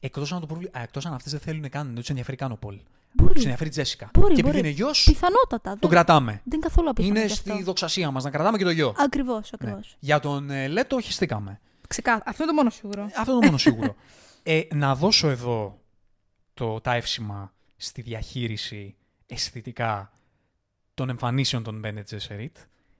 εκτός 0.00 0.32
αν, 0.32 0.40
το 0.40 0.46
προβλη... 0.46 0.66
Α, 0.66 0.82
εκτός 0.82 1.06
αν 1.06 1.14
αυτές 1.14 1.32
δεν 1.32 1.40
θέλουν 1.40 1.68
καν, 1.68 1.86
δεν 1.86 1.94
τους 1.94 2.08
ενδιαφέρει 2.08 2.36
καν 2.36 2.52
ο 2.52 2.56
Πολ. 2.56 2.76
Μπορεί. 3.14 3.32
Τους 3.32 3.42
ενδιαφέρει 3.42 3.68
η 3.68 3.72
Τζέσικα. 3.72 4.10
Μπορεί, 4.14 4.34
και 4.34 4.40
επειδή 4.40 4.56
μπορεί. 4.56 4.58
είναι 4.58 4.68
γιος, 4.76 5.04
Πιθανότατα. 5.08 5.70
τον 5.70 5.78
Δεν, 5.80 5.90
κρατάμε. 5.90 6.32
δεν 6.32 6.40
είναι 6.58 6.66
καθόλου 6.66 6.88
απίθανο. 6.90 7.14
Είναι 7.14 7.26
γι' 7.26 7.32
αυτό. 7.32 7.52
στη 7.52 7.62
δοξασία 7.62 8.10
μας 8.10 8.24
να 8.24 8.30
κρατάμε 8.30 8.58
και 8.58 8.64
το 8.64 8.70
γιο. 8.70 8.94
Ακριβώς, 8.98 9.40
Ναι. 9.40 9.48
ακριβώς. 9.52 9.96
Για 9.98 10.20
τον 10.20 10.50
ε, 10.50 10.68
Λέτο, 10.68 11.00
χυστήκαμε. 11.00 11.60
Ξεκάθαρα. 11.92 12.24
Αυτό 12.26 12.42
είναι 12.42 12.52
το 12.52 12.56
μόνο 12.58 12.70
σίγουρο. 12.70 13.02
Αυτό 13.16 13.32
είναι 13.32 13.40
το 13.40 13.46
μόνο 13.46 13.58
σίγουρο. 13.58 13.94
Ε, 14.44 14.62
να 14.74 14.94
δώσω 14.94 15.28
εδώ 15.28 15.80
το, 16.54 16.80
τα 16.80 16.94
εύσημα 16.94 17.52
στη 17.76 18.02
διαχείριση 18.02 18.94
αισθητικά 19.26 20.12
των 20.94 21.08
εμφανίσεων 21.08 21.62
των 21.62 21.82
Bene 21.84 21.98
Gesserit, 21.98 22.50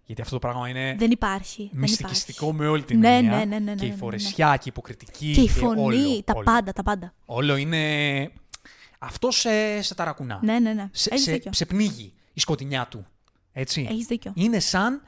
γιατί 0.05 0.21
αυτό 0.21 0.33
το 0.35 0.39
πράγμα 0.39 0.69
είναι 0.69 0.95
Δεν 0.99 1.11
υπάρχει. 1.11 1.69
δεν 1.73 1.81
μυστικιστικό 1.81 2.45
υπάρχει. 2.45 2.63
με 2.63 2.69
όλη 2.69 2.83
την 2.85 2.99
Ναι, 2.99 3.17
έννοια. 3.17 3.37
ναι, 3.37 3.45
ναι, 3.45 3.59
ναι, 3.59 3.71
ναι, 3.71 3.75
και 3.75 3.85
η 3.85 3.89
ναι, 3.89 3.95
ναι. 3.95 4.01
φορεσιά 4.01 4.51
και 4.57 4.63
η 4.65 4.67
υποκριτική 4.67 5.33
Και 5.33 5.41
η 5.41 5.49
φωνή, 5.49 5.81
όλο, 5.81 6.23
τα 6.23 6.33
όλο. 6.37 6.45
πάντα, 6.45 6.73
τα 6.73 6.83
πάντα. 6.83 7.15
Όλο 7.25 7.57
είναι... 7.57 8.31
Αυτό 8.99 9.31
σε, 9.31 9.83
σε 9.83 9.95
ταρακουνά. 9.95 10.41
Ναι, 10.43 10.59
ναι, 10.59 10.73
ναι. 10.73 10.89
Σε, 10.93 11.11
Έχεις 11.13 11.25
σε, 11.25 11.33
δίκιο. 11.33 11.53
σε 11.53 11.67
πνίγει 11.67 12.13
η 12.33 12.41
σκοτεινιά 12.41 12.87
του. 12.89 13.07
Έτσι. 13.53 13.87
Έχεις 13.91 14.07
δίκιο. 14.07 14.33
Είναι 14.35 14.59
σαν 14.61 15.03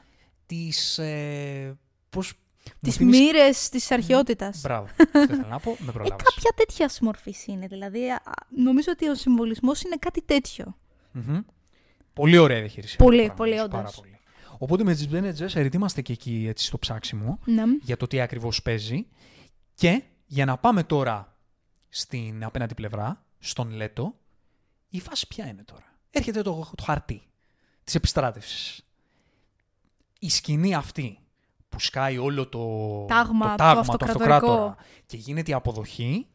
τις... 0.46 0.98
Ε, 0.98 1.78
πώς... 2.10 2.32
μου 2.70 2.78
Τι 2.80 2.90
θύμισε- 2.90 3.22
μοίρες 3.22 3.68
της 3.68 3.90
αρχαιότητας. 3.90 4.60
Μπράβο. 4.60 4.86
Αυτό 4.98 5.18
ήθελα 5.22 5.46
να 5.48 5.58
πω. 5.60 5.76
Με 5.80 5.88
Ε, 5.88 5.92
προλάβες. 5.92 6.24
κάποια 6.24 6.50
τέτοια 6.56 6.90
μορφής 7.00 7.46
είναι. 7.46 7.66
Δηλαδή, 7.66 8.10
α, 8.10 8.20
νομίζω 8.56 8.88
ότι 8.92 9.08
ο 9.08 9.14
συμβολισμός 9.14 9.82
είναι 9.82 9.96
κάτι 9.96 10.22
τέτοιο. 10.22 10.76
Μμμ. 11.12 11.40
Πολύ 12.12 12.38
ωραία 12.38 12.58
διαχείριση. 12.60 12.96
Πολύ, 12.96 13.20
αυτό 13.20 13.32
το 13.32 13.42
πράγμα, 13.42 13.56
πολύ, 13.58 13.70
πάρα 13.70 13.82
όντως. 13.82 13.96
πολύ. 14.00 14.18
Οπότε 14.58 14.84
με 14.84 14.94
τις 14.94 15.08
Bene 15.12 15.32
Gesserit 15.38 15.74
είμαστε 15.74 16.02
και 16.02 16.12
εκεί 16.12 16.44
έτσι, 16.48 16.64
στο 16.66 16.78
ψάξιμο 16.78 17.38
Ναι. 17.44 17.62
για 17.82 17.96
το 17.96 18.06
τι 18.06 18.20
ακριβώς 18.20 18.62
παίζει 18.62 19.06
και 19.74 20.02
για 20.26 20.44
να 20.44 20.58
πάμε 20.58 20.82
τώρα 20.84 21.36
στην 21.88 22.44
απέναντι 22.44 22.74
πλευρά, 22.74 23.24
στον 23.38 23.70
Λέτο, 23.70 24.14
η 24.88 25.00
φάση 25.00 25.26
ποια 25.26 25.46
είναι 25.46 25.62
τώρα; 25.64 25.84
Έρχεται 26.10 26.42
το, 26.42 26.70
το 26.76 26.82
χαρτί 26.82 27.22
της 27.84 27.94
επιστράτευσης. 27.94 28.86
Η 30.18 30.28
σκηνή 30.30 30.74
αυτή 30.74 31.18
που 31.74 31.80
σκάει 31.80 32.18
όλο 32.18 32.48
το 32.48 32.58
Τάγμα 33.08 33.44
το 33.44 33.50
του 33.50 33.56
τάγμα 33.56 33.80
αυτοκρατορικό. 33.80 34.34
αυτοκράτορα 34.34 34.76
και 35.06 35.16
γίνεται 35.16 35.50
η 35.50 35.54
αποδοχή, 35.54 36.26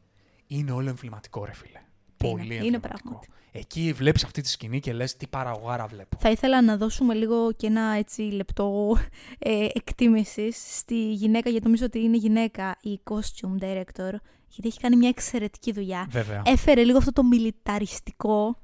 είναι 0.47 0.71
όλο 0.71 0.89
εμβληματικό 0.89 1.45
ρε 1.45 1.53
φίλε. 1.53 1.79
Είναι, 2.23 2.31
Πολύ 2.31 2.45
είναι 2.45 2.55
εμβληματικό. 2.55 2.99
πράγματι. 3.03 3.27
Εκεί 3.51 3.93
βλέπεις 3.95 4.23
αυτή 4.23 4.41
τη 4.41 4.49
σκηνή 4.49 4.79
και 4.79 4.93
λες 4.93 5.17
τι 5.17 5.27
παραγωγάρα 5.27 5.87
βλέπω. 5.87 6.17
Θα 6.19 6.29
ήθελα 6.31 6.61
να 6.61 6.77
δώσουμε 6.77 7.13
λίγο 7.13 7.51
και 7.51 7.67
ένα 7.67 7.81
έτσι 7.97 8.21
λεπτό 8.21 8.97
ε, 9.39 9.67
εκτίμησης 9.73 10.77
στη 10.77 11.11
γυναίκα, 11.13 11.49
γιατί 11.49 11.65
νομίζω 11.65 11.85
ότι 11.85 11.99
είναι 11.99 12.17
γυναίκα 12.17 12.77
η 12.81 12.99
costume 13.03 13.63
director, 13.63 14.13
γιατί 14.47 14.67
έχει 14.67 14.79
κάνει 14.79 14.95
μια 14.95 15.09
εξαιρετική 15.09 15.71
δουλειά. 15.71 16.07
Βέβαια. 16.09 16.41
Έφερε 16.45 16.83
λίγο 16.83 16.97
αυτό 16.97 17.11
το 17.11 17.23
μιλιταριστικό 17.23 18.61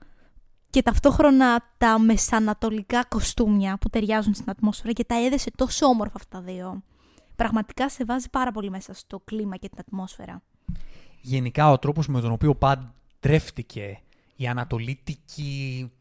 και 0.76 0.82
ταυτόχρονα 0.82 1.74
τα 1.78 2.00
μεσανατολικά 2.00 3.06
κοστούμια 3.06 3.78
που 3.78 3.90
ταιριάζουν 3.90 4.34
στην 4.34 4.50
ατμόσφαιρα 4.50 4.92
και 4.92 5.04
τα 5.04 5.26
έδεσε 5.26 5.52
τόσο 5.56 5.86
όμορφα 5.86 6.14
αυτά 6.16 6.38
τα 6.38 6.44
δύο. 6.44 6.82
Πραγματικά 7.36 7.90
σε 7.90 8.04
βάζει 8.06 8.30
πάρα 8.30 8.52
πολύ 8.52 8.70
μέσα 8.70 8.94
στο 8.94 9.20
κλίμα 9.20 9.58
και 9.58 9.70
την 9.70 9.78
ατμόσφαιρα. 9.80 10.42
Γενικά 11.22 11.72
ο 11.72 11.80
τρόπος 11.80 12.08
με 12.08 12.22
τον 12.22 12.32
οποίο 12.32 12.56
παντρεύτηκε 12.56 14.00
η 14.36 14.48
ανατολίτικη 14.48 15.92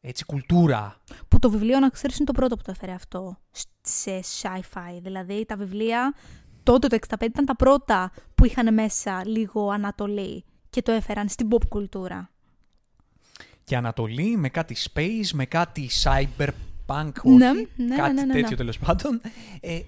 έτσι, 0.00 0.24
κουλτούρα. 0.24 0.96
Που 1.28 1.38
το 1.38 1.50
βιβλίο, 1.50 1.78
να 1.78 1.88
ξέρεις, 1.88 2.16
είναι 2.16 2.26
το 2.26 2.32
πρώτο 2.32 2.56
που 2.56 2.62
το 2.62 2.70
έφερε 2.70 2.92
αυτό 2.92 3.38
σε 3.82 4.20
sci-fi. 4.20 4.98
Δηλαδή, 5.02 5.44
τα 5.44 5.56
βιβλία 5.56 6.14
τότε 6.62 6.86
το 6.86 6.98
65 7.08 7.22
ήταν 7.22 7.44
τα 7.44 7.56
πρώτα 7.56 8.12
που 8.34 8.44
είχαν 8.44 8.74
μέσα 8.74 9.26
λίγο 9.26 9.70
Ανατολή 9.70 10.44
και 10.70 10.82
το 10.82 10.92
έφεραν 10.92 11.28
στην 11.28 11.48
pop 11.50 11.68
κουλτούρα. 11.68 12.33
Και 13.64 13.76
Ανατολή, 13.76 14.36
με 14.36 14.48
κάτι 14.48 14.76
space, 14.92 15.28
με 15.32 15.44
κάτι 15.46 15.88
cyberpunk, 16.02 17.12
Ναι, 17.22 17.50
όχι, 17.50 17.68
ναι, 17.76 17.96
κάτι 17.96 18.14
ναι, 18.14 18.20
ναι, 18.20 18.24
ναι. 18.24 18.32
τέτοιο 18.40 18.56
τέλος 18.56 18.78
πάντων. 18.78 19.20
Ε, 19.60 19.80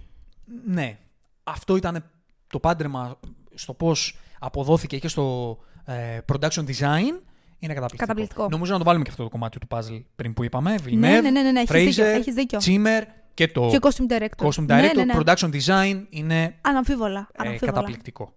ναι, 0.66 0.98
αυτό 1.44 1.76
ήταν 1.76 2.10
το 2.46 2.58
πάντρεμα 2.60 3.18
στο 3.54 3.74
πώς 3.74 4.18
αποδόθηκε 4.38 4.98
και 4.98 5.08
στο 5.08 5.58
ε, 5.84 6.18
production 6.32 6.64
design. 6.66 7.20
Είναι 7.58 7.74
καταπληκτικό. 7.74 7.96
Καταπληκτικό. 7.96 8.48
Νομίζω 8.50 8.72
να 8.72 8.78
το 8.78 8.84
βάλουμε 8.84 9.04
και 9.04 9.10
αυτό 9.10 9.22
το 9.22 9.28
κομμάτι 9.28 9.58
του 9.58 9.66
puzzle 9.70 10.02
πριν 10.16 10.34
που 10.34 10.44
είπαμε. 10.44 10.74
Villeneuve, 10.84 10.92
Ναι, 10.96 11.20
ναι, 11.20 11.30
ναι, 11.30 11.42
ναι, 11.42 11.50
ναι, 11.50 11.60
έχεις 11.60 11.84
δίκιο, 11.84 12.04
Fraser, 12.04 12.16
έχεις 12.18 12.34
δίκιο. 12.34 12.58
Zimmer 12.62 13.02
και 13.34 13.48
το 13.48 13.68
Και 13.70 13.78
costume 13.80 14.12
director. 14.12 14.46
costume 14.46 14.62
director. 14.62 14.66
Ναι, 14.66 14.92
ναι, 14.94 15.04
ναι. 15.04 15.14
Production 15.16 15.50
design 15.60 16.04
είναι 16.10 16.54
Αναμφίβολα. 16.60 17.28
ε, 17.32 17.42
αναμφίβολα. 17.42 17.72
καταπληκτικό. 17.72 18.34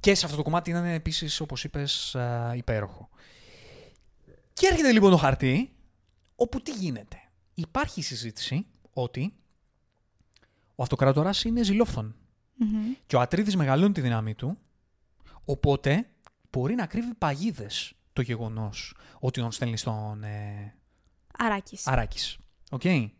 Και 0.00 0.14
σε 0.14 0.24
αυτό 0.24 0.36
το 0.36 0.42
κομμάτι 0.42 0.70
είναι 0.70 0.94
επίσης, 0.94 1.40
όπως 1.40 1.64
είπες, 1.64 2.14
α, 2.14 2.54
υπέροχο. 2.54 3.08
Και 4.60 4.66
έρχεται 4.66 4.92
λοιπόν 4.92 5.10
το 5.10 5.16
χαρτί, 5.16 5.72
όπου 6.36 6.62
τι 6.62 6.72
γίνεται. 6.72 7.16
Υπάρχει 7.54 8.02
συζήτηση 8.02 8.66
ότι 8.92 9.34
ο 10.74 10.82
αυτοκράτορας 10.82 11.44
είναι 11.44 11.62
ζηλόφθον 11.62 12.16
Μμμ. 12.54 12.92
και 13.06 13.16
ο 13.16 13.20
Ατρίδης 13.20 13.56
μεγαλώνει 13.56 13.92
τη 13.92 14.00
δύναμή 14.00 14.34
του, 14.34 14.58
οπότε 15.44 16.10
μπορεί 16.50 16.74
να 16.74 16.86
κρύβει 16.86 17.14
παγίδες 17.14 17.92
το 18.12 18.22
γεγονός 18.22 18.96
ότι 19.20 19.40
τον 19.40 19.52
στέλνει 19.52 19.76
στον 19.76 20.22
ε, 20.22 20.74
Αράκης. 21.38 21.86
Αράκης. 21.86 22.38
Οκ. 22.70 22.80
Και 22.80 23.12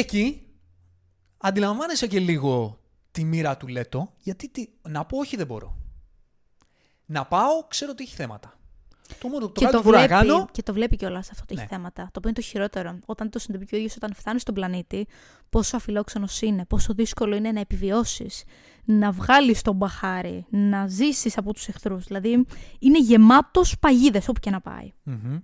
εκεί 0.00 0.46
αντιλαμβάνεσαι 1.38 2.06
και 2.06 2.20
λίγο 2.20 2.80
τη 3.10 3.24
μοίρα 3.24 3.56
του 3.56 3.66
Λέτο, 3.66 4.14
γιατί 4.18 4.48
τι, 4.48 4.68
να 4.88 5.04
πω 5.04 5.18
όχι 5.18 5.36
δεν 5.36 5.46
μπορώ. 5.46 5.76
Να 7.06 7.26
πάω, 7.26 7.66
ξέρω 7.68 7.90
ότι 7.90 8.02
έχει 8.02 8.14
θέματα. 8.14 8.57
Το 9.20 9.28
μόνο 9.28 9.46
το 9.46 9.52
Και 9.52 9.64
το, 9.64 9.70
καλύτερο 9.70 9.82
που 9.82 9.88
μπορώ 9.88 9.98
να 10.00 10.06
βλέπει, 10.06 10.28
κάνω... 10.28 10.48
και 10.52 10.62
το 10.62 10.72
βλέπει 10.72 10.96
κιόλας 10.96 11.30
αυτό 11.30 11.44
το 11.44 11.54
έχει 11.54 11.60
Ναι. 11.62 11.66
θέματα. 11.68 12.02
Το 12.02 12.10
οποίο 12.18 12.30
είναι 12.30 12.32
το 12.32 12.40
χειρότερο. 12.46 12.98
Όταν 13.06 13.30
το 13.30 13.38
συνειδητοποιεί 13.38 13.78
ο 13.78 13.82
ίδιος 13.82 13.96
όταν 13.96 14.14
φτάνεις 14.14 14.42
στον 14.42 14.54
πλανήτη, 14.54 15.06
πόσο 15.50 15.76
αφιλόξενος 15.76 16.40
είναι, 16.42 16.64
πόσο 16.64 16.94
δύσκολο 16.94 17.36
είναι 17.36 17.52
να 17.52 17.60
επιβιώσεις, 17.60 18.44
να 18.84 19.10
βγάλεις 19.10 19.62
τον 19.62 19.74
μπαχάρι, 19.76 20.46
να 20.50 20.86
ζήσεις 20.86 21.38
από 21.38 21.52
τους 21.52 21.68
εχθρούς. 21.68 22.04
Δηλαδή 22.04 22.46
είναι 22.78 22.98
γεμάτος 22.98 23.78
παγίδες 23.78 24.28
όπου 24.28 24.40
και 24.40 24.50
να 24.50 24.60
πάει. 24.60 24.92
Μμμ. 25.02 25.38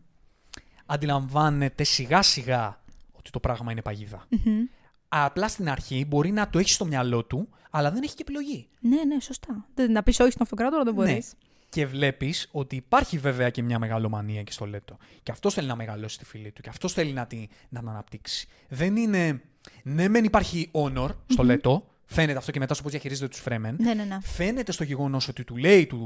Αντιλαμβάνεται 0.87 1.85
σιγά 1.85 2.23
σιγά 2.23 2.83
ότι 3.13 3.31
το 3.31 3.41
πράγμα 3.41 3.73
είναι 3.73 3.83
παγίδα. 3.83 4.27
Μμμ. 4.29 4.61
Απλά 5.09 5.49
στην 5.49 5.69
αρχή 5.71 6.05
μπορεί 6.09 6.31
να 6.31 6.51
το 6.51 6.59
έχει 6.59 6.71
στο 6.71 6.85
μυαλό 6.85 7.25
του, 7.25 7.49
αλλά 7.71 7.91
δεν 7.91 8.03
έχει 8.03 8.15
και 8.15 8.23
επιλογή. 8.23 8.69
Ναι, 8.81 9.05
ναι, 9.05 9.21
σωστά. 9.21 9.67
Δεν- 9.75 9.93
Να 9.93 10.03
πεις 10.03 10.21
όχι 10.21 10.31
στον 10.31 10.43
αυτοκράτορα 10.43 10.83
δεν 10.85 10.95
μπορείς. 10.95 11.13
Ναι. 11.13 11.49
Και 11.75 11.87
βλέπεις 11.87 12.49
ότι 12.53 12.77
υπάρχει 12.77 13.19
βέβαια 13.19 13.51
και 13.51 13.63
μια 13.63 13.79
μεγαλομανία 13.79 14.43
και 14.43 14.53
στο 14.53 14.67
Λέτο. 14.67 14.97
Και 15.23 15.31
αυτός 15.33 15.55
θέλει 15.55 15.67
να 15.67 15.77
μεγαλώσει 15.77 16.19
τη 16.19 16.25
φυλή 16.25 16.51
του. 16.53 16.63
Και 16.63 16.69
αυτός 16.69 16.93
θέλει 16.93 17.13
να, 17.13 17.27
τη, 17.27 17.47
να 17.69 17.79
την 17.81 17.89
αναπτύξει. 17.89 18.49
Δεν 18.69 18.97
είναι. 18.97 19.43
Ναι, 19.83 20.09
μεν 20.09 20.25
υπάρχει 20.25 20.71
honor 20.73 21.09
στο 21.27 21.43
Λέτο. 21.43 21.87
Φαίνεται 22.07 22.39
αυτό 22.39 22.51
και 22.51 22.59
μετά 22.59 22.75
στο 22.75 22.83
πώς 22.83 22.93
διαχειρίζεται 22.93 23.29
τους 23.29 23.41
Φρέμεν. 23.41 23.77
Ναι, 23.81 23.95
ναι, 23.95 24.05
ναι. 24.05 24.19
Φαίνεται 24.23 24.73
στο 24.73 24.85
γεγονός 24.85 25.29
ότι 25.29 25.45
του 25.45 25.57
λέει 25.57 25.87
του, 25.87 25.99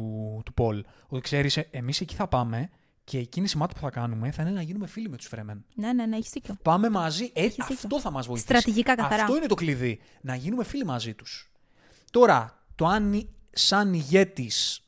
του 0.44 0.54
Πολ 0.54 0.84
ότι 1.08 1.22
ξέρεις, 1.22 1.56
εμείς 1.56 2.00
εκεί 2.00 2.14
θα 2.14 2.26
πάμε 2.28 2.70
και 3.04 3.18
η 3.18 3.26
κίνηση 3.26 3.56
μάτου 3.56 3.74
που 3.74 3.80
θα 3.80 3.90
κάνουμε 3.90 4.30
θα 4.30 4.42
είναι 4.42 4.50
να 4.50 4.62
γίνουμε 4.62 4.86
φίλοι 4.86 5.08
με 5.08 5.16
τους 5.16 5.26
Φρέμεν. 5.26 5.64
Ναι, 5.74 5.92
ναι, 5.92 6.06
ναι, 6.06 6.16
έχεις 6.16 6.30
δίκιο. 6.30 6.56
Πάμε 6.62 6.90
μαζί. 6.90 7.24
Ε, 7.24 7.40
Έχεις 7.40 7.54
δίκιο. 7.56 7.74
αυτό 7.74 8.00
θα 8.00 8.10
μας 8.10 8.26
βοηθήσει. 8.26 8.46
Στρατηγικά 8.48 8.94
καθαρά. 8.94 9.22
Αυτό 9.22 9.36
είναι 9.36 9.46
το 9.46 9.54
κλειδί. 9.54 10.00
Να 10.20 10.34
γίνουμε 10.34 10.64
φίλοι 10.64 10.84
μαζί 10.84 11.14
τους. 11.14 11.52
Τώρα, 12.10 12.62
το 12.74 12.86
αν 12.86 13.12
η- 13.12 13.28
σαν 13.50 13.92
ηγέτης 13.94 14.82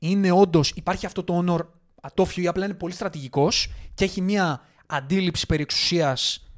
είναι 0.00 0.30
όντως. 0.30 0.72
Υπάρχει 0.76 1.06
αυτό 1.06 1.24
το 1.24 1.44
honor 1.44 1.60
ατόφιο 2.00 2.42
ή 2.42 2.46
απλά 2.46 2.64
είναι 2.64 2.74
πολύ 2.74 2.92
στρατηγικός 2.92 3.72
και 3.94 4.04
έχει 4.04 4.20
μια 4.20 4.60
αντίληψη 4.86 5.46
περί 5.46 5.62
εξουσίας 5.62 6.50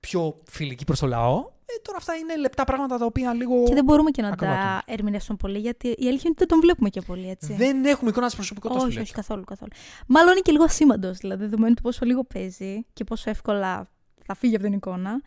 πιο 0.00 0.42
φιλική 0.50 0.84
προς 0.84 0.98
το 0.98 1.06
λαό. 1.06 1.50
Ε, 1.64 1.80
τώρα 1.82 1.98
αυτά 1.98 2.14
είναι 2.14 2.36
λεπτά 2.36 2.64
πράγματα 2.64 2.98
τα 2.98 3.04
οποία 3.04 3.34
λίγο. 3.34 3.64
Και 3.64 3.74
δεν 3.74 3.84
μπορούμε 3.84 4.10
και 4.10 4.22
να 4.22 4.28
τα 4.28 4.34
ακροβατούν. 4.34 4.80
ερμηνεύσουμε 4.84 5.36
πολύ, 5.36 5.58
γιατί 5.58 5.88
η 5.88 6.06
αλήθεια 6.06 6.10
είναι 6.10 6.28
ότι 6.28 6.38
δεν 6.38 6.48
τον 6.48 6.60
βλέπουμε 6.60 6.88
και 6.88 7.00
πολύ 7.00 7.30
έτσι. 7.30 7.54
Δεν 7.54 7.84
έχουμε 7.84 8.10
εικόνα 8.10 8.26
της 8.26 8.34
προσωπικότητας 8.34 8.84
όχι, 8.84 8.98
όχι, 8.98 9.12
καθόλου, 9.12 9.44
καθόλου. 9.44 9.70
Μάλλον 10.06 10.32
είναι 10.32 10.40
και 10.40 10.52
λίγο 10.52 10.64
ασήμαντος, 10.64 11.18
δηλαδή, 11.18 11.42
δεδομένου 11.42 11.74
του 11.74 11.82
πόσο 11.82 12.04
λίγο 12.04 12.24
παίζει 12.24 12.86
και 12.92 13.04
πόσο 13.04 13.30
εύκολα 13.30 13.90
θα 14.24 14.34
φύγει 14.34 14.54
από 14.54 14.64
την 14.64 14.72
εικόνα. 14.72 15.22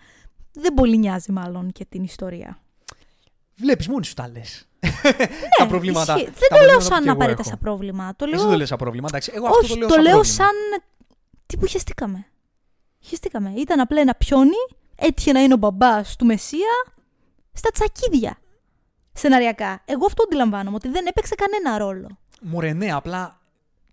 Δεν 0.52 0.74
πολύ 0.74 0.98
νοιάζει, 0.98 1.32
μάλλον, 1.32 1.72
και 1.72 1.86
την 1.86 2.04
ιστορία. 2.04 2.60
Βλέπεις 3.56 3.88
μόνη 3.88 4.06
σου 4.06 4.14
τα 4.14 4.28
λες. 4.30 4.68
τα 5.58 5.68
προβλήματα. 5.68 6.14
Ναι, 6.16 6.22
Ισχύει. 6.22 6.34
τα 6.34 6.40
Δεν 6.40 6.50
το 6.60 6.66
λέω 6.66 6.78
προβλήματα 6.78 6.78
που 6.78 6.84
σαν 6.94 7.02
και 7.04 7.08
εγώ 7.10 7.14
απαραίτητα 7.16 7.42
έχω. 7.42 7.50
σαν 7.50 7.60
πρόβλημα. 7.60 8.16
Το 8.16 8.26
Εσύ 8.26 8.34
λέω... 8.34 8.44
δεν 8.44 8.52
το 8.52 8.58
λες 8.58 8.68
σαν 8.68 8.78
πρόβλημα. 8.78 9.08
Εντάξει, 9.10 9.32
εγώ 9.36 9.46
αυτό 9.48 9.60
όχι, 9.60 9.70
το 9.70 9.76
λέω 9.78 9.88
το 9.88 9.94
σαν 9.94 10.04
λέω 10.04 10.14
πρόβλημα. 10.14 10.36
σαν. 10.36 10.54
Τι 11.46 11.58
που 11.58 11.66
χεστήκαμε. 11.66 12.26
Χεστήκαμε. 13.00 13.54
Ήταν 13.58 13.80
απλά 13.80 14.02
ένα 14.02 14.16
πιόνι, 14.16 14.62
έτυχε 14.96 15.32
να 15.32 15.40
είναι 15.40 15.54
ο 15.54 15.58
μπαμπάς 15.58 16.16
του 16.16 16.26
Μεσσία 16.26 16.72
στα 17.54 17.70
τσακίδια. 17.74 18.38
Σεναριακά. 19.14 19.82
Εγώ 19.86 20.06
αυτό 20.06 20.24
αντιλαμβάνομαι, 20.24 20.76
ότι 20.76 20.90
δεν 20.90 21.06
έπαιξε 21.06 21.36
κανένα 21.36 21.78
ρόλο. 21.78 22.18
Μωρέ, 22.42 22.74
ναι, 22.74 22.92
απλά 22.92 23.40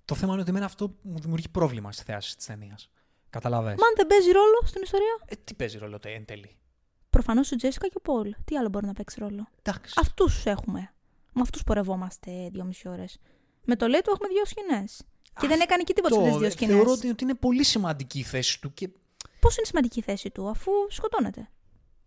το 0.04 0.14
θέμα 0.14 0.32
είναι 0.32 0.40
ότι 0.40 0.50
εμένα 0.50 0.64
αυτό 0.64 0.94
μου 1.02 1.18
δημιουργεί 1.20 1.48
πρόβλημα 1.48 1.92
στη 1.92 2.02
θέαση 2.04 2.36
της 2.36 2.46
ταινίας. 2.46 2.90
Καταλαβες. 3.30 3.74
Μα 3.78 3.86
αν 3.86 3.92
δεν 3.96 4.06
παίζει 4.06 4.30
ρόλο 4.30 4.60
στην 4.64 4.82
ιστορία; 4.82 5.18
Ε, 5.26 5.34
τι 5.44 5.54
παίζει 5.54 5.78
ρόλο 5.78 5.98
τε, 5.98 6.10
εν 6.10 6.24
τέλει; 6.24 6.56
Προφανώς 7.12 7.52
ο 7.52 7.56
Τζέσικα 7.56 7.86
και 7.86 7.94
ο 7.96 8.00
Πολ. 8.00 8.34
Τι 8.44 8.56
άλλο 8.56 8.68
μπορεί 8.68 8.86
να 8.86 8.92
παίξει 8.92 9.16
ρόλο; 9.20 9.48
Εντάξει. 9.62 9.94
Αυτούς 10.00 10.46
έχουμε. 10.46 10.92
Με 11.32 11.40
αυτούς 11.40 11.62
πορευόμαστε 11.62 12.30
δυόμιση 12.52 12.88
ώρες. 12.88 13.18
Με 13.64 13.76
το 13.76 13.86
Λέτο 13.86 14.10
έχουμε 14.14 14.28
δύο 14.28 14.44
σκηνές. 14.44 15.02
Και 15.40 15.46
δεν 15.46 15.60
έκανε 15.60 15.82
και 15.82 15.92
τίποτα 15.92 16.14
Το- 16.16 16.24
στις 16.24 16.36
δύο 16.36 16.50
σκηνές. 16.50 16.74
Θεωρώ 16.74 16.90
ότι, 16.90 17.08
ότι 17.08 17.24
είναι 17.24 17.34
πολύ 17.34 17.64
σημαντική 17.64 18.18
η 18.18 18.22
θέση 18.22 18.60
του 18.60 18.72
και 18.74 18.88
Πώ 19.40 19.48
είναι 19.58 19.66
σημαντική 19.66 19.98
η 19.98 20.02
θέση 20.02 20.30
του, 20.30 20.48
αφού 20.48 20.70
σκοτώνεται; 20.88 21.48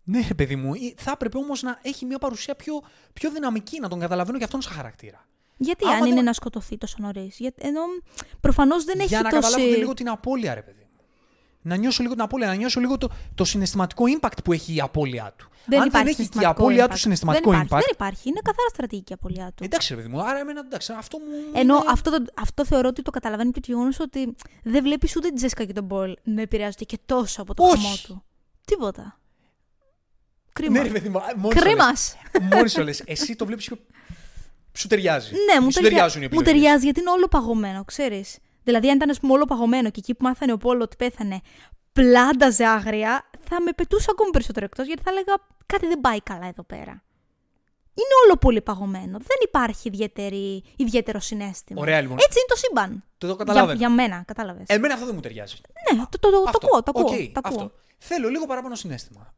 ναι, 0.04 0.24
ρε 0.28 0.34
παιδί 0.34 0.56
μου, 0.56 0.74
ε, 0.74 0.78
θα 0.96 1.10
έπρεπε 1.10 1.38
όμως 1.38 1.62
να 1.62 1.78
έχει 1.82 2.04
μια 2.04 2.18
παρουσία 2.18 2.54
πιο, 2.56 2.82
πιο 3.12 3.30
δυναμική, 3.30 3.80
να 3.80 3.88
τον 3.88 3.98
καταλαβαίνω 4.00 4.38
και 4.38 4.44
αυτόν 4.44 4.62
σαν 4.62 4.72
χαρακτήρα. 4.72 5.26
Γιατί 5.56 5.84
Άμα 5.84 5.94
αν 5.94 6.00
δεν- 6.02 6.10
είναι 6.10 6.22
να 6.22 6.32
σκοτωθεί 6.32 6.78
τόσο 6.78 6.96
νωρίς; 6.98 7.40
Ενώ 7.56 7.80
προφανώς 8.40 8.84
δεν 8.84 8.98
έχει 8.98 9.08
Για 9.08 9.22
να 9.22 9.30
τόση... 9.30 9.42
καταλάβω 9.42 9.70
και 9.72 9.76
λίγο 9.78 9.94
την 9.94 10.08
απώλεια, 10.08 10.54
ρε 10.54 10.62
παιδί 10.62 10.80
μου. 10.80 10.85
Να 11.66 11.76
νιώσω 11.76 12.02
λίγο 12.02 12.14
την 12.14 12.22
απώλεια, 12.22 12.46
να 12.46 12.54
νιώσω 12.54 12.80
λίγο 12.80 12.98
το, 12.98 13.08
το 13.34 13.44
συναισθηματικό 13.44 14.04
impact 14.20 14.36
που 14.44 14.52
έχει 14.52 14.74
η 14.74 14.80
απώλεια 14.80 15.34
του. 15.36 15.48
Δεν 15.68 15.80
Αν 15.80 15.90
δεν 15.90 16.00
υπάρχει 16.00 16.06
έχει 16.08 16.16
και 16.16 16.22
η 16.22 16.24
συναισθηματικό 16.24 16.62
απώλεια 16.62 16.84
impact. 16.86 16.90
του 16.90 16.96
συναισθηματικό 16.98 17.50
δεν 17.50 17.60
impact. 17.60 17.64
Υπάρχει, 17.66 17.84
δεν 17.86 17.94
υπάρχει. 17.94 18.28
Είναι 18.28 18.40
καθαρά 18.44 18.68
στρατηγική 18.68 19.12
η 19.12 19.16
απώλειά 19.20 19.52
του. 19.54 19.64
Εντάξει, 19.64 19.94
ρε 19.94 20.00
παιδί 20.00 20.12
μου, 20.12 20.22
άρα 20.22 20.38
εμένα 20.38 20.60
εντάξει, 20.66 20.92
αυτό 20.98 21.18
μου. 21.18 21.24
Ενώ 21.58 21.74
είναι- 21.76 21.84
αυτό, 21.88 22.10
το, 22.10 22.24
αυτό 22.38 22.64
θεωρώ 22.66 22.88
ότι 22.88 23.02
το 23.02 23.10
καταλαβαίνει 23.10 23.50
και 23.50 23.60
το 23.60 23.66
γεγονός 23.68 24.00
ότι 24.00 24.34
δεν 24.62 24.82
βλέπεις 24.82 25.16
ούτε 25.16 25.26
την 25.26 25.36
Τζέσικα 25.36 25.64
και 25.64 25.72
τον 25.72 25.86
Πολ 25.86 26.16
να 26.22 26.40
επηρεάζονται 26.42 26.84
και 26.84 26.98
τόσο 27.06 27.42
από 27.42 27.54
το 27.54 27.62
Όχι. 27.62 27.82
χαμό 27.82 27.94
του. 28.06 28.24
Τίποτα. 28.64 29.18
Κρίμα. 30.52 30.72
Ναι, 30.78 30.82
ρε 30.82 30.88
παιδί 30.90 31.08
μου, 31.08 31.20
μόλις 31.36 31.58
το 31.58 31.64
Κρίμας. 31.64 32.16
λες. 32.40 32.48
Μόλις 32.52 32.72
το 32.74 32.82
λες. 32.84 33.02
Εσύ 33.06 33.36
το 33.36 33.46
βλέπεις 33.46 33.66
πιο. 33.66 33.76
Σου 34.72 34.86
ταιριάζει. 34.86 35.30
Ναι, 35.32 35.60
μου, 35.60 35.70
Σου 35.70 35.80
ταιριά- 35.80 35.90
ταιριάζουν 35.90 36.22
οι 36.22 36.24
μου 36.24 36.30
επιλογές. 36.32 36.52
ταιριάζει 36.52 36.84
γιατί 36.84 37.00
είναι 37.00 37.10
όλο 37.10 37.28
παγωμένο, 37.28 37.84
ξέρεις. 37.84 38.38
Δηλαδή, 38.66 38.88
αν 38.90 38.96
ήταν 38.96 39.10
ας 39.10 39.20
πούμε, 39.20 39.32
όλο 39.32 39.44
παγωμένο 39.44 39.90
και 39.90 39.98
εκεί 39.98 40.14
που 40.14 40.24
μάθαινε 40.24 40.52
ο 40.52 40.56
Πολ 40.56 40.82
ότι 40.82 40.96
πέθανε, 40.96 41.40
πλάνταζε 41.92 42.66
άγρια, 42.66 43.30
θα 43.40 43.60
με 43.62 43.72
πετούσε 43.72 44.06
ακόμη 44.10 44.30
περισσότερο 44.30 44.64
εκτός 44.64 44.86
γιατί 44.86 45.02
θα 45.02 45.10
έλεγα 45.10 45.34
κάτι 45.66 45.86
δεν 45.86 46.00
πάει 46.00 46.20
καλά 46.20 46.46
εδώ 46.46 46.62
πέρα. 46.62 47.02
Είναι 47.98 48.14
όλο 48.24 48.36
πολύ 48.36 48.62
παγωμένο. 48.62 49.18
Δεν 49.18 49.36
υπάρχει 49.44 49.88
ιδιαίτερη, 49.88 50.64
ιδιαίτερο 50.76 51.20
συναίσθημα. 51.20 51.80
Ωραία, 51.80 52.00
λοιπόν. 52.00 52.16
Έτσι 52.20 52.38
είναι 52.38 52.46
το 52.48 52.56
σύμπαν. 52.56 53.04
Το, 53.18 53.26
το 53.26 53.26
Για, 53.26 53.36
καταλαβαίνω. 53.44 53.78
για 53.78 53.90
μένα, 53.90 54.22
κατάλαβες. 54.26 54.64
Εμένα 54.68 54.94
αυτό 54.94 55.06
δεν 55.06 55.14
μου 55.14 55.20
ταιριάζει. 55.20 55.56
ναι, 55.92 55.98
το, 55.98 56.18
το, 56.18 56.30
το, 56.30 56.30
το 56.30 56.42
Αυτό. 56.46 56.66
ακούω, 56.66 56.82
το 56.82 56.92
ακούω. 56.94 57.14
Οκ, 57.14 57.32
το 57.32 57.40
ακούω. 57.44 57.62
αυτό. 57.62 57.72
Θέλω 57.98 58.28
λίγο 58.28 58.46
παραπάνω 58.46 58.74
συναίσθημα. 58.74 59.34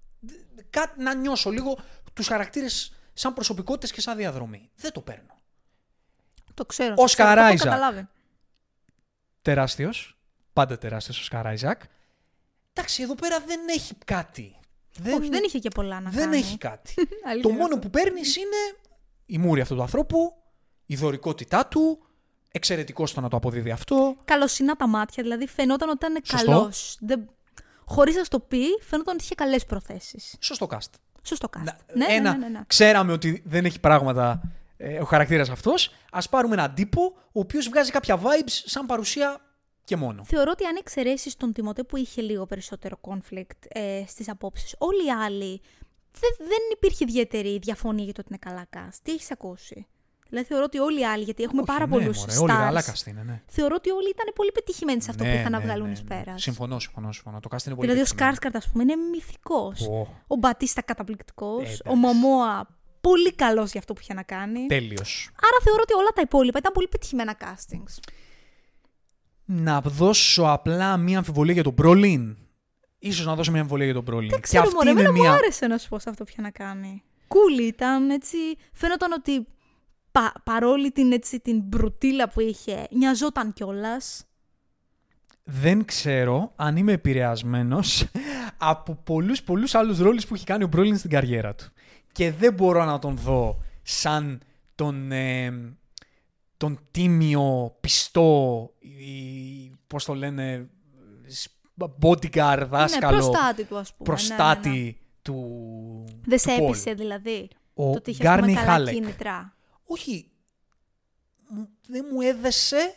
Κάτι 0.70 1.02
να 1.02 1.14
νιώσω 1.14 1.50
λίγο 1.50 1.78
τους 2.12 2.26
χαρακτήρες 2.26 2.92
σαν 3.12 3.34
προσωπικότητες 3.34 3.92
και 3.92 4.00
σαν 4.00 4.16
διαδρομή. 4.16 4.70
Δεν 4.76 4.92
το 4.92 5.00
παίρνω. 5.00 5.40
Το 6.55 6.64
ξέρω. 6.64 6.92
Ο 6.92 6.94
το 6.96 7.05
ξέρω, 7.05 7.24
το 7.24 7.30
έχω 7.32 7.34
Όσκαρ 7.34 7.50
Άιζακ. 7.50 7.68
καταλάβει. 7.68 8.09
Τεράστιος. 9.48 10.18
Πάντα 10.52 10.78
τεράστιος 10.78 11.20
ο 11.20 11.24
Όσκαρ 11.24 11.50
Άιζακ. 11.50 11.80
Εντάξει, 12.72 13.02
εδώ 13.02 13.14
πέρα 13.14 13.40
δεν 13.46 13.60
έχει 13.68 13.94
κάτι. 14.04 14.56
Δεν, 14.98 15.20
Όχι, 15.20 15.28
δεν 15.28 15.42
είχε 15.44 15.58
και 15.58 15.68
πολλά 15.68 16.00
να 16.00 16.10
δεν 16.10 16.24
κάνει. 16.24 16.36
έχει 16.36 16.58
κάτι. 16.58 16.94
Αλήθεια 17.28 17.42
το 17.42 17.48
είναι 17.48 17.58
μόνο 17.58 17.74
αυτό. 17.74 17.78
που 17.78 17.90
παίρνεις 17.90 18.36
είναι 18.36 18.76
η 19.26 19.38
μούρη 19.38 19.60
αυτού 19.60 19.74
του 19.74 19.82
ανθρώπου, 19.82 20.32
η 20.86 20.96
δωρικότητά 20.96 21.66
του, 21.66 21.98
εξαιρετικό 22.52 23.06
στο 23.06 23.20
να 23.20 23.28
το 23.28 23.36
αποδίδει 23.36 23.70
αυτό. 23.70 24.16
καλοσυνάτα 24.24 24.88
μάτια, 24.88 25.22
δηλαδή 25.22 25.46
φαινόταν 25.46 25.88
ότι 25.88 26.06
ήταν 26.06 26.22
Σωστό. 26.24 26.46
καλός. 26.50 26.96
Δεν... 27.00 27.28
Χωρίς 27.84 28.14
να 28.16 28.24
στο 28.24 28.40
πει, 28.40 28.62
φαίνονταν 28.80 29.14
ότι 29.14 29.24
είχε 29.24 29.34
καλές 29.34 29.66
προθέσεις. 29.66 30.36
Σωστό 30.40 30.66
cast. 30.70 30.90
Σωστό 31.22 31.48
cast. 31.56 31.62
Να- 31.64 31.78
ναι, 31.94 32.06
ναι, 32.06 32.14
ένα, 32.14 32.30
ναι, 32.32 32.38
ναι, 32.38 32.48
ναι. 32.48 32.60
Ξέραμε 32.66 33.12
ότι 33.12 33.42
δεν 33.46 33.64
έχει 33.64 33.80
πράγματα 33.80 34.40
ε, 34.78 35.00
ο 35.00 35.05
χαρακτήρας 35.05 35.48
αυτός. 35.50 35.94
Α 36.10 36.28
πάρουμε 36.28 36.55
έναν 36.55 36.74
τύπο 36.74 37.02
ο 37.16 37.40
οποίος 37.40 37.68
βγάζει 37.68 37.90
κάποια 37.90 38.20
vibes 38.22 38.62
σαν 38.64 38.86
παρουσία 38.86 39.40
και 39.84 39.96
μόνο. 39.96 40.24
Θεωρώ 40.24 40.50
ότι 40.50 40.64
αν 40.64 40.76
εξαιρέσεις 40.76 41.36
τον 41.36 41.52
Τιμωτέ 41.52 41.82
που 41.82 41.96
είχε 41.96 42.20
λίγο 42.20 42.46
περισσότερο 42.46 42.98
conflict 43.00 43.66
ε, 43.68 44.02
στις 44.06 44.28
απόψεις, 44.28 44.74
όλοι 44.78 45.06
οι 45.06 45.10
άλλοι 45.10 45.60
δεν, 46.12 46.30
δεν 46.48 46.59
υπήρχε 46.72 47.05
ιδιαίτερη 47.09 47.59
διαφωνία 47.59 48.05
για 48.05 48.12
το 48.12 48.22
ότι 48.24 48.28
είναι 48.34 48.52
καλά 48.52 48.66
cast. 48.76 48.98
Τι 49.02 49.12
έχεις 49.12 49.30
ακούσει; 49.30 49.86
Δηλαδή 50.28 50.46
θεωρώ 50.46 50.64
ότι 50.64 50.78
όλοι 50.78 51.00
οι 51.00 51.05
άλλοι, 51.06 51.22
γιατί 51.22 51.42
έχουμε 51.42 51.60
Όχι, 51.60 51.70
πάρα 51.70 51.86
ναι, 51.86 51.92
πολλούς 51.92 52.18
μωρέ, 52.18 52.36
Όλοι 52.36 52.52
άλλα 52.52 52.80
stars, 52.80 52.90
cast 52.90 53.06
είναι, 53.06 53.22
ναι. 53.26 53.42
θεωρώ 53.46 53.74
ότι 53.78 53.90
όλοι 53.90 54.09
ήταν 54.09 54.32
πολύ 54.34 54.52
πετυχημένοι 54.52 55.02
σε 55.02 55.10
αυτό 55.10 55.24
Ναι, 55.24 55.30
που 55.30 55.36
είχαν 55.38 55.52
να 55.52 55.59
ναι, 55.59 55.64
βγάλουν 55.64 55.86
ναι, 55.86 55.92
εις 55.92 56.02
ναι. 56.02 56.09
πέρας. 56.09 56.42
Συμφωνώ, 56.42 56.78
συμφωνώ, 56.78 57.12
συμφωνώ. 57.12 57.40
Το 57.40 57.48
cast 57.52 57.66
είναι 57.66 57.74
πολύ 57.74 57.86
Δηλαδή 57.86 58.00
ο 58.00 58.05
πετυχημένο. 58.05 58.34
Σκάρσκαρτ, 58.34 58.56
ας 58.56 58.68
πούμε, 58.72 58.82
είναι 58.82 58.96
μυθικός. 58.96 59.86
Πω, 59.86 60.22
Ο 60.26 60.36
Μπατίστα 60.36 60.82
καταπληκτικός. 60.82 61.62
Ε, 61.62 61.66
εντάξει. 61.66 61.82
ο 61.86 61.94
Μωμόα 61.94 62.77
πολύ 63.09 63.32
καλός 63.32 63.70
για 63.70 63.80
αυτό 63.80 63.93
που 63.93 64.01
είχε 64.02 64.14
να 64.14 64.22
κάνει. 64.22 64.66
Τέλειος. 64.66 65.30
Άρα 65.47 65.59
θεωρώ 65.62 65.80
ότι 65.82 65.93
όλα 65.93 66.09
τα 66.14 66.20
υπόλοιπα 66.20 66.59
ήταν 66.59 66.72
πολύ 66.72 66.89
πετυχημένα 66.89 67.36
castings. 67.40 67.98
Να 69.44 69.80
δώσω 69.80 70.43
απλά 70.43 70.97
μία 70.97 71.18
αμφιβολία 71.18 71.55
για 71.55 71.62
τον 71.62 71.74
Brolin. 71.82 72.35
Ίσως 72.98 73.26
να 73.26 73.35
δώσω 73.35 73.51
μία 73.51 73.60
αμφιβολία 73.60 73.86
για 73.86 74.02
τον 74.02 74.05
Brolin. 74.14 74.28
Δεν 74.28 74.40
ξέρω, 74.40 74.64
και 74.64 74.74
μωρέ, 74.74 74.90
αυτή 74.90 75.01
είναι 75.01 75.01
εμένα 75.01 75.12
μου 75.12 75.20
μία... 75.20 75.32
άρεσε 75.32 75.66
να 75.66 75.78
σου 75.78 75.89
πω 75.89 75.98
σε 75.98 76.10
αυτό 76.10 76.24
που 76.24 76.30
είχε 76.32 76.43
να 76.43 76.51
κάνει. 76.51 77.02
Κούλη 77.28 77.62
ήταν, 77.62 78.10
έτσι. 78.10 78.36
Φαίνονταν 78.72 79.12
ότι 79.12 79.47
πα, 80.12 80.32
παρόλη 80.44 80.90
την, 80.90 81.12
έτσι, 81.12 81.40
την 81.40 81.60
μπρουτίλα 81.60 82.28
που 82.28 82.40
είχε, 82.40 82.86
νοιαζόταν 82.90 83.52
κιόλας. 83.52 84.22
Δεν 85.44 85.85
ξέρω 85.85 86.52
αν 86.56 86.76
είμαι 86.76 86.93
επηρεασμένος 86.93 88.06
από 88.72 88.94
πολλούς 88.94 89.43
πολλούς 89.43 89.74
άλλους 89.74 89.98
ρόλους 89.98 90.26
που 90.26 90.35
έχει 90.35 90.44
κάνει 90.44 90.64
ο 90.64 90.68
Brolin 90.76 90.98
στην 90.98 91.10
καριέρα 91.10 91.55
του. 91.55 91.72
Και 92.12 92.32
δεν 92.32 92.55
μπορώ 92.55 92.85
να 92.85 92.98
τον 92.98 93.16
δω 93.16 93.62
σαν 93.82 94.40
τον, 94.74 95.12
ε, 95.12 95.52
τον 96.56 96.78
τίμιο, 96.90 97.76
πιστό, 97.80 98.70
ή, 98.78 99.70
πώς 99.86 100.05
το 100.05 100.14
λένε, 100.14 100.68
σ- 101.26 101.51
bodyguard, 102.01 102.56
Ναι, 102.59 102.64
δάσκαλο, 102.64 103.16
προστάτη 103.16 103.64
του, 103.64 103.76
ας 103.78 103.94
πούμε. 103.94 104.05
προστάτη 104.09 104.68
Ναι, 104.68 104.74
ναι, 104.74 104.80
ναι. 104.82 104.93
του 105.22 106.05
Δεν 106.24 106.39
σε 106.39 106.47
του 106.56 106.62
Paul. 106.62 106.68
έπεισε 106.68 106.93
δηλαδή. 106.93 107.48
Ο 107.74 107.90
το 107.90 107.98
ότι 107.98 108.10
είχε 108.10 108.28
ας 108.28 108.35
πούμε, 108.35 108.47
Γκάρνεϊ 108.47 108.55
καλά 108.55 108.72
Χάλεκ. 108.72 108.94
κίνητρα. 108.94 109.56
Όχι, 109.85 110.30
μου- 111.48 111.68
δεν 111.89 112.06
μου 112.12 112.20
έδεσε 112.20 112.94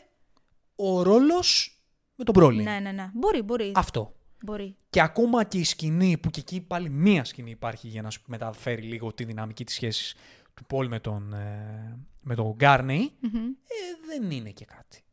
ο 0.75 1.01
ρόλος 1.03 1.79
με 2.15 2.23
τον 2.23 2.35
Brolin. 2.43 2.63
Ναι, 2.63 2.79
ναι, 2.79 2.91
ναι. 2.91 3.09
Μπορεί, 3.13 3.41
μπορεί. 3.41 3.71
Αυτό. 3.75 4.13
Μπορεί. 4.43 4.75
Και 4.89 5.01
ακόμα 5.01 5.43
και 5.43 5.57
η 5.57 5.63
σκηνή, 5.63 6.17
που 6.17 6.29
και 6.29 6.39
εκεί 6.39 6.61
πάλι 6.61 6.89
μία 6.89 7.23
σκηνή 7.23 7.49
υπάρχει 7.49 7.87
για 7.87 8.01
να 8.01 8.09
σου 8.09 8.21
μεταφέρει 8.25 8.81
λίγο 8.81 9.13
τη 9.13 9.23
δυναμική 9.23 9.63
της 9.65 9.73
σχέσης 9.75 10.15
του 10.53 10.65
Πολ 10.65 10.87
με 10.87 10.99
τον, 10.99 11.33
ε, 11.33 11.97
με 12.21 12.35
τον 12.35 12.51
Γκάρνεϊ, 12.51 13.11
Μμμ. 13.19 13.35
ε, 13.45 14.07
δεν 14.07 14.31
είναι 14.31 14.49
και 14.49 14.65
κάτι. 14.65 15.03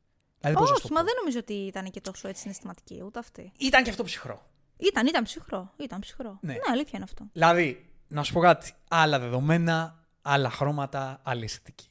Δηλαδή, 0.40 0.58
πώς 0.58 0.70
να 0.70 0.76
σου 0.76 0.80
Όχι, 0.84 0.88
το 0.88 0.94
μα 0.94 1.00
πω. 1.00 1.06
δεν 1.06 1.14
νομίζω 1.18 1.38
ότι 1.38 1.52
ήταν 1.52 1.90
και 1.90 2.00
τόσο 2.00 2.28
έτσι 2.28 2.40
συναισθηματική, 2.40 3.02
ούτε 3.04 3.18
αυτή. 3.18 3.52
Ήταν 3.58 3.82
και 3.82 3.90
αυτό 3.90 4.04
ψυχρό. 4.04 4.46
Ήταν, 4.76 5.06
ήταν 5.06 5.24
ψυχρό. 5.24 5.72
Ήταν 5.76 6.00
ψυχρό. 6.00 6.38
Ναι. 6.40 6.52
Ναι, 6.52 6.58
αλήθεια 6.70 6.92
είναι 6.94 7.04
αυτό. 7.04 7.28
Δηλαδή, 7.32 7.90
να 8.08 8.22
σου 8.22 8.32
πω 8.32 8.40
κάτι. 8.40 8.72
Άλλα 8.88 9.18
δεδομένα, 9.18 10.04
άλλα 10.22 10.50
χρώματα, 10.50 11.20
άλλη 11.24 11.44
αισθητική. 11.44 11.88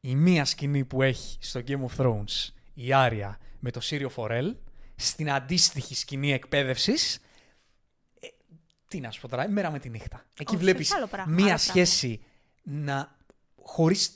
Η 0.00 0.14
μία 0.14 0.44
σκηνή 0.44 0.84
που 0.84 1.02
έχει 1.02 1.36
στο 1.40 1.60
Game 1.66 1.84
of 1.86 2.04
Thrones 2.04 2.48
η 2.74 2.92
Άρια 2.92 3.38
με 3.60 3.70
το 3.70 3.80
Σύριο 3.80 4.08
Φορέλ, 4.08 4.56
στην 4.96 5.30
αντίστοιχη 5.30 5.94
σκηνή 5.94 6.32
εκπαίδευσης. 6.32 7.18
Ε, 8.20 8.26
τι 8.88 9.00
να 9.00 9.10
σου 9.10 9.20
πω 9.20 9.28
τώρα, 9.28 9.48
μέρα 9.48 9.70
με 9.70 9.78
τη 9.78 9.88
νύχτα. 9.88 10.24
Εκεί 10.38 10.54
Όχι, 10.54 10.64
βλέπεις 10.64 10.94
άλλο 10.94 11.06
πράγμα, 11.06 11.34
μία 11.34 11.46
άλλο 11.46 11.58
σχέση 11.58 12.22
να 12.62 13.16
χωρίς 13.62 14.10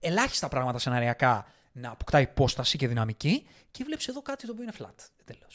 ελάχιστα 0.00 0.48
πράγματα 0.48 0.78
σεναριακά 0.78 1.46
να 1.72 1.90
αποκτά 1.90 2.20
υπόσταση 2.20 2.78
και 2.78 2.88
δυναμική 2.88 3.46
και 3.70 3.84
βλέπεις 3.84 4.08
εδώ 4.08 4.22
κάτι 4.22 4.46
το 4.46 4.52
οποίο 4.52 4.64
είναι 4.64 4.72
flat. 4.78 5.04
Τέλο. 5.24 5.46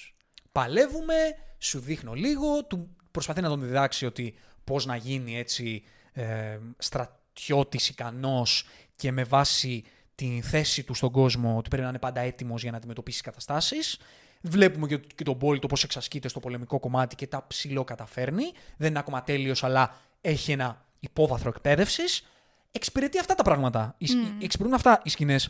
Παλεύουμε, 0.51 1.15
σου 1.57 1.79
δείχνω 1.79 2.13
λίγο, 2.13 2.65
του 2.65 2.95
προσπαθεί 3.11 3.41
να 3.41 3.49
τον 3.49 3.61
διδάξει 3.61 4.05
ότι 4.05 4.35
πώς 4.63 4.85
να 4.85 4.95
γίνει 4.95 5.37
έτσι 5.37 5.83
ε, 6.13 6.59
στρατιώτης 6.77 7.89
ικανός 7.89 8.67
και 8.95 9.11
με 9.11 9.23
βάση 9.23 9.83
την 10.15 10.43
θέση 10.43 10.83
του 10.83 10.93
στον 10.93 11.11
κόσμο 11.11 11.57
ότι 11.57 11.69
πρέπει 11.69 11.83
να 11.83 11.89
είναι 11.89 11.99
πάντα 11.99 12.21
έτοιμος 12.21 12.61
για 12.61 12.71
να 12.71 12.77
αντιμετωπίσει 12.77 13.21
καταστάσεις. 13.21 13.99
Βλέπουμε 14.41 14.87
και, 14.87 14.97
και 14.97 15.23
τον 15.23 15.37
Πολ 15.37 15.59
το 15.59 15.67
πώς 15.67 15.83
εξασκείται 15.83 16.27
στο 16.27 16.39
πολεμικό 16.39 16.79
κομμάτι 16.79 17.15
και 17.15 17.27
τα 17.27 17.47
ψιλοκαταφέρνει. 17.47 18.43
Δεν 18.77 18.89
είναι 18.89 18.99
ακόμα 18.99 19.23
τέλειος, 19.23 19.63
αλλά 19.63 19.95
έχει 20.21 20.51
ένα 20.51 20.85
υπόβαθρο 20.99 21.49
εκπαίδευσης. 21.49 22.27
Εξυπηρετεί 22.71 23.19
αυτά 23.19 23.35
τα 23.35 23.43
πράγματα. 23.43 23.95
Οι 23.97 24.05
σκ- 24.07 24.17
Εξυπηρετούν 24.43 24.73
αυτά 24.77 25.01
οι 25.03 25.09
σκηνές 25.09 25.49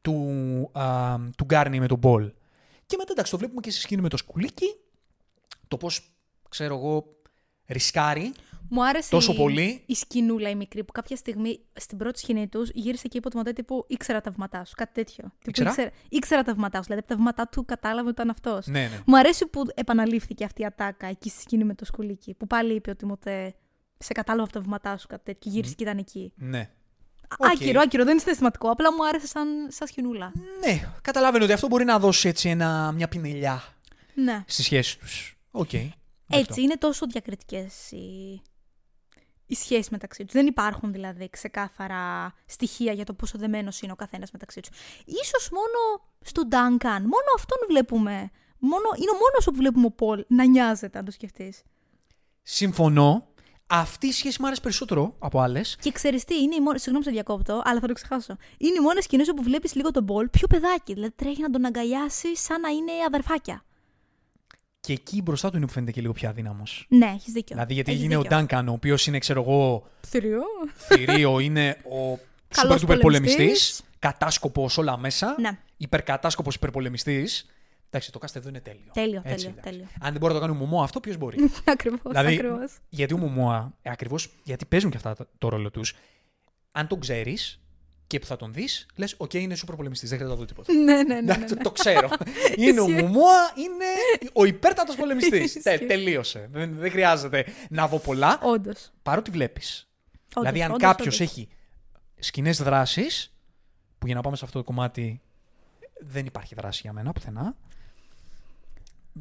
του, 0.00 0.14
α, 0.72 1.16
του 1.36 1.44
Γκάρνι 1.44 1.80
με 1.80 1.86
τον 1.86 1.98
Πολ. 1.98 2.32
Και 2.86 2.96
μετά 2.96 3.12
εντάξει, 3.12 3.30
το 3.30 3.38
βλέπουμε 3.38 3.60
και 3.60 3.70
στη 3.70 3.80
σκηνή 3.80 4.02
με 4.02 4.08
το 4.08 4.16
σκουλήκι. 4.16 4.76
Το 5.68 5.76
πώς, 5.76 6.10
ξέρω 6.48 6.74
εγώ, 6.74 7.04
ρισκάρει. 7.66 8.32
Μου 8.72 8.84
άρεσε 8.86 9.10
Τόσο 9.10 9.32
η, 9.32 9.36
πολύ; 9.36 9.82
η 9.86 9.94
σκηνούλα 9.94 10.48
η 10.48 10.54
μικρή 10.54 10.84
που 10.84 10.92
κάποια 10.92 11.16
στιγμή 11.16 11.60
στην 11.72 11.98
πρώτη 11.98 12.18
σκηνή 12.18 12.48
τους 12.48 12.70
γύρισε 12.74 13.08
και 13.08 13.18
είπε 13.18 13.28
το 13.28 13.36
μοντέλο 13.36 13.54
τύπου 13.54 13.84
ήξερα 13.88 14.20
τα 14.20 14.30
βήματά 14.30 14.64
σου. 14.64 14.74
Κάτι 14.76 14.92
τέτοιο. 14.92 15.24
Τύπου, 15.24 15.48
Ήξερα; 15.50 15.70
ήξερα, 15.70 15.90
ήξερα 16.08 16.42
τα 16.42 16.54
βήματά 16.54 16.76
σου. 16.76 16.82
Δηλαδή 16.84 17.00
από 17.00 17.08
τα 17.12 17.16
βήματά 17.16 17.48
του 17.48 17.64
κατάλαβε 17.64 18.00
ότι 18.08 18.10
ήταν 18.10 18.30
αυτός. 18.30 18.66
Ναι, 18.66 18.80
ναι. 18.80 19.00
Μου 19.06 19.18
αρέσει 19.18 19.46
που 19.46 19.62
επαναλήφθηκε 19.74 20.44
αυτή 20.44 20.62
η 20.62 20.64
ατάκα 20.64 21.06
εκεί 21.06 21.28
στη 21.28 21.40
σκηνή 21.40 21.64
με 21.64 21.74
το 21.74 21.84
σκουλήκι. 21.84 22.34
Που 22.34 22.46
πάλι 22.46 22.74
είπε 22.74 22.90
ότι 22.90 23.06
μοτέ 23.06 23.54
σε 23.98 24.12
κατάλαβα 24.12 24.44
από 24.44 24.52
τα 24.52 24.60
βήματά 24.60 24.96
σου 24.96 25.06
κάτι 25.06 25.22
τέτοιο. 25.24 25.40
Και 25.40 25.48
γύρισε 25.56 25.74
και 25.74 25.82
ήταν 25.82 25.98
εκεί. 25.98 26.32
ναι. 26.36 26.58
Α- 26.58 27.36
Οκ. 27.38 27.46
Άκυρο, 27.50 27.80
άκυρο, 27.80 28.02
δεν 28.02 28.12
είναι 28.12 28.20
συναισθηματικό. 28.20 28.68
Απλά 28.70 28.92
μου 28.92 29.06
άρεσε 29.06 29.26
σαν, 29.26 29.48
σαν 29.68 29.86
σκηνούλα. 29.86 30.32
Ναι, 30.66 30.92
καταλαβαίνω 31.02 31.44
ότι 31.44 31.52
αυτό 31.52 31.66
μπορεί 31.66 31.84
να 31.84 31.98
δώσει 31.98 32.28
έτσι 32.28 32.48
ένα, 32.48 32.92
μια 32.92 33.08
πινελιά 33.08 33.62
Ναι. 34.14 34.44
στη 34.46 34.62
σχέση 34.62 34.98
τους. 34.98 35.38
Οκ. 35.50 35.72
Έτσι, 36.32 36.62
είναι 36.62 36.76
τόσο 36.76 37.06
διακριτικές 37.06 37.90
οι, 37.90 38.40
οι 39.50 39.54
σχέσεις 39.54 39.88
μεταξύ 39.88 40.24
τους. 40.24 40.32
Δεν 40.32 40.46
υπάρχουν 40.46 40.92
δηλαδή 40.92 41.30
ξεκάθαρα 41.30 42.34
στοιχεία 42.46 42.92
για 42.92 43.04
το 43.04 43.12
πόσο 43.12 43.38
δεμένος 43.38 43.80
είναι 43.80 43.92
ο 43.92 43.96
καθένας 43.96 44.30
μεταξύ 44.30 44.60
τους. 44.60 44.70
Ίσως 45.24 45.48
μόνο 45.52 46.04
στον 46.20 46.48
Duncan, 46.50 47.00
μόνο 47.00 47.28
αυτόν 47.36 47.58
βλέπουμε. 47.68 48.30
Μόνο, 48.58 48.88
είναι 48.96 49.10
ο 49.10 49.14
μόνος 49.14 49.44
που 49.44 49.54
βλέπουμε 49.54 49.86
ο 49.86 49.90
Πολ 49.90 50.24
να 50.28 50.44
νοιάζεται, 50.44 50.98
αν 50.98 51.04
το 51.04 51.10
σκεφτείς. 51.10 51.62
Συμφωνώ. 52.42 53.24
Αυτή 53.66 54.06
η 54.06 54.12
σχέση 54.12 54.36
μου 54.40 54.46
άρεσε 54.46 54.60
περισσότερο 54.60 55.14
από 55.18 55.40
άλλες. 55.40 55.76
Και 55.80 55.92
ξέρεις 55.92 56.24
τι, 56.24 56.42
είναι 56.42 56.54
η 56.54 56.60
μόνη. 56.60 56.78
Συγγνώμη 56.78 57.04
σε 57.04 57.10
διακόπτω, 57.10 57.62
αλλά 57.64 57.80
θα 57.80 57.86
το 57.86 57.92
ξεχάσω. 57.92 58.36
Είναι 58.58 58.76
οι 58.78 58.80
μόνες 58.80 59.04
σκηνές 59.04 59.28
όπου 59.28 59.42
βλέπεις 59.42 59.74
λίγο 59.74 59.90
τον 59.90 60.04
Πολ 60.04 60.28
πιο 60.28 60.46
παιδάκι. 60.46 60.94
Δηλαδή 60.94 61.12
τρέχει 61.16 61.40
να 61.40 61.50
τον 61.50 61.64
αγκαλιάσει 61.64 62.36
σαν 62.36 62.60
να 62.60 62.68
είναι 62.68 62.92
αδερφάκια. 63.06 63.64
Και 64.80 64.92
εκεί 64.92 65.22
μπροστά 65.22 65.50
του 65.50 65.56
είναι 65.56 65.66
που 65.66 65.72
φαίνεται 65.72 65.92
και 65.92 66.00
λίγο 66.00 66.12
πιο 66.12 66.28
αδύναμος. 66.28 66.86
Ναι, 66.88 67.06
έχεις 67.06 67.32
δίκιο. 67.32 67.54
Δηλαδή, 67.56 67.74
γιατί 67.74 67.90
Έχεις 67.92 68.04
είναι 68.04 68.16
ο 68.16 68.20
δίκιο. 68.22 68.36
Ντάνκαν, 68.36 68.68
ο 68.68 68.72
οποίος 68.72 69.06
είναι, 69.06 69.18
ξέρω 69.18 69.40
εγώ, 69.42 69.86
Θηρίο. 70.06 70.40
θηρίο, 70.76 71.38
είναι 71.38 71.76
ο 71.84 72.18
Καλός 72.56 72.82
super 72.82 72.84
duper 72.84 73.00
πολεμιστής. 73.00 73.36
πολεμιστής. 73.36 73.82
Κατάσκοπος 73.98 74.78
όλα 74.78 74.96
μέσα. 74.98 75.34
Ναι. 75.40 75.58
Υπερκατάσκοπος 75.76 76.54
υπερπολεμιστής. 76.54 77.46
Εντάξει, 77.86 78.12
το 78.12 78.18
cast 78.22 78.36
εδώ 78.36 78.48
είναι 78.48 78.60
τέλειο. 78.60 78.90
Τέλειο, 78.92 79.22
Έτσι, 79.24 79.30
τέλειο, 79.44 79.48
εντάξει. 79.50 79.70
τέλειο. 79.70 79.86
Αν 80.00 80.10
δεν 80.10 80.20
μπορεί 80.20 80.32
να 80.34 80.40
το 80.40 80.46
κάνει 80.46 80.56
ο 80.58 80.60
Μομόα 80.60 80.82
αυτό, 80.82 81.00
ποιος 81.00 81.16
μπορεί; 81.16 81.36
Ακριβώς. 81.64 82.00
δηλαδή, 82.06 82.34
ακριβώς. 82.34 82.78
γιατί 82.88 83.14
ο 83.14 83.18
Μομόα, 83.18 83.72
ακριβώς 83.82 84.30
γιατί 84.42 84.64
παίζουν 84.64 84.90
και 84.90 84.96
αυτά 84.96 85.14
το, 85.14 85.26
το 85.38 85.48
ρόλο 85.48 85.70
τους, 85.70 85.94
αν 86.72 86.86
τον 86.86 87.00
ξέρεις 87.00 87.60
και 88.10 88.18
που 88.18 88.26
θα 88.26 88.36
τον 88.36 88.52
δεις, 88.52 88.86
λες: 88.96 89.14
Οκ, 89.16 89.34
είναι 89.34 89.56
super 89.58 89.72
πολεμιστής, 89.76 90.08
δεν 90.08 90.18
χρειάζεται 90.18 90.40
να 90.40 90.46
δω 90.46 90.54
τίποτα. 90.54 90.72
Ναι, 90.72 90.94
ναι, 90.94 91.02
ναι. 91.02 91.20
ναι, 91.20 91.32
Εντάξει, 91.32 91.54
ναι. 91.54 91.62
το 91.62 91.70
ξέρω. 91.70 92.08
είναι 92.56 92.80
ο 92.80 92.88
Ισχύει. 92.88 93.02
Μωμόα, 93.02 93.52
είναι 93.56 94.30
ο 94.32 94.44
υπέρτατος 94.44 94.96
πολεμιστής. 94.96 95.54
Ισχύει. 95.54 95.86
τελείωσε. 95.86 96.48
Δεν, 96.52 96.74
δεν 96.76 96.90
χρειάζεται 96.90 97.46
να 97.70 97.88
δω 97.88 97.98
πολλά. 97.98 98.38
Όντως. 98.42 98.90
Παρότι 99.02 99.30
βλέπεις. 99.30 99.88
Δηλαδή, 100.34 100.62
αν 100.62 100.76
κάποιος 100.76 101.20
έχει 101.20 101.48
σκηνές 102.18 102.62
δράσης, 102.62 103.34
που 103.98 104.06
για 104.06 104.14
να 104.14 104.20
πάμε 104.20 104.36
σε 104.36 104.44
αυτό 104.44 104.58
το 104.58 104.64
κομμάτι 104.64 105.20
δεν 105.98 106.26
υπάρχει 106.26 106.54
δράση 106.54 106.80
για 106.82 106.92
μένα 106.92 107.12
πουθενά. 107.12 107.56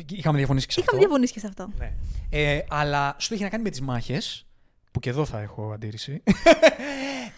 Είχαμε 0.09 0.37
διαφωνήσει 0.37 0.67
και 0.67 0.73
σε 0.73 0.79
Είχαμε 0.79 0.97
αυτό. 0.97 1.07
διαφωνήσει 1.07 1.33
και 1.33 1.39
σε 1.39 1.47
αυτό. 1.47 1.69
Ναι. 1.77 1.93
Ε, 2.29 2.59
αλλά 2.69 3.15
σου 3.19 3.33
έχει 3.33 3.43
να 3.43 3.49
κάνει 3.49 3.63
με 3.63 3.69
τις 3.69 3.81
μάχες, 3.81 4.45
που 4.91 4.99
και 4.99 5.09
εδώ 5.09 5.25
θα 5.25 5.39
έχω 5.39 5.71
αντίρρηση. 5.73 6.23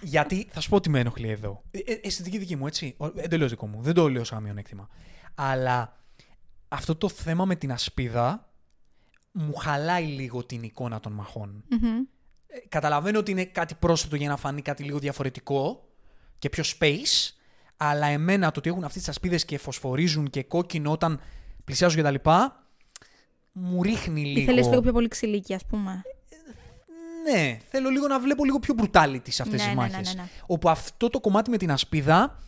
Γιατί 0.02 0.48
θα 0.50 0.60
σου 0.60 0.70
πω 0.70 0.80
τι 0.80 0.90
με 0.90 1.00
ενοχλεί 1.00 1.30
εδώ. 1.30 1.64
Ε, 1.72 1.78
ε, 1.78 2.00
αισθητική 2.04 2.38
δική 2.38 2.56
μου, 2.56 2.68
έτσι. 2.68 2.98
Εντελώς 3.16 3.50
δικό 3.50 3.68
μου. 3.68 3.82
Δεν 3.82 3.94
το 3.94 4.10
λέω 4.10 4.24
σαν 4.24 4.44
μειονέκτημα. 4.44 4.88
Αλλά 5.36 6.00
αυτό 6.68 6.96
το 6.96 7.10
θέμα 7.10 7.46
με 7.46 7.56
την 7.56 7.72
ασπίδα 7.72 8.50
μου 9.32 9.56
χαλάει 9.56 10.06
λίγο 10.06 10.44
την 10.44 10.64
εικόνα 10.64 11.00
των 11.00 11.12
μαχών. 11.12 11.64
Μμμ. 11.70 11.88
Ε, 12.48 12.60
Καταλαβαίνω 12.70 13.20
ότι 13.20 13.32
είναι 13.32 13.46
κάτι 13.46 13.76
πρόσθετο 13.76 14.16
για 14.16 14.30
να 14.30 14.38
φανεί 14.38 14.62
κάτι 14.62 14.84
λίγο 14.84 15.00
διαφορετικό 15.00 15.88
και 16.40 16.50
πιο 16.50 16.64
space, 16.80 17.34
αλλά 17.78 18.06
εμένα 18.08 18.52
το 18.52 18.60
ότι 18.60 18.70
έχουν 18.70 18.84
αυτές 18.84 19.02
τις 19.02 19.10
ασπίδες 19.10 19.46
και 19.46 19.58
φωσφορίζουν 19.58 20.30
και 20.30 20.44
κόκκινο 20.44 20.92
όταν 20.92 21.20
πλησιάζουν 21.64 22.04
κτλ. 22.04 22.30
μου 23.52 23.84
ρίχνει 23.84 24.26
λίγο. 24.26 24.40
Ήθελες 24.40 24.68
λίγο 24.68 24.82
πιο 24.82 24.92
πολύ 24.92 25.08
ξυλίκι, 25.08 25.54
ας 25.54 25.66
πούμε. 25.66 26.02
Ναι, 27.24 27.58
θέλω 27.70 27.90
λίγο 27.90 28.08
να 28.08 28.20
βλέπω 28.20 28.46
λίγο 28.46 28.60
πιο 28.60 28.76
brutality 28.78 29.30
σε 29.30 29.42
αυτές 29.42 29.48
Ναι, 29.48 29.58
τις 29.58 29.68
ναι, 29.68 29.74
μάχες. 29.76 29.96
ναι, 29.96 30.14
ναι, 30.14 30.22
ναι. 30.22 30.28
Όπου 30.46 30.70
αυτό 30.70 31.10
το 31.10 31.20
κομμάτι 31.20 31.50
με 31.50 31.58
την 31.58 31.72
ασπίδα 31.72 32.40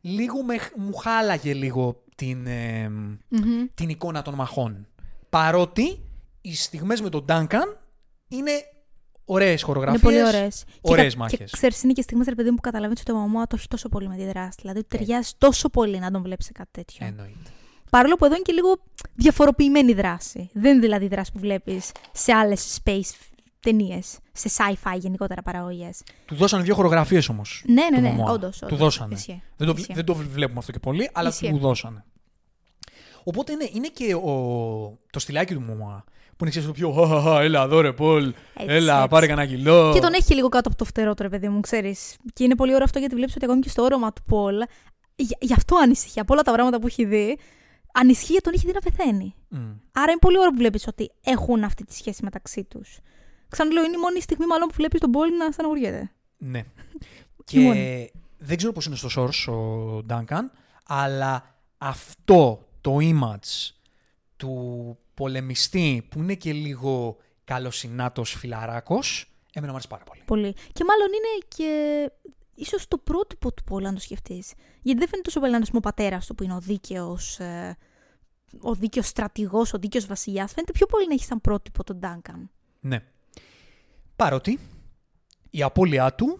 λίγο 0.00 0.42
με, 0.42 0.54
μου 0.76 0.94
χάλαγε 0.94 1.54
λίγο 1.54 2.02
την, 2.14 2.46
ε, 2.46 2.88
Μμμ. 2.88 3.64
την 3.74 3.88
εικόνα 3.88 4.22
των 4.22 4.34
μαχών. 4.34 4.86
Παρότι 5.30 6.00
οι 6.40 6.54
στιγμές 6.54 7.00
με 7.00 7.08
τον 7.08 7.24
Duncan 7.28 7.76
είναι 8.28 8.50
Ωραίες 9.28 9.62
χορογραφίες. 9.62 10.02
Είναι 10.02 10.12
πολύ 10.12 10.36
ωραίες. 10.36 10.64
Ωραίες 10.80 11.12
Και 11.12 11.18
μάχες. 11.18 11.50
ξέρεις, 11.52 11.82
είναι 11.82 11.92
και 11.92 12.02
στιγμές, 12.02 12.26
ρε 12.26 12.34
παιδί 12.34 12.48
μου, 12.50 12.54
που 12.54 12.60
καταλαβαίνεις 12.60 13.00
ότι 13.00 13.12
ο 13.12 13.14
μαμά 13.14 13.46
το 13.46 13.56
έχει 13.58 13.68
τόσο 13.68 13.88
πολύ 13.88 14.08
με 14.08 14.16
τη 14.16 14.24
δράση. 14.24 14.58
Δηλαδή, 14.60 14.80
του 14.80 14.86
ταιριάζει 14.96 15.30
τόσο 15.38 15.68
πολύ 15.68 15.98
να 15.98 16.10
τον 16.10 16.22
βλέπεις 16.22 16.46
σε 16.46 16.52
κάτι 16.52 16.68
τέτοιο. 16.72 17.06
Εννοείται. 17.06 17.50
Παρόλο 17.90 18.16
που 18.16 18.24
εδώ 18.24 18.34
είναι 18.34 18.42
και 18.42 18.52
λίγο 18.52 18.76
διαφοροποιημένη 19.14 19.92
δράση. 19.92 20.50
Δεν 20.52 20.70
είναι 20.72 20.80
δηλαδή 20.80 21.04
η 21.04 21.08
δράση 21.08 21.32
που 21.32 21.38
βλέπεις 21.38 21.90
σε 22.12 22.32
άλλες 22.32 22.78
space 22.84 23.10
ταινίες, 23.70 24.18
σε 24.32 24.50
sci-fi 24.56 24.98
γενικότερα 24.98 25.42
παραγωγές. 25.42 26.02
Του 26.24 26.34
δώσανε 26.34 26.62
δύο 26.62 26.74
χορογραφίες 26.74 27.28
όμως. 27.28 27.62
Ναι, 27.66 27.82
ναι, 27.90 27.96
του 27.96 28.02
ναι, 28.02 28.08
Μωμόα. 28.10 28.32
όντως. 28.32 28.58
Του 28.58 28.76
δώσανε. 28.76 29.14
Ισχύει. 29.14 29.42
Δεν 29.56 29.66
το, 29.66 29.74
Ισχύει. 29.78 29.92
δεν 29.92 30.04
το 30.04 30.14
βλέπουμε 30.14 30.58
αυτό 30.58 30.72
και 30.72 30.78
πολύ, 30.78 31.10
αλλά 31.12 31.28
Ισχύει. 31.28 31.50
του 31.50 31.58
δώσανε. 31.58 32.04
Οπότε 33.24 33.52
είναι, 33.52 33.68
είναι 33.72 33.88
και 33.88 34.14
ο, 34.14 34.32
το 35.10 35.18
στυλάκι 35.18 35.54
του 35.54 35.60
Μωμά. 35.60 36.04
Που 36.28 36.44
είναι 36.44 36.50
ξέρεις, 36.50 36.68
το 36.68 36.74
πιο 36.74 36.92
«Χαχαχα, 36.92 37.40
έλα 37.40 37.62
εδώ 37.62 37.80
ρε 37.80 37.92
Πολ, 37.92 38.24
Έτσι, 38.26 38.74
έλα 38.74 38.96
έτσι. 38.96 39.08
πάρε 39.08 39.26
κανένα 39.26 39.48
κιλό. 39.48 39.90
Και 39.94 40.00
τον 40.00 40.12
έχει 40.12 40.34
λίγο 40.34 40.48
κάτω 40.48 40.68
από 40.68 40.78
το 40.78 40.84
φτερό 40.84 41.14
του, 41.14 41.22
ρε 41.22 41.28
παιδί 41.28 41.48
μου, 41.48 41.60
ξέρεις. 41.60 42.16
Και 42.32 42.44
είναι 42.44 42.54
πολύ 42.54 42.72
ωραίο 42.72 42.84
αυτό 42.84 42.98
γιατί 42.98 43.14
βλέπεις 43.14 43.36
ότι 43.36 43.44
ακόμη 43.44 43.60
και 43.60 43.68
στο 43.68 43.82
όρομα 43.82 44.12
του 44.12 44.22
Πολ, 44.22 44.56
γι' 45.16 45.34
γι' 45.40 45.52
αυτό 45.52 45.76
ανησυχεί. 45.76 46.20
Από 46.20 46.32
όλα 46.32 46.42
τα 46.42 46.52
πράγματα 46.52 46.78
που 46.80 46.86
έχει 46.86 47.04
δει, 47.04 47.38
ανησυχεί 47.94 48.30
γιατί 48.32 48.44
τον 48.44 48.52
έχει 48.54 48.66
δει 48.66 48.72
να 48.72 48.80
πεθαίνει. 48.80 49.34
Μμ. 49.48 49.58
Άρα 49.92 50.10
είναι 50.10 50.18
πολύ 50.20 50.38
ωραίο 50.38 50.50
που 50.50 50.56
βλέπεις 50.56 50.86
ότι 50.86 51.10
έχουν 51.24 51.64
αυτή 51.64 51.84
τη 51.84 51.94
σχέση 51.94 52.24
μεταξύ 52.24 52.64
τους. 52.64 52.98
Ξαναλέω, 53.48 53.84
είναι 53.84 53.96
η 53.96 54.00
μόνη 54.00 54.20
στιγμή 54.20 54.46
μάλλον 54.46 54.68
που 54.68 54.74
βλέπεις 54.76 55.00
τον 55.00 55.10
Πολ 55.10 55.36
να 55.36 55.50
στεναχωριέται. 55.50 56.10
Ναι. 56.36 56.64
Η 57.50 57.58
μόνη. 57.58 58.10
και 58.12 58.18
δεν 58.38 58.56
ξέρω 58.56 58.72
πώς 58.72 58.86
είναι 58.86 58.96
στο 58.96 59.08
source 59.16 59.52
ο 59.52 59.98
Duncan, 60.10 60.42
αλλά 60.86 61.54
αυτό 61.78 62.68
το 62.80 62.96
image 63.00 63.74
του 64.36 64.98
πολεμιστή 65.14 66.06
που 66.10 66.18
είναι 66.18 66.34
και 66.34 66.52
λίγο 66.52 67.16
καλοσυνάτος 67.44 68.34
φιλαράκος, 68.34 69.32
εμένα 69.52 69.72
μου 69.72 69.78
αρέσει 69.78 69.88
πάρα 69.88 70.04
πολύ. 70.04 70.22
Πολύ. 70.24 70.54
Και 70.72 70.84
μάλλον 70.84 71.06
είναι 71.06 71.44
και 71.48 72.10
ίσως 72.54 72.88
το 72.88 72.98
πρότυπο 72.98 73.52
του 73.52 73.64
Πολ, 73.64 73.86
αν 73.86 73.94
το 73.94 74.00
σκεφτείς. 74.00 74.52
Γιατί 74.82 74.98
δεν 74.98 75.08
φαίνεται 75.08 75.22
τόσο 75.22 75.38
πολύ 75.38 75.50
να 75.50 75.56
είναι 75.56 75.66
ας 75.66 75.70
πούμε, 75.70 75.82
ο 75.84 75.90
πατέρας 75.90 76.26
του 76.26 76.34
που 76.34 76.42
είναι 76.42 76.54
ο 76.54 76.60
δίκαιος. 76.60 77.38
Ε, 77.38 77.76
ο 78.60 78.74
δίκαιος 78.74 79.06
στρατηγός, 79.06 79.72
ο 79.72 79.78
δίκαιος 79.78 80.06
βασιλιάς. 80.06 80.52
Φαίνεται 80.52 80.72
πιο 80.72 80.86
πολύ 80.86 81.06
να 81.06 81.14
έχει 81.14 81.24
σαν 81.24 81.40
πρότυπο 81.40 81.84
τον 81.84 81.98
Ντάγκαν. 81.98 82.50
Ναι. 82.80 83.02
Παρότι 84.16 84.58
η 85.50 85.62
απώλειά 85.62 86.14
του, 86.14 86.38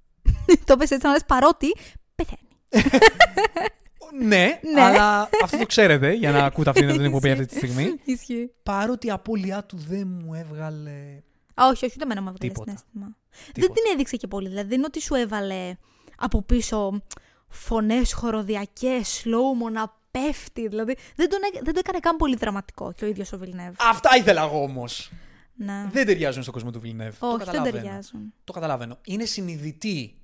το 0.64 0.76
πες 0.76 0.90
έτσι 0.90 1.06
να 1.06 1.12
λες 1.12 1.24
παρότι 1.26 1.74
πεθαίνει. 2.14 2.48
ναι, 4.26 4.60
Ναι. 4.74 4.80
αλλά 4.82 5.28
αυτό 5.42 5.58
το 5.58 5.66
ξέρετε 5.66 6.12
για 6.12 6.30
να 6.30 6.44
ακούτε 6.44 6.70
αυτή 6.70 6.86
την 6.86 7.04
εκπομπή 7.04 7.30
αυτή 7.30 7.46
τη 7.46 7.56
στιγμή. 7.56 7.94
Ισχύει. 8.04 8.50
Παρότι 8.62 9.06
η 9.06 9.10
απώλειά 9.10 9.64
του 9.64 9.76
δεν 9.88 10.20
μου 10.24 10.34
έβγαλε 10.34 11.22
Α, 11.54 11.66
όχι, 11.66 11.84
όχι, 11.84 11.94
ούτε 11.94 12.04
εμένα 12.04 12.22
μου 12.22 12.28
έβγαλε 12.28 12.52
Τίποτα. 12.52 12.70
συνέστημα. 12.70 13.16
Δεν 13.44 13.52
τίποτα. 13.52 13.72
την 13.72 13.82
έδειξε 13.92 14.16
και 14.16 14.26
πολύ. 14.26 14.48
Δηλαδή, 14.48 14.68
δεν 14.68 14.76
είναι 14.78 14.86
ότι 14.86 15.00
σου 15.00 15.14
έβαλε 15.14 15.76
από 16.16 16.42
πίσω 16.42 17.02
φωνές 17.48 18.12
χοροδιακές, 18.12 19.22
slow 19.24 19.70
να 19.72 19.96
πέφτει. 20.10 20.68
Δηλαδή, 20.68 20.96
δεν, 21.16 21.28
τον, 21.28 21.38
έ- 21.42 21.62
δεν 21.64 21.72
το 21.74 21.78
έκανε 21.84 21.98
καν 21.98 22.16
πολύ 22.16 22.36
δραματικό 22.36 22.92
και 22.92 23.04
ο 23.04 23.08
ίδιος 23.08 23.32
ο 23.32 23.38
Βιλνεύ. 23.38 23.72
Αυτά 23.90 24.16
ήθελα 24.16 24.42
εγώ 24.42 24.62
όμως. 24.62 25.12
Ναι. 25.60 25.88
Δεν 25.92 26.06
ταιριάζουν 26.06 26.42
στον 26.42 26.54
κόσμο 26.54 26.70
του 26.70 26.80
Βιλνεύ. 26.80 27.10
το 27.18 27.26
όχι, 27.26 27.36
δεν 27.36 27.46
καταλαβαίνω. 27.46 27.76
ταιριάζουν. 27.76 28.32
Το 28.44 28.52
καταλαβαίνω. 28.52 28.98
Είναι 29.04 29.24
συνειδητή 29.24 30.14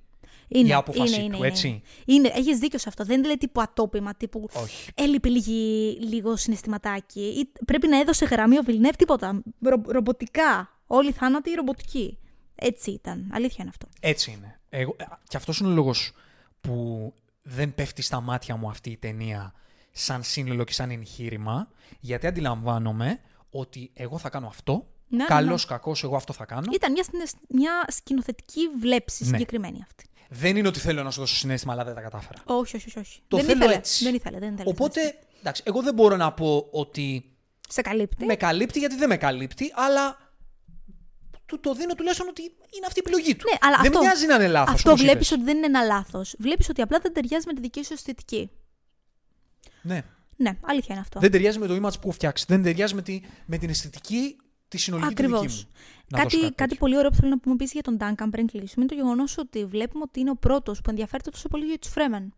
Είναι, 0.47 0.67
η 0.67 0.73
απόφασή 0.73 1.13
είναι, 1.13 1.23
είναι, 1.23 1.31
του, 1.31 1.37
είναι, 1.37 1.47
έτσι; 1.47 1.81
Είναι, 2.05 2.31
έχεις 2.33 2.59
δίκιο 2.59 2.79
σε 2.79 2.89
αυτό. 2.89 3.05
Δεν 3.05 3.23
είναι 3.23 3.37
τύπου 3.37 3.61
ατόπιμα, 3.61 4.15
τύπου 4.15 4.47
Όχι. 4.53 4.91
έλειπε 4.95 5.29
λίγη, 5.29 5.97
λίγο 6.01 6.35
συναισθηματάκι. 6.35 7.21
Ή 7.21 7.63
πρέπει 7.65 7.87
να 7.87 7.99
έδωσε 7.99 8.25
γραμμή 8.25 8.57
ο 8.57 8.61
Βιλνεύ, 8.61 8.91
τίποτα. 8.97 9.43
Ρο, 9.61 9.81
ρομποτικά. 9.87 10.69
Όλοι 10.87 11.09
οι 11.09 11.13
θάνατοι 11.13 11.51
ρομποτικοί. 11.51 12.17
Έτσι 12.55 12.91
ήταν. 12.91 13.29
Αλήθεια 13.33 13.57
είναι 13.59 13.69
αυτό. 13.69 13.87
Έτσι 13.99 14.31
είναι. 14.31 14.59
Εγώ, 14.69 14.95
ε, 14.97 15.03
και 15.27 15.37
αυτός 15.37 15.59
είναι 15.59 15.69
ο 15.69 15.71
λόγος 15.73 16.11
που 16.61 17.13
δεν 17.41 17.75
πέφτει 17.75 18.01
στα 18.01 18.21
μάτια 18.21 18.55
μου 18.55 18.69
αυτή 18.69 18.89
η 18.89 18.97
ταινία 18.97 19.53
σαν 19.91 20.23
σύνολο 20.23 20.63
και 20.63 20.73
σαν 20.73 20.89
εγχείρημα, 20.89 21.69
γιατί 21.99 22.27
αντιλαμβάνομαι 22.27 23.19
ότι 23.49 23.91
εγώ 23.93 24.17
θα 24.17 24.29
κάνω 24.29 24.47
αυτό, 24.47 24.87
Ναι, 25.07 25.17
ναι, 25.17 25.25
καλός 25.25 25.65
ναι. 25.65 25.71
κακός, 25.75 26.03
εγώ 26.03 26.15
αυτό 26.15 26.33
θα 26.33 26.45
κάνω. 26.45 26.69
Ήταν 26.73 26.91
μια, 26.91 27.03
συναισ- 27.03 27.37
μια 27.49 27.71
σκηνοθετική 27.87 28.61
βλέψη 28.79 29.23
Ναι. 29.23 29.29
συγκεκριμένη 29.29 29.83
αυτή. 29.87 30.05
Δεν 30.29 30.55
είναι 30.57 30.67
ότι 30.67 30.79
θέλω 30.79 31.03
να 31.03 31.11
σου 31.11 31.19
δώσω 31.19 31.35
συνέστημα, 31.35 31.73
αλλά 31.73 31.83
δεν 31.83 31.95
τα 31.95 32.01
κατάφερα. 32.01 32.41
Όχι, 32.45 32.75
όχι, 32.75 32.87
όχι. 32.87 32.99
όχι. 32.99 33.21
Το 33.27 33.37
δεν 33.37 33.45
θέλω 33.45 33.57
ήθελε. 33.57 33.73
έτσι. 33.75 34.03
Δεν 34.03 34.13
ήθελε, 34.15 34.39
δεν 34.39 34.53
ήθελε. 34.53 34.69
Οπότε, 34.69 35.19
εντάξει, 35.39 35.63
εγώ 35.65 35.81
δεν 35.81 35.93
μπορώ 35.93 36.15
να 36.15 36.31
πω 36.33 36.67
ότι 36.71 37.35
Σε 37.69 37.81
καλύπτει. 37.81 38.25
με 38.25 38.35
καλύπτει, 38.35 38.79
γιατί 38.79 38.95
δεν 38.95 39.09
με 39.09 39.17
καλύπτει, 39.17 39.71
αλλά 39.75 40.17
του 41.45 41.59
το 41.59 41.73
δίνω 41.73 41.93
τουλάχιστον 41.95 42.27
ότι 42.27 42.41
είναι 42.41 42.85
αυτή 42.87 42.99
η 42.99 43.03
επιλογή 43.05 43.35
του. 43.35 43.45
Ναι, 43.51 43.57
αλλά 43.61 43.77
δεν 43.77 43.85
αυτό- 43.91 43.99
μοιάζει 43.99 44.25
να 44.25 44.35
είναι 44.35 44.47
λάθος. 44.47 44.73
Αυτό 44.73 44.95
βλέπεις 44.97 45.31
ότι 45.31 45.43
δεν 45.43 45.57
είναι 45.57 45.65
ένα 45.65 45.81
λάθος. 45.81 46.35
Βλέπεις 46.39 46.69
ότι 46.69 46.81
απλά 46.81 46.99
δεν 46.99 47.13
ταιριάζει 47.13 47.45
με 47.47 47.53
τη 47.53 47.61
δική 47.61 47.83
σου 47.83 47.93
αισθητική. 47.93 48.49
Ναι. 49.81 50.01
Ναι, 50.37 50.57
αλήθεια 50.61 50.87
είναι 50.95 50.99
αυτό. 50.99 51.19
Δεν 51.19 51.31
ταιριάζει 51.31 51.59
με 51.59 51.67
το 51.67 51.73
image 51.75 51.93
που 51.93 51.99
έχω 52.01 52.11
φτιάξει. 52.11 52.45
Δεν 52.47 52.63
ταιριάζει 52.63 52.93
με, 52.95 53.01
τη, 53.01 53.21
με 53.45 53.57
την 53.57 53.69
αισθητική 53.69 54.35
τη 54.67 54.77
συνολική 54.77 55.13
τη 55.13 55.23
Ακριβώς. 55.23 55.41
δική 55.41 55.53
μου. 55.65 55.71
Να 56.07 56.17
δώσω 56.23 56.29
Κάτι, 56.37 56.41
κάτι, 56.41 56.55
τέτοιο. 56.55 56.75
πολύ 56.77 56.97
ωραίο 56.97 57.09
που 57.09 57.15
θέλω 57.15 57.29
να 57.29 57.39
πούμε 57.39 57.53
επίσης 57.53 57.73
για 57.73 57.81
τον 57.81 57.97
Duncan 57.99 58.27
πριν 58.31 58.47
κλείσουμε 58.47 58.85
είναι 58.85 58.85
το 58.85 58.95
γεγονός 58.95 59.37
ότι 59.37 59.65
βλέπουμε 59.65 60.03
ότι 60.07 60.19
είναι 60.19 60.29
ο 60.29 60.35
πρώτος 60.35 60.81
που 60.81 60.89
ενδιαφέρεται 60.89 61.29
τόσο 61.29 61.47
πολύ 61.47 61.65
για 61.65 61.77
τους 61.79 61.89
Φρέμεν. 61.89 62.33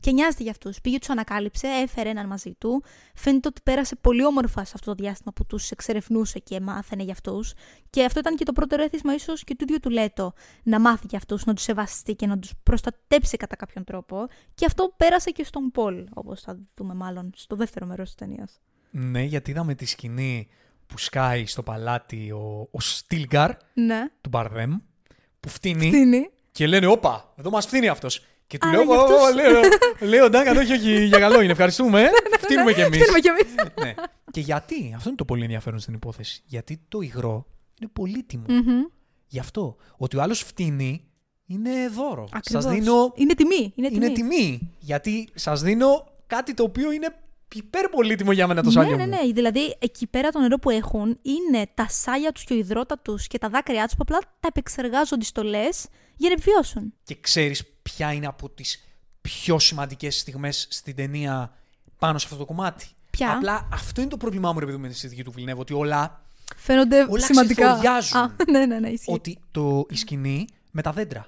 Και 0.00 0.12
νοιάζεται 0.12 0.42
για 0.42 0.52
αυτούς. 0.52 0.80
Πήγε, 0.80 0.98
τους 0.98 1.08
ανακάλυψε, 1.08 1.66
έφερε 1.66 2.08
έναν 2.08 2.26
μαζί 2.26 2.54
του. 2.58 2.82
Φαίνεται 3.14 3.48
ότι 3.48 3.60
πέρασε 3.64 3.96
πολύ 3.96 4.24
όμορφα 4.24 4.64
σε 4.64 4.72
αυτό 4.74 4.94
το 4.94 5.02
διάστημα 5.02 5.32
που 5.32 5.46
τους 5.46 5.70
εξερευνούσε 5.70 6.38
και 6.38 6.60
μάθαινε 6.60 7.02
για 7.02 7.12
αυτούς. 7.12 7.52
Και 7.90 8.04
αυτό 8.04 8.18
ήταν 8.20 8.36
και 8.36 8.44
το 8.44 8.52
πρώτο 8.52 8.82
έθισμα, 8.82 9.14
ίσως 9.14 9.44
και 9.44 9.54
του 9.56 9.64
ίδιου 9.68 9.78
του 9.80 9.90
Λέτο, 9.90 10.32
να 10.62 10.80
μάθει 10.80 11.06
για 11.08 11.18
αυτούς, 11.18 11.44
να 11.44 11.54
τους 11.54 11.62
σεβαστεί 11.64 12.14
και 12.14 12.26
να 12.26 12.38
τους 12.38 12.52
προστατέψει 12.62 13.36
κατά 13.36 13.56
κάποιον 13.56 13.84
τρόπο. 13.84 14.26
Και 14.54 14.64
αυτό 14.64 14.94
πέρασε 14.96 15.30
και 15.30 15.44
στον 15.44 15.70
Πολ, 15.70 16.06
όπως 16.14 16.40
θα 16.40 16.58
δούμε 16.74 16.94
μάλλον 16.94 17.30
στο 17.34 17.56
δεύτερο 17.56 17.86
μέρος 17.86 18.06
της 18.06 18.14
ταινίας. 18.14 18.60
Ναι, 18.90 19.22
γιατί 19.22 19.50
είδαμε 19.50 19.74
τη 19.74 19.84
σκηνή 19.86 20.48
που 20.90 20.98
σκάει 20.98 21.46
στο 21.46 21.62
παλάτι 21.62 22.30
ο, 22.30 22.68
ο 22.70 22.80
Στίλγκαρ 22.80 23.50
Ναι. 23.74 24.00
του 24.20 24.28
Μπαρδέμ, 24.28 24.76
που 25.40 25.48
φτύνει 25.48 25.86
είναι. 25.86 26.30
και 26.52 26.66
λένε 26.66 26.86
Όπα, 26.86 27.32
εδώ 27.38 27.50
μας 27.50 27.66
φτύνει 27.66 27.88
αυτός. 27.88 28.24
Και 28.46 28.58
του 28.58 28.68
Α, 28.68 28.70
λέω, 28.70 28.82
για 28.82 28.94
«Ω, 28.96 29.00
αυτούς». 29.02 29.16
ω, 29.16 29.34
λέω, 29.34 29.60
λέω, 30.00 30.28
Ντάγκαν, 30.28 30.56
όχι, 30.56 30.72
όχι, 30.72 31.04
για 31.04 31.18
καλό 31.18 31.40
είναι, 31.40 31.52
ευχαριστούμε. 31.52 32.08
Φτύνουμε 32.42 32.72
κι 32.72 32.80
εμείς. 32.80 32.98
Φτύνουμε 32.98 33.18
κι 33.20 33.28
εμείς. 33.28 33.54
ναι. 33.82 33.94
Και 34.30 34.40
γιατί, 34.40 34.92
αυτό 34.96 35.08
είναι 35.08 35.16
το 35.18 35.24
πολύ 35.24 35.42
ενδιαφέρον 35.42 35.78
στην 35.78 35.94
υπόθεση. 35.94 36.42
Γιατί 36.46 36.80
το 36.88 37.00
υγρό 37.00 37.46
είναι 37.80 37.90
πολύτιμο. 37.92 38.44
Γι' 39.26 39.38
αυτό. 39.38 39.76
Ότι 39.96 40.16
ο 40.16 40.22
άλλος 40.22 40.40
φτύνει 40.42 41.04
είναι 41.46 41.88
δώρο. 41.88 42.28
Ακριβώς. 42.32 42.62
Σα 42.64 42.70
δίνω. 42.70 43.12
Είναι 43.14 43.34
τιμή. 43.34 43.72
Είναι 43.74 43.88
τιμή. 43.88 44.04
Είναι 44.04 44.14
τιμή. 44.14 44.72
Γιατί 44.78 45.28
σας 45.34 45.62
δίνω 45.62 46.06
κάτι 46.26 46.54
το 46.54 46.62
οποίο 46.62 46.92
είναι 46.92 47.14
υπέρ 47.58 47.88
πολύτιμο 47.88 48.32
για 48.32 48.46
μένα 48.46 48.62
το 48.62 48.70
σάλιο 48.70 48.96
ναι, 48.96 49.04
ναι, 49.06 49.16
μου. 49.16 49.26
ναι. 49.26 49.32
Δηλαδή, 49.32 49.76
εκεί 49.78 50.06
πέρα 50.06 50.30
το 50.30 50.38
νερό 50.38 50.56
που 50.58 50.70
έχουν 50.70 51.18
είναι 51.22 51.66
τα 51.74 51.86
σάλια 51.88 52.32
τους 52.32 52.44
και 52.44 52.52
ο 52.52 52.56
υδρότα 52.56 52.98
τους 52.98 53.26
και 53.26 53.38
τα 53.38 53.48
δάκρυά 53.48 53.84
τους 53.84 53.92
που 53.94 54.02
απλά 54.02 54.18
τα 54.18 54.48
επεξεργάζονται 54.48 55.24
στολέ 55.24 55.68
για 56.16 56.28
να 56.28 56.32
επιβιώσουν. 56.32 56.92
Και 57.04 57.16
ξέρεις 57.20 57.64
ποια 57.82 58.12
είναι 58.12 58.26
από 58.26 58.50
τις 58.50 58.84
πιο 59.20 59.58
σημαντικές 59.58 60.18
στιγμές 60.18 60.66
στην 60.70 60.94
ταινία 60.94 61.52
πάνω 61.98 62.18
σε 62.18 62.26
αυτό 62.26 62.38
το 62.38 62.44
κομμάτι; 62.44 62.86
Ποια; 63.10 63.32
Απλά 63.36 63.68
αυτό 63.72 64.00
είναι 64.00 64.10
το 64.10 64.16
πρόβλημά 64.16 64.52
μου, 64.52 64.58
ρε 64.58 64.64
παιδί 64.64 64.76
μου, 64.76 64.82
με 64.82 64.88
τη 64.88 64.94
συζήτηση 64.94 65.22
του 65.24 65.30
Βιλνεύου. 65.30 65.60
Ότι 65.60 65.72
όλα. 65.74 66.22
Φαίνονται 66.56 67.06
Όλα 67.10 67.24
σημαντικά. 67.24 67.66
ξεθοριάζουν. 67.66 68.18
Α, 68.20 68.34
ναι, 68.50 68.66
ναι, 68.66 68.78
ναι, 68.78 68.88
ισχύει. 68.88 69.12
Ότι 69.12 69.38
το, 69.50 69.86
η 69.90 69.96
σκηνή 69.96 70.44
με 70.70 70.82
τα 70.82 70.92
δέντρα. 70.92 71.26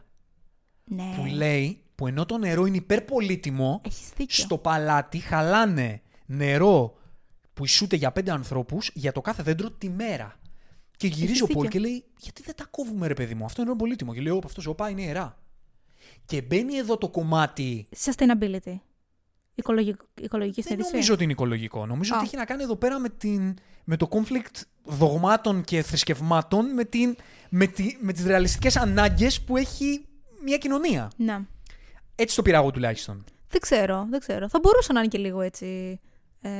Ναι. 0.84 1.12
Που 1.16 1.24
λέει, 1.24 1.82
που 1.94 2.06
ενώ 2.06 2.26
το 2.26 2.38
νερό 2.38 2.66
είναι 2.66 2.76
υπερπολίτιμο, 2.76 3.80
Έχεις 3.84 4.08
δίκιο. 4.16 4.44
στο 4.44 4.58
παλάτι 4.58 5.18
χαλάνε 5.18 6.02
νερό 6.36 6.96
που 7.54 7.64
ισούται 7.64 7.96
για 7.96 8.12
πέντε 8.12 8.30
ανθρώπους 8.30 8.90
για 8.94 9.12
το 9.12 9.20
κάθε 9.20 9.42
δέντρο 9.42 9.70
τη 9.70 9.88
μέρα. 9.90 10.36
Και 10.96 11.06
γυρίζει 11.06 11.30
Έχεις 11.30 11.42
ο 11.42 11.46
Πολ 11.46 11.62
δίκιο. 11.64 11.80
και 11.80 11.86
λέει: 11.88 12.04
Γιατί 12.18 12.42
δεν 12.42 12.54
τα 12.54 12.64
κόβουμε, 12.70 13.06
ρε 13.06 13.14
παιδί 13.14 13.34
μου, 13.34 13.44
αυτό 13.44 13.60
είναι 13.62 13.70
νερό 13.70 13.84
πολύτιμο. 13.84 14.14
Και 14.14 14.20
λέει: 14.20 14.32
Ωπ, 14.32 14.44
αυτός 14.44 14.66
οπά 14.66 14.88
είναι 14.90 15.02
ιερά. 15.02 15.38
Και 16.24 16.42
μπαίνει 16.42 16.76
εδώ 16.76 16.96
το 16.98 17.08
κομμάτι. 17.08 17.86
Sustainability. 18.04 18.74
Οικολογικ... 19.54 20.00
Οικολογική 20.20 20.60
Δεν 20.60 20.70
συνείδηση. 20.70 20.92
νομίζω 20.92 21.14
ότι 21.14 21.22
είναι 21.22 21.32
οικολογικό. 21.32 21.86
Νομίζω 21.86 22.14
Α. 22.14 22.16
ότι 22.16 22.26
έχει 22.26 22.36
να 22.36 22.44
κάνει 22.44 22.62
εδώ 22.62 22.76
πέρα 22.76 22.98
με, 22.98 23.08
την, 23.08 23.56
με 23.84 23.96
το 23.96 24.08
conflict 24.10 24.60
δογμάτων 24.84 25.62
και 25.64 25.82
θρησκευμάτων, 25.82 26.74
με, 26.74 26.84
την, 26.84 27.16
με, 27.48 27.66
τη, 27.66 27.96
με 28.00 28.12
τις 28.12 28.24
ρεαλιστικές 28.24 28.76
ανάγκες 28.76 29.40
που 29.40 29.56
έχει 29.56 30.06
μια 30.44 30.56
κοινωνία. 30.58 31.10
Να. 31.16 31.46
Έτσι 32.14 32.36
το 32.36 32.42
πήρα 32.42 32.58
εγώ 32.58 32.70
τουλάχιστον. 32.70 33.24
Δεν 33.48 33.60
ξέρω, 33.60 34.06
δεν 34.10 34.20
ξέρω. 34.20 34.48
Θα 34.48 34.58
μπορούσε 34.62 34.92
να 34.92 34.98
είναι 35.00 35.08
και 35.08 35.18
λίγο 35.18 35.40
έτσι. 35.40 36.00
Ε, 36.42 36.50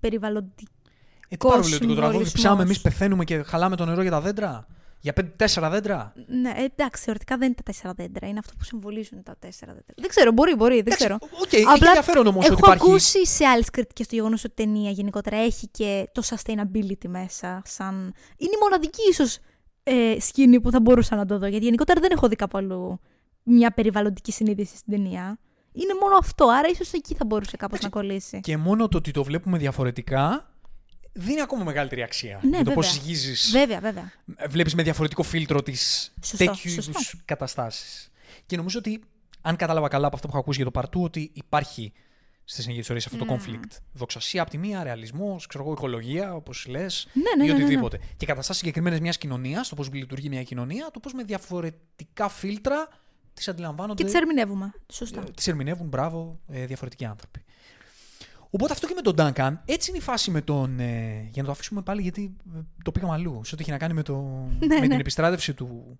περιβαλλοντικός. 0.00 0.68
Ε, 1.28 1.36
τι 1.36 1.46
παρολιωτικό 1.46 1.94
τώρα, 1.94 2.06
εδώ 2.06 2.12
συμβολισμός. 2.12 2.32
ψάμε, 2.32 2.62
εμείς 2.62 2.80
πεθαίνουμε 2.80 3.24
και 3.24 3.42
χαλάμε 3.42 3.76
το 3.76 3.84
νερό 3.84 4.02
για 4.02 4.10
τα 4.10 4.20
δέντρα; 4.20 4.66
Για 5.00 5.12
πέντε, 5.12 5.32
τέσσερα 5.36 5.70
δέντρα; 5.70 6.12
Ναι, 6.26 6.52
ε, 6.56 6.64
εντάξει, 6.64 7.02
θεωρητικά 7.02 7.36
δεν 7.36 7.46
είναι 7.46 7.54
τα 7.54 7.62
τέσσερα 7.62 7.92
δέντρα. 7.92 8.28
Είναι 8.28 8.38
αυτό 8.38 8.52
που 8.58 8.64
συμβολίζουν 8.64 9.22
τα 9.22 9.36
τέσσερα 9.38 9.72
δέντρα. 9.72 9.94
Δεν 9.96 10.08
ξέρω, 10.08 10.32
μπορεί, 10.32 10.54
μπορεί, 10.54 10.82
δεν 10.82 10.94
ξέρω. 10.96 11.18
Οκ, 11.20 11.52
έχει 11.52 11.84
ενδιαφέρον 11.86 12.26
όμως 12.26 12.44
ότι 12.44 12.54
έχω 12.54 12.66
υπάρχει. 12.66 12.86
ακούσει 12.86 13.26
σε 13.26 13.44
άλλες 13.44 13.70
κριτικές 13.70 14.06
το 14.06 14.14
γεγονός 14.14 14.44
ότι 14.44 14.62
η 14.62 14.64
ταινία 14.64 14.90
γενικότερα 14.90 15.36
έχει 15.36 15.68
και 15.68 16.08
το 16.12 16.22
sustainability 16.24 17.08
μέσα. 17.08 17.62
Σαν... 17.64 17.94
Είναι 18.36 18.54
η 18.54 18.58
μοναδική 18.62 19.02
ίσως 19.10 19.38
ε, 19.82 20.16
σκηνή 20.20 20.60
που 20.60 20.70
θα 20.70 20.80
μπορούσα 20.80 21.16
να 21.16 21.26
το 21.26 21.38
δω. 21.38 21.46
Γιατί 21.46 21.64
γενικότερα 21.64 22.00
δεν 22.00 22.10
έχω 22.12 22.28
δει 22.28 22.36
κάπου 22.36 22.58
αλλού 22.58 23.00
μια 23.42 23.70
περιβαλλοντική 23.70 24.32
συνείδηση 24.32 24.76
στην 24.76 24.92
ταινία. 24.92 25.38
Είναι 25.76 25.94
μόνο 26.00 26.16
αυτό, 26.16 26.46
άρα 26.48 26.68
ίσως 26.68 26.92
εκεί 26.92 27.14
θα 27.14 27.24
μπορούσε 27.24 27.56
κάπως 27.56 27.80
να 27.80 27.88
κολλήσει. 27.88 28.40
Και 28.40 28.56
μόνο 28.56 28.88
το 28.88 28.96
ότι 28.96 29.10
το 29.10 29.24
βλέπουμε 29.24 29.58
διαφορετικά 29.58 30.48
δίνει 31.12 31.40
ακόμα 31.40 31.64
μεγαλύτερη 31.64 32.02
αξία. 32.02 32.40
Ναι, 32.42 32.56
για 32.56 32.64
το 32.64 32.70
πώς 32.72 32.86
βέβαια. 32.86 33.02
ζυγίζει. 33.14 33.50
Βέβαια, 33.50 33.80
βέβαια. 33.80 34.12
Βλέπεις 34.48 34.74
με 34.74 34.82
διαφορετικό 34.82 35.22
φίλτρο 35.22 35.62
τις 35.62 36.12
Σωστό, 36.22 36.36
τέτοιου 36.36 36.70
σωστό. 36.70 36.90
είδους 36.90 37.14
καταστάσεις. 37.24 38.10
Και 38.46 38.56
νομίζω 38.56 38.78
ότι, 38.78 39.02
αν 39.40 39.56
κατάλαβα 39.56 39.88
καλά 39.88 40.06
από 40.06 40.14
αυτό 40.16 40.26
που 40.26 40.32
έχω 40.32 40.42
ακούσει 40.42 40.56
για 40.56 40.66
το 40.70 40.70
παρτού, 40.80 41.02
ότι 41.02 41.30
υπάρχει 41.34 41.92
στη 42.44 42.62
συνέχεια 42.62 42.82
της 42.82 42.90
ιστορίας 42.90 43.06
αυτό 43.06 43.24
το 43.24 43.34
conflict. 43.34 43.78
Δοξασία 43.92 44.42
από 44.42 44.50
τη 44.50 44.58
μία, 44.58 44.82
ρεαλισμός, 44.82 45.46
ξέρω 45.46 45.64
εγώ, 45.64 45.72
οικολογία, 45.72 46.34
όπως 46.34 46.66
λες, 46.66 47.08
Ναι, 47.12 47.22
ναι, 47.22 47.44
ή 47.44 47.46
ναι, 47.46 47.52
ναι, 47.52 47.58
ναι. 47.58 47.64
οτιδήποτε. 47.64 47.98
Και 48.16 48.26
καταστάσεις 48.26 48.60
συγκεκριμένες 48.60 49.00
μιας 49.00 49.18
κοινωνίας, 49.18 49.68
το 49.68 49.74
πώς 49.74 49.92
λειτουργεί 49.92 50.28
μια 50.28 50.42
κοινωνία, 50.42 50.90
το 50.92 51.00
πώς 51.00 51.12
με 51.12 51.22
διαφορετικά 51.22 52.28
φίλτρα 52.28 52.88
τις 53.34 53.48
αντιλαμβάνονται. 53.48 54.02
Και 54.02 54.08
τις 54.08 54.18
ερμηνεύουμε. 54.18 54.72
Σωστά. 54.92 55.22
Τις 55.34 55.46
ερμηνεύουν, 55.48 55.86
μπράβο, 55.86 56.40
ε, 56.48 56.66
διαφορετικοί 56.66 57.04
άνθρωποι. 57.04 57.44
Οπότε 58.50 58.72
αυτό 58.72 58.86
και 58.86 58.94
με 58.94 59.00
τον 59.00 59.14
Duncan, 59.18 59.58
έτσι 59.64 59.90
είναι 59.90 59.98
η 59.98 60.02
φάση 60.02 60.30
με 60.30 60.42
τον. 60.42 60.80
Ε, 60.80 61.28
για 61.32 61.42
να 61.42 61.44
το 61.44 61.50
αφήσουμε 61.50 61.82
πάλι, 61.82 62.02
γιατί 62.02 62.36
ε, 62.54 62.58
το 62.84 62.92
πήγαμε 62.92 63.12
αλλού. 63.12 63.40
Σε 63.44 63.54
ό,τι 63.54 63.62
έχει 63.62 63.70
να 63.70 63.78
κάνει 63.78 63.94
με, 63.94 64.02
το, 64.02 64.16
με 64.60 64.66
ναι. 64.66 64.80
την 64.80 65.00
επιστράτευση 65.00 65.54
του, 65.54 65.98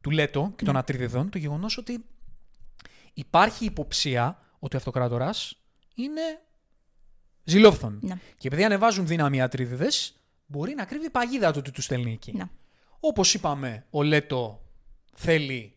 του 0.00 0.10
Λέτο 0.10 0.52
και 0.56 0.64
των 0.64 0.76
Ατρίδεδων, 0.76 1.30
το 1.30 1.38
γεγονός 1.38 1.76
ότι 1.76 2.04
υπάρχει 3.14 3.64
υποψία 3.64 4.38
ότι 4.58 4.74
ο 4.74 4.78
αυτοκράτορας 4.78 5.62
είναι 5.94 6.20
ζηλόφθον. 7.44 7.98
Ναι. 8.02 8.14
Και 8.38 8.46
επειδή 8.46 8.64
ανεβάζουν 8.64 9.06
δύναμη 9.06 9.36
οι 9.36 9.40
Ατρίδεδε, 9.40 9.88
μπορεί 10.46 10.74
να 10.74 10.84
κρύβει 10.84 11.10
παγίδα 11.10 11.50
του 11.50 11.58
ότι 11.58 11.70
τους 11.70 11.84
στέλνει 11.84 12.12
εκεί. 12.12 12.32
Ναι. 12.36 12.44
Όπως 13.00 13.34
είπαμε, 13.34 13.86
ο 13.90 14.02
Λέτο 14.02 14.62
θέλει, 15.14 15.76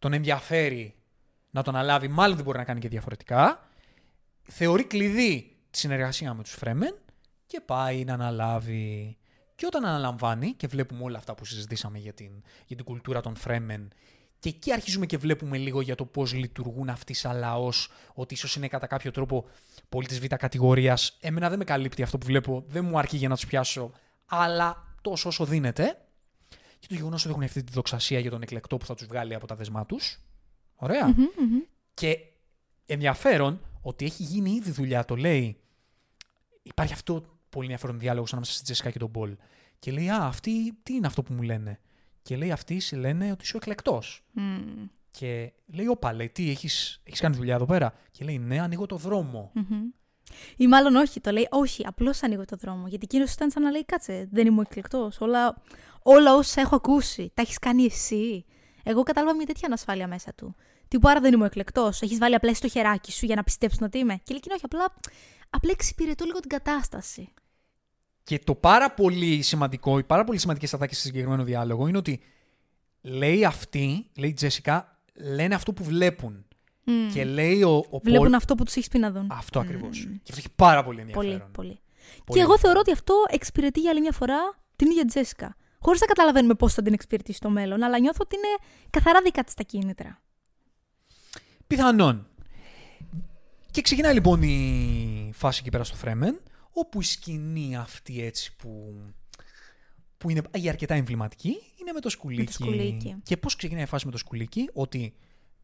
τον 0.00 0.12
ενδιαφέρει 0.12 0.94
να 1.50 1.62
τον 1.62 1.76
αλάβει, 1.76 2.08
μάλλον 2.08 2.36
δεν 2.36 2.44
μπορεί 2.44 2.58
να 2.58 2.64
κάνει 2.64 2.80
και 2.80 2.88
διαφορετικά. 2.88 3.68
Θεωρεί 4.42 4.84
κλειδί 4.84 5.56
τη 5.70 5.78
συνεργασία 5.78 6.34
με 6.34 6.42
τους 6.42 6.52
Φρέμεν 6.52 6.98
και 7.46 7.60
πάει 7.60 8.04
να 8.04 8.14
αναλάβει. 8.14 9.16
Και 9.54 9.66
όταν 9.66 9.84
αναλαμβάνει 9.84 10.52
και 10.52 10.66
βλέπουμε 10.66 11.02
όλα 11.02 11.18
αυτά 11.18 11.34
που 11.34 11.44
συζητήσαμε 11.44 11.98
για 11.98 12.12
την, 12.12 12.42
για 12.66 12.76
την 12.76 12.84
κουλτούρα 12.84 13.20
των 13.20 13.36
Φρέμεν 13.36 13.92
και 14.40 14.48
εκεί 14.48 14.72
αρχίζουμε 14.72 15.06
και 15.06 15.16
βλέπουμε 15.16 15.56
λίγο 15.56 15.80
για 15.80 15.94
το 15.94 16.04
πώς 16.04 16.32
λειτουργούν 16.32 16.88
αυτοί 16.88 17.14
σαν 17.14 17.38
λαός, 17.38 17.90
ότι 18.14 18.34
ίσως 18.34 18.56
είναι 18.56 18.68
κατά 18.68 18.86
κάποιο 18.86 19.10
τρόπο 19.10 19.44
πολίτες 19.88 20.20
β' 20.20 20.34
κατηγορίας. 20.34 21.16
Εμένα 21.20 21.48
δεν 21.48 21.58
με 21.58 21.64
καλύπτει 21.64 22.02
αυτό 22.02 22.18
που 22.18 22.26
βλέπω, 22.26 22.64
δεν 22.68 22.84
μου 22.84 22.98
αρκεί 22.98 23.16
για 23.16 23.28
να 23.28 23.34
τους 23.34 23.46
πιάσω, 23.46 23.92
αλλά 24.26 24.94
τόσο 25.02 25.28
όσο 25.28 25.44
δίνεται. 25.44 25.98
Και 26.80 26.86
το 26.88 26.94
γεγονός 26.94 27.22
ότι 27.22 27.30
έχουν 27.30 27.42
αυτή 27.42 27.64
τη 27.64 27.72
δοξασία 27.72 28.18
για 28.18 28.30
τον 28.30 28.42
εκλεκτό 28.42 28.76
που 28.76 28.86
θα 28.86 28.94
τους 28.94 29.06
βγάλει 29.06 29.34
από 29.34 29.46
τα 29.46 29.54
δεσμά 29.54 29.86
τους. 29.86 30.20
Ωραία. 30.74 31.14
Και 31.94 32.18
ενδιαφέρον 32.86 33.60
ότι 33.82 34.04
έχει 34.04 34.22
γίνει 34.22 34.50
ήδη 34.50 34.70
δουλειά, 34.70 35.04
το 35.04 35.16
λέει. 35.16 35.60
Υπάρχει 36.62 36.92
αυτό 36.92 37.24
πολύ 37.48 37.64
ενδιαφέρον 37.64 37.98
διάλογο 37.98 38.26
ανάμεσα 38.30 38.52
στη 38.52 38.62
Τζεσικά 38.62 38.90
και 38.90 38.98
τον 38.98 39.10
Πολ. 39.10 39.36
Και 39.78 39.92
λέει, 39.92 40.08
Α, 40.10 40.24
αυτοί 40.24 40.72
τι 40.82 40.94
είναι 40.94 41.06
αυτό 41.06 41.22
που 41.22 41.32
μου 41.32 41.42
λένε; 41.42 41.80
Και 42.22 42.36
λέει, 42.36 42.50
Αυτοί 42.52 42.80
σε 42.80 42.96
λένε 42.96 43.30
ότι 43.30 43.44
είσαι 43.44 43.56
ο 43.56 43.58
εκλεκτός. 43.62 44.24
Μμμ. 44.32 44.86
Και 45.10 45.52
λέει, 45.66 45.86
Όπα, 45.86 46.12
λέει, 46.12 46.28
τι, 46.28 46.50
έχεις 46.50 47.00
έχεις 47.02 47.20
κάνει 47.20 47.36
δουλειά 47.36 47.54
εδώ 47.54 47.66
πέρα; 47.66 47.94
Και 48.10 48.24
λέει, 48.24 48.38
Ναι, 48.38 48.60
ανοίγω 48.60 48.86
το 48.86 48.96
δρόμο. 48.96 49.50
Μμμ. 49.54 49.82
Ή 50.56 50.66
μάλλον 50.66 50.94
όχι, 50.94 51.20
το 51.20 51.30
λέει 51.30 51.46
όχι, 51.50 51.86
απλώς 51.86 52.22
ανοίγω 52.22 52.44
το 52.44 52.56
δρόμο. 52.56 52.86
Γιατί 52.86 53.04
εκείνος 53.04 53.32
ήταν 53.32 53.50
σαν 53.50 53.62
να 53.62 53.70
λέει 53.70 53.84
κάτσε, 53.84 54.28
δεν 54.32 54.46
είμαι 54.46 54.62
εκλεκτός. 54.62 55.20
Όλα, 55.20 55.62
όλα 56.02 56.34
όσα 56.34 56.60
έχω 56.60 56.76
ακούσει, 56.76 57.30
τα 57.34 57.42
έχεις 57.42 57.58
κάνει 57.58 57.84
εσύ. 57.84 58.44
Εγώ 58.82 59.02
κατάλαβα 59.02 59.34
μια 59.36 59.46
τέτοια 59.46 59.66
ανασφάλεια 59.66 60.06
μέσα 60.08 60.34
του. 60.34 60.54
Τι 60.88 60.98
που 60.98 61.08
άρα 61.08 61.20
δεν 61.20 61.32
είμαι 61.32 61.46
εκλεκτός. 61.46 62.02
Έχεις 62.02 62.18
βάλει 62.18 62.34
απλά 62.34 62.54
στο 62.54 62.68
χεράκι 62.68 63.12
σου 63.12 63.26
για 63.26 63.34
να 63.34 63.42
πιστέψουν 63.42 63.86
ότι 63.86 63.98
είμαι. 63.98 64.14
Και 64.14 64.22
λέει 64.28 64.36
εκείνο, 64.36 64.54
όχι, 64.54 64.64
απλά, 64.64 64.94
απλά 65.50 65.70
εξυπηρετώ 65.70 66.24
λίγο 66.24 66.40
την 66.40 66.50
κατάσταση. 66.50 67.32
Και 68.24 68.38
το 68.38 68.54
πάρα 68.54 68.90
πολύ 68.90 69.42
σημαντικό, 69.42 69.98
οι 69.98 70.02
πάρα 70.04 70.24
πολύ 70.24 70.38
σημαντικές 70.38 70.74
ατάκες 70.74 70.96
σε 70.96 71.02
συγκεκριμένο 71.06 71.42
διάλογο 71.42 71.86
είναι 71.86 71.98
ότι 71.98 72.20
λέει 73.00 73.44
αυτή, 73.44 74.10
λέει 74.16 74.30
η 74.30 74.32
Τζέσικα, 74.32 74.98
λένε 75.14 75.54
αυτό 75.54 75.72
που 75.72 75.84
βλέπουν. 75.84 76.44
Μμ. 76.84 77.08
Και 77.12 77.24
λέει 77.24 77.62
ο, 77.62 77.84
ο 77.90 77.98
Βλέπουν 77.98 78.26
Πολ. 78.26 78.34
αυτό 78.34 78.54
που 78.54 78.64
τους 78.64 78.76
έχεις 78.76 78.88
πει 78.88 78.98
να 78.98 79.10
δουν. 79.10 79.26
Αυτό 79.30 79.60
ακριβώς. 79.60 79.98
Και 79.98 80.30
αυτό 80.30 80.36
έχει 80.36 80.50
πάρα 80.56 80.84
πολύ 80.84 81.00
ενδιαφέρον. 81.00 81.30
Πολύ, 81.30 81.44
πολύ. 81.52 81.80
Πολύ 82.24 82.38
Και 82.38 82.40
εγώ 82.40 82.58
θεωρώ 82.58 82.78
ότι 82.80 82.92
αυτό 82.92 83.14
εξυπηρετεί 83.28 83.80
για 83.80 83.90
άλλη 83.90 84.00
μια 84.00 84.12
φορά 84.12 84.38
την 84.76 84.90
ίδια 84.90 85.04
Τζέσικα. 85.04 85.56
Χωρίς 85.80 86.00
να 86.00 86.06
καταλαβαίνουμε 86.06 86.54
πώς 86.54 86.74
θα 86.74 86.82
την 86.82 86.92
εξυπηρετήσει 86.92 87.36
στο 87.36 87.50
μέλλον, 87.50 87.82
αλλά 87.82 87.98
νιώθω 87.98 88.18
ότι 88.20 88.36
είναι 88.36 88.70
καθαρά 88.90 89.20
δικά 89.22 89.44
της 89.44 89.54
τα 89.54 89.62
κίνητρα. 89.62 90.20
Πιθανόν. 91.66 92.26
Και 93.70 93.80
ξεκινάει 93.80 94.14
λοιπόν 94.14 94.42
η 94.42 95.30
φάση 95.34 95.60
εκεί 95.60 95.70
πέρα 95.70 95.84
στο 95.84 95.96
Φρέμεν, 95.96 96.40
όπου 96.72 97.00
η 97.00 97.04
σκηνή 97.04 97.76
αυτή 97.76 98.22
έτσι 98.24 98.56
που, 98.56 99.00
που 100.18 100.30
είναι 100.30 100.42
η 100.52 100.68
αρκετά 100.68 100.94
εμβληματική 100.94 101.56
είναι 101.80 101.92
με 101.92 102.00
το 102.00 102.08
σκουλίκι. 102.08 102.52
σκουλίκι. 102.52 103.16
Και 103.22 103.36
πώς 103.36 103.56
ξεκινάει 103.56 103.82
η 103.82 103.86
φάση 103.86 104.06
με 104.06 104.12
το 104.12 104.18
σκουλίκι, 104.18 104.70
ότι 104.72 105.14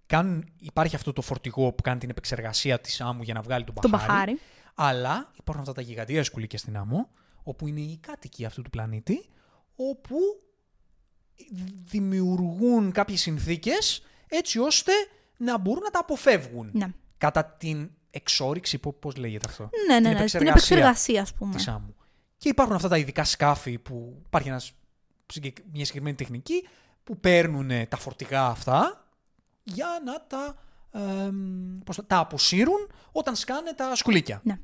κάνουν, 0.07 0.45
υπάρχει 0.59 0.95
αυτό 0.95 1.13
το 1.13 1.23
φορτηγό 1.23 1.73
που 1.73 1.83
κάνει 1.83 1.99
την 1.99 2.11
επεξεργασία 2.11 2.81
της 2.81 3.01
άμμου 3.01 3.23
για 3.23 3.35
να 3.35 3.41
βγάλει 3.41 3.65
τον 3.65 3.75
Το 3.75 3.89
μπαχάρι. 3.89 4.13
μπαχάρι. 4.13 4.39
Αλλά 4.75 5.31
υπάρχουν 5.39 5.63
αυτά 5.69 5.75
τα 5.75 5.81
γιγαντία 5.81 6.25
σκουλίκια 6.25 6.59
στην 6.59 6.77
άμμο, 6.77 7.09
όπου 7.43 7.67
είναι 7.67 7.81
οι 7.81 7.99
κάτοικοι 8.01 8.45
αυτού 8.45 8.63
του 8.63 8.71
πλανήτη, 8.71 9.29
όπου 9.77 10.17
δημιουργούν 11.85 12.93
κάποιες 12.93 13.21
συνθήκες 13.21 14.03
έτσι 14.29 14.59
ώστε 14.59 14.93
να 15.37 15.59
μπορούν 15.59 15.83
να 15.83 15.91
τα 15.91 15.99
αποφεύγουν. 15.99 16.71
Ναι. 16.73 16.87
Κατά 17.19 17.45
την 17.45 17.91
εξόριξη, 18.11 18.79
πώ 18.79 18.93
πώς 18.93 19.17
λέγεται 19.17 19.49
αυτό; 19.49 19.71
Ναι, 19.89 20.01
ναι, 20.01 20.13
ναι. 20.13 20.25
Την 20.25 20.47
επεξεργασία, 20.47 21.23
ας 21.23 21.35
πούμε. 21.35 21.55
της 21.55 21.69
άμμου. 21.69 21.95
Και 22.39 22.49
υπάρχουν 22.49 22.75
αυτά 22.75 22.89
τα 22.89 22.99
ειδικά 22.99 23.25
σκάφη 23.25 23.79
που 23.79 24.23
υπάρχει 24.27 24.49
ένας, 24.49 24.73
συγκεκ- 25.27 25.59
μια 25.73 25.85
συγκεκριμένη 25.85 26.17
τεχνική 26.17 26.67
που 27.05 27.21
παίρνουν 27.21 27.89
τα 27.89 27.97
φορτηγά 27.97 28.47
αυτά 28.47 29.07
για 29.65 29.87
να 30.05 30.27
τα, 30.27 30.55
εμ, 31.01 31.79
πώς, 31.85 31.97
τα- 31.97 32.05
τα 32.07 32.19
αποσύρουν 32.19 32.91
όταν 33.13 33.37
σκάνε 33.37 33.73
τα 33.73 33.95
σκουλίκια. 33.95 34.41
Ναι. 34.45 34.55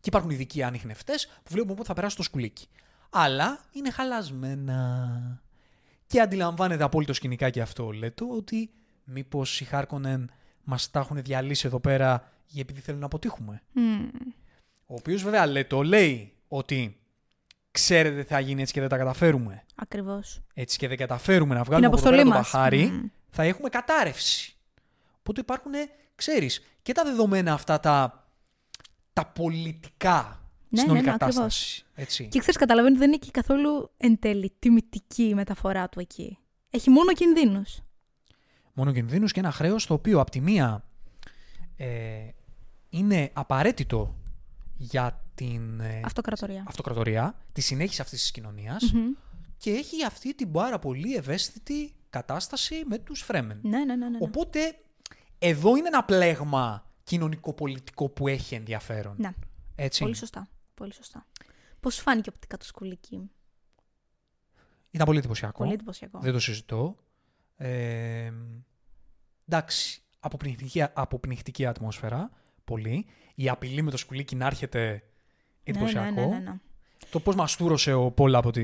Και 0.00 0.08
υπάρχουν 0.12 0.30
ειδικοί 0.30 0.62
ανιχνευτέ 0.62 1.14
που 1.42 1.50
βλέπουν 1.50 1.74
πότε 1.76 1.88
θα 1.88 1.94
περάσει 1.94 2.16
το 2.16 2.22
σκουλίκι. 2.22 2.68
Αλλά 3.10 3.58
είναι 3.72 3.90
χαλασμένα. 3.90 5.40
Και 6.06 6.20
αντιλαμβάνεται 6.20 6.84
απόλυτο 6.84 7.12
σκηνικά 7.12 7.50
και 7.50 7.60
αυτό, 7.60 7.90
Λέτο, 7.90 8.28
ότι 8.30 8.70
μήπως 9.04 9.60
οι 9.60 9.64
Χάρκονεν 9.64 10.30
μας 10.64 10.90
τα 10.90 11.00
έχουν 11.00 11.22
διαλύσει 11.22 11.66
εδώ 11.66 11.80
πέρα 11.80 12.32
για 12.46 12.60
επειδή 12.60 12.80
θέλουν 12.80 13.00
να 13.00 13.06
αποτύχουμε. 13.06 13.62
Μμ. 13.72 14.08
Ο 14.86 14.94
οποίος 14.94 15.22
βέβαια 15.22 15.46
Λέτο 15.46 15.82
λέει 15.82 16.32
ότι 16.48 17.00
ξέρετε 17.70 18.22
τι 18.22 18.28
θα 18.28 18.40
γίνει 18.40 18.60
έτσι 18.60 18.72
και 18.72 18.80
δεν 18.80 18.88
τα 18.88 18.96
καταφέρουμε. 18.96 19.64
Ακριβώς. 19.74 20.40
Έτσι 20.54 20.78
και 20.78 20.88
δεν 20.88 20.96
καταφέρουμε 20.96 21.54
να 21.54 21.62
βγάλουμε 21.62 21.86
από 21.86 21.96
εδώ 21.96 22.08
αποστολή 22.08 22.30
πέρα 22.30 22.34
το 22.34 22.42
μας. 22.42 22.52
μπαχάρι, 22.52 22.86
Μμμ. 22.86 23.06
θα 23.30 23.42
έχουμε 23.42 23.68
κατάρρευση. 23.68 24.56
Οπότε 25.18 25.40
υπάρχουν, 25.40 25.72
ξέρεις, 26.14 26.62
και 26.82 26.92
τα 26.92 27.04
δεδομένα 27.04 27.52
αυτά 27.52 27.80
τα, 27.80 28.26
τα 29.12 29.26
πολιτικά 29.26 30.40
Ναι, 30.76 30.80
στην 30.80 30.90
όλη 30.92 31.00
ναι, 31.00 31.06
ναι, 31.06 31.16
κατάσταση. 31.16 31.84
Έτσι. 31.94 32.28
Και 32.28 32.38
ξέρεις, 32.38 32.56
καταλαβαίνει 32.56 32.96
ότι 32.96 33.04
δεν 33.04 33.12
είναι 33.12 33.18
και 33.24 33.30
καθόλου 33.30 33.90
εν 33.96 34.18
τέλει 34.18 34.52
τιμητική 34.58 35.22
η 35.22 35.34
μεταφορά 35.34 35.88
του 35.88 36.00
εκεί. 36.00 36.38
Έχει 36.70 36.90
μόνο 36.90 37.12
κινδύνους. 37.12 37.80
Μόνο 38.72 38.92
κινδύνους 38.92 39.32
και 39.32 39.40
ένα 39.40 39.50
χρέος 39.50 39.86
το 39.86 39.94
οποίο 39.94 40.20
από 40.20 40.30
τη 40.30 40.40
μία 40.40 40.84
ε, 41.76 42.28
είναι 42.88 43.30
απαραίτητο 43.32 44.16
για 44.76 45.24
την 45.34 45.80
ε, 45.80 46.00
Αυτοκρατορία. 46.04 46.64
αυτοκρατορία, 46.66 47.34
τη 47.52 47.60
συνέχιση 47.60 48.00
αυτής 48.00 48.20
της 48.20 48.30
κοινωνίας 48.30 48.92
Μμμ. 48.92 49.12
και 49.56 49.70
έχει 49.70 50.04
αυτή 50.04 50.34
την 50.34 50.52
πάρα 50.52 50.78
πολύ 50.78 51.14
ευαίσθητη 51.14 51.94
κατάσταση 52.10 52.82
με 52.86 52.98
τους 52.98 53.20
Φρέμεν. 53.20 53.58
Ναι, 53.62 53.78
ναι, 53.78 53.84
ναι. 53.84 53.94
ναι, 53.96 54.08
ναι. 54.08 54.18
Οπότε 54.20 54.78
εδώ 55.38 55.76
είναι 55.76 55.88
ένα 55.88 56.04
πλέγμα 56.04 56.86
κοινωνικό-πολιτικό 57.04 58.08
που 58.08 58.28
έχει 58.28 58.54
ενδιαφέρον. 58.54 59.14
Ναι. 59.18 59.30
Έτσι. 59.74 60.02
Πολύ 60.02 60.16
σωστά. 60.16 60.48
Πολύ 60.76 60.94
σωστά. 60.94 61.26
Πώς 61.80 61.94
σου 61.94 62.02
φάνηκε 62.02 62.30
οπτικά 62.34 62.56
το 62.56 62.64
σκουλίκι. 62.64 63.30
Ήταν 64.90 65.06
πολύ 65.06 65.18
εντυπωσιακό. 65.18 65.58
Πολύ 65.58 65.72
εντυπωσιακό. 65.72 66.18
Δεν 66.18 66.32
το 66.32 66.38
συζητώ. 66.38 66.96
Ε, 67.56 68.32
εντάξει, 69.48 70.02
αποπνιχτική, 70.20 70.82
αποπνιχτική 70.92 71.66
ατμόσφαιρα. 71.66 72.30
Πολύ. 72.64 73.06
Η 73.34 73.48
απειλή 73.48 73.82
με 73.82 73.90
το 73.90 73.96
σκουλίκι 73.96 74.36
να 74.36 74.46
έρχεται 74.46 75.02
εντυπωσιακό. 75.62 76.10
Ναι, 76.10 76.20
ναι, 76.20 76.26
ναι, 76.26 76.38
ναι, 76.38 76.50
ναι. 76.50 76.58
Το 77.10 77.20
πώς 77.20 77.34
μαστούρωσε 77.34 77.92
ο 77.92 78.10
Πολ 78.10 78.34
από 78.34 78.50
τη. 78.50 78.62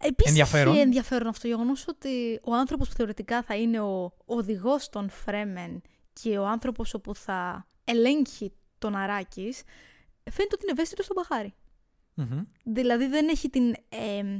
Επίσης 0.00 0.30
Ενδιαφέρον. 0.30 0.72
έχει 0.72 0.82
ενδιαφέρον 0.82 1.28
αυτό 1.28 1.40
το 1.40 1.48
γεγονός 1.48 1.88
ότι 1.88 2.40
ο 2.42 2.54
άνθρωπος 2.54 2.88
που 2.88 2.94
θεωρητικά 2.94 3.42
θα 3.42 3.56
είναι 3.56 3.80
ο 3.80 4.14
οδηγός 4.24 4.88
των 4.88 5.10
Φρέμεν 5.10 5.82
και 6.12 6.38
ο 6.38 6.46
άνθρωπος 6.46 6.94
όπου 6.94 7.14
θα 7.14 7.66
ελέγχει 7.84 8.52
τον 8.78 8.96
Αράκης, 8.96 9.62
φαίνεται 10.30 10.54
ότι 10.54 10.62
είναι 10.62 10.72
ευαίσθητο 10.72 11.02
στον 11.02 11.16
Μπαχάρι. 11.16 11.54
Μμμ. 12.14 12.42
Δηλαδή 12.64 13.06
δεν 13.06 13.28
έχει 13.28 13.48
την, 13.50 13.74
ε, 13.88 14.38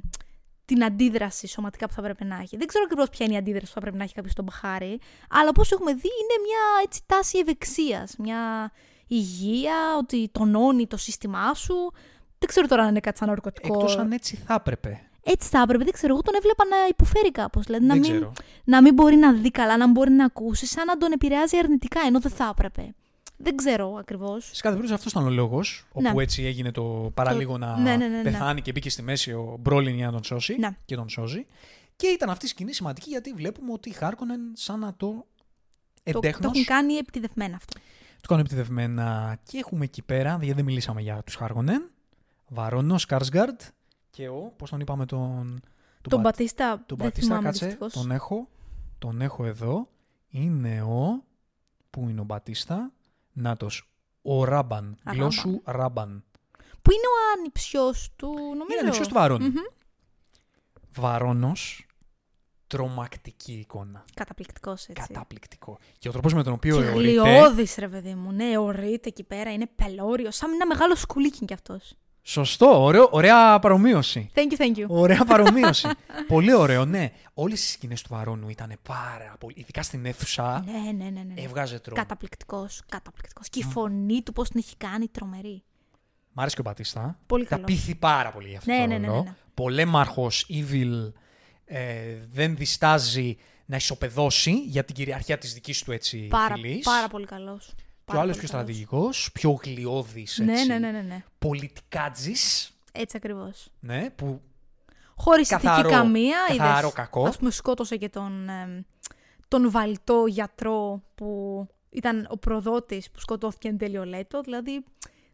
την 0.65 0.85
αντίδραση 0.85 1.47
σωματικά 1.47 1.87
που 1.87 1.93
θα 1.93 2.03
πρέπει 2.03 2.25
να 2.25 2.37
έχει. 2.37 2.57
Δεν 2.57 2.67
ξέρω 2.67 2.85
ακριβώς 2.87 3.09
ποια 3.09 3.27
είναι 3.27 3.35
η 3.35 3.39
αντίδραση 3.39 3.67
που 3.67 3.73
θα 3.73 3.81
πρέπει 3.81 3.97
να 3.97 4.05
έχει 4.05 4.15
κάποιος 4.15 4.33
στον 4.33 4.45
Μπαχάρη, 4.45 5.01
αλλά 5.31 5.49
όπως 5.49 5.73
έχουμε 5.73 5.93
δει 5.93 6.09
είναι 6.23 6.43
μια 6.47 6.83
έτσι, 6.85 7.01
τάση 7.07 7.39
ευεξίας. 7.39 8.17
Μια 8.19 8.73
υγεία, 9.07 9.97
ότι 9.99 10.29
τονώνει 10.33 10.87
το 10.87 10.97
σύστημά 10.97 11.55
σου. 11.55 11.93
Δεν 12.39 12.49
ξέρω 12.49 12.67
τώρα 12.67 12.83
αν 12.83 12.89
είναι 12.89 13.01
κάτι 13.01 13.19
σαν 13.19 13.29
ναρκωτικό. 13.29 13.75
Εκτός 13.75 13.97
αν 13.97 14.13
έτσι 14.13 14.37
θα 14.37 14.55
έπρεπε. 14.55 15.09
Έτσι 15.27 15.49
θα 15.49 15.61
έπρεπε, 15.61 15.85
δεν 15.85 15.93
ξέρω. 15.93 16.13
Εγώ 16.13 16.23
τον 16.23 16.35
έβλεπα 16.37 16.65
να 16.65 16.77
υποφέρει 16.89 17.31
κάπως. 17.31 17.65
Δηλαδή 17.65 17.85
να 17.85 17.93
Δεν 17.93 18.03
μην, 18.03 18.11
ξέρω. 18.11 18.33
να 18.65 18.83
μην 18.83 18.95
μπορεί 18.95 19.17
να 19.17 19.33
δει 19.33 19.51
καλά, 19.51 19.77
να 19.77 19.85
μην 19.85 19.95
μπορεί 19.95 20.11
να 20.11 20.25
ακούσει, 20.25 20.67
σαν 20.67 20.87
να 20.87 20.97
τον 20.97 21.13
επηρεάζει 21.13 21.57
αρνητικά, 21.57 22.01
ενώ 22.07 22.21
δεν 22.21 22.31
θα 22.31 22.49
έπρεπε. 22.51 22.95
Δεν 23.37 23.57
ξέρω 23.57 23.95
ακριβώς. 23.95 24.45
Σε 24.45 24.51
κάθε 24.63 24.75
περίπτωση 24.77 24.93
αυτός 24.95 25.13
ήταν 25.13 25.25
ο 25.27 25.31
λόγος, 25.31 25.85
όπου 25.93 26.15
Ναι. 26.15 26.23
έτσι 26.23 26.43
έγινε 26.45 26.71
το 26.71 27.11
παραλίγο 27.15 27.59
να 27.59 27.77
ναι, 27.81 27.97
ναι, 27.97 28.09
ναι, 28.09 28.17
ναι. 28.17 28.23
πεθάνει 28.23 28.61
και 28.63 28.73
μπήκε 28.73 28.91
στη 28.91 29.03
μέση 29.03 29.33
ο 29.33 29.57
Μπρόλιν 29.61 29.95
για 29.95 30.07
να 30.07 30.13
τον 30.13 30.25
σώσει. 30.25 30.57
Ναι. 30.59 30.77
Και 30.85 30.95
τον 30.97 31.09
σώζει. 31.09 31.47
Και 31.97 32.07
ήταν 32.07 32.31
αυτή 32.31 32.45
η 32.45 32.49
σκηνή 32.49 32.73
σημαντική 32.73 33.09
γιατί 33.11 33.33
βλέπουμε 33.33 33.73
ότι 33.73 33.89
η 33.89 33.93
Χάρκονεν 33.93 34.41
σαν 34.53 34.79
να 34.79 34.95
το 34.95 35.27
Το, 36.03 36.13
το 36.13 36.19
εντέχνος 36.19 36.53
έχουν 36.53 36.65
κάνει 36.65 36.95
επιτιδευμένα 36.95 37.57
αυτό. 37.57 37.81
Το 38.21 38.29
κάνουν 38.29 38.45
επιτεδευμένα 38.45 39.39
και 39.43 39.59
έχουμε 39.59 39.85
εκεί 39.85 40.03
πέρα, 40.03 40.31
γιατί 40.41 40.53
δεν 40.53 40.65
μιλήσαμε 40.65 41.01
για 41.01 41.23
τους 41.23 41.35
Χάργονεν, 41.35 41.91
Βαρόνο, 42.49 42.99
Σκάρσγκαρντ 42.99 43.61
και 44.11 44.29
ο, 44.29 44.53
πώς 44.57 44.71
τον 44.71 44.81
είπαμε 44.81 45.07
τον... 45.07 45.61
Τον 46.09 46.19
Μπα- 46.21 46.31
Μπατίστα 46.31 46.83
τον 46.87 46.97
δεν 46.99 47.07
Μπατίστα, 47.07 47.27
θυμάμαι 47.29 47.45
κάτσε, 47.49 47.65
δυστυχώς. 47.65 47.93
τον 47.93 48.11
έχω, 48.11 48.49
τον 48.99 49.21
έχω 49.21 49.45
εδώ, 49.45 49.89
είναι 50.29 50.83
ο, 50.83 51.25
πού 51.91 52.09
είναι 52.09 52.21
ο 52.21 52.25
Μπατίστα, 52.25 52.93
νάτος, 53.35 53.91
ο 54.23 54.45
Ράμπαν, 54.45 54.97
Α, 55.03 55.13
γλώσσου 55.13 55.61
Ράμπαν. 55.65 56.25
Που 56.83 56.93
είναι 56.93 57.07
ο 57.07 57.39
άνυψιος 57.39 58.13
του, 58.17 58.29
νομίζω. 58.29 58.67
Είναι 58.71 58.81
ανεξιός 58.81 59.09
του 59.09 59.15
Βαρόνου. 59.15 59.47
Μμμ. 59.47 59.55
Βαρόνος, 60.91 61.87
τρομακτική 62.67 63.53
εικόνα. 63.53 64.05
Καταπληκτικός 64.15 64.87
έτσι. 64.87 65.03
Καταπληκτικό. 65.07 65.79
Και 65.99 66.09
ο 66.09 66.13
τρόπος 66.13 66.35
με 66.35 66.43
τον 66.43 66.53
οποίο 66.53 66.77
Και 66.77 66.85
εωρείται, 66.85 67.21
γλιώδης 67.21 67.77
ρε 67.79 67.89
παιδί 67.89 68.15
μου. 68.15 68.33
Ναι, 68.33 68.59
ορείται 68.59 69.09
εκεί 69.09 69.23
πέρα, 69.23 69.53
είναι 69.53 69.67
πελώριος. 69.67 70.37
Σαν 70.37 70.53
ένα 70.53 70.67
μεγάλο 70.67 70.97
σκουλίκι 70.97 71.45
κι 71.45 71.53
αυτός. 71.53 71.95
Σωστό, 72.27 72.83
ωραίο, 72.83 73.09
ωραία 73.11 73.59
παρομοίωση. 73.59 74.31
Thank 74.35 74.39
you, 74.39 74.63
thank 74.65 74.79
you. 74.79 74.85
Ωραία 74.89 75.25
παρομοίωση. 75.33 75.89
πολύ 76.27 76.55
ωραίο, 76.55 76.85
ναι. 76.85 77.11
Όλες 77.35 77.65
οι 77.65 77.71
σκηνές 77.71 78.03
του 78.03 78.09
Βαρόνου 78.13 78.49
ήταν 78.49 78.73
πάρα 78.83 79.37
πολύ. 79.41 79.55
Ειδικά 79.59 79.83
στην 79.83 80.07
αίθουσα. 80.07 80.65
Ναι, 80.67 80.93
ναι, 81.05 81.11
ναι. 81.11 81.23
ναι. 81.35 81.41
Έβγαζε 81.43 81.79
τρόμο. 81.79 82.01
Καταπληκτικός, 82.01 82.83
καταπληκτικός. 82.89 83.49
Και 83.49 83.59
η 83.59 83.63
φωνή 83.63 84.23
του 84.23 84.33
πώς 84.33 84.49
την 84.49 84.61
έχει 84.65 84.77
κάνει 84.77 85.09
τρομερή. 85.09 85.63
Μ' 86.33 86.41
άρεσε 86.41 86.55
και 86.55 86.61
ο 86.61 86.65
Μπατίστα. 86.65 87.19
Πολύ 87.27 87.43
Τα 87.45 87.49
καλό. 87.55 87.65
πείθει 87.65 87.95
πάρα 87.95 88.31
πολύ 88.31 88.49
για 88.49 88.59
αυτό 88.59 88.73
Ναι, 88.73 88.79
το 88.81 88.87
ναι, 88.87 88.99
ναι, 88.99 89.07
ρόλο. 89.07 89.19
ναι, 89.23 89.29
ναι. 89.29 89.35
Πολέμαρχος, 89.55 90.47
evil, 90.51 91.13
ε, 91.65 92.17
δεν 92.33 92.57
διστάζει 92.57 93.37
να 93.67 93.77
ισοπεδώσει 93.77 94.51
για 94.53 94.85
την 94.85 94.95
κυριαρχία 94.95 95.39
της 95.39 95.53
δικής 95.55 95.83
του 95.83 95.93
έτσι 95.93 96.27
Πάρα, 96.31 96.55
φυλής. 96.55 96.85
πάρα 96.85 97.09
πολύ 97.09 97.27
καλός. 97.27 97.75
Και 98.07 98.13
Πάρα 98.13 98.19
ο 98.19 98.23
άλλος 98.23 98.37
πολύ 98.37 98.47
πιο 98.47 98.57
καλός. 98.57 98.65
στρατηγικός, 98.67 99.31
πιο 99.33 99.51
γλιώδης, 99.65 100.39
Ναι, 100.39 100.53
έτσι, 100.53 100.67
ναι, 100.67 100.79
ναι, 100.79 100.91
ναι, 100.91 101.01
ναι. 101.01 101.25
πολιτικάτζης, 101.39 102.71
Έτσι 102.93 103.17
ακριβώς. 103.17 103.69
ναι, 103.81 104.11
που 104.11 104.41
Χωρίς 105.17 105.49
Καθαρό- 105.49 105.79
ηθική 105.79 105.95
καμία. 105.95 106.37
καθαρό 106.49 106.79
είδες, 106.79 106.93
κακό. 106.93 107.25
Ας 107.27 107.37
πούμε 107.37 107.51
σκότωσε 107.51 107.97
και 107.97 108.09
τον, 108.09 108.49
εμ, 108.49 108.81
τον 109.49 109.71
βαλτό 109.71 110.25
γιατρό 110.29 111.03
που 111.15 111.67
ήταν 111.91 112.27
ο 112.31 112.37
προδότης 112.39 113.11
που 113.11 113.21
σκοτώθηκε 113.21 113.69
εν 113.69 113.79
τέλει 113.79 113.99
ο 113.99 114.05
Λέτο. 114.05 114.41
Δηλαδή 114.41 114.85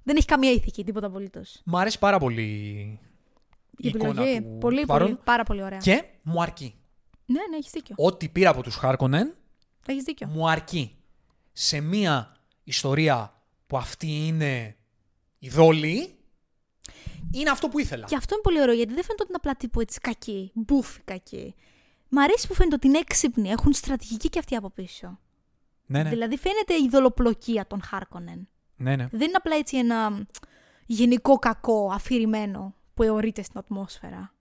δεν 0.03 0.17
έχει 0.17 0.27
καμία 0.27 0.51
ηθική, 0.51 0.85
τίποτα 0.85 1.07
απολύτως. 1.07 1.61
μου 1.65 1.79
αρέσει 1.79 1.99
πάρα 1.99 2.19
πολύ 2.19 2.43
η 2.43 2.99
Η 3.77 3.89
εικόνα 3.89 4.09
επιλογή, 4.09 4.37
του 4.43 4.43
πολύ, 4.43 4.51
του 4.51 4.59
πολύ, 4.59 4.85
Βαρόνου. 4.85 5.19
πάρα 5.25 5.43
πολύ 5.43 5.63
ωραία. 5.63 5.79
Και 5.79 6.05
μου 6.23 6.43
αρκεί. 6.43 6.75
Ναι, 7.27 7.41
ναι, 7.51 7.57
έχεις 7.57 7.71
δίκιο. 7.73 7.95
Ό,τι 7.99 8.29
πήρα 8.29 8.51
από 8.51 8.63
τους 8.63 8.75
Χάρκονεν 8.77 9.35
Έχεις 9.87 10.03
δίκιο. 10.03 10.27
μου 10.27 10.49
αρκεί. 10.51 10.95
Σε 11.53 11.81
μία 11.81 12.35
ιστορία 12.65 13.43
που 13.67 13.77
αυτή 13.77 14.27
είναι 14.27 14.77
η 15.39 15.49
δόλη, 15.49 16.15
είναι 17.33 17.51
αυτό 17.51 17.69
που 17.69 17.79
ήθελα. 17.79 18.07
Και 18.07 18.17
αυτό 18.17 18.35
είναι 18.35 18.43
πολύ 18.43 18.61
ωραίο 18.61 18.75
γιατί 18.75 18.95
δεν 18.95 19.03
φαίνεται 19.03 19.23
ότι 19.23 19.33
είναι 19.33 19.41
απλά 19.43 19.55
τύπου 19.57 19.81
έτσι 19.81 20.01
κακή, 20.01 20.51
μπουφ 20.55 20.99
κακή. 21.05 21.55
Μ' 22.09 22.19
αρέσει 22.19 22.47
που 22.47 22.55
φαίνεται 22.55 22.75
ότι 22.75 22.87
είναι 22.87 22.99
έξυπνοι, 22.99 23.49
έχουν 23.49 23.73
στρατηγική 23.73 24.29
και 24.29 24.39
αυτοί 24.39 24.57
από 24.57 24.71
πίσω. 24.71 25.19
Ναι, 25.87 26.03
ναι. 26.03 26.09
Δηλαδή 26.09 26.37
φαίνεται 26.37 26.75
η 26.75 26.89
δολοπλοκία 26.89 27.67
των 27.67 27.83
Χάρκονεν. 27.83 28.49
ναι, 28.77 28.97
ναι. 28.97 29.09
Δεν 29.11 29.21
είναι 29.21 29.37
απλά 29.37 29.57
έτσι 29.57 29.77
ένα 29.77 30.11
μ, 30.11 30.21
γενικό 30.87 31.39
κακό, 31.39 31.91
αφηρημένο, 31.93 32.75
που 32.95 33.03
αιωρείται 33.03 33.43
στην 33.43 33.59
ατμόσφαιρα. 33.59 34.35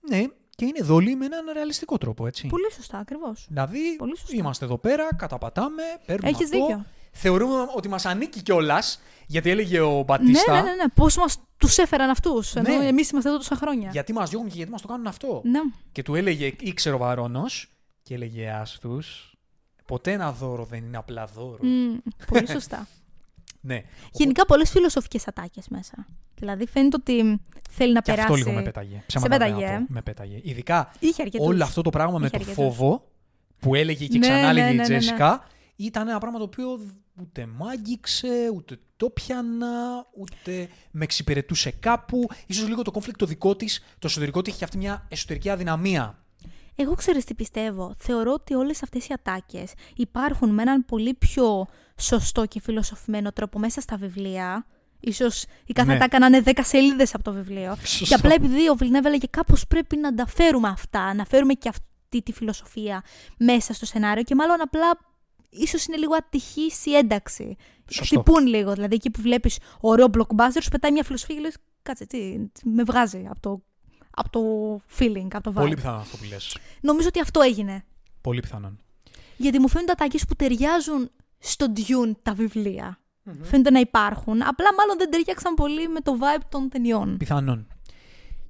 ναι, 0.00 0.24
και 0.58 0.64
είναι 0.64 0.82
δόλη 0.82 1.16
με 1.16 1.24
έναν 1.24 1.44
ρεαλιστικό 1.52 1.98
τρόπο, 1.98 2.26
έτσι. 2.26 2.46
Πολύ 2.46 2.72
σωστά, 2.72 2.98
ακριβώς. 2.98 3.44
Δηλαδή, 3.48 3.96
Πολύ 3.98 4.18
σωστά. 4.18 4.36
είμαστε 4.36 4.64
εδώ 4.64 4.78
πέρα, 4.78 5.08
καταπατάμε, 5.16 5.82
παίρνουμε 6.06 6.28
Έχεις 6.28 6.44
αυτό. 6.44 6.58
δίκιο. 6.66 6.84
Θεωρούμε 7.12 7.54
ότι 7.76 7.88
μας 7.88 8.06
ανήκει 8.06 8.42
κιόλας, 8.42 9.00
γιατί 9.26 9.50
έλεγε 9.50 9.80
ο 9.80 9.96
Ναι, 9.96 10.02
Μπατίστα, 10.04 10.54
ναι, 10.54 10.60
ναι, 10.60 10.74
ναι. 10.74 10.88
Πώς 10.94 11.16
μας 11.16 11.36
τους 11.56 11.78
έφεραν 11.78 12.10
αυτούς, 12.10 12.54
ενώ 12.54 12.78
Ναι. 12.78 12.86
εμείς 12.86 13.10
είμαστε 13.10 13.28
εδώ 13.28 13.38
τόσα 13.38 13.56
χρόνια. 13.56 13.88
γιατί 13.92 14.12
μας 14.12 14.30
διώχνουν 14.30 14.50
και 14.50 14.56
γιατί 14.56 14.70
μας 14.72 14.82
το 14.82 14.88
κάνουν 14.88 15.06
αυτό. 15.06 15.40
Ναι. 15.44 15.60
Και 15.92 16.02
του 16.02 16.14
έλεγε, 16.14 16.52
ήξερε 16.60 16.94
ο 16.94 16.98
Βαρόνος, 16.98 17.68
και 18.02 18.14
έλεγε 18.14 18.50
άστους, 18.50 19.34
ποτέ 19.86 20.12
ένα 20.12 20.32
δώρο 20.32 20.64
δεν 20.64 20.84
είναι 20.84 20.96
απλά 20.96 21.24
δώρο. 21.26 21.58
Μμ, 21.64 21.96
πολύ 22.26 22.48
σωστά. 22.50 22.86
Ναι. 23.60 23.82
Γενικά 24.12 24.46
πολλές 24.46 24.70
φιλοσοφικές 24.70 25.28
ατάκες 25.28 25.68
μέσα. 25.68 26.06
Δηλαδή 26.34 26.66
φαίνεται 26.66 26.96
ότι 27.00 27.40
θέλει 27.70 27.92
να 27.92 28.00
Και 28.00 28.10
περάσει. 28.10 28.32
αυτό 28.32 28.34
λίγο 28.34 28.52
με 28.52 28.62
πέταγε. 28.62 29.02
Ψέματα 29.06 29.30
πέταγε, 29.36 29.54
δεν 29.54 29.66
θα 29.66 29.72
ε. 29.74 29.78
πω. 29.78 29.84
Με 29.88 30.02
πέταγε. 30.02 30.40
Ειδικά 30.42 30.92
Είχε 30.98 31.22
αρκετούς. 31.22 31.46
όλο 31.46 31.64
αυτό 31.64 31.82
το 31.82 31.90
πράγμα 31.90 32.18
με 32.18 32.26
Είχε 32.26 32.36
το 32.36 32.42
αρκετούς. 32.48 32.64
φόβο 32.76 33.10
που 33.60 33.74
έλεγε 33.74 34.06
και 34.06 34.18
Ναι, 34.18 34.28
ξανά 34.28 34.40
ναι, 34.40 34.48
έλεγε 34.48 34.66
η 34.72 34.74
ναι, 34.76 34.82
ναι, 34.82 34.88
ναι. 34.88 34.98
Τζέσικα 34.98 35.44
ήταν 35.76 36.08
ένα 36.08 36.18
πράγμα 36.18 36.38
το 36.38 36.44
οποίο 36.44 36.80
ούτε 37.22 37.46
μ' 37.46 37.64
άγγιξε, 37.64 38.50
ούτε 38.54 38.78
το 38.96 39.10
πιάνα, 39.10 40.06
ούτε 40.16 40.68
με 40.90 41.04
εξυπηρετούσε 41.04 41.70
κάπου. 41.70 42.28
Ίσως 42.46 42.68
λίγο 42.68 42.82
το 42.82 42.90
κόφλικτο 42.90 43.26
δικό 43.26 43.56
της, 43.56 43.78
το 43.98 44.06
εσωτερικό 44.06 44.42
της, 44.42 44.54
είχε 44.54 44.64
αυτή 44.64 44.76
μια 44.76 45.06
εσωτερική 45.08 45.50
αδυναμία. 45.50 46.18
Εγώ 46.80 46.94
ξέρεις 46.94 47.24
τι 47.24 47.34
πιστεύω. 47.34 47.94
Θεωρώ 47.98 48.32
ότι 48.32 48.54
όλες 48.54 48.82
αυτές 48.82 49.08
οι 49.08 49.12
ατάκες 49.12 49.72
υπάρχουν 49.96 50.50
με 50.50 50.62
έναν 50.62 50.84
πολύ 50.84 51.14
πιο 51.14 51.66
σωστό 52.00 52.46
και 52.46 52.60
φιλοσοφημένο 52.60 53.32
τρόπο 53.32 53.58
μέσα 53.58 53.80
στα 53.80 53.96
βιβλία. 53.96 54.66
Ίσως 55.00 55.44
η 55.64 55.72
κάθε 55.72 55.88
Ναι. 55.88 55.94
ατάκα 55.96 56.18
να 56.18 56.26
είναι 56.26 56.42
10 56.44 56.50
σελίδες 56.62 57.14
από 57.14 57.24
το 57.24 57.32
βιβλίο. 57.32 57.76
Σωστό. 57.84 58.04
Και 58.04 58.14
απλά 58.14 58.34
επειδή 58.34 58.68
ο 58.68 58.74
Βιλνέβ 58.74 59.06
έλεγε 59.06 59.26
κάπως 59.30 59.66
πρέπει 59.66 59.96
να 59.96 60.14
τα 60.14 60.26
φέρουμε 60.26 60.68
αυτά, 60.68 61.14
να 61.14 61.24
φέρουμε 61.24 61.52
και 61.54 61.68
αυτή 61.68 62.22
τη 62.22 62.32
φιλοσοφία 62.32 63.02
μέσα 63.38 63.72
στο 63.72 63.86
σενάριο 63.86 64.22
και 64.22 64.34
μάλλον 64.34 64.60
απλά 64.60 64.98
ίσως 65.50 65.84
είναι 65.86 65.96
λίγο 65.96 66.14
ατυχής 66.14 66.86
η 66.86 66.96
ένταξη. 66.96 67.56
Σωστό. 67.90 68.20
Χτυπούν 68.20 68.46
λίγο. 68.46 68.72
Δηλαδή 68.72 68.94
εκεί 68.94 69.10
που 69.10 69.20
βλέπεις 69.20 69.58
ωραίο 69.80 70.06
blockbuster 70.12 70.58
σου 70.62 70.68
πετάει 70.70 70.92
μια 70.92 71.04
φιλοσοφία 71.04 71.34
και 71.36 71.40
λες 71.40 71.56
κάτσε 71.82 72.06
τι, 72.06 72.48
τι 72.52 72.68
με 72.68 72.82
βγάζει 72.82 73.26
από 73.30 73.40
το, 73.40 73.62
από 74.18 74.30
το 74.30 74.40
feeling, 74.98 75.28
από 75.32 75.42
το 75.42 75.50
vibe. 75.50 75.60
Πολύ 75.62 75.74
πιθανόν 75.74 76.00
αυτό 76.00 76.16
που 76.16 76.24
λες. 76.30 76.56
Νομίζω 76.80 77.08
ότι 77.08 77.20
αυτό 77.20 77.40
έγινε. 77.40 77.84
Πολύ 78.20 78.40
πιθανόν. 78.40 78.78
Γιατί 79.36 79.58
μου 79.58 79.68
φαίνονται 79.68 79.92
ατάκες 79.92 80.24
που 80.24 80.34
ταιριάζουν 80.34 81.10
στο 81.38 81.66
Dune 81.76 82.12
τα 82.22 82.34
βιβλια 82.34 82.98
Φαίνεται 83.42 83.70
να 83.70 83.80
υπάρχουν. 83.80 84.42
Απλά 84.42 84.74
μάλλον 84.78 84.98
δεν 84.98 85.10
ταιριάξαν 85.10 85.54
πολύ 85.54 85.88
με 85.88 86.00
το 86.00 86.12
vibe 86.20 86.42
των 86.48 86.68
ταινιών. 86.68 87.16
Πιθανόν. 87.16 87.66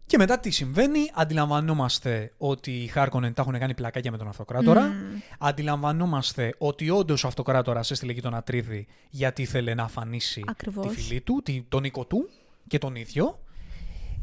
Και 0.07 0.17
μετά 0.19 0.39
τι 0.39 0.51
συμβαίνει, 0.51 1.11
αντιλαμβανόμαστε 1.15 2.33
ότι 2.39 2.71
οι 2.83 2.87
Χάρκονεν 2.87 3.35
τα 3.35 3.43
έχουν 3.43 3.59
κάνει 3.59 3.75
πλακάκια 3.75 4.11
με 4.11 4.17
τον 4.17 4.29
Αυτοκράτορα. 4.29 4.93
Αντιλαμβανόμαστε 5.39 6.55
ότι 6.59 6.91
όντως 6.91 7.25
ο 7.25 7.27
Αυτοκράτορας 7.27 7.91
έστειλε 7.91 8.13
εκεί 8.13 8.21
τον 8.21 8.35
Ατρίδη 8.35 8.87
γιατί 9.11 9.43
ήθελε 9.43 9.75
να 9.75 9.83
αφανίσει 9.83 10.45
Ακριβώς. 10.47 10.87
τη 10.87 11.01
φυλή 11.01 11.21
του, 11.21 11.41
τη- 11.45 11.63
τον 11.69 11.85
οίκο 11.85 12.05
του 12.05 12.29
και 12.67 12.79
τον 12.79 12.95
ίδιο. 12.95 13.39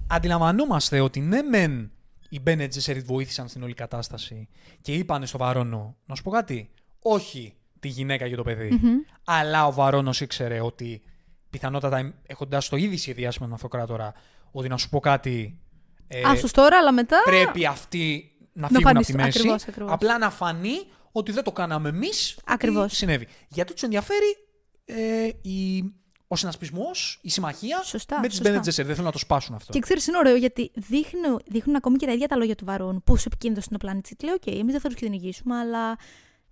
Αντιλαμβανόμαστε 0.07 0.99
ότι 0.99 1.19
ναι, 1.19 1.41
μεν 1.41 1.91
οι 2.29 2.39
Μπένετ 2.39 2.69
Τζεσέριτ 2.69 3.05
βοήθησαν 3.05 3.47
στην 3.47 3.63
όλη 3.63 3.73
κατάσταση 3.73 4.47
και 4.81 4.93
είπανε 4.93 5.25
στο 5.25 5.37
Βαρόνο, 5.37 5.95
να 6.05 6.15
σου 6.15 6.23
πω 6.23 6.29
κάτι, 6.31 6.69
όχι 6.99 7.55
τη 7.79 7.87
γυναίκα 7.87 8.27
και 8.29 8.35
το 8.35 8.43
παιδί, 8.43 8.81
αλλά 9.23 9.67
ο 9.67 9.71
Βαρόνος 9.73 10.21
ήξερε 10.21 10.59
ότι 10.61 11.01
πιθανότατα 11.49 12.13
έχοντας 12.27 12.69
το 12.69 12.75
ήδη 12.75 12.97
σχεδιάσει 12.97 13.37
με 13.39 13.45
τον 13.45 13.55
Αυτοκράτορα, 13.55 14.13
ότι 14.51 14.67
να 14.67 14.77
σου 14.77 14.89
πω 14.89 14.99
κάτι. 14.99 15.59
ε, 16.07 16.21
Άσως 16.25 16.51
τώρα, 16.51 16.77
αλλά 16.77 16.91
μετά. 16.93 17.21
πρέπει 17.25 17.65
αυτοί 17.65 18.31
να 18.53 18.61
Να 18.61 18.67
φύγουν 18.67 18.87
από 18.87 18.99
τη 19.05 19.11
φανιστούν. 19.11 19.21
μέση. 19.21 19.37
Ακριβώς, 19.39 19.63
ακριβώς. 19.67 19.91
Απλά 19.91 20.17
να 20.17 20.29
φανεί 20.29 20.75
ότι 21.11 21.31
δεν 21.31 21.43
το 21.43 21.51
κάναμε 21.51 21.89
εμείς. 21.89 22.37
Ακριβώς. 22.45 22.93
Συνέβη. 22.97 23.27
Γιατί 23.47 23.73
τους 23.73 23.83
ενδιαφέρει 23.83 24.37
ε, 24.85 25.29
η, 25.49 25.83
ο 26.27 26.35
συνασπισμός, 26.35 27.19
η 27.21 27.29
συμμαχία 27.29 27.83
Σωστά, 27.83 28.19
με 28.19 28.27
του 28.27 28.33
σωστά. 28.33 28.49
Μπένε 28.49 28.61
Τζέσεριτ. 28.61 28.85
Δεν 28.85 28.93
θέλουν 28.93 29.07
να 29.07 29.13
το 29.13 29.19
σπάσουν 29.19 29.55
αυτό. 29.55 29.73
Και 29.73 29.79
ξέρεις, 29.79 30.07
είναι 30.07 30.17
ωραίο 30.17 30.35
γιατί 30.35 30.71
δείχνουν, 30.75 31.41
δείχνουν 31.45 31.75
ακόμη 31.75 31.97
και 31.97 32.05
τα 32.05 32.11
ίδια 32.11 32.27
τα 32.27 32.35
λόγια 32.35 32.55
του 32.55 32.65
Βαρόν. 32.65 33.01
Πόσο 33.03 33.23
επικίνδυνο 33.27 33.63
είναι 33.67 33.75
ο 33.75 33.85
πλανήτης. 33.85 34.25
Λέει: 34.25 34.33
Οκ, 34.33 34.47
εμείς 34.47 34.71
δεν 34.71 34.81
θα 34.81 34.89
τους 34.89 34.97
κυνηγήσουμε, 34.97 35.55
αλλά 35.57 35.97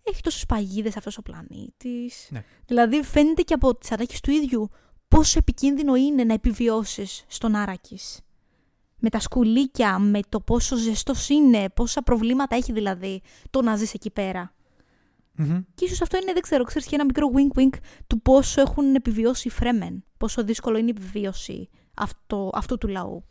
έχει 0.03 0.21
τόσες 0.21 0.45
παγίδες 0.45 0.97
αυτός 0.97 1.17
ο 1.17 1.21
πλανήτης. 1.21 2.27
Ναι. 2.29 2.43
Δηλαδή, 2.65 3.03
φαίνεται 3.03 3.41
και 3.41 3.53
από 3.53 3.75
τις 3.75 3.91
ατάκες 3.91 4.19
του 4.19 4.31
ίδιου 4.31 4.69
πόσο 5.07 5.37
επικίνδυνο 5.37 5.95
είναι 5.95 6.23
να 6.23 6.33
επιβιώσεις 6.33 7.23
στον 7.27 7.55
Άρακης. 7.55 8.19
με 9.05 9.09
τα 9.09 9.19
σκουλήκια, 9.19 9.99
με 9.99 10.19
το 10.29 10.39
πόσο 10.39 10.75
ζεστός 10.75 11.29
είναι, 11.29 11.69
πόσα 11.69 12.01
προβλήματα 12.01 12.55
έχει 12.55 12.71
δηλαδή 12.71 13.21
το 13.49 13.61
να 13.61 13.75
ζεις 13.75 13.93
εκεί 13.93 14.09
πέρα. 14.09 14.53
Μμμ. 15.35 15.61
Και 15.75 15.85
ίσως 15.85 16.01
αυτό 16.01 16.17
είναι, 16.17 16.33
δεν 16.33 16.41
ξέρω, 16.41 16.63
ξέρεις 16.63 16.87
και 16.87 16.95
ένα 16.95 17.05
μικρό 17.05 17.31
wink-wink 17.35 17.77
του 18.07 18.21
πόσο 18.21 18.61
έχουν 18.61 18.95
επιβιώσει 18.95 19.47
οι 19.47 19.51
Φρέμεν. 19.51 20.03
Πόσο 20.17 20.43
δύσκολο 20.43 20.77
είναι 20.77 20.87
η 20.87 20.93
επιβίωση 20.97 21.69
αυτό, 21.93 22.49
αυτού 22.53 22.77
του 22.77 22.87
λαού. 22.87 23.25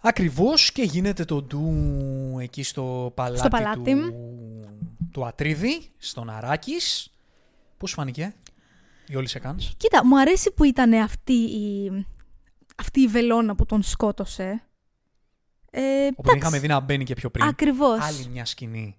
Ακριβώς 0.00 0.72
και 0.72 0.82
γίνεται 0.82 1.24
το 1.24 1.42
ντου 1.42 2.38
εκεί 2.40 2.62
στο 2.62 3.12
παλάτι, 3.14 3.38
Στο 3.38 3.48
παλάτι. 3.48 3.94
Του, 3.94 4.14
του 5.12 5.26
Ατρίδη, 5.26 5.90
στον 5.98 6.30
Αράκης. 6.30 7.12
Πώς 7.76 7.90
σου 7.90 7.96
φάνηκε 7.96 8.34
η 9.06 9.16
όλη 9.16 9.28
σεκάνς. 9.28 9.74
Κοίτα, 9.76 10.06
μου 10.06 10.20
αρέσει 10.20 10.52
που 10.52 10.64
ήταν 10.64 10.92
αυτή 10.92 11.32
η, 11.32 11.90
αυτή 12.76 13.00
η 13.00 13.06
βελόνα 13.06 13.54
που 13.54 13.66
τον 13.66 13.82
σκότωσε. 13.82 14.62
Ε, 15.70 16.06
Όπου 16.16 16.28
την 16.28 16.38
είχαμε 16.38 16.58
δει 16.58 16.66
να 16.66 16.80
μπαίνει 16.80 17.04
και 17.04 17.14
πιο 17.14 17.30
πριν. 17.30 17.46
Ακριβώς. 17.46 18.00
Άλλη 18.00 18.26
μια 18.26 18.44
σκηνή. 18.44 18.96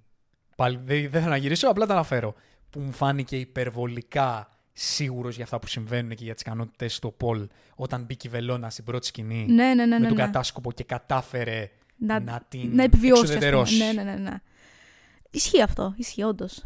Πάλι 0.56 0.80
δεν, 0.86 1.02
δεν 1.02 1.12
θέλω 1.22 1.30
να 1.30 1.38
γυρίσω, 1.38 1.68
απλά 1.68 1.86
τα 1.86 1.94
αναφέρω. 1.94 2.34
Που 2.70 2.80
μου 2.80 2.92
φάνηκε 2.92 3.38
υπερβολικά 3.38 4.50
σίγουρος 4.74 5.36
για 5.36 5.44
αυτά 5.44 5.60
που 5.60 5.68
συμβαίνουν 5.68 6.16
και 6.16 6.24
για 6.24 6.34
τις 6.34 6.42
ικανότητες 6.42 7.00
του 7.00 7.14
Πολ 7.18 7.48
όταν 7.76 8.04
μπήκε 8.04 8.28
η 8.28 8.30
Βελόνα 8.30 8.70
στην 8.70 8.84
πρώτη 8.84 9.06
σκηνή 9.06 9.46
Ναι, 9.48 9.64
ναι, 9.64 9.74
ναι, 9.74 9.86
με 9.86 10.00
ναι, 10.00 10.08
τον 10.08 10.18
ναι. 10.18 10.24
κατάσκοπο 10.24 10.72
και 10.72 10.84
κατάφερε 10.84 11.70
να, 11.98 12.20
να, 12.20 12.42
την 12.48 12.76
να 12.76 12.84
επιβιώσει. 12.84 13.22
ας 13.22 13.30
πούμε. 13.30 13.36
εξουδετερώσει. 13.36 13.78
Ναι, 13.78 13.92
ναι, 13.92 14.12
ναι, 14.12 14.16
ναι. 14.18 14.42
Ισχύει 15.32 15.62
αυτό. 15.62 15.94
Ισχύει, 15.98 16.24
όντως. 16.24 16.64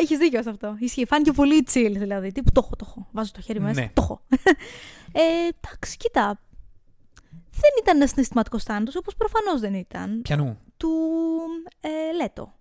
Έχει 0.00 0.16
δίκιο 0.16 0.42
σε 0.42 0.50
αυτό. 0.50 0.76
Ισχύει. 0.78 1.06
Φάνηκε 1.06 1.32
πολύ 1.32 1.66
chill 1.72 1.92
δηλαδή. 1.92 2.32
Τύπου 2.32 2.52
το 2.52 2.60
έχω, 2.64 2.76
το 2.76 2.84
έχω. 2.88 3.08
Βάζω 3.12 3.30
το 3.32 3.40
χέρι 3.40 3.60
μέσα. 3.60 3.80
Ναι. 3.80 3.90
Το 3.94 4.02
έχω. 4.02 4.20
ε, 5.12 5.20
εντάξει, 5.48 5.96
κοίτα. 5.96 6.40
Δεν 7.50 7.70
ήταν 7.80 7.96
ένα 7.96 8.06
συναισθηματικός 8.06 8.62
θάνατος, 8.62 8.96
όπως 8.96 9.16
προφανώς 9.16 9.60
δεν 9.60 9.74
ήταν. 9.74 10.22
Πιανού. 10.22 10.58
Του 10.76 10.90
ε, 11.80 11.88
Λέτο. 12.16 12.54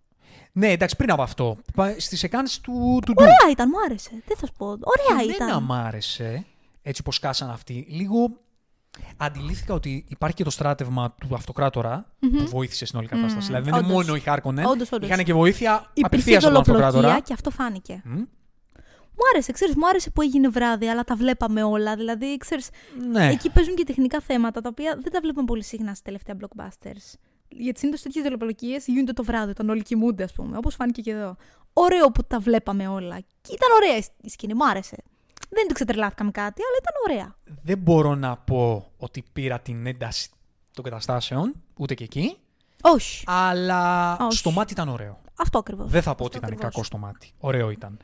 Ναι, 0.58 0.68
εντάξει, 0.72 0.96
πριν 0.96 1.12
από 1.12 1.22
αυτό. 1.22 1.58
Στις 1.98 2.20
σεκάνες 2.20 2.60
του, 2.62 3.00
του 3.06 3.14
ντου. 3.14 3.22
Ωραία 3.24 3.52
ήταν, 3.52 3.70
μου 3.74 3.80
άρεσε. 3.86 4.10
Δεν 4.26 4.38
θα 4.38 4.46
σου 4.46 4.54
πω. 4.58 4.66
Ωραία 4.66 5.22
Εμένα 5.24 5.46
ήταν. 5.48 5.64
μ' 5.64 5.72
άρεσε, 5.72 6.46
έτσι 6.82 7.04
πως 7.04 7.20
κάσαν 7.20 7.50
αυτοί, 7.50 7.86
λίγο 7.90 8.30
αντιλήφθηκα 9.18 9.74
ότι 9.74 10.06
υπάρχει 10.08 10.36
και 10.36 10.44
το 10.44 10.50
στράτευμα 10.50 11.12
του 11.20 11.36
αυτοκράτορα 11.36 12.06
που 12.20 12.48
βοήθησε 12.48 12.86
στην 12.86 13.00
όλη 13.00 13.08
κατάσταση. 13.08 13.46
Δηλαδή 13.48 13.70
δεν 13.70 13.74
είναι 13.80 13.88
Όντως. 13.94 14.04
μόνο 14.06 14.16
οι 14.16 14.20
Χάρκονεν, 14.20 14.66
Όντως, 14.66 14.92
όντως. 14.92 15.10
είχαν 15.10 15.24
και 15.24 15.34
βοήθεια 15.34 15.74
Υπήρχε 15.94 16.06
απευθείας 16.06 16.44
από 16.44 16.54
τον 16.54 16.64
δολοπλοκία 16.64 16.88
αυτοκράτορα. 16.88 17.22
και 17.26 17.34
αυτό 17.34 17.50
φάνηκε. 17.50 18.02
Μμ. 18.06 18.14
Μου 19.18 19.22
άρεσε, 19.34 19.52
ξέρεις, 19.52 19.76
μου 19.76 19.88
άρεσε 19.88 20.10
που 20.10 20.22
έγινε 20.22 20.50
βράδυ, 20.50 20.88
αλλά 20.88 21.04
τα 21.04 21.16
βλέπαμε 21.16 21.64
όλα. 21.64 21.96
Δηλαδή, 21.96 22.38
ξέρεις, 22.38 22.70
Ναι. 23.12 23.30
εκεί 23.30 23.50
παίζουν 23.50 23.76
και 23.76 23.84
τεχνικά 23.84 24.20
θέματα, 24.22 24.62
τα 24.62 24.70
οποία 24.72 24.98
δεν 25.02 25.12
τα 25.12 25.20
βλέπουμε 25.22 25.46
πολύ 25.46 25.64
συχνά 25.64 25.94
στα 25.94 26.04
τελευταία 26.04 26.36
blockbusters. 26.42 27.14
Γιατί 27.48 27.80
συνήθως 27.80 28.02
τέτοιες 28.02 28.24
δολοπλοκίε 28.24 28.78
γίνονται 28.86 29.14
το 29.14 29.24
βράδυ, 29.24 29.50
όταν 29.52 29.70
όλοι 29.70 29.82
κοιμούνται, 29.84 30.24
ας 30.24 30.34
πούμε, 30.34 30.58
όπως 30.58 30.76
φάνηκε 30.76 31.02
και 31.02 31.12
εδώ. 31.12 31.36
Ωραίο 31.74 32.12
που 32.12 32.24
τα 32.24 32.40
βλέπαμε 32.40 32.88
όλα. 32.88 33.20
Και 33.20 33.54
ήταν 33.54 33.70
ωραία 33.76 33.98
η 34.22 34.30
σκηνή, 34.30 34.54
μου 34.54 34.68
άρεσε. 34.68 34.98
Δεν 35.50 35.68
το 35.68 35.74
ξετρελάθηκα 35.74 36.24
με 36.24 36.32
κάτι, 36.32 36.62
αλλά 36.62 36.78
ήταν 36.82 36.94
ωραία. 37.10 37.36
Δεν 37.64 37.78
μπορώ 37.78 38.16
να 38.16 38.38
πω 38.38 38.92
ότι 38.98 39.24
πήρα 39.34 39.60
την 39.60 39.86
ένταση 39.86 40.30
των 40.72 40.84
καταστάσεων, 40.84 41.54
ούτε 41.78 41.94
και 41.94 42.04
εκεί, 42.04 42.38
Όχι. 42.82 43.24
αλλά 43.28 44.18
Όχι. 44.18 44.38
στο 44.38 44.52
μάτι 44.52 44.74
ήταν 44.74 44.90
ωραίο. 44.90 45.22
Αυτό 45.38 45.58
ακριβώς. 45.58 45.92
Δεν 45.92 46.02
θα 46.02 46.16
πω 46.16 46.24
ότι 46.24 46.36
Αυτό 46.36 46.38
ήταν 46.38 46.50
ακριβώς. 46.50 46.74
κακό 46.74 46.84
στο 46.86 46.98
μάτι. 46.98 47.32
Ωραίο 47.40 47.70
ήταν. 47.70 47.98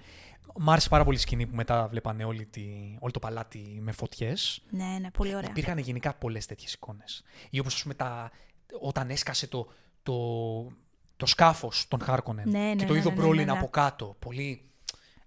Μ' 0.56 0.70
άρεσε 0.70 0.90
πάρα 0.90 1.04
πολύ 1.04 1.18
η 1.18 1.20
σκηνή 1.20 1.46
που 1.48 1.56
μετά 1.56 1.88
βλέπανε 1.88 2.24
όλη 2.24 2.46
τη, 2.46 2.62
όλο 3.00 3.12
το 3.12 3.20
παλάτι 3.20 3.80
με 3.82 3.92
φωτιές. 3.92 4.62
Ναι, 4.70 4.98
ναι, 5.02 5.12
πολύ 5.12 5.36
ωραία. 5.36 5.50
Υπήρχαν 5.50 5.78
γενικά 5.78 6.14
πολλές 6.14 6.46
τέτοιες 6.46 6.74
εικόνες. 6.74 7.24
Ή 7.50 7.60
όπως 7.60 7.82
πούμε 7.82 7.94
τα, 7.94 8.32
όταν 8.80 9.10
έσκασε 9.10 9.48
το, 9.48 9.68
το, 10.04 10.16
το 11.18 11.26
σκάφος 11.26 11.86
των 11.88 12.00
Χάρκονεν 12.02 12.50
Ναι, 12.50 12.60
ναι, 12.60 12.76
και 12.76 12.86
το 12.86 12.94
ναι, 12.94 13.00
είδο 13.00 13.10
ναι, 13.10 13.16
ναι, 13.16 13.22
Μπρόλιν 13.22 13.46
ναι, 13.46 13.52
ναι. 13.52 13.58
από 13.58 13.68
κάτω. 13.70 14.16
Πολύ... 14.20 14.62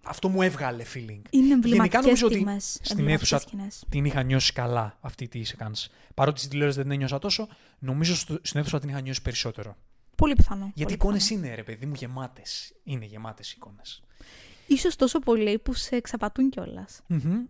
Αυτό 0.06 0.28
μου 0.28 0.42
έβγαλε 0.42 0.84
feeling. 0.94 0.98
Είναι 1.08 1.22
Γενικά 1.30 1.54
εμβληματικές 1.54 2.00
νομίζω 2.04 2.26
ότι 2.26 2.34
στιγμές. 2.34 2.78
στην 2.82 3.08
αίθουσα 3.08 3.40
την 3.88 4.04
είχα 4.04 4.22
νιώσει 4.22 4.52
καλά 4.52 4.98
αυτή 5.00 5.28
τη 5.28 5.42
sequence. 5.44 5.86
Παρότι 6.14 6.38
στην 6.38 6.50
τηλεόραση 6.50 6.76
δεν 6.78 6.86
την 6.86 6.94
ένιωσα 6.96 7.18
τόσο, 7.18 7.48
νομίζω 7.78 8.16
στο- 8.16 8.38
στην 8.42 8.60
αίθουσα 8.60 8.78
την 8.78 8.88
είχα 8.88 9.00
νιώσει 9.00 9.22
περισσότερο. 9.22 9.76
Πολύ 10.16 10.34
πιθανό. 10.34 10.70
Γιατί 10.74 10.92
οι 10.92 10.96
πολύ 10.96 11.16
εικόνες 11.16 11.30
είναι, 11.30 11.54
ρε 11.54 11.62
παιδί 11.62 11.86
μου, 11.86 11.94
γεμάτες. 11.94 12.74
Είναι 12.84 13.04
γεμάτες 13.04 13.52
εικόνες. 13.52 14.02
Ίσως 14.66 14.96
τόσο 14.96 15.18
πολύ 15.18 15.58
που 15.58 15.72
σε 15.74 15.96
εξαπατούν 15.96 16.50
κιόλας. 16.50 17.00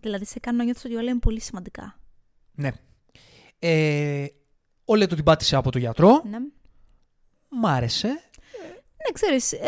Δηλαδή 0.00 0.24
σε 0.24 0.40
κάνουν 0.40 0.58
να 0.58 0.64
νιώθεις 0.64 0.84
ότι 0.84 0.94
όλα 0.94 1.10
είναι 1.10 1.18
πολύ 1.18 1.40
σημαντικά. 1.40 1.98
Ναι. 2.54 2.70
Ε, 3.58 4.26
ο 4.85 4.94
Λέτο 4.94 5.15
την 5.15 5.24
πάτησε 5.24 5.56
από 5.56 5.70
το 5.70 5.78
γιατρό. 5.78 6.23
Ναι, 6.31 6.39
Μ' 7.48 7.66
άρεσε. 7.66 8.09
ναι 8.09 9.12
ξέρεις, 9.12 9.52
ε, 9.52 9.59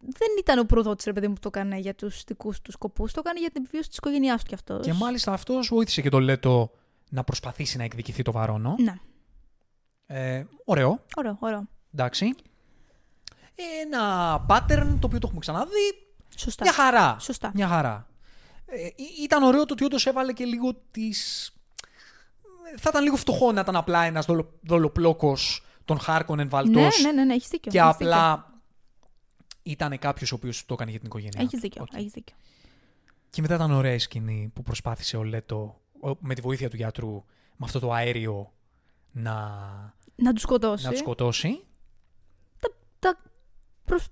δεν 0.00 0.28
ήταν 0.38 0.58
ο 0.58 0.64
προδότης 0.64 1.04
ρε 1.04 1.12
παιδί 1.12 1.28
μου 1.28 1.34
που 1.34 1.40
το 1.40 1.48
έκανε 1.48 1.76
για 1.78 1.94
τους 1.94 2.22
δικούς 2.26 2.60
του 2.60 2.70
σκοπούς, 2.72 3.12
το 3.12 3.20
έκανε 3.24 3.40
για 3.40 3.50
την 3.50 3.62
επιβίωση 3.62 3.88
της 3.88 3.96
οικογένειάς 3.98 4.40
του 4.42 4.46
κι 4.48 4.54
αυτός. 4.54 4.86
Και 4.86 4.92
μάλιστα 4.92 5.32
αυτός 5.32 5.68
βοήθησε 5.68 6.00
και 6.02 6.08
το 6.08 6.18
Λέτο 6.20 6.70
να 7.10 7.24
προσπαθήσει 7.24 7.76
να 7.76 7.84
εκδικηθεί 7.84 8.22
το 8.22 8.32
βαρόνο. 8.32 8.74
Ναι, 8.78 8.94
Ε, 10.06 10.44
ωραίο, 10.64 11.04
ωραίο, 11.16 11.36
ωραίο. 11.40 11.68
εντάξει. 11.94 12.34
Ένα 13.82 14.34
pattern 14.48 14.96
το 15.00 15.06
οποίο 15.06 15.18
το 15.18 15.26
έχουμε 15.26 15.40
ξαναδεί. 15.40 16.06
Σωστά. 16.36 16.64
Μια 16.64 16.72
χαρά. 16.72 17.16
Σωστά. 17.20 17.50
Μια 17.54 17.68
χαρά. 17.68 18.06
Ε, 18.66 18.86
ή- 18.86 19.22
ήταν 19.22 19.42
ωραίο 19.42 19.64
το 19.64 19.72
ότι 19.72 19.84
όντως 19.84 20.06
έβαλε 20.06 20.32
και 20.32 20.44
λίγο 20.44 20.74
τις... 20.90 21.52
Θα 22.76 22.88
ήταν 22.88 23.02
λίγο 23.02 23.16
φτωχό 23.16 23.52
να 23.52 23.60
ήταν 23.60 23.76
απλά 23.76 24.02
ένας 24.04 24.26
δολο, 24.26 24.58
δολοπλόκος 24.62 25.64
των 25.84 25.98
Χάρκονεν 25.98 26.44
Ναι, 26.44 26.50
βαλτός 26.50 27.02
ναι, 27.02 27.12
ναι, 27.12 27.24
ναι, 27.24 27.34
έχεις 27.34 27.48
δίκιο. 27.48 27.72
και 27.72 27.78
έχεις 27.78 27.90
απλά 27.94 28.50
ήταν 29.62 29.98
κάποιος 29.98 30.32
ο 30.32 30.34
οποίος 30.34 30.66
το 30.66 30.74
έκανε 30.74 30.90
για 30.90 30.98
την 30.98 31.08
οικογένειά 31.08 31.40
Δίκιο. 31.40 31.58
Έχεις 31.58 31.70
του. 31.70 31.80
δίκιο, 31.80 31.82
Οκ. 31.92 32.00
έχεις 32.00 32.12
δίκιο. 32.12 32.36
Και 33.30 33.40
μετά 33.40 33.54
ήταν 33.54 33.70
ωραία 33.70 33.92
η 33.94 33.98
σκηνή 33.98 34.50
που 34.54 34.62
προσπάθησε 34.62 35.16
ο 35.16 35.22
Λέτο 35.24 35.80
ο- 36.00 36.16
με 36.20 36.34
τη 36.34 36.40
βοήθεια 36.40 36.70
του 36.70 36.76
γιατρού 36.76 37.12
με 37.56 37.64
αυτό 37.64 37.78
το 37.78 37.92
αέριο 37.92 38.52
να, 39.12 39.34
Να 40.14 40.32
τους 40.32 40.42
σκοτώσει. 40.42 40.84
να 40.84 40.90
τους 40.90 40.98
σκοτώσει. 40.98 41.64
τα, 42.98 43.18
προσ... 43.84 44.06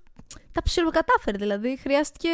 τα 0.51 0.61
ψιλοκατάφερε 0.63 1.37
δηλαδή. 1.37 1.77
Χρειάστηκε 1.81 2.29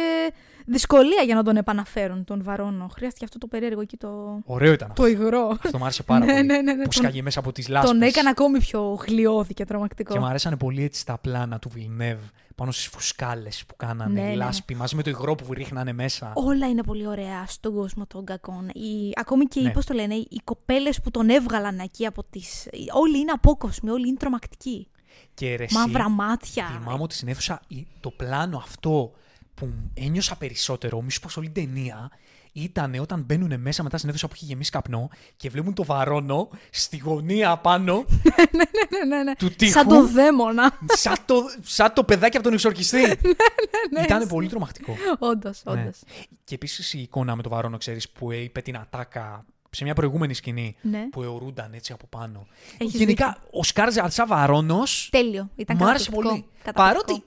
δυσκολία 0.66 1.22
για 1.24 1.34
να 1.34 1.42
τον 1.42 1.56
επαναφέρουν 1.56 2.24
τον 2.24 2.42
Βαρόνο. 2.42 2.88
Χρειάστηκε 2.94 3.24
αυτό 3.24 3.38
το 3.38 3.46
περίεργο 3.46 3.80
εκεί 3.80 3.96
το, 3.96 4.40
Ωραίο 4.44 4.72
ήταν 4.72 4.88
αυτό. 4.90 5.02
το 5.02 5.08
υγρό. 5.08 5.56
Αυτό 5.64 5.78
μου 5.78 5.84
άρεσε 5.84 6.02
πάρα 6.02 6.24
Ναι, 6.24 6.32
πολύ. 6.32 6.44
ναι, 6.46 6.54
ναι, 6.60 6.62
ναι, 6.72 6.82
Που 6.82 6.82
τον- 6.82 6.92
σκάγε 6.92 7.22
μέσα 7.22 7.38
από 7.40 7.52
τις 7.52 7.68
λάσπες. 7.68 7.90
Τον 7.90 8.02
έκανε 8.02 8.28
ακόμη 8.28 8.58
πιο 8.58 8.98
γλοιώδη 9.06 9.54
και 9.54 9.64
τρομακτικό. 9.64 10.12
Και 10.12 10.18
μου 10.18 10.26
αρέσανε 10.26 10.56
πολύ 10.56 10.84
έτσι 10.84 11.06
τα 11.06 11.18
πλάνα 11.18 11.58
του 11.58 11.68
Βιλνεύ 11.68 12.18
πάνω 12.54 12.70
στις 12.70 12.86
φουσκάλες 12.86 13.64
που 13.66 13.76
κάνανε 13.76 14.12
Ναι, 14.12 14.20
η 14.20 14.22
ναι, 14.22 14.28
ναι. 14.30 14.34
λάσπη 14.36 14.74
μαζί 14.74 14.96
με 14.96 15.02
το 15.02 15.10
υγρό 15.10 15.34
που 15.34 15.52
ρίχνανε 15.52 15.92
μέσα. 15.92 16.32
Όλα 16.34 16.68
είναι 16.68 16.82
πολύ 16.82 17.06
ωραία 17.06 17.44
στον 17.46 17.74
κόσμο 17.74 18.06
των 18.06 18.24
κακών. 18.24 18.68
Οι, 18.68 19.12
ακόμη 19.14 19.44
και 19.44 19.60
Ναι. 19.60 19.68
οι, 19.68 19.72
πώς 19.72 19.86
το 19.86 19.94
λένε, 19.94 20.14
οι 20.14 20.40
κοπέλες 20.44 21.00
που 21.00 21.10
τον 21.10 21.28
έβγαλαν 21.28 21.78
εκεί 21.78 22.06
από 22.06 22.24
τις... 22.30 22.68
Όλοι 22.92 23.18
είναι 23.18 23.30
απόκοσμοι, 23.30 23.90
όλοι 23.90 24.08
είναι 24.08 24.16
τρομακτικοί. 24.16 24.88
Και 25.34 25.56
ρε, 25.56 25.64
εσύ, 25.64 25.74
Μαύρα 25.74 26.08
μάτια. 26.08 26.66
Θυμάμαι 26.82 27.02
ότι 27.02 27.14
στην 27.14 27.28
αίθουσα 27.28 27.60
η- 27.68 27.86
το 28.00 28.10
πλάνο 28.10 28.56
αυτό 28.56 29.12
που 29.54 29.72
ένιωσα 29.94 30.36
περισσότερο, 30.36 31.02
μη 31.02 31.10
σου 31.10 31.20
πω 31.20 31.28
σε 31.28 31.38
όλη 31.38 31.50
την 31.50 31.64
ταινία, 31.64 32.10
ήταν 32.52 32.94
όταν 33.00 33.22
μπαίνουν 33.22 33.60
μέσα 33.60 33.82
μετά 33.82 33.96
στην 33.96 34.08
αίθουσα 34.08 34.26
που 34.26 34.32
έχει 34.36 34.44
γεμίσει 34.44 34.70
καπνό 34.70 35.08
και 35.36 35.50
βλέπουν 35.50 35.74
το 35.74 35.84
βαρόνο 35.84 36.48
στη 36.70 36.96
γωνία 36.96 37.50
απάνω 37.50 38.04
ναι, 38.56 39.06
ναι, 39.16 39.22
ναι. 39.22 39.34
του 39.34 39.50
τείχου. 39.50 39.72
Σαν 39.72 39.88
το 39.88 40.06
δαίμονα. 40.06 40.78
σαν, 40.86 41.14
το, 41.24 41.42
σαν 41.62 41.92
το 41.92 42.04
παιδάκι 42.04 42.36
από 42.36 42.44
τον 42.44 42.54
εξορκιστή. 42.54 43.00
ναι, 43.92 44.02
Ήταν 44.02 44.18
ισχύει. 44.20 44.32
πολύ 44.32 44.48
τρομακτικό. 44.48 44.96
όντως, 45.18 45.62
Ναι. 45.64 45.72
όντως. 45.72 45.98
Και 46.44 46.54
επίσης 46.54 46.92
η 46.94 47.00
εικόνα 47.00 47.36
με 47.36 47.42
το 47.42 47.48
βαρόνο, 47.48 47.76
ξέρεις, 47.78 48.08
που 48.10 48.32
είπε 48.32 48.60
την 48.60 48.76
ατάκα 48.76 49.44
σε 49.70 49.84
μια 49.84 49.94
προηγούμενη 49.94 50.34
σκηνή 50.34 50.76
Ναι. 50.82 51.08
που 51.10 51.22
αιωρούνταν 51.22 51.72
έτσι 51.74 51.92
από 51.92 52.06
πάνω. 52.06 52.46
Έχεις 52.78 52.94
Γενικά, 52.94 53.38
ο 53.50 53.64
Σκάρζαρτ 53.64 54.12
σαν 54.12 54.26
βαρόνο 54.28 54.82
Τέλειο. 55.10 55.50
Ήταν 55.56 55.76
μου 55.80 55.88
άρεσε 55.88 56.04
καταπληκτικό. 56.10 56.28
πολύ. 56.42 56.48
Καταπληκτικό. 56.64 57.04
Παρότι 57.06 57.24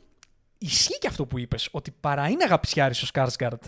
ισχύει 0.58 0.98
και 0.98 1.08
αυτό 1.08 1.26
που 1.26 1.40
είπες, 1.40 1.68
ότι 1.72 1.92
παρά 2.00 2.30
είναι 2.30 2.44
αγαπησιάρης 2.44 3.02
ο 3.02 3.06
Σκάρσγκαρτ 3.06 3.64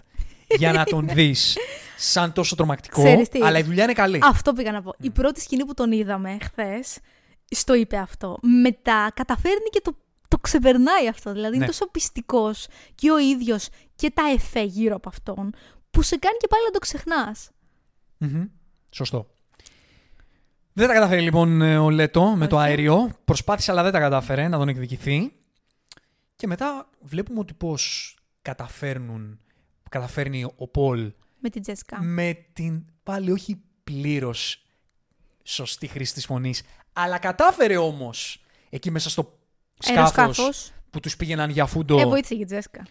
για 0.58 0.72
να 0.74 0.84
τον 0.84 1.08
δεις 1.14 1.58
σαν 1.98 2.34
τόσο 2.34 2.56
τρομακτικό, 2.56 3.04
Ξέρεις 3.04 3.30
τι. 3.30 3.40
αλλά 3.44 3.58
η 3.58 3.64
δουλειά 3.64 3.84
είναι 3.84 3.94
καλή. 3.94 4.20
Αυτό 4.24 4.54
πήγα 4.54 4.72
να 4.72 4.82
πω. 4.82 4.94
Η 5.00 5.10
πρώτη 5.10 5.41
σκηνή 5.41 5.66
που 5.66 5.74
τον 5.74 5.91
είδαμε 5.91 6.38
χθες, 6.41 6.98
στο 7.50 7.74
είπε 7.74 7.98
αυτό. 7.98 8.38
Μετά 8.62 9.12
καταφέρνει 9.14 9.70
και 9.72 9.82
το, 9.84 9.95
το 10.28 10.38
ξεπερνάει 10.38 11.08
αυτό. 11.10 11.32
Δηλαδή 11.32 11.56
είναι 11.56 11.66
Ναι. 11.66 11.72
τόσο 11.72 11.88
πιστικός 11.91 12.68
και 12.95 13.12
ο 13.12 13.18
ίδιος 13.20 13.68
και 13.95 14.12
τα 14.12 14.24
εφέ 14.34 14.64
γύρω 14.64 14.95
από 14.95 15.10
αυτόν, 15.10 15.54
που 15.91 16.02
σε 16.02 16.16
κάνει 16.18 16.38
και 16.38 16.48
πάλι 16.48 16.64
να 16.64 16.72
το 16.72 16.80
ξεχνάς. 16.80 17.50
Μμμ. 18.18 18.44
Σωστό. 18.94 19.28
Δεν 20.74 20.88
τα 20.88 20.94
καταφέρει 20.94 21.22
λοιπόν 21.22 21.61
ε, 21.61 21.78
ο 21.78 21.90
Λέτο 21.90 22.24
με 22.36 22.48
το 22.48 22.56
Όχι. 22.56 22.65
αέριο. 22.65 23.11
Προσπάθησε 23.26 23.72
αλλά 23.72 23.84
δεν 23.84 23.91
τα 23.91 23.99
κατάφερε 23.99 24.48
να 24.48 24.57
τον 24.57 24.68
εκδικηθεί. 24.68 25.34
Και 26.36 26.48
μετά 26.48 26.90
βλέπουμε 27.02 27.40
ότι 27.40 27.53
πώς 27.53 28.15
καταφέρνουν, 28.41 29.40
καταφέρνει 29.90 30.44
ο 30.56 30.68
Πολ 30.68 31.11
Με 31.40 31.49
την 31.49 31.61
Τζέσικα. 31.61 32.02
με 32.02 32.45
την 32.53 32.86
πάλι 33.03 33.32
όχι 33.32 33.61
πλήρως 33.84 34.65
σωστή 35.44 35.88
χρήση 35.88 36.14
της 36.14 36.26
φωνής, 36.26 36.64
Αλλά 36.94 37.18
κατάφερε 37.18 37.78
όμως 37.78 38.44
εκεί 38.70 38.91
μέσα 38.91 39.10
στο 39.10 39.40
σκάφος 39.80 40.18
Αεροσκάφο. 40.18 40.49
που 40.90 40.99
τους 40.99 41.15
πήγαιναν 41.15 41.49
για 41.49 41.65
φούντο. 41.65 41.99
Ε, 41.99 42.06
βοήθησε 42.06 42.36
και 42.36 42.41
η 42.41 42.45
Τζέσκα. 42.45 42.86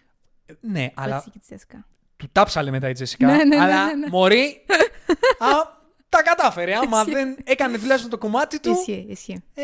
Ναι, 0.60 0.90
αλλά 0.94 1.10
Βοήθησε 1.12 1.30
και 1.30 1.38
η 1.38 1.40
Τζέσκα. 1.46 1.86
του 2.16 2.28
τάψαλε 2.32 2.70
μετά 2.70 2.88
η 2.88 2.92
Τζεσικά. 2.92 3.26
Ναι, 3.26 3.36
ναι, 3.36 3.44
ναι, 3.44 3.56
αλλά 3.56 3.84
ναι, 3.86 3.94
ναι. 3.94 4.08
μωρή. 4.10 4.64
α, 5.38 5.80
τα 6.16 6.22
κατάφερε. 6.22 6.74
Άμα 6.76 6.98
Ισχύει. 7.00 7.12
δεν 7.12 7.36
έκανε 7.44 7.78
τουλάχιστον 7.78 8.10
το 8.10 8.18
κομμάτι 8.18 8.60
του. 8.60 8.70
Ισχύει, 8.70 9.06
ισχύει. 9.08 9.42
Ε, 9.54 9.62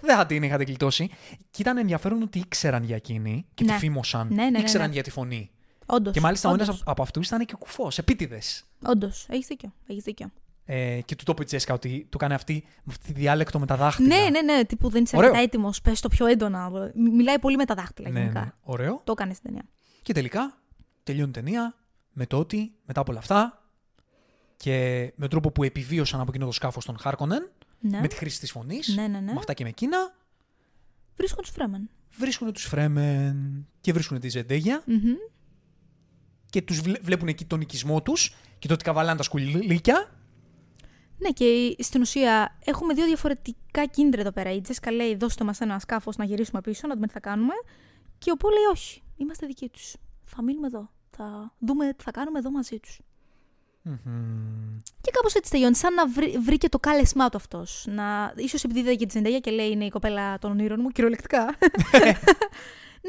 δεν 0.00 0.16
θα 0.16 0.26
την 0.26 0.42
είχατε 0.42 0.64
γλιτώσει. 0.64 1.10
Και 1.50 1.62
ήταν 1.62 1.76
ενδιαφέρον 1.78 2.22
ότι 2.22 2.38
ήξεραν 2.38 2.82
για 2.82 2.96
εκείνη 2.96 3.46
και 3.54 3.64
Ναι. 3.64 3.72
τη 3.72 3.78
φήμωσαν. 3.78 4.28
Ναι, 4.30 4.42
ναι, 4.42 4.50
ναι, 4.50 4.58
ήξεραν 4.58 4.86
ναι. 4.86 4.92
για 4.92 5.02
τη 5.02 5.10
φωνή. 5.10 5.50
Όντως. 5.86 6.12
Και 6.12 6.20
μάλιστα 6.20 6.48
ο 6.50 6.52
ένας 6.52 6.82
από 6.84 7.02
αυτούς 7.02 7.26
ήταν 7.26 7.44
και 7.44 7.54
κουφός, 7.58 7.98
επίτηδες. 7.98 8.64
Όντως. 8.86 9.26
Έχεις 9.30 9.46
δίκιο. 9.46 9.72
Έχεις 9.86 10.02
δίκιο. 10.02 10.30
Ε, 10.64 11.00
και 11.04 11.16
του 11.16 11.24
το 11.24 11.32
είπε 11.32 11.42
η 11.42 11.44
Τζέσικα 11.44 11.74
ότι 11.74 12.06
του 12.10 12.16
έκανε 12.20 12.34
αυτή, 12.34 12.64
με 12.82 12.92
αυτή 12.92 13.06
τη 13.12 13.20
διάλεκτο 13.20 13.58
με 13.58 13.66
τα 13.66 13.76
δάχτυλα. 13.76 14.16
Ναι, 14.16 14.28
ναι, 14.30 14.40
ναι. 14.52 14.64
Τύπου 14.64 14.88
δεν 14.90 15.02
είσαι 15.02 15.16
Ωραίο. 15.16 15.28
αρκετά 15.28 15.46
έτοιμος. 15.48 15.80
Πες 15.80 16.00
το 16.00 16.08
πιο 16.08 16.26
έντονα. 16.26 16.70
Μ- 16.70 17.14
Μιλάει 17.14 17.38
πολύ 17.38 17.56
με 17.56 17.64
τα 17.64 17.74
δάχτυλα 17.74 18.10
ναι, 18.10 18.20
γενικά. 18.20 18.40
ναι. 18.40 18.50
Ωραίο. 18.62 19.00
Το 19.04 19.12
έκανε 19.12 19.32
στην 19.34 19.44
ταινία. 19.46 19.62
Και 20.02 20.12
τελικά 20.12 20.58
τελειώνει 21.02 21.28
η 21.28 21.32
ταινία 21.32 21.74
με 22.12 22.26
το 22.26 22.38
ότι 22.38 22.72
μετά 22.84 23.00
από 23.00 23.10
όλα 23.10 23.20
αυτά 23.20 23.59
και 24.62 25.04
με 25.16 25.20
τον 25.20 25.28
τρόπο 25.28 25.50
που 25.50 25.62
επιβίωσαν 25.62 26.20
από 26.20 26.30
εκείνο 26.30 26.46
το 26.46 26.52
σκάφος 26.52 26.84
των 26.84 26.98
Χάρκονεν, 26.98 27.50
Ναι. 27.80 28.00
με 28.00 28.08
τη 28.08 28.14
χρήση 28.16 28.40
της 28.40 28.50
φωνής, 28.50 28.88
Ναι, 28.88 29.02
ναι, 29.06 29.20
ναι. 29.20 29.32
με 29.32 29.38
αυτά 29.38 29.54
και 29.54 29.62
με 29.62 29.68
εκείνα, 29.68 29.96
Βρίσκουν 31.16 31.42
τους 31.42 31.50
Φρέμεν. 31.52 31.90
βρίσκουν 32.18 32.52
τους 32.52 32.64
Φρέμεν 32.64 33.66
και 33.80 33.92
βρίσκουν 33.92 34.18
τη 34.20 34.28
Ζεντέγια 34.28 34.82
Μμμ. 34.86 35.14
και 36.50 36.62
τους 36.62 36.80
βλέ- 36.80 37.02
βλέπουν 37.02 37.28
εκεί 37.28 37.44
τον 37.44 37.60
οικισμό 37.60 38.02
τους 38.02 38.34
και 38.58 38.68
το 38.68 38.74
ότι 38.74 38.84
καβαλάνε 38.84 39.16
τα 39.16 39.22
σκουλίκια. 39.22 40.10
Ναι, 41.18 41.30
και 41.30 41.76
στην 41.78 42.00
ουσία 42.00 42.58
έχουμε 42.64 42.94
δύο 42.94 43.06
διαφορετικά 43.06 43.86
κίνητρα 43.86 44.20
εδώ 44.20 44.32
πέρα. 44.32 44.52
Η 44.52 44.60
Τζέσκα 44.60 44.90
λέει: 44.92 45.14
Δώστε 45.16 45.44
μας 45.44 45.60
ένα 45.60 45.78
σκάφος 45.78 46.16
να 46.16 46.24
γυρίσουμε 46.24 46.60
πίσω, 46.60 46.86
να 46.86 46.94
δούμε 46.94 47.06
τι 47.06 47.12
θα 47.12 47.20
κάνουμε. 47.20 47.52
Και 48.18 48.30
ο 48.30 48.36
Πολ 48.36 48.52
λέει: 48.52 48.62
Όχι, 48.72 49.02
είμαστε 49.16 49.46
δικοί 49.46 49.68
τους. 49.68 49.96
Θα 50.24 50.42
μείνουμε 50.42 50.66
εδώ. 50.66 50.90
Θα 51.10 51.54
δούμε 51.58 51.92
τι 51.96 52.02
θα 52.04 52.10
κάνουμε 52.10 52.38
εδώ 52.38 52.50
μαζί 52.50 52.78
τους. 52.78 53.00
Και 55.00 55.10
κάπως 55.12 55.34
έτσι 55.34 55.50
τελειώνει. 55.50 55.76
Σαν 55.76 55.94
να 55.94 56.08
βρει, 56.08 56.38
βρήκε 56.44 56.68
το 56.68 56.78
κάλεσμά 56.78 57.28
του 57.28 57.36
αυτός. 57.36 57.84
Να... 57.88 58.34
σω 58.48 58.58
επειδή 58.62 58.80
είδε 58.80 58.94
και 58.94 59.06
τη 59.06 59.12
Ζεντέγια 59.12 59.38
και 59.38 59.50
λέει: 59.50 59.70
Είναι 59.70 59.84
η 59.84 59.90
κοπέλα 59.90 60.38
των 60.38 60.50
ονείρων 60.50 60.78
μου, 60.82 60.88
κυριολεκτικά. 60.88 61.44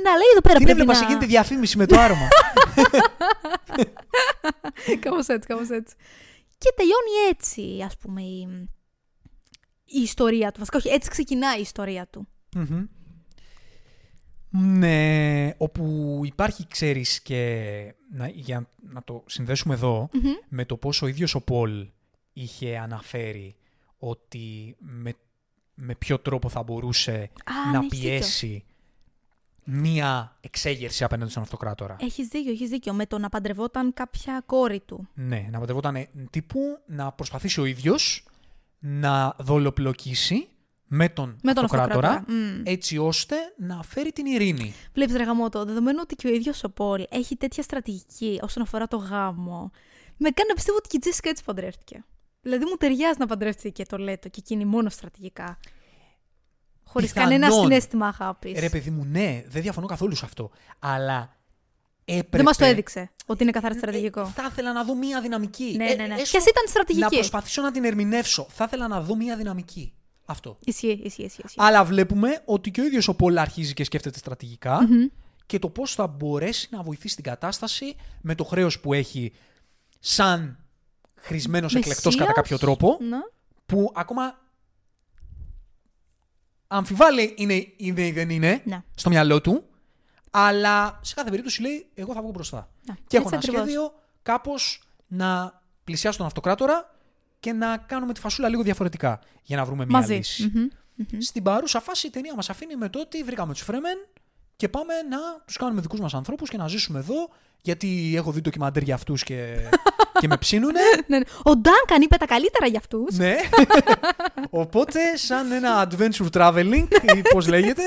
να 0.06 0.12
λέει 0.12 0.30
εδώ 0.32 0.42
πέρα 0.42 0.56
Την 0.56 0.66
πρέπει 0.66 0.70
έβλεπα 0.70 0.94
να... 0.94 0.98
σε 0.98 1.06
γίνεται 1.06 1.26
διαφήμιση 1.26 1.78
με 1.78 1.86
το 1.86 2.00
άρωμα. 2.00 2.28
κάπως 5.04 5.28
έτσι, 5.28 5.48
κάπως 5.48 5.70
έτσι. 5.70 5.96
Και 6.58 6.74
τελειώνει 6.76 7.30
έτσι, 7.30 7.84
ας 7.86 7.98
πούμε, 7.98 8.22
η, 8.22 8.68
η 9.86 10.02
ιστορία 10.02 10.52
του. 10.52 10.60
Βασικά, 10.60 10.78
όχι, 10.78 10.90
έτσι 10.90 11.10
ξεκινάει 11.10 11.58
η 11.58 11.62
ιστορία 11.62 12.08
του. 12.08 12.28
Μμμ. 12.56 12.86
Ναι, 14.54 15.50
όπου 15.58 16.20
υπάρχει, 16.26 16.68
ξέρεις, 16.68 17.22
και 17.22 17.94
να, 18.12 18.28
για 18.28 18.70
να 18.90 19.04
το 19.04 19.24
συνδέσουμε 19.26 19.74
εδώ, 19.74 20.10
Μμμ. 20.14 20.32
με 20.50 20.66
το 20.66 20.78
πόσο 20.78 21.06
ο 21.06 21.10
ίδιος 21.10 21.36
ο 21.36 21.42
Πολ 21.42 21.88
είχε 22.34 22.78
αναφέρει 22.78 23.56
ότι 23.98 24.76
με, 24.80 25.14
με 25.76 25.96
ποιο 25.96 26.20
τρόπο 26.20 26.50
θα 26.50 26.64
μπορούσε 26.64 27.30
Α, 27.46 27.72
να 27.72 27.80
ναι, 27.80 27.86
έχεις 27.86 28.00
δίκιο. 28.00 28.10
πιέσει 28.10 28.64
μία 29.64 30.38
εξέγερση 30.42 31.04
απέναντι 31.04 31.32
στον 31.32 31.44
αυτοκράτορα. 31.44 31.96
Έχεις 32.00 32.28
δίκιο, 32.28 32.52
έχεις 32.52 32.70
δίκιο. 32.70 32.94
Με 32.94 33.06
το 33.06 33.18
να 33.18 33.30
παντρευόταν 33.30 33.94
κάποια 33.94 34.44
κόρη 34.46 34.80
του. 34.80 35.08
Ναι, 35.14 35.48
να 35.52 35.60
παντρευόταν 35.60 36.08
τύπου 36.30 36.60
να 36.88 37.12
προσπαθήσει 37.12 37.60
ο 37.62 37.66
ίδιος 37.66 38.26
να 38.80 39.36
δολοπλοκίσει 39.40 40.48
με 40.94 41.10
τον, 41.10 41.38
Με 41.44 41.54
τον 41.54 41.64
αυτοκράτορα, 41.64 42.10
αυτοκράτορα. 42.10 42.38
Μμ. 42.38 42.62
έτσι 42.64 42.98
ώστε 42.98 43.36
να 43.58 43.84
φέρει 43.84 44.12
την 44.12 44.26
ειρήνη. 44.26 44.74
Βλέπεις 44.94 45.16
ρε 45.16 45.24
γαμώτο, 45.24 45.66
δεδομένου 45.66 46.00
ότι 46.02 46.16
και 46.16 46.28
ο 46.28 46.34
ίδιος 46.34 46.64
ο 46.64 46.70
Πολ 46.70 47.06
έχει 47.10 47.36
τέτοια 47.36 47.64
στρατηγική 47.64 48.40
όσον 48.42 48.64
αφορά 48.64 48.88
το 48.88 48.98
γάμο, 48.98 49.72
με 50.18 50.30
κάνει 50.30 50.50
να 50.50 50.54
πιστεύω 50.56 50.78
ότι 50.78 50.88
και 50.90 50.96
η 50.98 51.00
Τζέσικα 51.00 51.30
έτσι 51.30 51.44
παντρεύτηκε. 51.44 52.06
Δηλαδή 52.42 52.66
μου 52.66 52.76
ταιριάζει 52.76 53.20
να 53.20 53.26
παντρεύτηκε 53.26 53.70
και 53.70 53.86
το 53.86 53.98
Λέτο 53.98 54.30
και 54.30 54.40
εκείνη 54.40 54.66
μόνο 54.66 54.90
στρατηγικά. 54.90 55.58
Χωρίς 56.84 57.12
Πιθανόν. 57.14 57.30
κανένα 57.30 57.52
συνέστημα 57.62 58.08
αγάπης. 58.08 58.60
Ρε 58.60 58.70
παιδί 58.70 58.90
μου, 58.90 59.06
ναι, 59.06 59.44
δεν 59.48 59.62
διαφωνώ 59.62 59.88
καθόλου 59.88 60.16
σε 60.16 60.26
αυτό. 60.26 60.52
Αλλά 60.80 61.36
έπρεπε... 62.06 62.38
Δεν 62.38 62.46
μας 62.46 62.58
το 62.58 62.66
έδειξε 62.66 63.12
ότι 63.26 63.44
είναι 63.44 63.52
καθαρά 63.52 63.74
στρατηγικό. 63.74 64.22
Ε, 64.22 64.32
θα 64.36 64.48
ήθελα 64.52 64.74
να 64.74 64.84
δω 64.84 64.96
μία 64.96 65.22
δυναμική. 65.22 65.74
Ναι, 65.78 65.86
Ε, 65.90 65.96
ναι, 65.96 66.06
ναι. 66.08 66.14
έστω 66.14 66.30
Κι 66.30 66.38
ας 66.38 66.46
ήταν 66.46 66.64
στρατηγική. 66.68 67.04
Να 67.04 67.10
προσπαθήσω 67.10 67.62
να 67.62 67.72
την 67.72 67.84
ερμηνεύσω. 67.84 68.48
Θα 68.50 68.64
ήθελα 68.64 68.88
να 68.88 69.02
δω 69.02 69.16
μία 69.16 69.36
δυναμική. 69.38 69.94
Αυτό. 70.32 70.58
Ισχύει, 70.66 70.88
ισχύει, 71.04 71.24
ισχύει. 71.24 71.42
ισχύει. 71.46 71.58
Αλλά 71.60 71.84
βλέπουμε 71.86 72.42
ότι 72.46 72.72
και 72.72 72.82
ο 72.82 72.84
ίδιος 72.86 73.08
ο 73.08 73.14
Πολ 73.16 73.38
αρχίζει 73.38 73.74
και 73.74 73.84
σκέφτεται 73.84 74.18
στρατηγικά 74.18 74.82
Μμμ. 74.84 75.08
και 75.46 75.60
το 75.60 75.70
πώς 75.70 75.94
θα 75.94 76.08
μπορέσει 76.08 76.68
να 76.72 76.82
βοηθήσει 76.84 77.16
την 77.16 77.24
κατάσταση 77.24 77.96
με 78.22 78.36
το 78.36 78.44
χρέος 78.44 78.80
που 78.80 78.94
έχει 78.94 79.34
σαν 80.00 80.58
χρησμένος 81.16 81.76
εκλεκτός 81.76 82.06
Μεσσίας. 82.06 82.26
κατά 82.28 82.42
κάποιο 82.42 82.58
τρόπο 82.58 82.98
Ναι. 83.02 83.18
που 83.66 83.92
ακόμα 83.96 84.40
αμφιβάλλει 86.68 87.34
είναι, 87.38 87.54
είναι 87.78 88.06
ή 88.08 88.12
δεν 88.12 88.30
είναι 88.30 88.62
Ναι. 88.66 88.84
στο 88.96 89.10
μυαλό 89.10 89.42
του 89.42 89.64
αλλά 90.32 91.00
σε 91.02 91.14
κάθε 91.14 91.30
περίπτωση 91.30 91.62
λέει 91.62 91.88
εγώ 91.94 92.14
θα 92.14 92.22
βγω 92.22 92.32
μπροστά. 92.32 92.70
Ναι, 92.88 92.94
Και 93.08 93.18
έχω 93.18 93.30
έτσι 93.34 93.50
ένα 93.50 93.60
ακριβώς. 93.60 93.62
σχέδιο 93.62 93.94
κάπως 94.24 94.84
να 95.08 95.62
πλησιάσω 95.84 96.18
τον 96.18 96.26
αυτοκράτορα 96.28 96.96
και 97.42 97.54
να 97.54 97.78
κάνουμε 97.78 98.14
τη 98.14 98.20
φασούλα 98.20 98.50
λίγο 98.50 98.62
διαφορετικά 98.64 99.20
για 99.44 99.58
να 99.58 99.66
βρούμε 99.66 99.86
μια 99.86 99.98
Μαζί. 100.00 100.14
λύση. 100.14 100.52
Μμμ, 100.54 100.68
μμμ. 100.96 101.20
Στην 101.20 101.44
παρούσα 101.44 101.82
φάση 101.82 102.08
η 102.08 102.10
ταινία 102.10 102.36
μας 102.36 102.50
αφήνει 102.50 102.76
με 102.76 102.90
το 102.90 103.00
ότι 103.00 103.24
βρήκαμε 103.24 103.54
τους 103.54 103.62
Φρέμεν 103.62 103.98
και 104.56 104.70
πάμε 104.70 104.94
να 105.10 105.18
τους 105.46 105.58
κάνουμε 105.58 105.82
δικούς 105.82 106.00
μας 106.00 106.14
ανθρώπους 106.14 106.50
και 106.50 106.58
να 106.58 106.68
ζήσουμε 106.68 107.00
εδώ 107.00 107.30
γιατί 107.62 108.14
έχω 108.16 108.32
δει 108.32 108.42
ντοκιμαντέρ 108.42 108.84
για 108.84 108.96
αυτούς 108.96 109.24
και, 109.24 109.56
και 110.22 110.28
με 110.28 110.38
ψήνουνε. 110.38 110.80
Ναι, 111.08 111.18
ναι. 111.18 111.24
Ο 111.44 111.52
Ντάνκαν 111.56 112.02
είπε 112.02 112.16
τα 112.18 112.26
καλύτερα 112.26 112.68
για 112.68 112.80
αυτούς. 112.80 113.18
ναι. 113.18 113.36
Οπότε 114.50 115.00
σαν 115.16 115.52
ένα 115.52 115.88
adventure 115.90 116.28
traveling 116.34 116.88
ή 117.18 117.22
πώς 117.34 117.48
λέγεται 117.48 117.84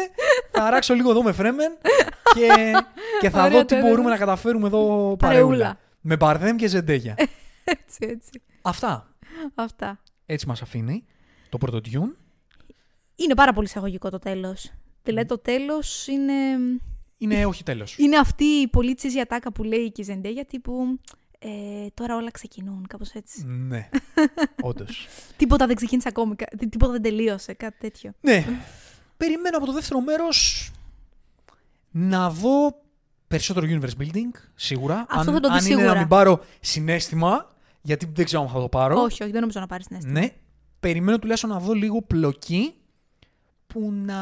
θα 0.51 0.63
αράξω 0.65 0.95
λίγο 0.95 1.11
εδώ 1.11 1.23
με 1.23 1.33
Φρέμεν 1.33 1.73
και, 2.35 2.73
και 3.21 3.31
θα 3.31 3.39
Ωραία, 3.43 3.51
δω 3.53 3.61
τι 3.61 3.67
τέλεια. 3.67 3.89
μπορούμε 3.89 4.11
να 4.11 4.17
καταφέρουμε 4.17 4.67
εδώ 4.67 4.79
Παρεούλα. 5.19 5.19
παρεούλα. 5.19 5.79
Με 6.01 6.17
Μπαρδέμ 6.17 6.57
και 6.57 6.67
Ζεντέγια. 6.67 7.15
Έτσι, 7.65 7.99
έτσι. 8.01 8.43
Αυτά. 8.63 9.14
Αυτά. 9.55 10.01
Έτσι 10.27 10.47
μας 10.47 10.63
αφήνει 10.63 11.05
το 11.49 11.59
πρώτο 11.59 11.81
Dune. 11.85 12.17
Είναι 13.15 13.35
πάρα 13.35 13.53
πολύ 13.53 13.67
εισαγωγικό 13.67 14.11
το 14.11 14.19
τέλος. 14.19 14.73
Δηλαδή 15.03 15.29
το 15.29 15.39
τέλος 15.39 16.07
είναι. 16.07 16.33
Είναι 17.19 17.47
όχι 17.47 17.63
τέλος. 17.63 17.99
Είναι 17.99 18.17
αυτή 18.17 18.45
η 18.45 18.69
πολύ 18.69 18.95
τσίζια 18.95 19.23
ατάκα 19.23 19.53
που 19.53 19.63
λέει 19.63 19.93
και 19.93 20.01
η 20.01 20.05
Ζεντέγια 20.05 20.45
τύπου. 20.45 20.99
Ε, 21.39 21.87
τώρα 21.95 22.17
όλα 22.17 22.31
ξεκινούν, 22.31 22.87
κάπως 22.89 23.11
έτσι. 23.11 23.45
ναι, 23.47 23.89
όντως. 24.63 25.09
Τίποτα 25.37 25.67
δεν 25.67 25.77
ξεκίνησε 25.77 26.09
ακόμη, 26.09 26.37
κα- 26.37 26.47
τί- 26.59 26.69
τίποτα 26.71 26.93
δεν 26.93 27.03
τελείωσε, 27.03 27.53
κάτι 27.53 27.77
τέτοιο. 27.79 28.13
Ναι. 28.21 28.47
Περιμένω 29.17 29.57
από 29.57 29.67
το 29.67 29.73
δεύτερο 29.73 30.01
μέρος 30.01 30.71
να 31.91 32.31
δω 32.31 32.83
περισσότερο 33.29 33.67
universe 33.71 34.03
building, 34.03 34.31
σίγουρα. 34.55 35.07
Αυτό 35.09 35.31
αν 35.31 35.37
θα 35.37 35.41
το 35.41 35.53
δεις 35.53 35.59
αν 35.59 35.65
είναι 35.67 35.75
να 35.75 35.81
σίγουρα. 35.81 35.99
μην 35.99 36.09
πάρω 36.09 36.45
συνέστημα, 36.61 37.54
γιατί 37.85 38.11
δεν 38.15 38.25
ξέρω 38.25 38.43
αν 38.43 38.49
θα 38.49 38.61
το 38.61 38.69
πάρω. 38.69 39.01
Όχι, 39.03 39.23
όχι, 39.23 39.33
δεν 39.33 39.41
νομίζω 39.41 39.61
να 39.61 39.67
πάρεις 39.67 39.87
την 39.87 39.97
αίσθηση. 39.97 40.15
Ναι. 40.15 40.29
Περιμένω 40.81 41.19
τουλάχιστον 41.19 41.51
να 41.51 41.59
δω 41.59 41.73
λίγο 41.73 42.03
πλοκή 42.03 42.75
που 43.67 43.91
να, 43.93 44.19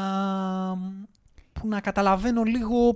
που 1.53 1.67
να 1.67 1.81
καταλαβαίνω 1.81 2.43
λίγο 2.43 2.95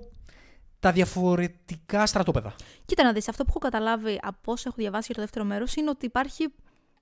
τα 0.79 0.91
διαφορετικά 0.91 2.05
στρατόπεδα. 2.05 2.55
Κοίτα 2.85 3.03
να 3.03 3.13
δεις, 3.13 3.27
αυτό 3.29 3.43
που 3.43 3.49
έχω 3.49 3.59
καταλάβει 3.59 4.19
από 4.21 4.51
όσο 4.51 4.63
έχω 4.67 4.77
διαβάσει 4.79 5.03
για 5.05 5.15
το 5.15 5.21
δεύτερο 5.21 5.45
μέρος 5.45 5.75
είναι 5.75 5.89
ότι 5.89 6.05
υπάρχει 6.05 6.47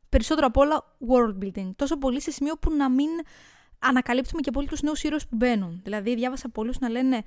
περισσότερο 0.10 0.48
απ' 0.48 0.58
όλα 0.58 0.84
world 1.08 1.44
building. 1.44 1.72
Τόσο 1.76 1.98
πολύ 1.98 2.22
σε 2.22 2.32
σημείο 2.32 2.58
που 2.58 2.72
να 2.76 2.90
μην 2.90 3.10
ανακαλύπτουμε 3.80 4.42
και 4.42 4.52
πολύ 4.52 4.68
τους 4.68 4.82
νέους 4.82 5.04
ήρωες 5.04 5.28
που 5.28 5.36
μπαίνουν. 5.36 5.80
Δηλαδή 5.84 6.16
διάβασα 6.16 6.50
πολλούς 6.50 6.80
να 6.80 6.90
λένε 6.90 7.16
«Είχ- 7.16 7.24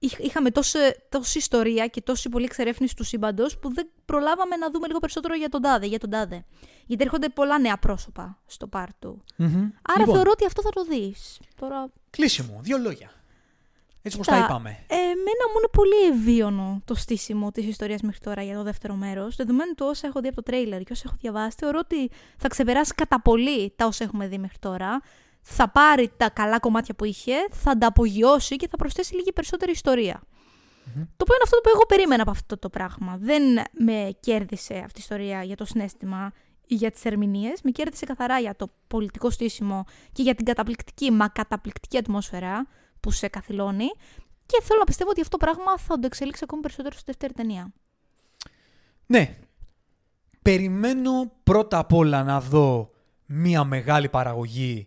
είχαμε 0.00 0.50
τόση, 0.50 0.78
τόση 1.08 1.38
ιστορία 1.38 1.86
και 1.86 2.00
τόση 2.00 2.28
πολλή 2.28 2.44
εξερεύνηση 2.44 2.96
του 2.96 3.04
σύμπαντος 3.04 3.58
που 3.58 3.74
δεν 3.74 3.88
προλάβαμε 4.04 4.56
να 4.56 4.70
δούμε 4.70 4.86
λίγο 4.86 4.98
περισσότερο 4.98 5.34
για 5.34 5.48
τον 5.48 5.62
τάδε, 5.62 5.86
για 5.86 5.98
τον 5.98 6.10
τάδε. 6.10 6.44
Γιατί 6.86 7.02
έρχονται 7.04 7.28
πολλά 7.28 7.58
νέα 7.58 7.78
πρόσωπα 7.78 8.38
στο 8.46 8.68
part 8.72 8.94
του. 8.98 9.24
Άρα 9.82 9.98
Λοιπόν, 9.98 10.14
θεωρώ 10.14 10.30
ότι 10.30 10.46
αυτό 10.46 10.62
θα 10.62 10.70
το 10.70 10.84
δεις. 10.84 11.40
Τώρα 11.60 11.90
Κλείσιμο, 12.10 12.60
δύο 12.62 12.78
λόγια. 12.78 13.10
Έτσι 14.02 14.16
όπως 14.16 14.26
Κοίτα, 14.26 14.38
τα 14.38 14.44
είπαμε. 14.44 14.70
Ε, 14.86 14.94
εμένα 14.94 15.44
μου 15.52 15.58
είναι 15.58 15.68
πολύ 15.72 16.18
ευίωνο 16.18 16.82
το 16.84 16.94
στήσιμο 16.94 17.50
της 17.50 17.66
ιστορίας 17.66 18.00
μέχρι 18.00 18.20
τώρα 18.20 18.42
για 18.42 18.56
το 18.56 18.62
δεύτερο 18.62 18.94
μέρος. 18.94 19.36
Δεδομένου 19.36 19.74
του 19.74 19.86
όσα 19.88 20.06
έχω 20.06 20.20
δει 20.20 20.26
από 20.26 20.36
το 20.36 20.42
τρέιλερ 20.42 20.82
και 20.82 20.92
όσα 20.92 21.02
έχω 21.06 21.16
διαβάσει, 21.20 21.56
θεωρώ 21.60 21.78
ότι 21.78 22.10
θα 22.36 22.48
ξεπεράσει 22.48 22.94
κατά 22.94 23.20
πολύ 23.20 23.72
τα 23.76 23.86
όσα 23.86 24.04
έχουμε 24.04 24.26
δει 24.26 24.38
μέχρι 24.38 24.58
τώρα. 24.58 25.00
Θα 25.42 25.70
πάρει 25.70 26.12
τα 26.16 26.30
καλά 26.30 26.58
κομμάτια 26.58 26.94
που 26.94 27.04
είχε, 27.04 27.32
θα 27.50 27.78
τα 27.78 27.86
απογειώσει 27.86 28.56
και 28.56 28.68
θα 28.68 28.76
προσθέσει 28.76 29.14
λίγη 29.14 29.32
περισσότερη 29.32 29.72
ιστορία. 29.72 30.22
Το 30.94 31.22
οποίο 31.22 31.34
είναι 31.34 31.44
αυτό 31.44 31.56
που 31.62 31.70
εγώ 31.74 31.86
περίμενα 31.86 32.22
από 32.22 32.30
αυτό 32.30 32.58
το 32.58 32.68
πράγμα. 32.68 33.16
Δεν 33.20 33.42
με 33.78 34.16
κέρδισε 34.20 34.74
αυτή 34.74 34.98
η 34.98 35.02
ιστορία 35.02 35.42
για 35.42 35.56
το 35.56 35.64
συνέστημα. 35.64 36.32
για 36.72 36.90
τις 36.90 37.04
ερμηνείες, 37.04 37.60
με 37.62 37.70
κέρδισε 37.70 38.04
καθαρά 38.04 38.38
για 38.38 38.56
το 38.56 38.72
πολιτικό 38.86 39.30
στήσιμο 39.30 39.84
και 40.12 40.22
για 40.22 40.34
την 40.34 40.44
καταπληκτική, 40.44 41.10
μα 41.10 41.28
καταπληκτική 41.28 41.96
ατμόσφαιρα 41.98 42.66
που 43.00 43.10
σε 43.10 43.28
καθυλώνει. 43.28 43.86
Και 44.46 44.60
θέλω 44.62 44.78
να 44.78 44.84
πιστεύω 44.84 45.10
ότι 45.10 45.20
αυτό 45.20 45.36
το 45.36 45.46
πράγμα 45.46 45.78
θα 45.78 45.94
το 45.94 46.06
εξελίξει 46.06 46.40
ακόμη 46.44 46.62
περισσότερο 46.62 46.94
στη 46.94 47.04
δεύτερη 47.06 47.32
ταινία. 47.32 47.72
Ναι. 49.06 49.36
Περιμένω 50.42 51.32
πρώτα 51.44 51.78
απ' 51.78 51.92
όλα 51.92 52.22
να 52.22 52.40
δω 52.40 52.90
μία 53.26 53.64
μεγάλη 53.64 54.08
παραγωγή 54.08 54.86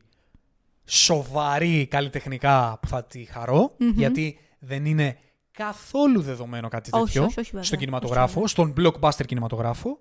σοβαρή 0.86 1.88
καλλιτεχνικά 1.88 2.78
που 2.82 2.88
θα 2.88 3.04
τη 3.04 3.24
χαρω 3.24 3.76
γιατί 3.96 4.40
δεν 4.60 4.86
είναι 4.86 5.18
καθόλου 5.52 6.22
δεδομένο 6.22 6.68
κάτι 6.68 6.90
Όχι, 6.94 7.04
τέτοιο 7.06 7.24
όχι, 7.24 7.40
όχι, 7.40 7.50
βέβαια. 7.50 7.64
στον 7.64 7.80
κινηματογράφο, 7.80 8.40
Όχι, 8.42 8.50
στον 8.50 8.74
blockbuster 8.78 9.26
κινηματογράφο. 9.26 10.00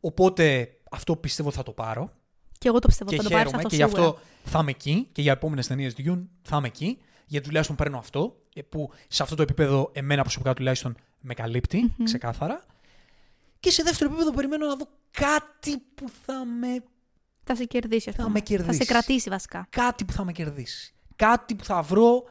Οπότε 0.00 0.68
αυτό 0.90 1.16
πιστεύω 1.16 1.50
θα 1.50 1.62
το 1.62 1.72
πάρω 1.72 2.12
Και 2.58 2.68
εγώ 2.68 2.78
το 2.78 2.86
πιστεύω, 2.86 3.10
και 3.10 3.16
θα 3.16 3.22
το 3.22 3.28
πάρεις 3.28 3.44
χαίρομαι 3.44 3.62
αυτό 3.64 3.76
και 3.76 3.82
γι' 3.82 3.90
σίγουρα. 3.90 4.08
αυτό 4.08 4.20
θα 4.44 4.58
είμαι 4.60 4.70
εκεί 4.70 5.08
και 5.12 5.22
για 5.22 5.32
επόμενες 5.32 5.66
ταινίες 5.66 5.94
Dune 5.98 6.22
θα 6.42 6.56
είμαι 6.56 6.66
εκεί. 6.66 6.98
Γιατί 7.26 7.46
τουλάχιστον 7.46 7.76
παίρνω 7.76 7.98
αυτό, 7.98 8.36
ε, 8.54 8.62
που 8.62 8.90
σε 9.08 9.22
αυτό 9.22 9.34
το 9.34 9.42
επίπεδο 9.42 9.90
εμένα 9.92 10.22
προσωπικά 10.22 10.54
τουλάχιστον 10.54 10.96
με 11.20 11.34
καλυπτει 11.34 11.94
ξεκάθαρα. 12.04 12.66
Και 13.60 13.70
σε 13.70 13.82
δεύτερο 13.82 14.10
επίπεδο 14.10 14.32
περιμένω 14.32 14.66
να 14.66 14.76
δω 14.76 14.88
κάτι 15.10 15.78
που 15.94 16.10
θα 16.26 16.44
με, 16.44 16.82
Θα 17.44 17.54
σε 17.56 17.64
κερδίσει, 17.64 18.08
ας 18.08 18.14
Θα 18.14 18.22
πούμε. 18.22 18.34
με 18.34 18.40
κερδίσει. 18.40 18.78
Θα 18.78 18.84
σε 18.84 18.92
κρατήσει 18.92 19.30
βασικά. 19.30 19.66
κάτι 19.70 20.04
που 20.04 20.12
θα 20.12 20.24
με 20.24 20.32
κερδίσει. 20.32 20.94
Κάτι 21.16 21.54
που 21.54 21.64
θα 21.64 21.82
βρω 21.82 22.24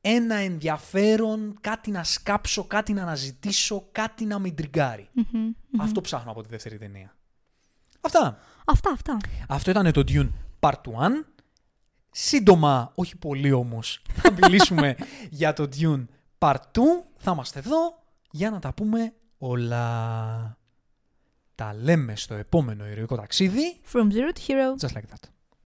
ένα 0.00 0.34
ενδιαφέρον, 0.34 1.56
κάτι 1.60 1.90
να 1.90 2.04
σκάψω, 2.04 2.64
κάτι 2.64 2.92
να 2.92 3.02
αναζητήσω, 3.02 3.88
κάτι 3.92 4.24
να 4.24 4.38
με 4.38 4.50
τριγκάρει. 4.50 5.08
Μμμ. 5.12 5.50
Αυτό 5.80 6.00
ψάχνω 6.00 6.30
από 6.30 6.42
τη 6.42 6.48
δεύτερη 6.48 6.78
ταινία. 6.78 7.14
Αυτά. 8.00 8.38
Αυτά, 8.64 8.90
αυτά. 8.90 9.16
Αυτό 9.48 9.70
ήταν 9.70 9.92
το 9.92 10.04
Dune 10.08 10.28
Part 10.60 10.70
1. 10.70 10.72
Σύντομα, 12.10 12.92
όχι 12.94 13.16
πολύ 13.16 13.52
όμως, 13.52 14.02
θα 14.14 14.32
μιλήσουμε 14.40 14.96
για 15.30 15.52
το 15.52 15.68
Dune 15.76 16.04
Part 16.38 16.54
2. 16.54 16.80
Θα 17.16 17.30
είμαστε 17.30 17.58
εδώ 17.58 18.02
για 18.30 18.50
να 18.50 18.58
τα 18.58 18.72
πούμε 18.72 19.12
όλα. 19.38 20.58
Τα 21.60 21.74
λέμε 21.74 22.16
στο 22.16 22.34
επόμενο 22.34 22.86
ηρωικό 22.86 23.16
ταξίδι. 23.16 23.76
From 23.92 24.12
zero 24.12 24.32
to 24.32 24.48
hero. 24.48 24.86
Just 24.86 24.94
like 24.96 25.08
that. 25.12 25.39